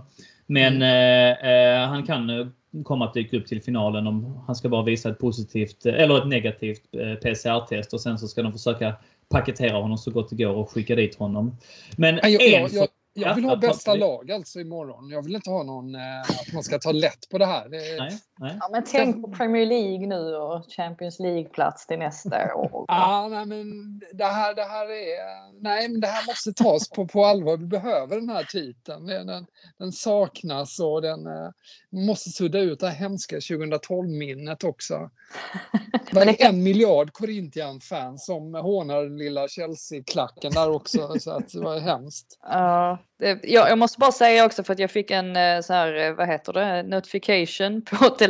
Men 0.50 0.76
mm. 0.76 1.82
eh, 1.82 1.88
han 1.88 2.06
kan 2.06 2.30
eh, 2.30 2.46
komma 2.84 3.04
att 3.04 3.14
dyka 3.14 3.36
upp 3.36 3.46
till 3.46 3.62
finalen 3.62 4.06
om 4.06 4.42
han 4.46 4.56
ska 4.56 4.68
bara 4.68 4.82
visa 4.82 5.10
ett 5.10 5.18
positivt 5.18 5.86
eller 5.86 6.18
ett 6.18 6.28
negativt 6.28 6.82
eh, 6.92 7.14
PCR-test 7.14 7.92
och 7.92 8.00
sen 8.00 8.18
så 8.18 8.28
ska 8.28 8.42
de 8.42 8.52
försöka 8.52 8.94
paketera 9.28 9.76
honom 9.76 9.98
så 9.98 10.10
gott 10.10 10.30
det 10.30 10.36
går 10.36 10.54
och 10.54 10.70
skicka 10.70 10.94
dit 10.94 11.14
honom. 11.14 11.56
Men 11.96 12.20
jag, 12.22 12.42
jag, 12.42 12.70
jag, 12.72 12.88
jag 13.14 13.34
vill 13.34 13.44
ha 13.44 13.56
bästa 13.56 13.94
lag 13.94 14.30
alltså 14.30 14.60
imorgon. 14.60 15.10
Jag 15.10 15.22
vill 15.22 15.34
inte 15.34 15.50
ha 15.50 15.62
någon 15.62 15.94
eh, 15.94 16.20
att 16.20 16.52
man 16.52 16.62
ska 16.62 16.78
ta 16.78 16.92
lätt 16.92 17.28
på 17.30 17.38
det 17.38 17.46
här. 17.46 17.68
Det, 17.68 18.20
nej. 18.40 18.56
Ja, 18.60 18.68
men 18.72 18.84
tänk 18.86 19.22
på 19.22 19.30
Premier 19.30 19.66
League 19.66 20.06
nu 20.06 20.36
och 20.36 20.64
Champions 20.76 21.20
League-plats 21.20 21.86
till 21.86 21.98
nästa 21.98 22.54
år. 22.54 22.84
ja, 22.88 23.28
nej, 23.30 23.46
men 23.46 24.00
det 24.12 24.24
här, 24.24 24.54
det 24.54 24.64
här 24.64 24.86
är... 24.86 25.62
Nej, 25.62 25.88
men 25.88 26.00
det 26.00 26.06
här 26.06 26.26
måste 26.26 26.52
tas 26.52 26.90
på, 26.90 27.06
på 27.06 27.24
allvar. 27.24 27.56
Vi 27.56 27.66
behöver 27.66 28.16
den 28.16 28.28
här 28.28 28.44
titeln. 28.44 29.06
Den, 29.06 29.46
den 29.78 29.92
saknas 29.92 30.80
och 30.80 31.02
den 31.02 31.26
eh, 31.26 31.50
måste 31.90 32.30
sudda 32.30 32.58
ut 32.58 32.80
det 32.80 32.88
här 32.88 32.94
hemska 32.96 33.36
2012-minnet 33.36 34.64
också. 34.64 35.10
Det 36.12 36.42
är 36.42 36.48
en 36.48 36.62
miljard 36.62 37.12
Corinthian-fans 37.12 38.26
som 38.26 38.54
hånar 38.54 39.18
lilla 39.18 39.48
Chelsea-klacken 39.48 40.52
där 40.52 40.70
också. 40.70 41.18
Så 41.20 41.30
att 41.30 41.48
det 41.52 41.60
var 41.60 41.78
hemskt. 41.78 42.38
Ja, 42.50 42.98
det, 43.18 43.40
jag 43.42 43.78
måste 43.78 43.98
bara 43.98 44.12
säga 44.12 44.46
också 44.46 44.64
för 44.64 44.72
att 44.72 44.78
jag 44.78 44.90
fick 44.90 45.10
en 45.10 45.36
eh, 45.36 45.60
så 45.60 45.72
här, 45.72 45.94
eh, 45.94 46.12
vad 46.14 46.28
heter 46.28 46.52
det, 46.52 46.82
notification 46.82 47.82
på 47.82 48.08
telefonen 48.08 48.29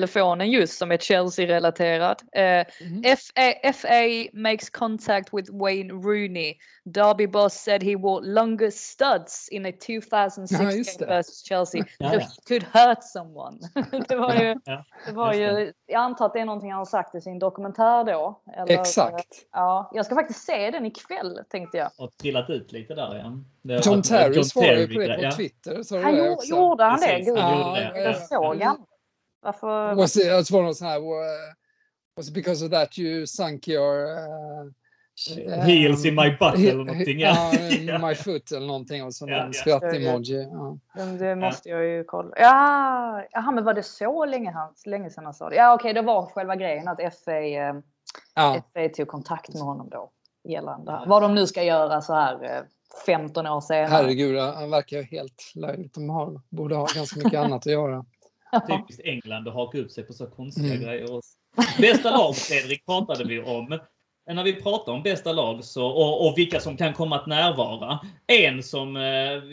just 0.53 0.79
som 0.79 0.93
är 0.93 0.97
Chelsea-relaterad. 0.97 2.23
Uh, 2.37 2.65
mm. 2.81 3.17
FA, 3.17 3.73
FA 3.73 4.29
makes 4.33 4.71
contact 4.71 5.35
with 5.35 5.51
Wayne 5.53 5.93
Rooney. 5.93 6.55
Derby 6.85 7.27
boss 7.27 7.55
said 7.55 7.83
he 7.83 7.97
wore 7.97 8.21
longer 8.27 8.71
studs 8.71 9.49
in 9.49 9.67
a 9.67 9.73
2016 9.73 10.97
ja, 11.01 11.07
versus 11.07 11.43
Chelsea. 11.43 11.85
Ja, 11.99 12.15
ja. 12.15 12.21
Could 12.49 12.63
hurt 12.63 13.05
someone. 13.05 13.59
det 14.09 14.17
var 14.17 14.35
ju, 14.35 14.55
det 15.07 15.13
var 15.13 15.35
ju, 15.35 15.73
jag 15.87 16.01
antar 16.01 16.27
att 16.27 16.33
det 16.33 16.41
är 16.41 16.45
någonting 16.45 16.71
han 16.71 16.79
har 16.79 16.85
sagt 16.85 17.15
i 17.15 17.21
sin 17.21 17.39
dokumentär 17.39 18.05
då. 18.05 18.43
Eller, 18.57 18.81
Exakt. 18.81 19.47
Ja, 19.53 19.91
jag 19.95 20.07
ska 20.07 20.15
faktiskt 20.15 20.45
se 20.45 20.71
den 20.71 20.87
ikväll 20.87 21.41
tänkte 21.51 21.79
jag. 21.79 21.91
Och 21.97 22.17
trillat 22.17 22.51
ut 22.51 22.73
lite 22.73 22.95
där 22.95 23.17
igen. 23.17 23.45
John 23.63 24.03
Terry 24.03 24.45
svarade 24.45 24.87
på 24.87 25.01
det 25.01 25.31
på 25.31 25.37
Twitter. 25.37 26.03
Han 26.03 26.17
gjorde 26.49 26.85
han 26.85 27.01
det? 27.01 27.21
Gud, 27.21 27.39
ja, 27.39 27.79
jag 27.95 28.17
såg 28.17 28.63
han. 28.63 28.77
Varför? 29.43 29.95
Was 29.95 30.17
it, 30.17 30.25
it 30.25 30.51
was 30.51 30.81
här, 30.81 31.01
was 32.17 32.29
it 32.29 32.35
because 32.35 32.65
of 32.65 32.71
that 32.71 32.99
you 32.99 33.27
sunk 33.27 33.69
your 33.69 34.05
uh, 34.05 34.71
Heels 35.65 36.05
in 36.05 36.15
my 36.15 36.31
butt 36.31 36.55
eller 36.55 36.85
någonting. 36.85 37.21
Ja, 37.21 37.53
ja 37.81 37.99
my 37.99 38.15
foot 38.15 38.53
eller 38.53 38.67
någonting 38.67 39.05
och 39.05 39.15
så 39.15 39.29
ja. 39.29 39.53
skratt-emoji. 39.53 40.49
Ja. 40.95 41.09
Det 41.19 41.37
måste 41.37 41.69
jag 41.69 41.85
ju 41.85 42.05
kolla. 42.05 42.31
Ja, 42.37 43.23
aha, 43.37 43.51
men 43.53 43.65
var 43.65 43.75
det 43.75 43.83
så 43.83 44.25
länge, 44.25 44.51
han, 44.51 44.75
länge 44.87 45.11
sedan 45.11 45.25
han 45.25 45.35
sa 45.35 45.49
det? 45.49 45.57
Ja, 45.57 45.75
okej, 45.75 45.91
okay, 45.91 46.03
det 46.03 46.07
var 46.07 46.27
själva 46.27 46.57
grejen 46.57 46.89
att 46.89 46.99
FA, 47.25 47.41
eh, 47.41 47.75
ja. 48.35 48.63
FA 48.75 48.89
tog 48.97 49.09
kontakt 49.09 49.55
med 49.55 49.63
honom 49.63 49.89
då 49.91 50.11
gällande 50.45 51.03
vad 51.07 51.23
de 51.23 51.35
nu 51.35 51.47
ska 51.47 51.63
göra 51.63 52.01
så 52.01 52.15
här 52.15 52.65
15 53.07 53.47
eh, 53.47 53.57
år 53.57 53.61
senare. 53.61 53.87
Herregud, 53.87 54.39
han 54.39 54.71
verkar 54.71 55.03
helt 55.03 55.53
löjligt. 55.55 55.95
De 55.95 56.11
har, 56.11 56.41
borde 56.49 56.75
ha 56.75 56.87
ganska 56.95 57.21
mycket 57.21 57.41
annat 57.41 57.67
att 57.67 57.73
göra. 57.73 58.05
Typiskt 58.69 59.05
England 59.05 59.49
att 59.49 59.55
haka 59.55 59.79
upp 59.79 59.91
sig 59.91 60.05
på 60.05 60.13
så 60.13 60.27
konstiga 60.27 60.75
mm. 60.75 60.83
grejer. 60.83 61.21
Bästa 61.81 62.11
lag, 62.11 62.37
Fredrik, 62.37 62.87
pratade 62.87 63.25
vi 63.25 63.41
om 63.41 63.79
när 64.35 64.45
vi 64.45 64.53
pratar 64.53 64.93
om 64.93 65.03
bästa 65.03 65.33
lag 65.33 65.65
så, 65.65 65.87
och, 65.87 66.27
och, 66.27 66.39
vilka 66.39 66.61
som 66.61 66.77
kan 66.77 66.93
komma 66.93 67.17
att 67.17 67.27
närvara. 67.27 67.99
En 68.27 68.63
som, 68.63 68.97
eh, 68.97 69.03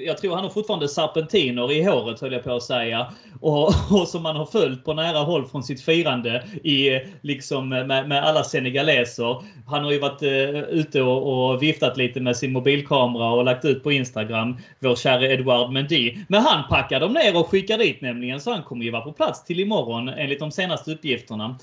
jag 0.05 0.17
tror 0.17 0.35
han 0.35 0.43
har 0.43 0.49
fortfarande 0.49 0.87
serpentiner 0.87 1.71
i 1.71 1.83
håret 1.83 2.21
höll 2.21 2.33
jag 2.33 2.43
på 2.43 2.55
att 2.55 2.63
säga. 2.63 3.13
Och, 3.41 3.67
och 3.91 4.07
som 4.07 4.23
man 4.23 4.35
har 4.35 4.45
följt 4.45 4.85
på 4.85 4.93
nära 4.93 5.19
håll 5.19 5.45
från 5.45 5.63
sitt 5.63 5.81
firande 5.81 6.43
i, 6.63 6.99
liksom, 7.21 7.69
med, 7.69 7.87
med 7.87 8.23
alla 8.23 8.43
senegaleser. 8.43 9.43
Han 9.67 9.83
har 9.83 9.91
ju 9.91 9.99
varit 9.99 10.21
eh, 10.21 10.59
ute 10.59 11.01
och, 11.01 11.51
och, 11.51 11.63
viftat 11.63 11.97
lite 11.97 12.19
med 12.19 12.37
sin 12.37 12.53
mobilkamera 12.53 13.31
och 13.31 13.45
lagt 13.45 13.65
ut 13.65 13.83
på 13.83 13.91
Instagram. 13.91 14.57
Vår 14.79 14.95
käre 14.95 15.33
Edouard 15.33 15.71
Mendy. 15.71 16.17
Men 16.27 16.41
han 16.41 16.67
packar 16.69 16.99
dem 16.99 17.13
ner 17.13 17.37
och 17.37 17.49
skickar 17.49 17.77
dit 17.77 18.01
nämligen 18.01 18.39
så 18.39 18.51
han 18.51 18.63
kommer 18.63 18.85
ju 18.85 18.91
vara 18.91 19.01
på 19.01 19.11
plats 19.11 19.43
till 19.43 19.59
imorgon 19.59 20.09
enligt 20.09 20.39
de 20.39 20.51
senaste 20.51 20.91
uppgifterna. 20.91 21.57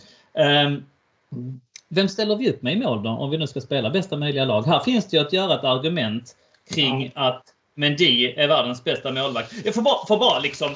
Um, 0.67 0.83
vem 1.95 2.09
ställer 2.09 2.37
vi 2.37 2.51
upp 2.51 2.63
med 2.63 2.73
i 2.73 2.77
mål 2.77 3.03
då 3.03 3.11
om 3.11 3.31
vi 3.31 3.39
nu 3.39 3.47
ska 3.47 3.61
spela 3.61 3.91
bästa 3.91 4.17
möjliga 4.17 4.45
lag? 4.45 4.63
Här 4.63 4.81
finns 4.81 5.07
det 5.07 5.17
ju 5.17 5.23
att 5.23 5.33
göra 5.33 5.55
ett 5.55 5.65
argument 5.65 6.37
kring 6.75 7.13
ja. 7.15 7.29
att 7.29 7.43
Mendy 7.75 8.35
är 8.37 8.49
världens 8.49 8.85
bästa 8.85 9.13
målvakt. 9.13 9.55
Jag 9.65 9.75
får 9.75 9.83
bara, 9.83 10.07
får 10.07 10.19
bara 10.19 10.39
liksom 10.39 10.71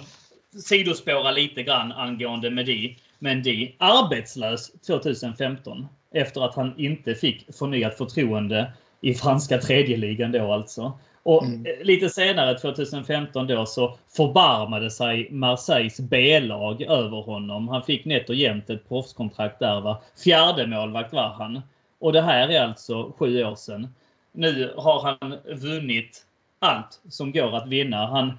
sidospåra 0.65 1.31
lite 1.31 1.63
grann 1.63 1.93
angående 1.93 2.51
Mendy. 2.51 2.97
Mendy 3.19 3.73
arbetslös 3.79 4.73
2015 4.87 5.87
efter 6.15 6.41
att 6.41 6.55
han 6.55 6.75
inte 6.79 7.15
fick 7.15 7.55
förnyat 7.55 7.99
förtroende 7.99 8.73
i 9.01 9.15
franska 9.15 9.59
tredje 9.59 9.97
ligan 9.97 10.33
då 10.33 10.53
alltså. 10.53 10.99
Och 11.29 11.45
mm. 11.45 11.67
lite 11.83 12.11
senare 12.11 12.59
2015 12.59 13.47
då 13.47 13.67
så 13.67 13.97
förbarmade 14.17 14.91
sig 14.91 15.29
Marseilles 15.31 16.01
B-lag 16.01 16.83
över 16.83 17.23
honom. 17.23 17.69
Han 17.69 17.83
fick 17.83 18.05
nätt 18.05 18.29
och 18.29 18.35
jämnt 18.35 18.71
ett 18.71 18.89
proffskontrakt 18.89 19.59
där. 19.59 19.81
Va? 19.81 20.03
Fjärde 20.25 20.67
målvakt 20.67 21.13
var 21.13 21.29
han. 21.29 21.61
Och 21.99 22.13
det 22.13 22.23
här 22.23 22.49
är 22.49 22.61
alltså 22.61 23.13
sju 23.19 23.45
år 23.45 23.55
sedan. 23.55 23.95
Nu 24.33 24.73
har 24.77 25.03
han 25.03 25.37
vunnit 25.57 26.27
allt 26.59 27.01
som 27.09 27.33
går 27.33 27.57
att 27.57 27.69
vinna. 27.69 28.07
Han 28.07 28.39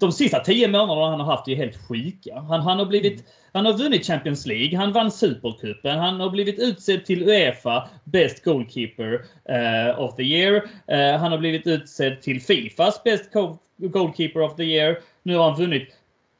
de 0.00 0.12
sista 0.12 0.40
tio 0.40 0.68
månaderna 0.68 1.10
han 1.10 1.20
har 1.20 1.26
haft 1.26 1.48
är 1.48 1.56
helt 1.56 1.88
sjuka. 1.88 2.40
Han, 2.40 2.60
han, 2.60 2.78
har 2.78 2.86
blivit, 2.86 3.12
mm. 3.12 3.24
han 3.52 3.66
har 3.66 3.72
vunnit 3.72 4.06
Champions 4.06 4.46
League, 4.46 4.78
han 4.78 4.92
vann 4.92 5.10
Supercupen, 5.10 5.98
han 5.98 6.20
har 6.20 6.30
blivit 6.30 6.58
utsedd 6.58 7.04
till 7.04 7.28
Uefa 7.28 7.88
Best 8.04 8.44
Goalkeeper 8.44 9.12
uh, 9.50 10.00
of 10.00 10.16
the 10.16 10.22
Year. 10.22 10.54
Uh, 10.92 11.20
han 11.20 11.32
har 11.32 11.38
blivit 11.38 11.66
utsedd 11.66 12.22
till 12.22 12.42
Fifas 12.42 13.02
Best 13.04 13.30
Goalkeeper 13.76 14.40
of 14.40 14.56
the 14.56 14.64
Year. 14.64 14.98
Nu 15.22 15.36
har 15.36 15.50
han 15.50 15.60
vunnit 15.60 15.88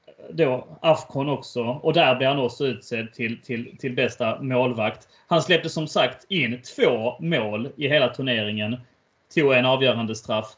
eh, 0.07 0.35
då 0.35 0.79
Afcon 0.83 1.29
också 1.29 1.63
och 1.63 1.93
där 1.93 2.15
blir 2.15 2.29
han 2.29 2.39
också 2.39 2.67
utsedd 2.67 3.13
till, 3.13 3.43
till, 3.43 3.77
till 3.79 3.95
bästa 3.95 4.41
målvakt. 4.41 5.09
Han 5.27 5.43
släppte 5.43 5.69
som 5.69 5.87
sagt 5.87 6.27
in 6.29 6.63
två 6.77 7.17
mål 7.21 7.69
i 7.77 7.89
hela 7.89 8.09
turneringen. 8.09 8.77
Tog 9.35 9.53
en 9.53 9.67
avgörande 9.67 10.15
straff. 10.15 10.57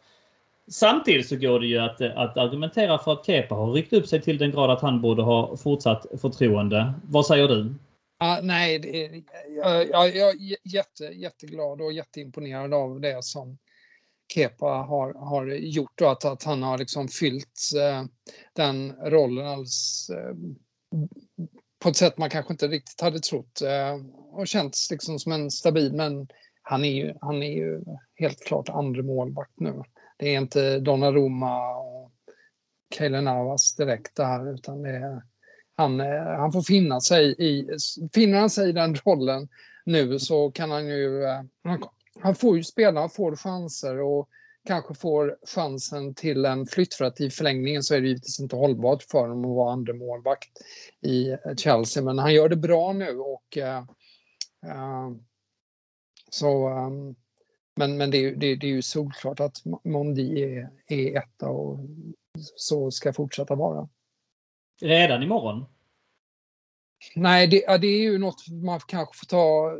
Samtidigt 0.70 1.28
så 1.28 1.36
går 1.36 1.60
det 1.60 1.66
ju 1.66 1.78
att, 1.78 2.00
att 2.00 2.36
argumentera 2.36 2.98
för 2.98 3.12
att 3.12 3.26
Kepa 3.26 3.54
har 3.54 3.72
ryckt 3.72 3.92
upp 3.92 4.06
sig 4.06 4.22
till 4.22 4.38
den 4.38 4.50
grad 4.50 4.70
att 4.70 4.80
han 4.80 5.00
borde 5.00 5.22
ha 5.22 5.56
fortsatt 5.56 6.06
förtroende. 6.20 6.92
Vad 7.02 7.26
säger 7.26 7.48
du? 7.48 7.74
Ah, 8.18 8.40
nej, 8.42 8.78
det, 8.78 9.22
jag, 9.56 9.88
jag, 9.88 10.16
jag 10.16 10.28
är 10.28 10.56
jätte, 10.74 11.04
jätteglad 11.04 11.80
och 11.80 11.92
jätteimponerad 11.92 12.74
av 12.74 13.00
det 13.00 13.24
som 13.24 13.58
Kepa 14.34 14.66
har, 14.66 15.14
har 15.14 15.46
gjort 15.46 16.00
och 16.00 16.12
att, 16.12 16.24
att 16.24 16.42
han 16.42 16.62
har 16.62 16.78
liksom 16.78 17.08
fyllt 17.08 17.60
eh, 17.76 18.04
den 18.52 18.92
rollen 18.92 19.46
alls, 19.46 20.10
eh, 20.10 20.34
på 21.82 21.88
ett 21.88 21.96
sätt 21.96 22.18
man 22.18 22.30
kanske 22.30 22.52
inte 22.52 22.68
riktigt 22.68 23.00
hade 23.00 23.18
trott 23.18 23.62
eh, 23.62 23.96
och 24.32 24.48
känts 24.48 24.90
liksom 24.90 25.18
som 25.18 25.32
en 25.32 25.50
stabil 25.50 25.92
men 25.92 26.28
han 26.62 26.84
är 26.84 26.92
ju, 26.92 27.14
han 27.20 27.42
är 27.42 27.52
ju 27.52 27.80
helt 28.14 28.44
klart 28.44 28.68
andra 28.68 29.02
målvakt 29.02 29.60
nu. 29.60 29.82
Det 30.20 30.34
är 30.34 30.40
inte 30.40 30.78
Donnarumma 30.78 31.76
och 31.76 32.12
Kaeli 32.90 33.20
Navas 33.20 33.74
direkt 33.76 34.16
där 34.16 34.54
utan 34.54 34.82
det 34.82 34.90
är, 34.90 35.22
han, 35.76 36.00
eh, 36.00 36.22
han 36.22 36.52
får 36.52 36.62
finna 36.62 37.00
sig 37.00 37.34
i, 37.38 37.68
finner 38.14 38.38
han 38.38 38.50
sig 38.50 38.68
i 38.68 38.72
den 38.72 38.94
rollen 38.94 39.48
nu 39.84 40.18
så 40.18 40.50
kan 40.50 40.70
han 40.70 40.88
ju, 40.88 41.24
eh, 41.24 41.42
han 42.20 42.34
får 42.34 42.56
ju 42.56 42.64
spela, 42.64 43.00
han 43.00 43.10
får 43.10 43.36
chanser 43.36 44.00
och 44.00 44.28
kanske 44.66 44.94
får 44.94 45.36
chansen 45.46 46.14
till 46.14 46.44
en 46.44 46.66
flytt 46.66 46.94
för 46.94 47.04
att 47.04 47.20
i 47.20 47.30
förlängningen 47.30 47.82
så 47.82 47.94
är 47.94 48.00
det 48.00 48.08
givetvis 48.08 48.40
inte 48.40 48.56
hållbart 48.56 49.02
för 49.02 49.18
honom 49.20 49.44
att 49.44 49.56
vara 49.56 49.72
andra 49.72 49.92
målvakt 49.92 50.50
i 51.00 51.30
eh, 51.30 51.54
Chelsea 51.56 52.02
men 52.02 52.18
han 52.18 52.34
gör 52.34 52.48
det 52.48 52.56
bra 52.56 52.92
nu 52.92 53.18
och 53.18 53.58
uh, 53.58 53.84
så 56.30 56.68
um, 56.68 57.16
men 57.80 57.96
men 57.96 58.10
det, 58.10 58.30
det, 58.30 58.56
det 58.56 58.66
är 58.66 58.70
ju 58.70 58.82
solklart 58.82 59.40
att 59.40 59.62
Mondi 59.84 60.42
är, 60.42 60.70
är 60.86 61.18
etta 61.18 61.48
och 61.48 61.78
så 62.56 62.90
ska 62.90 63.12
fortsätta 63.12 63.54
vara. 63.54 63.88
Redan 64.80 65.22
imorgon? 65.22 65.64
Nej, 67.16 67.46
det, 67.46 67.62
ja, 67.66 67.78
det 67.78 67.86
är 67.86 68.00
ju 68.00 68.18
något 68.18 68.48
man 68.48 68.80
kanske 68.80 69.14
får 69.18 69.26
ta 69.26 69.72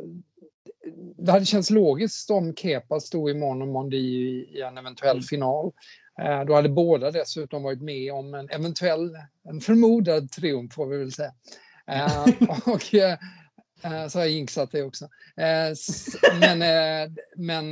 det 1.17 1.31
hade 1.31 1.45
känts 1.45 1.69
logiskt 1.69 2.29
om 2.31 2.55
Kepa 2.55 2.99
stod 2.99 3.29
imorgon 3.29 3.61
och 3.61 3.67
Mondi 3.67 3.97
i 3.97 4.61
en 4.61 4.77
eventuell 4.77 5.17
mm. 5.17 5.23
final. 5.23 5.71
Eh, 6.21 6.45
då 6.45 6.53
hade 6.53 6.69
båda 6.69 7.11
dessutom 7.11 7.63
varit 7.63 7.81
med 7.81 8.13
om 8.13 8.33
en 8.33 8.49
eventuell, 8.49 9.15
en 9.43 9.61
förmodad 9.61 10.31
triumf 10.31 10.73
får 10.73 10.85
vi 10.87 10.97
väl 10.97 11.11
säga. 11.11 11.33
Eh, 11.87 12.23
och, 12.73 12.95
eh, 12.95 13.17
Eh, 13.83 14.07
så 14.07 14.19
har 14.19 14.25
jag 14.25 14.29
jinxat 14.31 14.71
det 14.71 14.83
också. 14.83 15.05
Eh, 15.37 15.73
men, 16.39 16.61
eh, 16.61 17.11
men, 17.35 17.69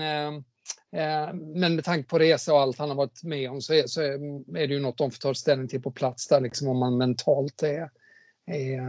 men 1.55 1.75
med 1.75 1.83
tanke 1.83 2.09
på 2.09 2.19
resa 2.19 2.53
och 2.53 2.59
allt 2.59 2.79
han 2.79 2.89
har 2.89 2.95
varit 2.95 3.23
med 3.23 3.51
om 3.51 3.61
så 3.61 3.73
är, 3.73 3.87
så 3.87 4.01
är 4.01 4.67
det 4.67 4.73
ju 4.73 4.79
något 4.79 4.97
de 4.97 5.11
får 5.11 5.19
ta 5.19 5.33
ställning 5.33 5.67
till 5.67 5.81
på 5.81 5.91
plats 5.91 6.27
där, 6.27 6.41
liksom 6.41 6.67
om 6.67 6.77
man 6.77 6.97
mentalt 6.97 7.63
är, 7.63 7.89
är 8.45 8.81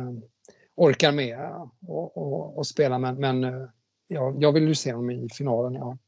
orkar 0.74 1.12
med 1.12 1.38
och, 1.86 2.16
och, 2.16 2.58
och 2.58 2.66
spela. 2.66 2.98
Men, 2.98 3.20
men 3.20 3.68
ja, 4.08 4.34
jag 4.38 4.52
vill 4.52 4.68
ju 4.68 4.74
se 4.74 4.92
honom 4.92 5.10
i 5.10 5.28
finalen, 5.32 5.74
ja. 5.74 5.98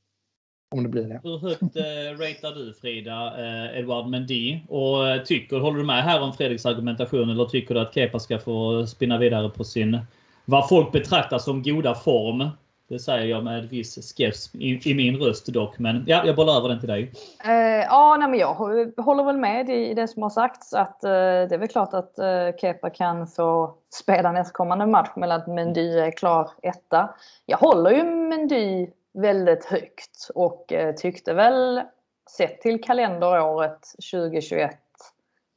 Om 0.73 0.83
det 0.83 0.89
blir 0.89 1.05
det. 1.05 1.21
Hur 1.23 1.39
högt 1.39 1.77
eh, 1.77 2.25
ratear 2.25 2.55
du 2.55 2.75
Frida 2.75 3.35
eh, 3.39 3.79
Edward 3.79 4.07
Mendy? 4.07 4.61
Och 4.69 5.09
eh, 5.09 5.23
tycker, 5.23 5.59
håller 5.59 5.79
du 5.79 5.85
med 5.85 6.05
här 6.05 6.21
om 6.21 6.33
Fredriks 6.33 6.67
argumentation 6.67 7.31
eller 7.31 7.45
tycker 7.45 7.75
du 7.75 7.81
att 7.81 7.95
Kepa 7.95 8.19
ska 8.19 8.39
få 8.39 8.87
spinna 8.87 9.19
vidare 9.19 9.51
på 9.51 9.65
sin, 9.65 9.99
vad 10.45 10.69
folk 10.69 10.93
betraktar 10.93 11.39
som 11.39 11.63
goda 11.63 11.95
form? 11.95 12.49
Det 12.89 12.99
säger 12.99 13.27
jag 13.27 13.45
med 13.45 13.69
viss 13.69 13.95
skepsis 13.95 14.55
i, 14.55 14.91
i, 14.91 14.95
min 14.95 15.17
röst 15.17 15.47
dock. 15.47 15.79
Men 15.79 16.05
ja, 16.07 16.23
jag 16.27 16.37
bollar 16.37 16.57
över 16.57 16.69
den 16.69 16.81
till 16.81 16.89
dig. 16.89 17.03
Uh, 17.47 17.85
ja, 17.89 18.17
nej, 18.21 18.29
men 18.29 18.39
jag 18.39 18.55
håller 18.97 19.25
väl 19.25 19.37
med 19.37 19.71
i 19.71 19.95
det 19.95 20.09
som 20.09 20.23
har 20.23 20.31
sagts. 20.31 20.75
Att, 20.75 21.01
uh, 21.05 21.11
det 21.11 21.55
är 21.55 21.59
väl 21.59 21.69
klart 21.69 21.95
att 21.95 22.19
uh, 22.19 22.57
Kepa 22.61 22.91
kan 22.91 23.27
få 23.27 23.75
spela 23.95 24.33
nästkommande 24.33 24.87
match 24.87 25.11
mellan 25.17 25.41
att 25.41 25.47
Mendy 25.47 25.99
är 25.99 26.11
klar 26.11 26.51
etta. 26.63 27.15
Jag 27.47 27.59
håller 27.59 27.91
ju 27.91 28.05
Mendy 28.05 28.87
väldigt 29.15 29.65
högt 29.65 30.31
och 30.35 30.73
uh, 30.73 30.93
tyckte 30.93 31.35
väl 31.35 31.83
sett 32.31 32.61
till 32.61 32.83
kalenderåret 32.83 33.81
2021 34.13 34.82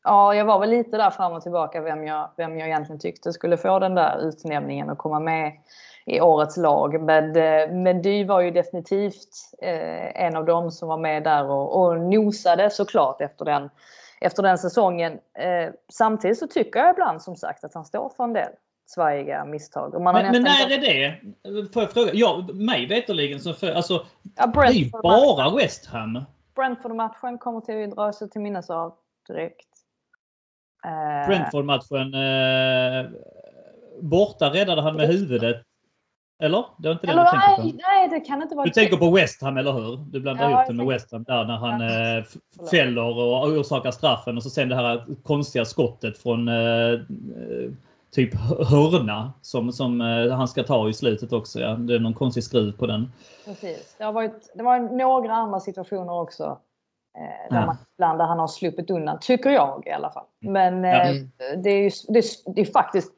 Ja, 0.05 0.35
jag 0.35 0.45
var 0.45 0.59
väl 0.59 0.69
lite 0.69 0.97
där 0.97 1.09
fram 1.09 1.33
och 1.33 1.41
tillbaka 1.41 1.81
vem 1.81 2.03
jag, 2.03 2.29
vem 2.37 2.59
jag 2.59 2.67
egentligen 2.67 2.99
tyckte 2.99 3.33
skulle 3.33 3.57
få 3.57 3.79
den 3.79 3.95
där 3.95 4.27
utnämningen 4.27 4.89
och 4.89 4.97
komma 4.97 5.19
med 5.19 5.51
i 6.05 6.21
årets 6.21 6.57
lag. 6.57 7.01
Men, 7.01 7.35
eh, 7.35 7.71
men 7.71 8.01
Dy 8.01 8.25
var 8.25 8.41
ju 8.41 8.51
definitivt 8.51 9.29
eh, 9.61 10.23
en 10.25 10.35
av 10.35 10.45
dem 10.45 10.71
som 10.71 10.89
var 10.89 10.97
med 10.97 11.23
där 11.23 11.49
och, 11.49 11.81
och 11.81 11.99
nosade 11.99 12.69
såklart 12.69 13.21
efter 13.21 13.45
den, 13.45 13.69
efter 14.21 14.43
den 14.43 14.57
säsongen. 14.57 15.13
Eh, 15.13 15.73
samtidigt 15.93 16.39
så 16.39 16.47
tycker 16.47 16.79
jag 16.79 16.91
ibland 16.91 17.21
som 17.21 17.35
sagt 17.35 17.63
att 17.63 17.73
han 17.73 17.85
står 17.85 18.11
för 18.17 18.23
en 18.23 18.33
del 18.33 18.51
svajiga 18.85 19.45
misstag. 19.45 20.01
men, 20.01 20.13
men 20.31 20.43
när 20.43 20.71
är 20.71 20.77
det? 20.77 21.19
Får 21.73 21.81
jag 21.81 21.91
fråga? 21.91 22.11
Ja, 22.13 22.47
mig 22.53 22.85
veterligen 22.85 23.39
så 23.39 23.53
för, 23.53 23.71
alltså, 23.71 24.05
ja, 24.35 24.47
det 24.47 24.59
är 24.59 24.71
ju 24.71 24.89
bara 24.89 25.55
West 25.55 25.85
Ham. 25.85 26.25
Brentford-matchen 26.55 27.37
kommer 27.37 27.61
till 27.61 27.83
att 27.83 27.95
dra 27.95 28.13
sig 28.13 28.29
till 28.29 28.41
minnes 28.41 28.69
av 28.69 28.93
direkt. 29.27 29.74
Brentford-matchen 31.27 32.13
eh, 32.13 33.05
borta 34.01 34.49
räddade 34.49 34.81
han 34.81 34.95
med 34.95 35.07
huvudet 35.07 35.61
eller? 36.39 36.65
Det 36.77 36.87
var 36.87 36.93
inte 36.93 37.07
det 37.07 37.11
eller, 37.11 37.23
du 37.23 37.29
tänkte 37.31 37.61
på? 37.61 37.77
Nej, 37.87 38.09
det 38.09 38.19
kan 38.19 38.41
inte 38.41 38.55
vara 38.55 38.65
Du 38.65 38.71
tänker 38.71 38.97
på 38.97 39.11
West 39.11 39.41
Ham, 39.41 39.57
eller 39.57 39.71
hur? 39.71 39.97
Du 39.97 40.19
blandar 40.19 40.43
ja, 40.43 40.51
ihop 40.51 40.67
det 40.67 40.73
med 40.73 40.85
West 40.85 41.11
Ham 41.11 41.23
där 41.23 41.45
när 41.45 41.57
han 41.57 41.81
ja. 41.81 42.17
eh, 42.17 42.23
fäller 42.71 43.03
och 43.03 43.47
orsakar 43.47 43.91
straffen 43.91 44.37
och 44.37 44.43
så 44.43 44.49
sen 44.49 44.69
det 44.69 44.75
här 44.75 45.05
konstiga 45.23 45.65
skottet 45.65 46.17
från 46.17 46.47
eh, 46.47 46.99
typ 48.11 48.35
hörna 48.69 49.33
som, 49.41 49.71
som 49.71 50.01
eh, 50.01 50.31
han 50.31 50.47
ska 50.47 50.63
ta 50.63 50.89
i 50.89 50.93
slutet 50.93 51.33
också. 51.33 51.59
Ja. 51.59 51.75
Det 51.75 51.95
är 51.95 51.99
någon 51.99 52.13
konstig 52.13 52.43
skruv 52.43 52.77
på 52.77 52.87
den. 52.87 53.11
Precis. 53.45 53.95
Det, 53.97 54.03
har 54.03 54.13
varit, 54.13 54.51
det 54.55 54.63
var 54.63 54.79
några 54.79 55.33
andra 55.33 55.59
situationer 55.59 56.13
också 56.13 56.43
eh, 56.43 56.57
där, 57.49 57.57
ja. 57.57 57.65
man, 57.65 57.77
ibland 57.97 58.19
där 58.19 58.25
han 58.25 58.39
har 58.39 58.47
sluppit 58.47 58.91
undan, 58.91 59.17
tycker 59.21 59.49
jag 59.49 59.83
i 59.85 59.91
alla 59.91 60.11
fall. 60.11 60.25
Men 60.41 60.85
eh, 60.85 61.09
mm. 61.09 61.31
det, 61.63 61.69
är 61.69 61.83
ju, 61.83 61.89
det, 62.07 62.23
det 62.55 62.61
är 62.61 62.65
faktiskt, 62.65 63.13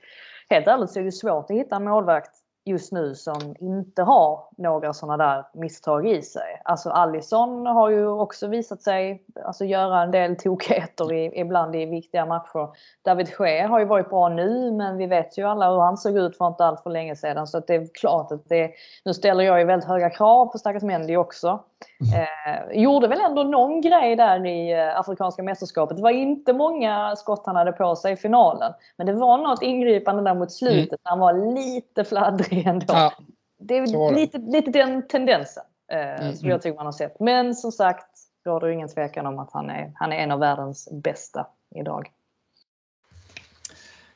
helt 0.50 0.68
ärligt 0.68 0.90
så 0.90 1.00
är 1.00 1.04
det 1.04 1.12
svårt 1.12 1.52
att 1.52 1.58
hitta 1.58 1.76
en 1.76 1.84
målvakt 1.84 2.32
just 2.68 2.92
nu 2.92 3.16
som 3.16 3.56
inte 3.60 4.04
har 4.04 4.44
några 4.58 4.94
sådana 4.94 5.18
där 5.26 5.46
misstag 5.54 6.08
i 6.08 6.22
sig. 6.22 6.62
Alltså 6.64 6.90
Allison 6.90 7.66
har 7.66 7.90
ju 7.90 8.08
också 8.08 8.48
visat 8.48 8.82
sig 8.82 9.24
alltså, 9.46 9.66
göra 9.66 10.02
en 10.02 10.12
del 10.12 10.36
tokigheter 10.36 11.14
i, 11.14 11.40
ibland 11.40 11.76
i 11.76 11.86
viktiga 11.86 12.26
matcher. 12.26 12.70
David 13.06 13.30
Gea 13.40 13.68
har 13.68 13.80
ju 13.80 13.86
varit 13.86 14.10
bra 14.10 14.30
nu 14.30 14.72
men 14.72 14.98
vi 14.98 15.08
vet 15.08 15.38
ju 15.38 15.44
alla 15.44 15.72
hur 15.72 15.80
han 15.80 15.98
såg 15.98 16.18
ut 16.18 16.38
för 16.38 16.48
inte 16.48 16.66
allt 16.66 16.84
för 16.84 16.90
länge 16.90 17.16
sedan 17.16 17.48
så 17.48 17.60
det 17.60 17.76
är 17.76 17.88
klart 17.94 18.32
att 18.32 18.50
det, 18.50 18.72
nu 19.06 19.14
ställer 19.14 19.44
jag 19.44 19.60
ju 19.60 19.66
väldigt 19.66 19.90
höga 19.90 20.10
krav 20.10 20.46
på 20.46 20.58
stackars 20.58 20.84
Mendy 20.84 21.16
också. 21.16 21.64
Eh, 22.00 22.82
gjorde 22.82 23.08
väl 23.08 23.20
ändå 23.22 23.44
någon 23.44 23.82
grej 23.82 24.16
där 24.16 24.46
i 24.46 24.74
eh, 24.74 25.00
Afrikanska 25.00 25.44
mästerskapet. 25.44 25.98
Det 25.98 26.04
var 26.04 26.12
inte 26.12 26.54
många 26.54 27.16
skott 27.16 27.44
han 27.46 27.56
hade 27.56 27.72
på 27.72 27.96
sig 27.96 28.14
i 28.14 28.16
finalen. 28.16 28.74
Men 28.98 29.08
det 29.08 29.14
var 29.14 29.38
något 29.38 29.62
ingripande 29.62 30.24
där 30.24 30.34
mot 30.34 30.52
slutet. 30.52 30.92
Mm. 30.92 31.00
Han 31.04 31.20
var 31.20 31.54
lite 31.54 32.04
fladdrig 32.04 32.68
ändå. 32.68 32.86
Ja, 32.88 33.14
det 33.60 33.78
är 33.78 34.16
lite, 34.16 34.38
lite 34.38 34.72
den 34.72 35.08
tendensen 35.08 35.64
eh, 35.92 36.22
mm. 36.22 36.36
som 36.36 36.50
jag 36.50 36.62
tycker 36.62 36.76
man 36.76 36.86
har 36.86 36.94
sett. 36.94 37.20
Men 37.20 37.56
som 37.56 37.72
sagt, 37.72 38.10
råder 38.46 38.68
ingen 38.68 38.88
tvekan 38.88 39.26
om 39.26 39.40
att 39.40 39.52
han 39.54 39.70
är, 39.70 39.92
han 39.96 40.14
är 40.14 40.18
en 40.18 40.32
av 40.32 40.40
världens 40.40 40.90
bästa 40.92 41.48
idag. 41.76 42.12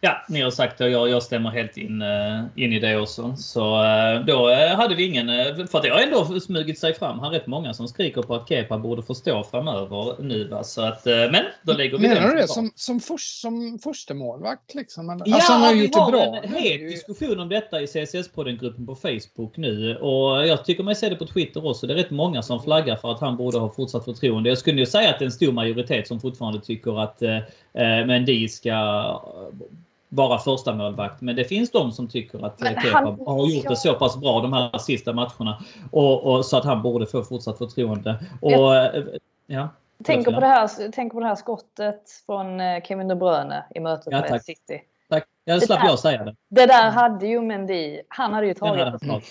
Ja, 0.04 0.26
ni 0.30 0.42
har 0.42 0.52
sagt 0.52 0.78
det 0.78 0.86
och 0.86 0.92
jag, 0.92 1.10
jag 1.10 1.24
stämmer 1.24 1.50
helt 1.50 1.78
in, 1.78 2.02
uh, 2.02 2.44
in 2.56 2.74
i 2.74 2.80
det 2.80 2.98
också. 2.98 3.36
Så 3.38 3.84
uh, 3.84 4.26
då 4.26 4.50
uh, 4.50 4.56
hade 4.56 4.96
vi 4.96 5.06
ingen, 5.06 5.28
för 5.68 5.82
det 5.82 5.90
har 5.90 6.00
ändå 6.00 6.40
smugit 6.40 6.80
sig 6.80 6.94
fram 6.94 7.20
här 7.20 7.30
rätt 7.30 7.48
många 7.48 7.74
som 7.74 7.88
skriker 7.88 8.22
på 8.22 8.36
att 8.36 8.50
Kepa 8.50 8.78
borde 8.78 9.04
få 9.04 9.16
stå 9.16 9.44
framöver 9.44 10.16
nu. 10.24 10.48
Va? 10.48 10.64
Så 10.64 10.82
att, 10.82 11.06
men 11.06 11.44
då 11.64 11.74
lägger 11.74 11.98
vi 11.98 12.08
Menar 12.08 12.28
du 12.28 12.36
det 12.36 12.48
som, 12.48 12.72
som, 12.76 13.00
för, 13.00 13.18
som 13.18 13.80
första 13.84 14.14
målvakt 14.14 14.76
liksom? 14.76 15.10
Alltså, 15.10 15.30
ja, 15.30 15.40
han 15.48 15.62
har 15.62 15.74
gjort 15.74 15.96
har 15.96 16.12
bra. 16.12 16.42
en 16.44 16.54
het 16.54 16.80
diskussion 16.82 17.40
om 17.40 17.50
detta 17.50 17.82
i 17.82 17.86
CSS-podden-gruppen 17.86 18.86
på 18.86 18.96
Facebook 18.96 19.58
nu. 19.58 19.98
Och 19.98 20.48
jag 20.48 20.66
tycker 20.66 20.84
mig 20.84 20.96
se 20.96 21.10
det 21.10 21.16
på 21.16 21.28
Twitter 21.28 21.68
också. 21.68 21.88
Det 21.88 21.94
är 21.94 21.98
rätt 21.98 22.12
många 22.12 22.42
som 22.42 22.64
flaggar 22.64 22.96
för 22.96 23.12
att 23.12 23.20
han 23.20 23.38
borde 23.38 23.58
ha 23.58 23.74
fortsatt 23.74 24.06
förtroende. 24.06 24.50
Jag 24.50 24.58
skulle 24.58 24.80
ju 24.80 24.86
säga 24.86 25.10
att 25.10 25.20
det 25.20 25.24
är 25.24 25.28
en 25.28 25.32
stor 25.32 25.52
majoritet 25.52 26.08
som 26.08 26.20
fortfarande 26.20 26.62
tycker 26.62 27.04
att 27.04 27.22
uh, 27.22 28.06
Mendy 28.06 28.48
ska 28.48 28.72
vara 30.14 30.38
första 30.38 30.74
målvakt. 30.74 31.22
Men 31.22 31.36
det 31.36 31.44
finns 31.44 31.72
de 31.72 31.92
som 31.92 32.08
tycker 32.08 32.46
att 32.46 32.60
Kepa 32.60 33.18
har 33.26 33.48
gjort 33.48 33.68
det 33.68 33.76
så 33.76 33.94
pass 33.94 34.18
bra 34.18 34.42
de 34.42 34.54
här 34.54 34.78
sista 34.78 35.14
matcherna. 35.14 35.64
Och, 35.92 36.24
och 36.24 36.46
så 36.46 36.58
att 36.58 36.66
han 36.66 36.82
borde 36.82 37.06
få 37.06 37.24
fortsatt 37.24 37.58
förtroende. 37.58 38.24
Och, 38.42 38.52
jag... 38.52 38.96
Eh, 38.96 39.04
ja. 39.48 39.70
Tänker 40.04 40.32
på, 40.32 40.40
det 40.40 40.48
här, 40.48 40.92
tänker 40.92 41.14
på 41.14 41.20
det 41.20 41.26
här 41.26 41.36
skottet 41.36 42.02
från 42.26 42.60
eh, 42.60 42.84
Kevin 42.84 43.08
De 43.08 43.20
Bruyne 43.20 43.64
i 43.76 43.80
mötet 43.80 44.08
ja, 44.12 44.26
med 44.30 44.44
City. 44.44 44.82
Tack. 45.10 45.24
Jag 45.46 45.64
slapp 45.64 45.80
jag 45.84 46.00
säga 46.00 46.24
det. 46.24 46.36
Det 46.50 46.66
där 46.66 46.92
hade 46.92 47.28
ju 47.28 47.42
Mendy. 47.42 48.02
Han 48.08 48.34
hade 48.34 48.48
ju 48.48 48.54
tagit 48.54 49.02
det. 49.02 49.22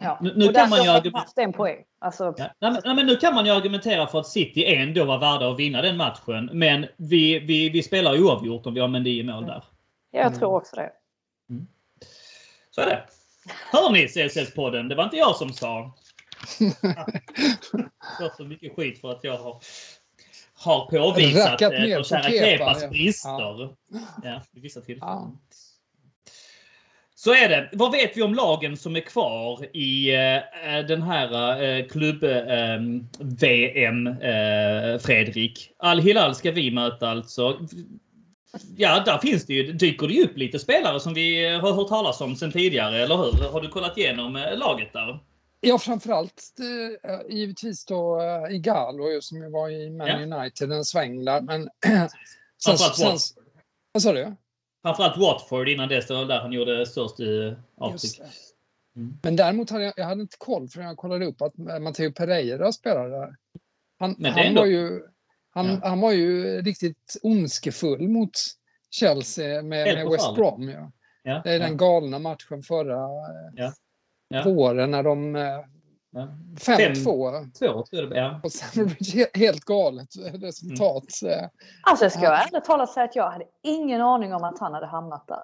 Ja. 0.00 0.18
Nu, 0.20 0.32
nu 0.36 0.48
kan 0.48 0.70
man 0.70 0.82
ju 0.82 0.90
argumentera... 0.90 1.44
en 1.44 1.52
poäng. 1.52 1.76
Alltså... 1.98 2.34
Ja, 2.36 2.70
nej, 2.84 2.94
men 2.94 3.06
nu 3.06 3.16
kan 3.16 3.34
man 3.34 3.46
ju 3.46 3.50
argumentera 3.50 4.06
för 4.06 4.20
att 4.20 4.26
City 4.26 4.74
ändå 4.74 5.04
var 5.04 5.18
värda 5.18 5.50
att 5.50 5.58
vinna 5.58 5.82
den 5.82 5.96
matchen. 5.96 6.50
Men 6.52 6.86
vi, 6.96 7.38
vi, 7.38 7.68
vi 7.68 7.82
spelar 7.82 8.22
oavgjort 8.22 8.66
om 8.66 8.74
vi 8.74 8.80
har 8.80 8.88
Mendy 8.88 9.20
i 9.20 9.22
mål 9.22 9.46
där. 9.46 9.64
Jag 10.14 10.26
mm. 10.26 10.38
tror 10.38 10.56
också 10.56 10.76
det. 10.76 10.92
Mm. 11.50 11.66
Så 12.70 12.80
är 12.80 12.86
det. 12.86 13.04
Hör 13.72 13.92
ni 13.92 14.06
CSS-podden? 14.06 14.88
Det 14.88 14.94
var 14.94 15.04
inte 15.04 15.16
jag 15.16 15.36
som 15.36 15.52
sa. 15.52 15.94
Jag 18.20 18.36
så 18.36 18.44
mycket 18.44 18.76
skit 18.76 19.00
för 19.00 19.10
att 19.10 19.24
jag 19.24 19.38
har, 19.38 19.60
har 20.54 20.86
påvisat 20.86 21.62
eh, 21.62 21.68
vår 21.68 22.02
kära 22.02 22.22
Kepas 22.22 22.82
ja. 22.82 22.88
brister. 22.88 23.30
Ja. 23.30 23.76
ja, 24.22 24.42
vid 24.52 24.62
vissa 24.62 24.80
tillfällen. 24.80 25.14
Ja. 25.14 25.32
Så 27.14 27.34
är 27.34 27.48
det. 27.48 27.70
Vad 27.72 27.92
vet 27.92 28.16
vi 28.16 28.22
om 28.22 28.34
lagen 28.34 28.76
som 28.76 28.96
är 28.96 29.00
kvar 29.00 29.76
i 29.76 30.14
eh, 30.14 30.40
den 30.88 31.02
här 31.02 31.62
eh, 31.62 31.86
klubb-VM, 31.86 32.96
eh, 34.06 34.90
eh, 34.90 34.98
Fredrik? 34.98 35.70
Al-Hilal 35.78 36.34
ska 36.34 36.50
vi 36.50 36.70
möta 36.70 37.08
alltså. 37.08 37.58
Ja, 38.76 39.02
där 39.06 39.18
finns 39.18 39.46
det 39.46 39.54
ju, 39.54 39.72
dyker 39.72 40.08
det 40.08 40.22
upp 40.22 40.36
lite 40.36 40.58
spelare 40.58 41.00
som 41.00 41.14
vi 41.14 41.54
har 41.54 41.72
hört 41.72 41.88
talas 41.88 42.20
om 42.20 42.36
sen 42.36 42.52
tidigare, 42.52 43.02
eller 43.02 43.16
hur? 43.16 43.48
Har 43.52 43.60
du 43.60 43.68
kollat 43.68 43.98
igenom 43.98 44.36
eh, 44.36 44.58
laget 44.58 44.92
där? 44.92 45.20
Ja, 45.60 45.78
framförallt 45.78 46.52
eh, 47.02 47.36
givetvis 47.36 47.84
då 47.84 48.20
eh, 48.20 48.56
Igalo 48.56 49.20
som 49.20 49.42
ju 49.42 49.50
var 49.50 49.68
i 49.68 49.90
Man 49.90 50.06
ja. 50.06 50.38
United 50.38 50.72
en 50.72 50.84
sväng 50.84 51.24
där. 51.24 51.40
Men 51.40 51.68
sen, 52.64 52.78
sen. 52.78 53.18
Vad 53.92 54.02
sa 54.02 54.12
du? 54.12 54.36
Framförallt 54.82 55.16
Watford 55.16 55.68
innan 55.68 55.88
dess, 55.88 56.06
det 56.06 56.14
var 56.14 56.24
där 56.24 56.40
han 56.40 56.52
gjorde 56.52 56.86
störst 56.86 57.14
avtryck. 57.78 58.20
Mm. 58.96 59.18
Men 59.22 59.36
däremot 59.36 59.70
hade 59.70 59.84
jag, 59.84 59.94
jag 59.96 60.04
hade 60.04 60.22
inte 60.22 60.36
koll 60.38 60.68
för 60.68 60.80
jag 60.80 60.96
kollade 60.96 61.26
upp 61.26 61.42
att 61.42 61.56
Matteo 61.56 62.12
Pereira 62.12 62.72
spelade 62.72 63.10
där. 63.10 63.36
Han, 63.98 64.24
han 64.24 64.54
var 64.54 64.66
ju, 64.66 65.02
han, 65.54 65.66
ja. 65.66 65.80
han 65.82 66.00
var 66.00 66.12
ju 66.12 66.62
riktigt 66.62 67.16
ondskefull 67.22 68.08
mot 68.08 68.30
Chelsea 68.90 69.62
med, 69.62 69.94
med 69.96 70.10
West 70.10 70.34
Brom. 70.34 70.68
Ja. 70.68 70.92
ja. 71.22 71.40
det 71.44 71.54
är 71.54 71.58
den 71.58 71.76
galna 71.76 72.18
matchen 72.18 72.62
förra 72.62 73.08
ja. 74.28 74.42
våren 74.44 74.90
när 74.90 75.02
de 75.02 75.36
5-2. 76.14 77.52
Två, 77.58 77.84
ja. 78.14 78.40
Och 78.42 78.52
sen 78.52 78.90
helt 79.34 79.64
galet 79.64 80.08
resultat. 80.16 81.22
Mm. 81.22 81.48
Alltså 81.82 82.04
jag 82.04 82.12
ska 82.12 82.22
ja. 82.22 82.36
ärligt 82.36 82.64
talat 82.64 82.90
säga 82.90 83.04
att 83.04 83.16
jag 83.16 83.30
hade 83.30 83.44
ingen 83.62 84.00
aning 84.00 84.34
om 84.34 84.44
att 84.44 84.58
han 84.58 84.74
hade 84.74 84.86
hamnat 84.86 85.28
där. 85.28 85.42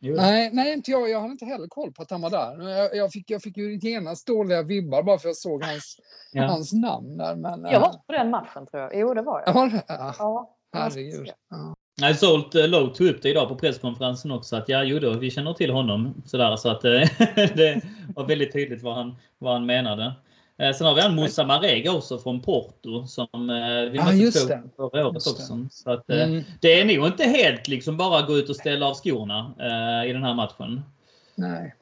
Nej, 0.00 0.50
nej, 0.52 0.72
inte 0.72 0.90
jag. 0.90 1.10
Jag 1.10 1.20
hade 1.20 1.32
inte 1.32 1.44
heller 1.44 1.66
koll 1.66 1.92
på 1.92 2.02
att 2.02 2.10
han 2.10 2.20
var 2.20 2.30
där. 2.30 2.68
Jag, 2.68 2.96
jag, 2.96 3.12
fick, 3.12 3.30
jag 3.30 3.42
fick 3.42 3.56
ju 3.56 3.78
genast 3.78 4.26
dåliga 4.26 4.62
vibbar 4.62 5.02
bara 5.02 5.18
för 5.18 5.28
att 5.28 5.30
jag 5.30 5.36
såg 5.36 5.64
hans, 5.64 5.96
ja. 6.32 6.44
hans 6.44 6.72
namn 6.72 7.16
där. 7.16 7.36
Men, 7.36 7.64
jag 7.64 7.80
var 7.80 7.88
äh... 7.88 7.94
på 8.06 8.12
den 8.12 8.30
matchen 8.30 8.66
tror 8.66 8.82
jag. 8.82 8.90
Jo, 8.94 9.14
det 9.14 9.22
var 9.22 9.42
jag. 9.46 9.56
Ja, 9.56 9.70
ja. 9.88 10.14
ja. 10.18 10.56
Herregud. 10.72 11.30
Ja. 11.50 11.74
Nej, 12.00 12.14
Zolt 12.14 12.54
uh, 12.54 12.68
Low 12.68 12.94
tog 12.94 13.06
upp 13.06 13.22
det 13.22 13.28
idag 13.28 13.48
på 13.48 13.56
presskonferensen 13.56 14.30
också 14.30 14.56
att 14.56 14.68
ja, 14.68 14.82
jo 14.84 14.98
då, 14.98 15.10
vi 15.10 15.30
känner 15.30 15.52
till 15.52 15.70
honom 15.70 16.22
sådär 16.26 16.56
så 16.56 16.68
att 16.68 16.84
uh, 16.84 16.90
det 17.34 17.82
var 18.16 18.24
väldigt 18.24 18.52
tydligt 18.52 18.82
vad 18.82 18.94
han, 18.94 19.16
vad 19.38 19.52
han 19.52 19.66
menade. 19.66 20.14
Uh, 20.60 20.72
sen 20.72 20.86
har 20.86 20.94
vi 20.94 21.00
en 21.00 21.14
Moussa 21.14 21.44
Marega 21.44 21.92
också 21.92 22.18
från 22.18 22.42
Porto 22.42 23.06
som 23.06 23.50
uh, 23.50 23.90
vi 23.90 23.96
ja, 23.96 24.12
just 24.12 24.48
det. 24.48 24.62
förra 24.76 25.06
året 25.06 25.26
också. 25.26 25.68
Så 25.70 25.90
att, 25.90 26.10
mm. 26.10 26.42
det 26.60 26.80
är 26.80 26.84
nog 26.84 27.06
inte 27.06 27.24
helt 27.24 27.68
liksom 27.68 27.96
bara 27.96 28.26
gå 28.26 28.38
ut 28.38 28.48
och 28.48 28.56
ställa 28.56 28.86
av 28.86 28.94
skorna 28.94 29.54
i 30.06 30.12
den 30.12 30.22
här 30.22 30.34
matchen. 30.34 30.82
Nej, 31.34 31.74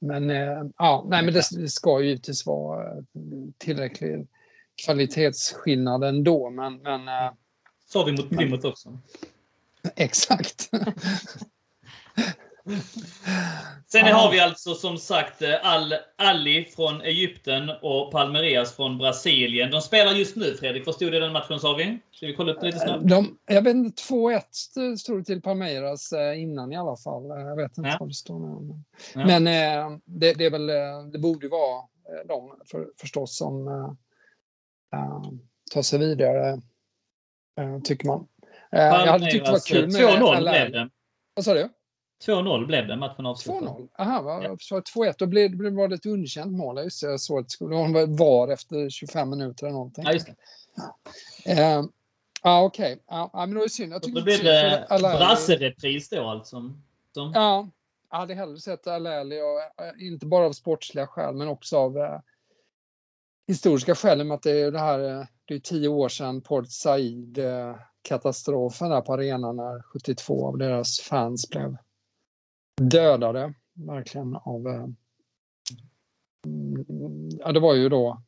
men, 0.00 0.30
ja, 0.78 1.06
nej, 1.08 1.24
men 1.24 1.34
det, 1.34 1.42
det 1.56 1.68
ska 1.68 2.00
ju 2.00 2.08
givetvis 2.08 2.46
vara 2.46 3.04
tillräcklig 3.58 4.26
kvalitetsskillnad 4.84 6.04
ändå. 6.04 6.50
Men, 6.50 6.76
men, 6.82 7.00
Sa 7.86 8.04
vi 8.04 8.12
mot 8.12 8.30
Plymouth 8.30 8.66
också. 8.66 8.98
Exakt. 9.96 10.70
Sen 13.86 14.06
har 14.06 14.30
vi 14.32 14.40
alltså 14.40 14.74
som 14.74 14.98
sagt 14.98 15.42
Al 15.62 15.94
Ali 16.18 16.64
från 16.64 17.00
Egypten 17.00 17.70
och 17.82 18.12
Palmeiras 18.12 18.76
från 18.76 18.98
Brasilien. 18.98 19.70
De 19.70 19.80
spelar 19.80 20.12
just 20.12 20.36
nu 20.36 20.54
Fredrik. 20.54 20.86
Vad 20.86 20.94
stod 20.94 21.12
det 21.12 21.16
i 21.16 21.20
den 21.20 21.32
matchen 21.32 21.60
sa 21.60 21.74
vi? 21.74 21.98
Ska 22.10 22.26
vi 22.26 22.34
kolla 22.34 22.52
upp 22.52 22.60
det 22.60 22.66
lite 22.66 22.78
snabbt? 22.78 23.08
De, 23.08 23.38
jag 23.46 23.62
vet 23.62 23.74
inte, 23.74 24.02
2-1 24.02 24.96
stod 24.96 25.18
det 25.18 25.24
till 25.24 25.42
Palmeiras 25.42 26.12
eh, 26.12 26.42
innan 26.42 26.72
i 26.72 26.76
alla 26.76 26.96
fall. 26.96 27.28
Jag 27.28 27.56
vet 27.56 27.78
inte 27.78 27.90
ja. 27.90 27.96
vad 28.00 28.08
det 28.08 28.14
står 28.14 28.38
nu. 28.40 28.74
Ja. 29.14 29.26
Men 29.26 29.46
eh, 29.46 29.98
det, 30.04 30.32
det, 30.32 30.44
är 30.44 30.50
väl, 30.50 30.70
eh, 30.70 31.04
det 31.12 31.18
borde 31.18 31.48
vara 31.48 31.82
de 32.28 32.54
för, 32.70 32.88
förstås 33.00 33.36
som 33.36 33.68
äh, 34.94 35.30
tar 35.72 35.82
sig 35.82 35.98
vidare, 35.98 36.60
äh, 37.60 37.80
tycker 37.84 38.06
man. 38.06 38.26
Eh, 38.72 38.80
jag 38.80 39.06
hade 39.06 39.30
tyckt 39.30 39.44
det 39.44 39.52
var 39.52 39.68
kul 39.68 39.92
med 39.92 40.02
2-0 40.02 40.40
blev 40.40 40.72
det. 40.72 40.90
Vad 41.34 41.44
sa 41.44 41.54
du? 41.54 41.68
2-0 42.26 42.66
blev 42.66 42.86
det, 42.86 42.96
matchen 42.96 43.26
avslutad. 43.26 43.66
2-0? 43.66 43.88
Aha, 43.98 44.22
va? 44.22 44.40
ja. 44.42 44.56
så 44.60 44.80
2-1. 44.80 45.14
Då 45.18 45.26
blev, 45.26 45.58
det 45.58 45.70
var 45.70 45.88
det 45.88 45.94
ett 45.94 46.06
underkänt 46.06 46.52
mål. 46.52 46.78
Just 46.78 47.02
jag 47.02 47.20
såg 47.20 47.38
att 47.38 47.46
det 47.46 47.50
skulle 47.50 47.76
vara 47.76 48.06
VAR 48.06 48.52
efter 48.52 48.90
25 48.90 49.30
minuter 49.30 49.66
eller 49.66 49.74
någonting. 49.74 50.04
Ja, 50.04 50.12
just 50.12 50.26
det. 50.26 50.34
Ja, 51.44 51.78
uh, 51.78 51.84
ah, 52.42 52.62
okej. 52.62 52.92
Okay. 52.92 53.02
Ja, 53.06 53.30
men 53.32 53.50
det 53.50 53.60
var 53.60 53.68
synd. 53.68 53.92
Jag 53.92 54.02
då 54.02 54.22
blev 54.22 54.44
det 54.44 54.86
brasserepris 55.00 56.08
då 56.08 56.28
alltså? 56.28 56.74
Som... 57.14 57.32
Ja, 57.34 57.68
jag 58.10 58.18
hade 58.18 58.34
hellre 58.34 58.58
sett 58.58 58.86
Alali, 58.86 59.40
och, 59.40 59.84
eh, 59.84 60.06
inte 60.06 60.26
bara 60.26 60.46
av 60.46 60.52
sportsliga 60.52 61.06
skäl, 61.06 61.34
men 61.34 61.48
också 61.48 61.76
av 61.76 61.96
uh, 61.96 62.18
historiska 63.46 63.94
skäl. 63.94 64.32
Att 64.32 64.42
det 64.42 64.60
är 64.60 64.70
det 64.70 64.78
här, 64.78 65.26
det 65.44 65.54
är 65.54 65.58
tio 65.58 65.88
år 65.88 66.08
sedan 66.08 66.40
Port 66.40 66.68
Said 66.68 67.38
uh, 67.38 67.76
katastrofen 68.02 68.90
där 68.90 69.00
på 69.00 69.12
arenan 69.12 69.56
när 69.56 69.82
72 69.82 70.46
av 70.46 70.58
deras 70.58 71.00
fans 71.00 71.50
blev 71.50 71.76
dödade, 72.80 73.54
verkligen 73.74 74.36
av... 74.36 74.68
Eh, 74.68 74.86
mm, 76.46 77.28
ja, 77.38 77.52
det 77.52 77.60
var 77.60 77.74
ju 77.74 77.88
då 77.88 78.22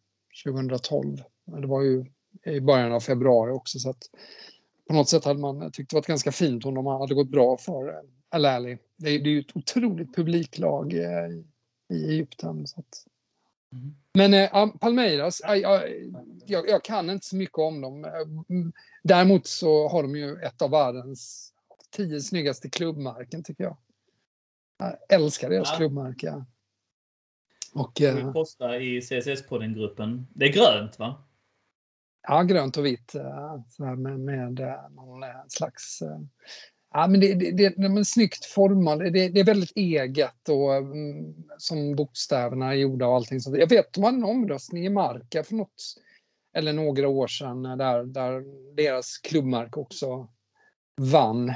2012. 0.45 1.17
Det 1.45 1.67
var 1.67 1.83
ju 1.83 2.05
i 2.45 2.61
början 2.61 2.93
av 2.93 3.01
februari 3.01 3.53
också 3.53 3.79
så 3.79 3.91
att 3.91 4.11
på 4.89 4.95
något 4.95 5.09
sätt 5.09 5.25
hade 5.25 5.41
man 5.41 5.71
tyckt 5.73 5.91
det 5.91 5.97
var 5.97 6.03
ganska 6.03 6.33
fint 6.33 6.65
om 6.65 6.75
de 6.75 6.87
hade 6.87 7.15
gått 7.15 7.31
bra 7.31 7.57
för 7.57 7.89
eh, 7.89 7.95
Al-Ali. 8.29 8.79
Det, 8.97 9.11
är, 9.11 9.19
det 9.19 9.31
är 9.31 9.33
ju 9.33 9.41
ett 9.41 9.57
otroligt 9.57 10.15
publiklag 10.15 10.93
eh, 10.93 11.31
i 11.89 12.11
Egypten. 12.11 12.67
Så 12.67 12.81
att, 12.81 13.07
mm. 13.73 13.95
Men 14.15 14.35
äh, 14.35 14.67
Palmeiras, 14.81 15.41
äh, 15.41 15.55
jag, 15.55 15.83
jag, 16.47 16.85
kan 16.85 17.11
inte 17.11 17.27
så 17.27 17.37
mycket 17.37 17.59
om 17.59 17.81
dem. 17.81 18.07
Däremot 19.03 19.47
så 19.47 19.89
har 19.89 20.03
de 20.03 20.17
ju 20.17 20.37
ett 20.37 20.63
av 20.63 20.71
världens 20.71 21.53
tio 21.91 22.21
snyggaste 22.21 22.71
klubbmärken 22.71 23.43
tycker 23.43 23.65
jag. 23.65 23.77
Jag 25.09 25.21
älskar 25.21 25.51
deras 25.51 25.71
ja. 25.71 25.77
klubbmärke. 25.77 26.45
Och, 27.75 27.93
vi 28.01 28.07
eh, 28.07 28.33
posta 28.33 28.77
i 28.77 29.01
CSS-podden-gruppen. 29.01 30.27
Det 30.35 30.45
är 30.45 30.53
grönt 30.53 30.99
va? 30.99 31.25
Ja, 32.29 32.43
grönt 32.43 32.77
och 32.77 32.87
vitt 32.87 33.15
med, 33.79 34.21
med 34.21 34.61
någon 34.91 35.25
slags 35.49 36.03
Ja, 36.95 37.07
men 37.07 37.21
det, 37.21 37.35
det, 37.35 37.51
det, 37.51 37.75
de 37.77 37.97
är 37.97 38.05
snyggt 38.05 38.45
formade. 38.45 39.11
Det, 39.11 39.29
det, 39.29 39.41
är 39.41 39.45
väldigt 39.45 39.77
eget 39.77 40.49
och 40.49 40.75
mm, 40.75 41.35
som 41.59 41.97
bokstäverna 41.97 42.67
är 42.67 42.75
gjorda 42.75 43.07
och 43.07 43.15
allting 43.15 43.41
sånt. 43.41 43.59
Jag 43.59 43.69
vet 43.69 43.93
de 43.93 44.05
hade 44.05 44.17
en 44.17 44.25
omröstning 44.25 44.87
i 44.87 44.89
Marka 44.89 45.45
för 45.45 45.55
något 45.55 45.83
eller 46.57 46.73
några 46.73 47.09
år 47.09 47.27
sedan 47.27 47.63
där, 47.63 48.05
där 48.05 48.45
deras 48.75 49.19
klubbmärke 49.19 49.81
också 49.81 50.29
vann. 51.01 51.55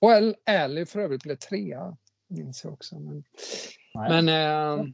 Och 0.00 0.10
Ally 0.46 0.86
för 0.86 1.00
övrigt 1.00 1.22
blev 1.22 1.36
trea, 1.36 1.96
minns 2.28 2.64
jag 2.64 2.72
också. 2.72 2.98
Men, 2.98 3.24
men 3.94 4.28
äh, 4.28 4.86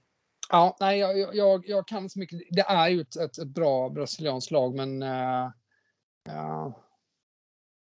ja, 0.50 0.76
nej, 0.80 0.98
jag, 0.98 1.36
jag, 1.36 1.68
jag, 1.68 1.88
kan 1.88 2.10
så 2.10 2.18
mycket. 2.18 2.40
Det 2.50 2.60
är 2.60 2.88
ju 2.88 3.00
ett, 3.00 3.16
ett, 3.16 3.46
bra 3.46 3.88
brasilianskt 3.88 4.50
lag, 4.50 4.74
men 4.74 5.02
äh, 5.02 5.50
ja, 6.24 6.82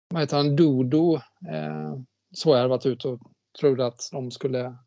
vad 0.09 0.21
heter 0.21 0.37
han, 0.37 0.55
Dodo, 0.55 1.15
eh, 1.51 1.95
så 2.31 2.49
jag 2.49 2.57
hade 2.57 2.69
varit 2.69 2.85
ute 2.85 3.07
och 3.07 3.19
trodde 3.59 3.85
att 3.85 4.09
de 4.11 4.31
skulle 4.31 4.77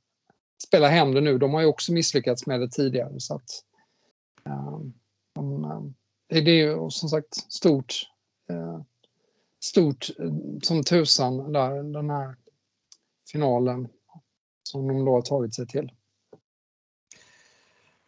spela 0.66 0.88
hem 0.88 1.14
det 1.14 1.20
nu. 1.20 1.38
De 1.38 1.54
har 1.54 1.60
ju 1.60 1.66
också 1.66 1.92
misslyckats 1.92 2.46
med 2.46 2.60
det 2.60 2.68
tidigare. 2.68 3.20
Så 3.20 3.34
att, 3.34 3.50
eh, 4.44 4.80
de, 5.34 5.64
eh, 5.64 5.82
det 6.42 6.50
är 6.50 6.54
ju 6.54 6.90
som 6.90 7.08
sagt 7.08 7.34
stort, 7.52 7.94
eh, 8.50 8.80
stort 9.64 10.06
eh, 10.18 10.32
som 10.62 10.82
tusan 10.82 11.52
där, 11.52 11.82
den 11.82 12.10
här 12.10 12.36
finalen 13.32 13.88
som 14.68 14.88
de 14.88 15.04
då 15.04 15.12
har 15.12 15.22
tagit 15.22 15.54
sig 15.54 15.66
till. 15.66 15.90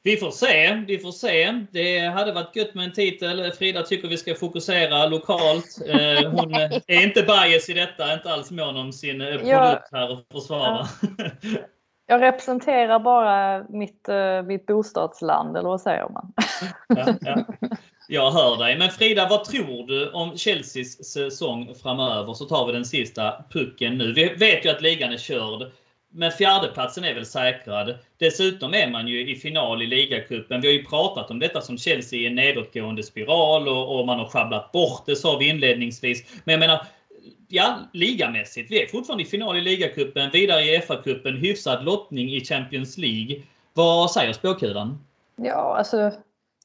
Vi 0.03 0.17
får 0.17 0.31
se. 0.31 0.85
Vi 0.87 0.99
får 0.99 1.13
se. 1.13 1.65
Det 1.71 1.99
hade 1.99 2.33
varit 2.33 2.57
gött 2.57 2.75
med 2.75 2.85
en 2.85 2.93
titel. 2.93 3.53
Frida 3.53 3.83
tycker 3.83 4.09
vi 4.09 4.17
ska 4.17 4.35
fokusera 4.35 5.07
lokalt. 5.07 5.81
Eh, 5.87 6.31
hon 6.31 6.55
är 6.87 7.03
inte 7.03 7.23
bias 7.23 7.69
i 7.69 7.73
detta, 7.73 8.15
inte 8.15 8.33
alls 8.33 8.51
mån 8.51 8.77
om 8.77 8.93
sin 8.93 9.21
eh, 9.21 9.27
produkt 9.29 9.89
här 9.93 10.13
och 10.13 10.19
försvara. 10.33 10.87
Jag 12.07 12.23
representerar 12.23 12.99
bara 12.99 13.65
mitt, 13.69 14.09
eh, 14.09 14.43
mitt 14.43 14.67
bostadsland, 14.67 15.57
eller 15.57 15.69
vad 15.69 15.81
säger 15.81 16.09
man? 16.09 16.33
Ja, 16.89 17.15
ja. 17.21 17.45
Jag 18.09 18.31
hör 18.31 18.57
dig. 18.57 18.79
Men 18.79 18.91
Frida, 18.91 19.27
vad 19.31 19.45
tror 19.45 19.87
du 19.87 20.11
om 20.11 20.37
Chelseas 20.37 21.05
säsong 21.05 21.75
framöver? 21.83 22.35
Så 22.35 22.45
tar 22.45 22.67
vi 22.67 22.73
den 22.73 22.85
sista 22.85 23.45
pucken 23.51 23.99
nu. 23.99 24.13
Vi 24.13 24.35
vet 24.35 24.65
ju 24.65 24.71
att 24.71 24.83
ligan 24.83 25.13
är 25.13 25.17
körd. 25.17 25.71
Men 26.13 26.31
fjärdeplatsen 26.31 27.05
är 27.05 27.15
väl 27.15 27.27
säkrad. 27.27 27.99
Dessutom 28.19 28.75
är 28.75 28.91
man 28.91 29.09
ju 29.09 29.31
i 29.31 29.37
final 29.37 29.83
i 29.83 29.87
ligacupen. 29.87 30.61
Vi 30.61 30.69
har 30.69 30.73
ju 30.73 30.85
pratat 30.85 31.31
om 31.31 31.39
detta 31.39 31.61
som 31.61 31.79
Chelsea 31.79 32.19
i 32.19 32.27
en 32.27 32.35
nedåtgående 32.35 33.03
spiral 33.03 33.69
och, 33.69 33.99
och 33.99 34.07
man 34.07 34.19
har 34.19 34.27
sjabblat 34.27 34.73
bort 34.73 35.03
det 35.07 35.17
sa 35.17 35.37
vi 35.37 35.49
inledningsvis. 35.49 36.25
Men 36.45 36.53
jag 36.53 36.61
menar, 36.61 36.87
ja, 37.49 37.79
ligamässigt. 37.93 38.71
Vi 38.71 38.83
är 38.83 38.87
fortfarande 38.87 39.23
i 39.23 39.27
final 39.27 39.57
i 39.57 39.61
ligacupen, 39.61 40.31
vidare 40.31 40.63
i 40.63 40.81
FA-cupen, 40.81 41.37
hyfsad 41.37 41.85
lottning 41.85 42.31
i 42.31 42.45
Champions 42.45 42.99
League. 42.99 43.43
Vad 43.73 44.11
säger 44.11 44.33
spåkulan? 44.33 45.05
Ja, 45.37 45.77
alltså 45.79 46.13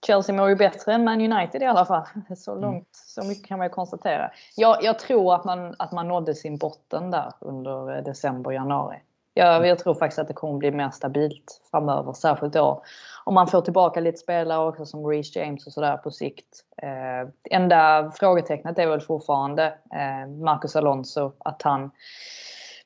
Chelsea 0.08 0.36
mår 0.36 0.50
ju 0.50 0.56
bättre 0.56 0.94
än 0.94 1.04
Man 1.04 1.32
United 1.32 1.62
i 1.62 1.66
alla 1.66 1.86
fall. 1.86 2.06
Så 2.38 2.52
mm. 2.52 2.64
långt, 2.64 2.90
så 2.92 3.24
mycket 3.24 3.48
kan 3.48 3.58
man 3.58 3.68
ju 3.68 3.74
konstatera. 3.74 4.32
Jag, 4.56 4.84
jag 4.84 5.00
tror 5.00 5.36
att 5.36 5.46
man, 5.46 5.76
att 5.80 5.92
man 5.92 6.08
nådde 6.08 6.36
sin 6.36 6.58
botten 6.58 7.12
där 7.12 7.34
under 7.40 8.02
december, 8.02 8.52
januari. 8.52 8.98
Jag, 9.38 9.68
jag 9.68 9.80
tror 9.80 9.94
faktiskt 9.94 10.20
att 10.20 10.28
det 10.28 10.34
kommer 10.34 10.58
bli 10.58 10.72
mer 10.72 10.90
stabilt 10.90 11.62
framöver, 11.72 12.14
särskilt 12.14 12.54
då 12.54 12.84
om 13.24 13.34
man 13.34 13.48
får 13.48 13.62
tillbaka 13.62 14.00
lite 14.00 14.18
spelare 14.18 14.68
också 14.68 14.86
som 14.86 15.06
Reece 15.08 15.36
James 15.36 15.68
och 15.68 15.74
sådär 15.74 15.98
på 15.98 16.12
sikt. 16.12 16.64
Eh, 16.82 17.30
enda 17.52 18.12
frågetecknet 18.16 18.80
är 18.80 18.88
väl 18.88 19.02
fortfarande 19.02 19.66
eh, 19.66 20.30
Marcus 20.44 20.76
Alonso, 20.76 21.32
att 21.40 21.62
han 21.62 21.92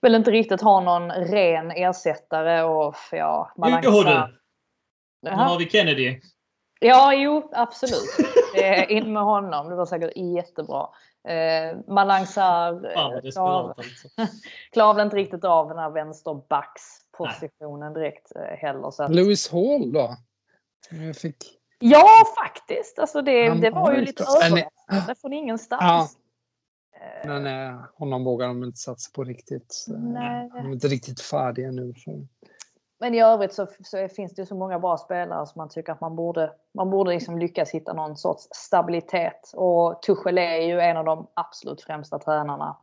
väl 0.02 0.16
inte 0.16 0.32
riktigt 0.32 0.62
har 0.62 0.82
någon 0.82 1.12
ren 1.12 1.72
ersättare 1.72 2.64
och 2.64 2.96
ja, 3.12 3.52
Malanga, 3.58 3.82
Nu 5.22 5.30
har 5.32 5.60
vi 5.60 5.70
Kennedy. 5.70 6.20
Ja, 6.80 7.14
jo, 7.14 7.50
absolut. 7.54 8.10
Eh, 8.56 8.92
in 8.92 9.14
med 9.14 9.24
honom. 9.24 9.70
Det 9.70 9.76
var 9.76 9.86
säkert 9.86 10.12
jättebra. 10.16 10.88
Eh, 11.28 11.78
Malangsar 11.88 12.92
Fan, 12.94 13.32
klav, 13.32 13.74
klavde 14.74 15.02
inte 15.02 15.16
riktigt 15.16 15.44
av 15.44 15.68
den 15.68 15.78
här 15.78 15.90
vänsterbackspositionen 15.90 17.94
direkt 17.94 18.36
eh, 18.36 18.42
heller. 18.42 18.92
Så 18.92 19.04
att, 19.04 19.16
Lewis 19.16 19.52
Hall 19.52 19.92
då? 19.92 20.18
Jag 20.90 21.16
fick... 21.16 21.36
ja, 21.80 22.08
faktiskt. 22.38 23.00
Alltså 23.00 23.22
det, 23.22 23.48
Han 23.48 23.62
det 23.62 23.70
var 23.70 23.94
ju 23.94 24.02
lite 24.02 24.24
överraskande 24.24 25.16
från 25.22 25.34
ingenstans. 25.34 25.82
Ja. 25.82 26.10
Eh, 27.00 27.28
Men 27.28 27.46
eh, 27.46 27.80
honom 27.94 28.24
vågar 28.24 28.48
de 28.48 28.64
inte 28.64 28.78
satsa 28.78 29.12
på 29.16 29.24
riktigt. 29.24 29.86
Eh, 29.90 29.96
Nej. 30.00 30.50
De 30.54 30.68
är 30.68 30.72
inte 30.72 30.88
riktigt 30.88 31.22
färdiga 31.22 31.72
nu. 31.72 31.94
För... 31.94 32.28
Men 33.02 33.14
i 33.16 33.22
övrigt 33.24 33.54
så, 33.54 33.68
så 33.84 34.08
finns 34.08 34.36
det 34.36 34.42
ju 34.42 34.46
så 34.46 34.56
många 34.56 34.80
bra 34.80 34.98
spelare 34.98 35.46
som 35.46 35.60
man 35.60 35.70
tycker 35.70 35.92
att 35.92 36.02
man 36.02 36.16
borde, 36.16 36.52
man 36.74 36.90
borde 36.90 37.12
liksom 37.12 37.38
lyckas 37.40 37.72
hitta 37.72 37.94
någon 37.94 38.18
sorts 38.18 38.48
stabilitet. 38.52 39.52
Och 39.56 40.02
Tuchel 40.02 40.38
är 40.38 40.58
ju 40.62 40.80
en 40.80 40.98
av 40.98 41.06
de 41.06 41.28
absolut 41.34 41.82
främsta 41.82 42.20
tränarna. 42.20 42.78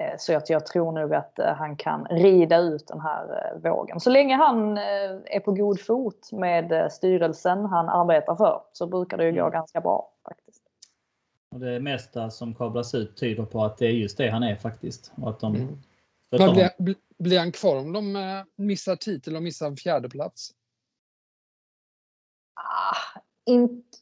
Eh, 0.00 0.14
Så 0.18 0.36
att 0.36 0.50
jag 0.50 0.66
tror 0.66 0.92
nog 0.92 1.14
att 1.14 1.38
eh, 1.38 1.46
han 1.54 1.76
kan 1.76 2.04
rida 2.04 2.56
ut 2.58 2.86
den 2.88 3.00
här 3.00 3.52
eh, 3.54 3.70
vågen. 3.70 4.00
Så 4.00 4.10
länge 4.10 4.36
han 4.36 4.78
är 4.78 5.40
på 5.40 5.52
god 5.52 5.80
fot 5.80 6.32
med 6.32 6.92
styrelsen 6.92 7.64
han 7.64 7.88
arbetar 7.88 8.36
för 8.36 8.60
så 8.72 8.86
brukar 8.86 9.16
det 9.16 9.24
ju 9.24 9.32
gå 9.32 9.40
Mm. 9.40 9.52
ganska 9.52 9.80
bra 9.80 10.10
faktiskt. 10.28 10.62
Och 11.54 11.60
det 11.60 11.80
mesta 11.80 12.30
som 12.30 12.54
kablas 12.54 12.94
ut 12.94 13.16
tyder 13.16 13.44
på 13.44 13.64
att 13.64 13.78
det 13.78 13.86
är 13.86 13.90
just 13.90 14.18
det 14.18 14.28
han 14.28 14.42
är 14.42 14.56
faktiskt. 14.56 15.12
Och 15.22 15.30
att 15.30 15.40
de 15.40 15.54
Mm. 15.54 15.78
Men 16.30 16.52
blir, 16.52 16.70
bli- 16.78 16.96
blir 17.18 17.38
han 17.38 17.52
kvar 17.52 17.76
om 17.76 17.92
de 17.92 18.16
eh, 18.16 18.44
missar 18.56 18.96
titel 18.96 19.36
och 19.36 19.42
missar 19.42 19.66
en 19.66 19.76
fjärde 19.76 20.08
plats? 20.08 20.50
Ah, 22.54 23.20
inte 23.46 23.98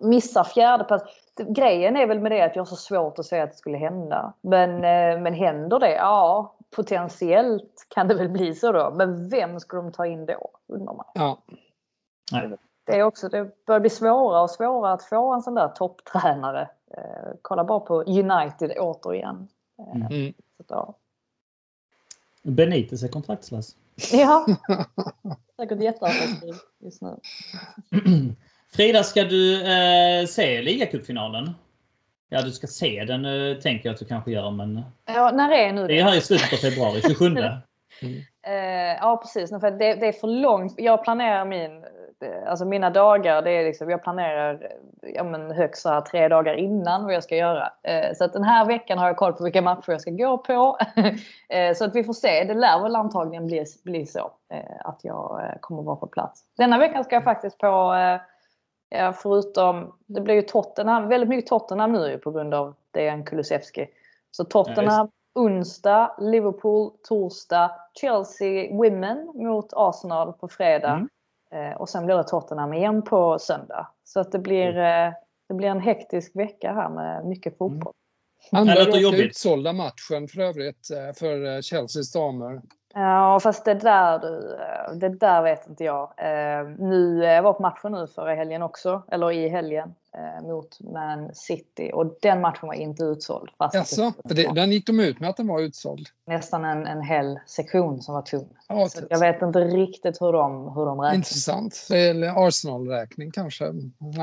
missa 0.00 0.44
fjärde 0.44 0.84
plats. 0.84 1.04
Grejen 1.48 1.96
är 1.96 2.06
väl 2.06 2.20
med 2.20 2.32
det 2.32 2.42
att 2.42 2.56
jag 2.56 2.60
har 2.60 2.66
så 2.66 2.76
svårt 2.76 3.18
att 3.18 3.26
säga 3.26 3.42
att 3.44 3.50
det 3.50 3.56
skulle 3.56 3.78
hända. 3.78 4.34
Men, 4.40 4.70
eh, 4.74 5.22
men 5.22 5.34
händer 5.34 5.78
det? 5.78 5.94
Ja, 5.94 6.56
potentiellt 6.76 7.86
kan 7.88 8.08
det 8.08 8.14
väl 8.14 8.28
bli 8.28 8.54
så 8.54 8.72
då. 8.72 8.94
Men 8.96 9.28
vem 9.28 9.60
ska 9.60 9.76
de 9.76 9.92
ta 9.92 10.06
in 10.06 10.26
då? 10.26 10.50
Undrar 10.66 10.94
man. 10.94 11.06
Ja. 11.14 11.38
Det, 12.86 12.98
är 12.98 13.02
också, 13.02 13.28
det 13.28 13.64
börjar 13.66 13.80
bli 13.80 13.90
svårare 13.90 14.42
och 14.42 14.50
svårare 14.50 14.92
att 14.92 15.04
få 15.04 15.32
en 15.32 15.42
sån 15.42 15.54
där 15.54 15.68
topptränare. 15.68 16.70
Eh, 16.96 17.32
kolla 17.42 17.64
bara 17.64 17.80
på 17.80 18.02
United 18.02 18.72
återigen. 18.78 19.48
Eh, 19.78 20.06
Mm. 20.06 20.34
Så 20.56 20.62
att, 20.62 20.70
ja. 20.70 20.98
Benitez 22.42 23.02
är 23.02 23.08
kontraktslös. 23.08 23.76
ja, 24.12 24.46
säkert 25.56 25.82
jätteattraktiv 25.82 26.54
just 26.78 27.02
nu. 27.02 27.16
Frida, 28.72 29.02
ska 29.02 29.24
du 29.24 29.62
eh, 29.62 30.26
se 30.26 30.62
ligacupfinalen? 30.62 31.50
Ja, 32.28 32.42
du 32.42 32.52
ska 32.52 32.66
se 32.66 33.04
den 33.04 33.24
eh, 33.24 33.56
tänker 33.56 33.88
jag 33.88 33.94
att 33.94 33.98
du 33.98 34.04
kanske 34.04 34.30
gör, 34.30 34.50
men 34.50 34.82
Ja, 35.04 35.30
när 35.30 35.50
är 35.50 35.72
nu 35.72 35.86
det 35.86 35.98
är 35.98 36.04
här 36.04 36.16
i 36.16 36.20
slutet 36.20 36.52
av 36.52 36.56
februari, 36.56 37.00
27. 37.02 37.36
Eh, 38.46 38.96
ja 39.00 39.16
precis, 39.22 39.50
för 39.50 39.70
det, 39.70 39.94
det 39.94 40.06
är 40.06 40.12
för 40.12 40.28
långt. 40.28 40.74
Jag 40.76 41.04
planerar 41.04 41.44
min, 41.44 41.83
alltså 42.46 42.64
mina 42.64 42.90
dagar, 42.90 43.42
det 43.42 43.50
är 43.50 43.64
liksom, 43.64 43.90
jag 43.90 44.02
planerar 44.02 44.72
ja, 45.02 45.24
men 45.24 45.50
högst 45.50 45.82
så 45.82 45.88
här 45.88 46.00
tre 46.00 46.28
dagar 46.28 46.54
innan 46.54 47.04
vad 47.04 47.14
jag 47.14 47.24
ska 47.24 47.36
göra. 47.36 47.72
Eh, 47.82 48.14
så 48.14 48.24
att 48.24 48.32
den 48.32 48.44
här 48.44 48.66
veckan 48.66 48.98
har 48.98 49.06
jag 49.06 49.16
koll 49.16 49.32
på 49.32 49.44
vilka 49.44 49.62
matcher 49.62 49.92
jag 49.92 50.00
ska 50.00 50.10
gå 50.10 50.38
på. 50.38 50.78
eh, 51.48 51.74
så 51.74 51.84
att 51.84 51.94
vi 51.94 52.04
får 52.04 52.12
se, 52.12 52.44
det 52.44 52.54
lär 52.54 52.82
väl 52.82 52.96
antagligen 52.96 53.46
bli, 53.46 53.64
bli 53.84 54.06
så 54.06 54.32
eh, 54.52 54.76
att 54.84 55.00
jag 55.02 55.58
kommer 55.60 55.82
vara 55.82 55.96
på 55.96 56.06
plats. 56.06 56.44
Denna 56.56 56.78
veckan 56.78 57.04
ska 57.04 57.16
jag 57.16 57.24
faktiskt 57.24 57.58
på, 57.58 57.94
ja, 58.88 59.12
förutom, 59.12 59.94
det 60.06 60.20
blir 60.20 60.34
ju 60.34 60.42
Tottenham, 60.42 61.08
väldigt 61.08 61.28
mycket 61.28 61.48
Tottenham 61.48 61.92
nu 61.92 62.10
ju 62.10 62.18
på 62.18 62.30
grund 62.30 62.54
av 62.54 62.74
Dejan 62.90 63.24
Kulusevski. 63.24 63.86
Så 64.30 64.44
Tottenham 64.44 65.08
onsdag, 65.34 66.16
Liverpool 66.18 66.92
torsdag, 67.08 67.70
Chelsea 68.00 68.76
Women 68.76 69.32
mot 69.34 69.72
Arsenal 69.72 70.32
på 70.32 70.48
fredag. 70.48 70.92
Mm. 70.92 71.08
Eh, 71.54 71.72
och 71.76 71.88
sen 71.88 72.06
blir 72.06 72.16
det 72.16 72.24
Tottenham 72.24 72.72
igen 72.74 73.02
på 73.02 73.38
söndag. 73.38 73.86
Så 74.04 74.20
att 74.20 74.32
det 74.32 74.38
blir, 74.38 74.68
Mm. 74.76 75.08
eh, 75.08 75.14
det 75.48 75.54
blir 75.54 75.68
en 75.68 75.80
hektisk 75.80 76.36
vecka 76.36 76.72
här 76.72 76.88
med 76.88 77.26
mycket 77.26 77.58
fotboll. 77.58 77.92
Andra 78.52 78.74
Det 78.74 78.78
låter 78.80 78.90
raka 78.90 79.00
jobbigt. 79.00 79.20
utsålda 79.20 79.72
matchen 79.72 80.28
för 80.28 80.40
övrigt 80.40 80.90
eh, 80.90 81.12
för 81.18 81.62
Chelseas 81.62 82.12
damer. 82.12 82.62
Ja, 82.94 83.40
fast 83.42 83.64
det 83.64 83.74
där, 83.74 84.18
du, 84.18 84.56
det 84.98 85.08
där 85.08 85.42
vet 85.42 85.68
inte 85.68 85.84
jag. 85.84 86.12
Nu, 86.78 87.24
jag 87.24 87.42
var 87.42 87.52
på 87.52 87.62
matchen 87.62 87.92
nu 87.92 88.06
förra 88.06 88.34
helgen 88.34 88.62
också, 88.62 89.02
eller 89.10 89.32
i 89.32 89.48
helgen, 89.48 89.94
mot 90.42 90.80
Man 90.80 91.34
City. 91.34 91.90
Och 91.94 92.16
den 92.22 92.40
matchen 92.40 92.66
var 92.66 92.74
inte 92.74 93.02
utsåld. 93.04 93.50
Fast 93.58 93.74
Jaså, 93.74 94.12
för 94.28 94.34
det, 94.34 94.54
den 94.54 94.72
gick 94.72 94.86
de 94.86 95.00
ut 95.00 95.20
med 95.20 95.30
att 95.30 95.36
den 95.36 95.46
var 95.46 95.60
utsåld. 95.60 96.06
nästan 96.26 96.64
en, 96.64 96.86
en 96.86 97.02
hel 97.02 97.38
sektion 97.46 98.02
som 98.02 98.14
var 98.14 98.22
tom. 98.22 98.48
Ja, 98.68 98.88
Så 98.88 99.00
jag 99.10 99.18
vet 99.20 99.42
inte 99.42 99.58
riktigt 99.58 100.20
hur 100.20 100.32
de, 100.32 100.72
hur 100.74 100.86
de 100.86 101.00
räknar. 101.00 101.14
Intressant. 101.14 101.88
Eller 101.92 102.46
Arsenal-räkning 102.48 103.30
kanske. 103.30 103.64
Ja, 103.64 103.72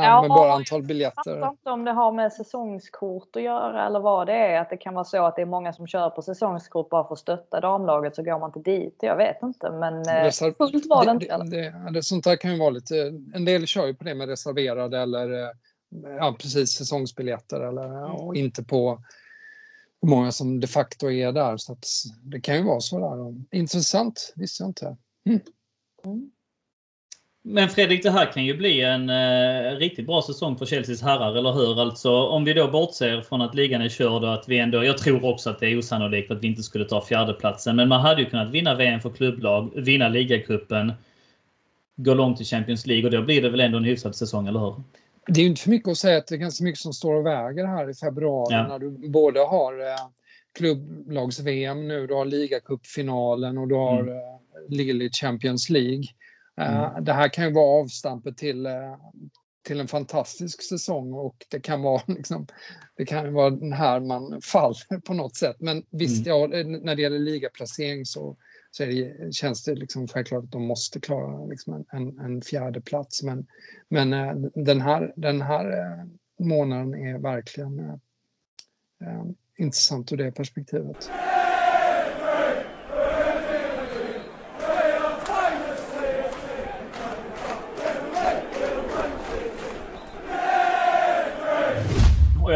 Ja, 0.03 0.21
med 0.21 0.29
bara 0.29 0.47
jag 0.47 0.55
antal 0.55 0.79
Jag 0.79 0.87
biljetter. 0.87 1.39
fattar 1.39 1.49
inte 1.49 1.69
om 1.69 1.85
det 1.85 1.91
har 1.91 2.11
med 2.11 2.33
säsongskort 2.33 3.35
att 3.35 3.41
göra 3.41 3.85
eller 3.87 3.99
vad 3.99 4.27
det 4.27 4.33
är. 4.33 4.61
Att 4.61 4.69
det 4.69 4.77
kan 4.77 4.93
vara 4.93 5.05
så 5.05 5.25
att 5.25 5.35
det 5.35 5.41
är 5.41 5.45
många 5.45 5.73
som 5.73 5.87
kör 5.87 6.09
på 6.09 6.21
säsongskort 6.21 6.89
bara 6.89 7.03
för 7.07 7.13
att 7.13 7.19
stötta 7.19 7.59
damlaget 7.59 8.15
så 8.15 8.23
går 8.23 8.39
man 8.39 8.49
inte 8.55 8.71
dit. 8.71 8.97
Jag 9.01 9.15
vet 9.17 9.43
inte 9.43 9.71
men 9.71 9.93
eh, 9.93 10.23
Reserv- 10.23 10.57
fullt 10.57 10.85
var 10.89 11.05
det 11.05 11.11
inte. 11.11 11.37
det, 11.37 11.43
det, 11.43 11.61
det, 11.85 11.91
det, 11.93 12.03
Sånt 12.03 12.23
där 12.23 12.35
kan 12.35 12.51
ju 12.51 12.59
vara 12.59 12.69
lite... 12.69 12.95
En 13.35 13.45
del 13.45 13.65
kör 13.67 13.85
ju 13.87 13.93
på 13.93 14.03
det 14.03 14.15
med 14.15 14.27
reserverade 14.29 14.99
eller 15.01 15.43
eh, 15.43 15.49
ja, 16.19 16.35
precis 16.39 16.71
säsongsbiljetter 16.71 17.59
eller 17.59 17.85
Mm. 17.85 18.11
och 18.11 18.35
inte 18.35 18.63
på 18.63 19.03
hur 20.01 20.09
många 20.09 20.31
som 20.31 20.59
de 20.59 20.67
facto 20.67 21.11
är 21.11 21.31
där. 21.31 21.57
Så 21.57 21.77
det 22.23 22.41
kan 22.41 22.55
ju 22.55 22.63
vara 22.63 22.79
så 22.79 22.99
där. 22.99 23.57
Intressant, 23.57 24.33
visste 24.35 24.63
jag 24.63 24.69
inte. 24.69 24.97
Men 27.43 27.69
Fredrik, 27.69 28.03
det 28.03 28.11
här 28.11 28.31
kan 28.31 28.45
ju 28.45 28.57
bli 28.57 28.81
en 28.81 29.09
eh, 29.09 29.77
riktigt 29.77 30.05
bra 30.05 30.21
säsong 30.21 30.57
för 30.57 30.65
Chelseas 30.65 31.01
herrar, 31.01 31.35
eller 31.35 31.53
hur? 31.53 31.81
Alltså 31.81 32.11
om 32.11 32.43
vi 32.43 32.53
då 32.53 32.71
bortser 32.71 33.21
från 33.21 33.41
att 33.41 33.55
ligan 33.55 33.81
är 33.81 33.89
körd 33.89 34.23
och 34.23 34.33
att 34.33 34.49
vi 34.49 34.59
ändå... 34.59 34.83
Jag 34.83 34.97
tror 34.97 35.25
också 35.25 35.49
att 35.49 35.59
det 35.59 35.67
är 35.67 35.77
osannolikt 35.77 36.31
att 36.31 36.43
vi 36.43 36.47
inte 36.47 36.63
skulle 36.63 36.85
ta 36.85 37.01
fjärdeplatsen. 37.01 37.75
Men 37.75 37.87
man 37.87 38.01
hade 38.01 38.21
ju 38.21 38.29
kunnat 38.29 38.51
vinna 38.51 38.75
VM 38.75 38.99
för 38.99 39.09
klubblag, 39.09 39.71
vinna 39.75 40.09
ligacupen, 40.09 40.93
gå 41.95 42.13
långt 42.13 42.41
i 42.41 42.45
Champions 42.45 42.85
League 42.85 43.05
och 43.05 43.11
då 43.11 43.21
blir 43.21 43.41
det 43.41 43.49
väl 43.49 43.59
ändå 43.59 43.77
en 43.77 43.83
hyfsad 43.83 44.15
säsong, 44.15 44.47
eller 44.47 44.59
hur? 44.59 44.75
Det 45.27 45.39
är 45.39 45.43
ju 45.43 45.49
inte 45.49 45.61
för 45.61 45.69
mycket 45.69 45.89
att 45.89 45.97
säga 45.97 46.17
att 46.17 46.27
det 46.27 46.35
är 46.35 46.39
ganska 46.39 46.63
mycket 46.63 46.79
som 46.81 46.93
står 46.93 47.13
och 47.15 47.25
väger 47.25 47.65
här 47.65 47.89
i 47.89 47.93
februari 47.93 48.53
Ja. 48.55 48.67
när 48.67 48.79
du 48.79 49.09
både 49.09 49.39
har 49.39 49.79
eh, 49.79 49.95
klubblags-VM 50.57 51.87
nu, 51.87 52.07
du 52.07 52.13
har 52.13 52.25
ligacupfinalen 52.25 53.57
och 53.57 53.67
du 53.67 53.75
har 53.75 53.99
Mm. 54.01 54.13
eh, 54.13 54.39
Lille 54.69 55.09
Champions 55.09 55.69
League. 55.69 56.03
Eh, 56.61 56.85
Mm. 56.91 57.03
Det 57.03 57.13
här 57.13 57.29
kan 57.29 57.45
ju 57.45 57.51
vara 57.53 57.81
avstampet 57.81 58.37
till, 58.37 58.65
eh, 58.65 58.71
till 59.63 59.79
en 59.79 59.87
fantastisk 59.87 60.61
säsong 60.63 61.13
och 61.13 61.45
det 61.49 61.59
kan 61.59 61.81
vara 61.81 62.01
liksom, 62.07 62.47
det 62.95 63.05
kan 63.05 63.33
vara 63.33 63.49
den 63.49 63.73
här 63.73 63.99
man 63.99 64.41
faller 64.41 64.99
på 64.99 65.13
något 65.13 65.35
sätt. 65.35 65.55
Men 65.59 65.85
visst, 65.89 66.25
ja, 66.25 66.53
eh, 66.53 66.65
när 66.65 66.95
det 66.95 67.01
gäller 67.01 67.19
ligaplacering 67.19 68.05
så, 68.05 68.37
så 68.71 68.85
det, 68.85 69.33
känns 69.35 69.63
det 69.63 69.75
liksom 69.75 70.07
självklart 70.07 70.43
att 70.43 70.51
de 70.51 70.65
måste 70.65 70.99
klara 70.99 71.45
liksom 71.45 71.73
en, 71.73 71.85
en, 71.91 72.19
en 72.19 72.41
fjärde 72.41 72.81
plats. 72.81 73.23
Men, 73.23 73.47
men 73.89 74.13
eh, 74.13 74.33
den 74.55 74.81
här, 74.81 75.13
den 75.15 75.41
här 75.41 75.71
eh, 75.71 76.05
månaden 76.45 76.93
är 76.93 77.17
verkligen 77.17 77.79
eh, 77.79 77.95
eh, 79.01 79.23
intressant 79.57 80.11
ur 80.11 80.17
det 80.17 80.31
perspektivet. 80.31 81.09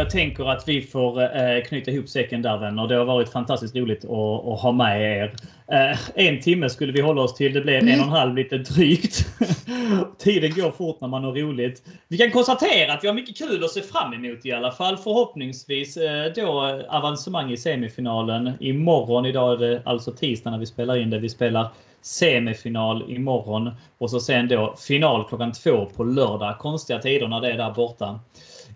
Jag 0.06 0.10
tänker 0.10 0.50
att 0.50 0.68
vi 0.68 0.82
får 0.82 1.22
eh, 1.22 1.62
knyta 1.68 1.90
ihop 1.90 2.08
säcken 2.08 2.42
där 2.42 2.58
vänner. 2.58 2.88
Det 2.88 2.94
har 2.94 3.04
varit 3.04 3.28
fantastiskt 3.28 3.76
roligt 3.76 4.04
att, 4.04 4.10
att 4.46 4.60
ha 4.60 4.72
med 4.72 5.02
er. 5.02 5.34
Eh, 5.72 5.98
en 6.14 6.40
timme 6.40 6.70
skulle 6.70 6.92
vi 6.92 7.00
hålla 7.00 7.22
oss 7.22 7.34
till. 7.34 7.52
Det 7.52 7.60
blev 7.60 7.88
en 7.88 8.00
och 8.00 8.06
en 8.06 8.12
halv 8.12 8.34
lite 8.34 8.58
drygt. 8.58 9.26
Tiden 10.18 10.54
går 10.54 10.70
fort 10.70 11.00
när 11.00 11.08
man 11.08 11.24
har 11.24 11.32
roligt. 11.32 11.82
Vi 12.08 12.18
kan 12.18 12.30
konstatera 12.30 12.92
att 12.92 13.04
vi 13.04 13.08
har 13.08 13.14
mycket 13.14 13.38
kul 13.38 13.64
att 13.64 13.70
se 13.70 13.80
fram 13.80 14.12
emot 14.12 14.46
i 14.46 14.52
alla 14.52 14.72
fall. 14.72 14.96
Förhoppningsvis 14.96 15.96
eh, 15.96 16.32
då 16.34 16.80
avancemang 16.88 17.52
i 17.52 17.56
semifinalen 17.56 18.52
imorgon. 18.60 19.26
Idag 19.26 19.52
är 19.52 19.68
det 19.68 19.82
alltså 19.84 20.12
tisdag 20.12 20.50
när 20.50 20.58
vi 20.58 20.66
spelar 20.66 20.96
in 20.96 21.10
det. 21.10 21.18
Vi 21.18 21.28
spelar 21.28 21.68
semifinal 22.02 23.10
imorgon 23.10 23.70
och 23.98 24.10
så 24.10 24.20
sen 24.20 24.48
då 24.48 24.74
final 24.78 25.28
klockan 25.28 25.52
två 25.52 25.86
på 25.96 26.04
lördag. 26.04 26.58
Konstiga 26.58 26.98
tider 26.98 27.28
när 27.28 27.40
det 27.40 27.52
är 27.52 27.56
där 27.56 27.70
borta 27.70 28.20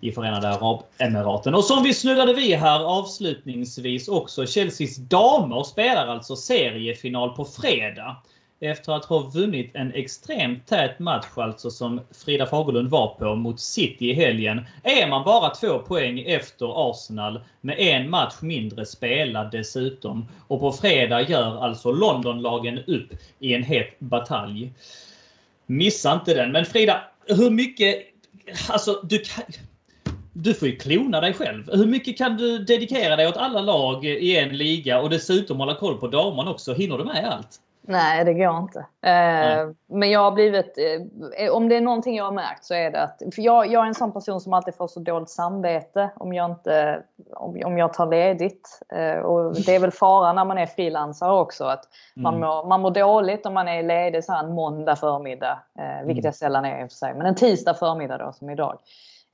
i 0.00 0.12
Förenade 0.12 0.48
Arabemiraten. 0.48 1.54
Och 1.54 1.64
som 1.64 1.82
vi 1.82 1.94
snuddade 1.94 2.34
vid 2.34 2.56
här 2.56 2.80
avslutningsvis 2.80 4.08
också. 4.08 4.46
Chelseas 4.46 4.96
damer 4.96 5.62
spelar 5.62 6.06
alltså 6.06 6.36
seriefinal 6.36 7.36
på 7.36 7.44
fredag. 7.44 8.16
efter 8.62 8.92
att 8.92 9.04
ha 9.04 9.18
vunnit 9.18 9.70
en 9.74 9.92
extremt 9.94 10.66
tät 10.66 10.98
match 10.98 11.26
alltså 11.34 11.70
som 11.70 12.00
Frida 12.24 12.46
Fagerlund 12.46 12.90
var 12.90 13.14
på 13.14 13.34
mot 13.34 13.60
City 13.60 14.10
i 14.10 14.14
helgen 14.14 14.60
är 14.82 15.08
man 15.08 15.24
bara 15.24 15.54
två 15.54 15.78
poäng 15.78 16.20
efter 16.20 16.90
Arsenal 16.90 17.40
med 17.60 17.76
en 17.78 18.10
match 18.10 18.34
mindre 18.40 18.86
spelad 18.86 19.50
dessutom. 19.50 20.28
Och 20.48 20.60
på 20.60 20.72
fredag 20.72 21.22
gör 21.22 21.64
alltså 21.64 21.92
Londonlagen 21.92 22.78
upp 22.78 23.08
i 23.38 23.54
en 23.54 23.62
het 23.62 23.98
batalj. 23.98 24.72
Missa 25.66 26.12
inte 26.12 26.34
den. 26.34 26.52
Men 26.52 26.64
Frida, 26.64 27.00
hur 27.26 27.50
mycket... 27.50 27.96
Alltså, 28.68 29.00
du 29.02 29.18
kan 29.18 29.44
du 30.32 30.54
får 30.54 30.68
ju 30.68 30.76
klona 30.76 31.20
dig 31.20 31.34
själv. 31.34 31.64
Hur 31.72 31.86
mycket 31.86 32.18
kan 32.18 32.36
du 32.36 32.58
dedikera 32.58 33.16
dig 33.16 33.28
åt 33.28 33.36
alla 33.36 33.60
lag 33.60 34.04
i 34.04 34.38
en 34.38 34.56
liga 34.56 35.00
och 35.00 35.10
dessutom 35.10 35.60
hålla 35.60 35.74
koll 35.74 35.98
på 35.98 36.06
damerna 36.06 36.50
också? 36.50 36.74
Hinner 36.74 36.98
du 36.98 37.04
med 37.04 37.32
allt? 37.32 37.60
Nej, 37.82 38.24
det 38.24 38.34
går 38.34 38.58
inte. 38.58 38.78
Eh, 38.78 39.68
men 39.86 40.10
jag 40.10 40.20
har 40.20 40.32
blivit... 40.32 40.78
Eh, 41.38 41.50
om 41.50 41.68
det 41.68 41.76
är 41.76 41.80
någonting 41.80 42.16
jag 42.16 42.24
har 42.24 42.32
märkt 42.32 42.64
så 42.64 42.74
är 42.74 42.90
det 42.90 43.02
att... 43.02 43.22
För 43.34 43.42
jag, 43.42 43.72
jag 43.72 43.82
är 43.82 43.88
en 43.88 43.94
sån 43.94 44.12
person 44.12 44.40
som 44.40 44.52
alltid 44.52 44.74
får 44.74 44.88
så 44.88 45.00
dåligt 45.00 45.30
samvete 45.30 46.10
om 46.16 46.32
jag, 46.32 46.50
inte, 46.50 47.02
om, 47.32 47.62
om 47.64 47.78
jag 47.78 47.94
tar 47.94 48.06
ledigt. 48.06 48.80
Eh, 48.92 49.18
och 49.18 49.54
det 49.54 49.74
är 49.74 49.80
väl 49.80 49.90
faran 49.90 50.36
när 50.36 50.44
man 50.44 50.58
är 50.58 50.66
frilansare 50.66 51.32
också. 51.32 51.64
Att 51.64 51.84
man, 52.14 52.34
mm. 52.34 52.48
mår, 52.48 52.68
man 52.68 52.80
mår 52.80 52.90
dåligt 52.90 53.46
om 53.46 53.54
man 53.54 53.68
är 53.68 53.82
ledig 53.82 54.24
så 54.24 54.32
en 54.32 54.54
måndag 54.54 54.96
förmiddag. 54.96 55.58
Eh, 55.78 56.06
vilket 56.06 56.24
mm. 56.24 56.28
jag 56.28 56.34
sällan 56.34 56.64
är 56.64 56.82
i 56.82 56.86
och 56.86 56.90
för 56.90 56.96
sig. 56.96 57.14
Men 57.14 57.26
en 57.26 57.34
tisdag 57.34 57.74
förmiddag 57.74 58.18
då 58.18 58.32
som 58.32 58.50
idag. 58.50 58.78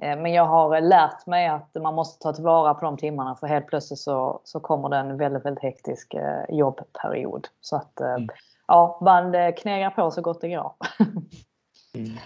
Eh, 0.03 0.19
men 0.19 0.33
jag 0.33 0.47
har 0.47 0.81
lärt 0.81 1.27
mig 1.27 1.49
att 1.49 1.75
man 1.83 1.95
måste 1.95 2.23
ta 2.23 2.33
tillvara 2.33 2.75
på 2.75 2.85
de 2.85 2.97
timmarna 2.97 3.35
för 3.35 3.47
helt 3.47 3.67
plötsligt 3.67 3.99
så, 3.99 4.41
så 4.45 4.61
kommer 4.61 4.89
det 4.89 4.97
en 4.97 5.17
väldigt, 5.17 5.45
väldigt 5.45 5.63
hektisk 5.63 6.15
eh, 6.15 6.57
jobbperiod. 6.57 7.49
Så 7.61 7.77
att 7.77 8.01
eh, 8.01 8.15
mm. 8.15 8.29
ja, 8.67 9.01
man 9.03 9.53
knegar 9.53 9.91
på 9.91 10.11
så 10.11 10.21
gott 10.21 10.41
det 10.41 10.49
går. 10.49 10.73
mm. 11.95 12.17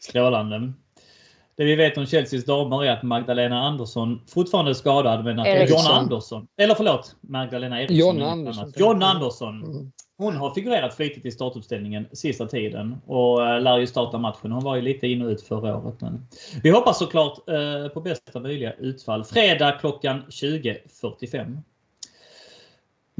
Strålande. 0.00 0.72
Det 1.56 1.64
vi 1.64 1.76
vet 1.76 1.98
om 1.98 2.06
Chelseas 2.06 2.44
damer 2.44 2.84
är 2.84 2.92
att 2.92 3.02
Magdalena 3.02 3.66
Andersson 3.66 4.20
fortfarande 4.28 4.70
är 4.70 4.74
skadad 4.74 5.24
men 5.24 5.40
att 5.40 5.46
Eriksson. 5.46 5.78
John 5.78 5.98
Andersson, 5.98 6.46
eller 6.56 6.74
förlåt, 6.74 7.16
Magdalena 7.20 7.80
Eriksson. 7.82 7.96
John 7.98 8.22
Andersson. 8.22 8.72
John 8.76 9.02
Andersson. 9.02 9.64
Mm. 9.64 9.92
Hon 10.20 10.36
har 10.36 10.54
figurerat 10.54 10.94
flitigt 10.94 11.26
i 11.26 11.30
startuppställningen 11.30 12.06
sista 12.12 12.46
tiden 12.46 13.00
och 13.06 13.46
eh, 13.46 13.60
lär 13.60 13.78
ju 13.78 13.86
starta 13.86 14.18
matchen. 14.18 14.52
Hon 14.52 14.64
var 14.64 14.76
ju 14.76 14.82
lite 14.82 15.06
in 15.06 15.22
och 15.22 15.28
ut 15.28 15.42
förra 15.42 15.76
året. 15.76 16.00
Men 16.00 16.26
vi 16.62 16.70
hoppas 16.70 16.98
såklart 16.98 17.48
eh, 17.48 17.88
på 17.88 18.00
bästa 18.00 18.40
möjliga 18.40 18.72
utfall. 18.72 19.24
Fredag 19.24 19.72
klockan 19.72 20.22
20.45. 20.28 21.58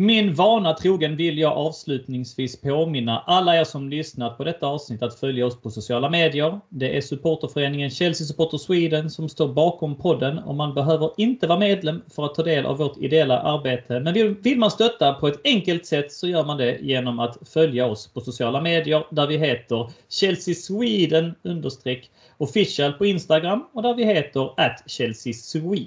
Min 0.01 0.35
vana 0.35 0.75
trogen 0.75 1.17
vill 1.17 1.39
jag 1.39 1.53
avslutningsvis 1.53 2.61
påminna 2.61 3.19
alla 3.27 3.57
er 3.57 3.65
som 3.65 3.89
lyssnat 3.89 4.37
på 4.37 4.45
detta 4.45 4.67
avsnitt 4.67 5.03
att 5.03 5.21
följa 5.21 5.47
oss 5.47 5.61
på 5.61 5.71
sociala 5.71 6.11
medier. 6.11 6.61
Det 6.69 6.97
är 6.97 7.01
supporterföreningen 7.01 7.91
Chelsea 7.91 8.27
Supporter 8.27 8.59
Sweden 8.59 9.11
som 9.11 9.29
står 9.29 9.49
bakom 9.49 9.97
podden 9.97 10.39
och 10.39 10.55
man 10.55 10.75
behöver 10.75 11.11
inte 11.17 11.47
vara 11.47 11.59
medlem 11.59 12.03
för 12.15 12.25
att 12.25 12.35
ta 12.35 12.43
del 12.43 12.67
av 12.67 12.79
vårt 12.79 12.97
ideella 12.97 13.39
arbete. 13.39 14.01
Men 14.01 14.43
vill 14.43 14.59
man 14.59 14.71
stötta 14.71 15.13
på 15.13 15.29
ett 15.29 15.41
enkelt 15.45 15.87
sätt 15.87 16.13
så 16.13 16.29
gör 16.29 16.45
man 16.45 16.57
det 16.57 16.79
genom 16.81 17.19
att 17.19 17.49
följa 17.49 17.87
oss 17.87 18.07
på 18.07 18.21
sociala 18.21 18.61
medier 18.61 19.05
där 19.11 19.27
vi 19.27 19.39
heter 19.39 19.91
Chelsea 20.09 20.55
Sweden 20.55 21.35
understreck 21.43 22.11
official 22.39 22.93
på 22.93 23.07
Instagram 23.07 23.65
och 23.73 23.83
där 23.83 23.95
vi 23.95 24.05
heter 24.05 24.61
at 24.61 24.83
Chelsea 24.87 25.33
Swe 25.33 25.85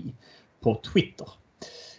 på 0.64 0.82
Twitter. 0.94 1.28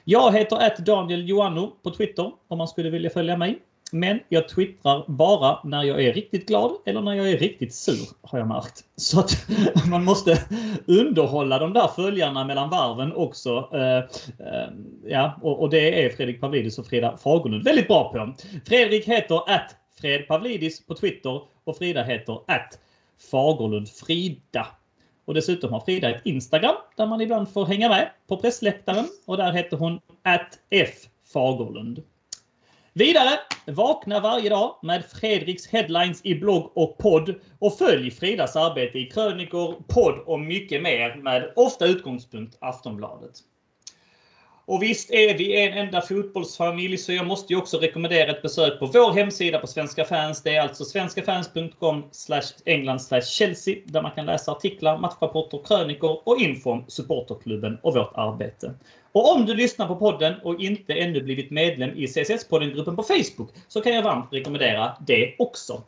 Jag 0.04 0.32
heter 0.32 0.56
att 0.56 0.78
Daniel 0.78 1.28
Joanno 1.28 1.72
på 1.82 1.90
Twitter 1.90 2.32
om 2.48 2.58
man 2.58 2.68
skulle 2.68 2.90
vilja 2.90 3.10
följa 3.10 3.36
mig. 3.36 3.58
Men 3.92 4.20
jag 4.28 4.48
twittrar 4.48 5.04
bara 5.08 5.58
när 5.64 5.82
jag 5.82 6.04
är 6.04 6.12
riktigt 6.12 6.48
glad 6.48 6.72
eller 6.86 7.00
när 7.00 7.14
jag 7.14 7.30
är 7.30 7.38
riktigt 7.38 7.74
sur 7.74 8.08
har 8.22 8.38
jag 8.38 8.48
märkt. 8.48 8.84
Så 8.96 9.20
att 9.20 9.46
man 9.90 10.04
måste 10.04 10.38
underhålla 10.86 11.58
de 11.58 11.72
där 11.72 11.88
följarna 11.88 12.44
mellan 12.44 12.70
varven 12.70 13.12
också. 13.12 13.68
Eh, 13.72 13.98
eh, 14.46 14.68
ja, 15.04 15.38
och, 15.42 15.70
det 15.70 16.04
är 16.04 16.10
Fredrik 16.10 16.40
Pavlidis 16.40 16.78
och 16.78 16.86
Frida 16.86 17.16
Fagerlund 17.16 17.64
väldigt 17.64 17.88
bra 17.88 18.12
på. 18.12 18.34
Fredrik 18.66 19.08
heter 19.08 19.50
att 19.50 19.76
Fred 20.00 20.28
Pavlidis 20.28 20.86
på 20.86 20.94
Twitter 20.94 21.40
och 21.64 21.76
Frida 21.76 22.02
heter 22.02 22.32
att 22.46 22.78
Fagerlund 23.30 23.88
Frida. 23.88 24.66
Och 25.24 25.34
dessutom 25.34 25.72
har 25.72 25.80
Frida 25.80 26.10
ett 26.10 26.26
Instagram 26.26 26.74
där 26.96 27.06
man 27.06 27.20
ibland 27.20 27.48
får 27.48 27.66
hänga 27.66 27.88
med 27.88 28.10
på 28.26 28.36
pressläktaren 28.36 29.04
och 29.26 29.36
där 29.36 29.52
heter 29.52 29.76
hon 29.76 30.00
@ffagerlund. 31.24 32.02
Vidare, 32.92 33.38
vakna 33.66 34.20
varje 34.20 34.50
dag 34.50 34.78
med 34.82 35.04
Fredriks 35.04 35.66
headlines 35.66 36.20
i 36.24 36.34
blogg 36.34 36.72
och 36.74 36.98
podd 36.98 37.34
och 37.58 37.78
följ 37.78 38.10
Fridas 38.10 38.56
arbete 38.56 38.98
i 38.98 39.10
krönikor, 39.10 39.74
podd 39.88 40.18
och 40.26 40.40
mycket 40.40 40.82
mer 40.82 41.16
med 41.16 41.52
ofta 41.56 41.86
utgångspunkt 41.86 42.56
Aftonbladet. 42.60 43.32
Och 44.66 44.82
visst 44.82 45.10
är 45.10 45.38
vi 45.38 45.66
en 45.66 45.72
enda 45.72 46.00
fotbollsfamilj 46.00 46.98
så 46.98 47.12
jag 47.12 47.26
måste 47.26 47.52
ju 47.52 47.58
också 47.58 47.78
rekommendera 47.78 48.30
ett 48.30 48.42
besök 48.42 48.78
på 48.78 48.86
vår 48.86 49.12
hemsida 49.12 49.58
på 49.58 49.66
Svenska 49.66 50.04
fans. 50.04 50.42
Det 50.42 50.56
är 50.56 50.60
alltså 50.60 50.84
svenskafans.com 50.84 52.02
England 52.64 53.00
Chelsea 53.24 53.76
där 53.84 54.02
man 54.02 54.10
kan 54.10 54.26
läsa 54.26 54.52
artiklar, 54.52 54.98
matchrapporter, 54.98 55.60
krönikor 55.64 56.20
och 56.24 56.40
info 56.40 56.70
om 56.70 56.84
supporterklubben 56.88 57.78
och 57.82 57.94
vårt 57.94 58.12
arbete. 58.14 58.74
Och 59.12 59.34
om 59.34 59.46
du 59.46 59.54
lyssnar 59.54 59.86
på 59.86 59.96
podden 59.96 60.34
och 60.42 60.60
inte 60.60 60.94
ännu 60.94 61.22
blivit 61.22 61.50
medlem 61.50 61.90
i 61.90 62.06
CSS-poddengruppen 62.06 62.96
på 62.96 63.02
Facebook 63.02 63.50
så 63.68 63.80
kan 63.80 63.94
jag 63.94 64.02
varmt 64.02 64.32
rekommendera 64.32 64.92
det 65.06 65.34
också. 65.38 65.82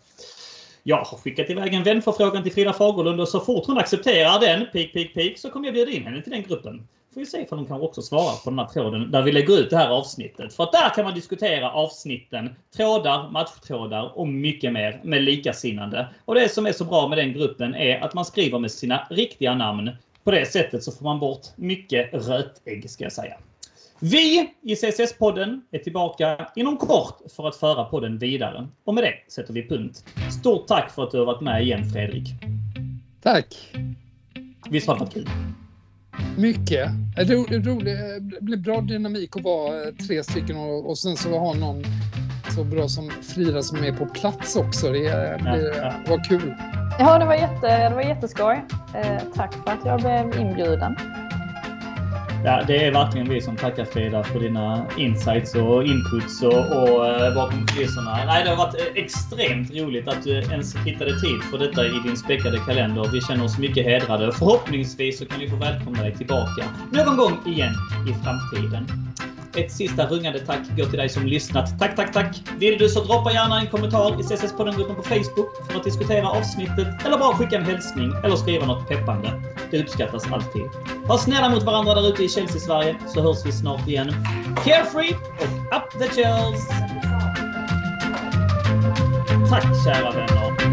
Jag 0.82 0.96
har 0.96 1.18
skickat 1.18 1.50
iväg 1.50 1.74
en 1.74 1.82
vänförfrågan 1.82 2.42
till 2.42 2.52
Frida 2.52 2.72
Fagerlund 2.72 3.20
och 3.20 3.28
så 3.28 3.40
fort 3.40 3.66
hon 3.66 3.78
accepterar 3.78 4.40
den, 4.40 4.66
pik, 4.72 4.92
pik, 4.92 5.14
pik, 5.14 5.38
så 5.38 5.50
kommer 5.50 5.66
jag 5.66 5.74
bjuda 5.74 5.92
in 5.92 6.02
henne 6.02 6.22
till 6.22 6.32
den 6.32 6.42
gruppen 6.42 6.88
får 7.16 7.20
vi 7.20 7.26
se 7.26 7.42
ifall 7.42 7.58
de 7.58 7.66
kanske 7.66 7.86
också 7.86 8.02
svarar 8.02 8.44
på 8.44 8.50
den 8.50 8.58
här 8.58 8.66
tråden 8.66 9.10
där 9.10 9.22
vi 9.22 9.32
lägger 9.32 9.58
ut 9.58 9.70
det 9.70 9.76
här 9.76 9.88
avsnittet. 9.88 10.54
För 10.54 10.64
att 10.64 10.72
där 10.72 10.94
kan 10.94 11.04
man 11.04 11.14
diskutera 11.14 11.70
avsnitten, 11.70 12.54
trådar, 12.76 13.30
matchtrådar 13.30 14.18
och 14.18 14.28
mycket 14.28 14.72
mer 14.72 15.00
med 15.04 15.22
likasinnande. 15.22 16.08
Och 16.24 16.34
det 16.34 16.48
som 16.48 16.66
är 16.66 16.72
så 16.72 16.84
bra 16.84 17.08
med 17.08 17.18
den 17.18 17.32
gruppen 17.32 17.74
är 17.74 18.00
att 18.00 18.14
man 18.14 18.24
skriver 18.24 18.58
med 18.58 18.70
sina 18.70 19.06
riktiga 19.10 19.54
namn. 19.54 19.90
På 20.24 20.30
det 20.30 20.46
sättet 20.46 20.82
så 20.82 20.92
får 20.92 21.04
man 21.04 21.20
bort 21.20 21.46
mycket 21.56 22.14
rötägg 22.28 22.90
ska 22.90 23.04
jag 23.04 23.12
säga. 23.12 23.36
Vi 24.00 24.50
i 24.62 24.74
CSS-podden 24.74 25.60
är 25.70 25.78
tillbaka 25.78 26.48
inom 26.56 26.76
kort 26.76 27.18
för 27.36 27.48
att 27.48 27.56
föra 27.56 27.84
podden 27.84 28.18
vidare. 28.18 28.68
Och 28.84 28.94
med 28.94 29.04
det 29.04 29.32
sätter 29.32 29.52
vi 29.52 29.68
punkt. 29.68 30.04
Stort 30.40 30.66
tack 30.66 30.90
för 30.90 31.02
att 31.02 31.10
du 31.10 31.18
har 31.18 31.26
varit 31.26 31.42
med 31.42 31.62
igen 31.62 31.90
Fredrik. 31.90 32.28
Tack. 33.22 33.54
Visst 34.70 34.86
har 34.86 34.94
det 34.94 35.00
varit 35.00 35.14
kul? 35.14 35.28
Mycket. 36.38 36.90
Ro, 37.16 37.46
rolig, 37.50 37.96
det 38.20 38.40
blir 38.40 38.56
bra 38.56 38.80
dynamik 38.80 39.36
att 39.36 39.42
vara 39.42 39.74
eh, 39.74 39.94
tre 40.06 40.22
stycken 40.22 40.56
och, 40.56 40.90
och 40.90 40.98
sen 40.98 41.16
så 41.16 41.38
ha 41.38 41.54
någon 41.54 41.84
så 42.54 42.64
bra 42.64 42.88
som 42.88 43.10
Frida 43.10 43.62
som 43.62 43.84
är 43.84 43.92
på 43.92 44.06
plats 44.06 44.56
också. 44.56 44.92
Det, 44.92 44.98
ja. 44.98 45.92
var 46.06 46.24
kul. 46.24 46.54
Ja, 46.98 47.18
det 47.18 47.24
var, 47.24 47.34
jätte, 47.34 47.88
det 47.88 47.94
var 47.94 48.02
jätteskoj. 48.02 48.64
Eh, 48.94 49.22
tack 49.34 49.54
för 49.54 49.72
att 49.72 49.84
jag 49.84 50.00
blev 50.00 50.40
inbjuden. 50.40 50.96
Ja, 52.44 52.62
det 52.66 52.86
är 52.86 52.92
verkligen 52.92 53.28
vi 53.28 53.40
som 53.40 53.56
tackar 53.56 53.84
Frida 53.84 54.24
för 54.24 54.40
dina 54.40 54.86
insights 54.98 55.54
och 55.54 55.84
inputs 55.84 56.42
och, 56.42 56.82
och 56.82 57.06
eh, 57.06 57.34
bakom 57.34 57.66
kulisserna. 57.66 58.24
Nej, 58.26 58.44
det 58.44 58.50
har 58.50 58.56
varit 58.56 58.74
eh, 58.74 59.02
extremt 59.02 59.70
roligt 59.74 60.08
att 60.08 60.24
du 60.24 60.30
ens 60.30 60.76
hittade 60.76 61.20
tid 61.20 61.42
för 61.50 61.58
detta 61.58 61.86
i 61.86 62.00
din 62.04 62.16
späckade 62.16 62.58
kalender. 62.58 63.10
Vi 63.12 63.20
känner 63.20 63.44
oss 63.44 63.58
mycket 63.58 63.84
hedrade. 63.84 64.32
Förhoppningsvis 64.32 65.18
så 65.18 65.26
kan 65.26 65.40
vi 65.40 65.50
få 65.50 65.56
välkomna 65.56 66.02
dig 66.02 66.14
tillbaka 66.14 66.64
någon 66.90 67.16
gång 67.16 67.38
igen 67.46 67.74
i 68.08 68.24
framtiden. 68.24 68.86
Ett 69.56 69.72
sista 69.72 70.06
rungande 70.06 70.38
tack 70.38 70.60
går 70.76 70.84
till 70.84 70.98
dig 70.98 71.08
som 71.08 71.26
lyssnat. 71.26 71.78
Tack, 71.78 71.96
tack, 71.96 72.12
tack! 72.12 72.42
Vill 72.58 72.78
du 72.78 72.88
så 72.88 73.04
droppa 73.04 73.32
gärna 73.32 73.60
en 73.60 73.66
kommentar 73.66 74.20
i 74.20 74.22
CSS-podden-gruppen 74.22 74.96
på 74.96 75.02
Facebook 75.02 75.48
för 75.70 75.78
att 75.78 75.84
diskutera 75.84 76.28
avsnittet 76.28 77.06
eller 77.06 77.18
bara 77.18 77.36
skicka 77.36 77.56
en 77.56 77.64
hälsning 77.64 78.12
eller 78.24 78.36
skriva 78.36 78.66
något 78.66 78.88
peppande. 78.88 79.42
Det 79.70 79.82
uppskattas 79.82 80.32
alltid. 80.32 80.62
Var 81.06 81.18
snälla 81.18 81.48
mot 81.48 81.62
varandra 81.62 81.94
där 81.94 82.08
ute 82.08 82.24
i 82.24 82.28
Chelsea-Sverige 82.28 82.96
så 83.08 83.22
hörs 83.22 83.46
vi 83.46 83.52
snart 83.52 83.88
igen. 83.88 84.12
Carefree 84.64 85.14
och 85.14 85.76
up 85.76 86.00
the 86.00 86.22
Chels! 86.22 86.68
Tack 89.50 89.84
kära 89.84 90.10
vänner! 90.10 90.65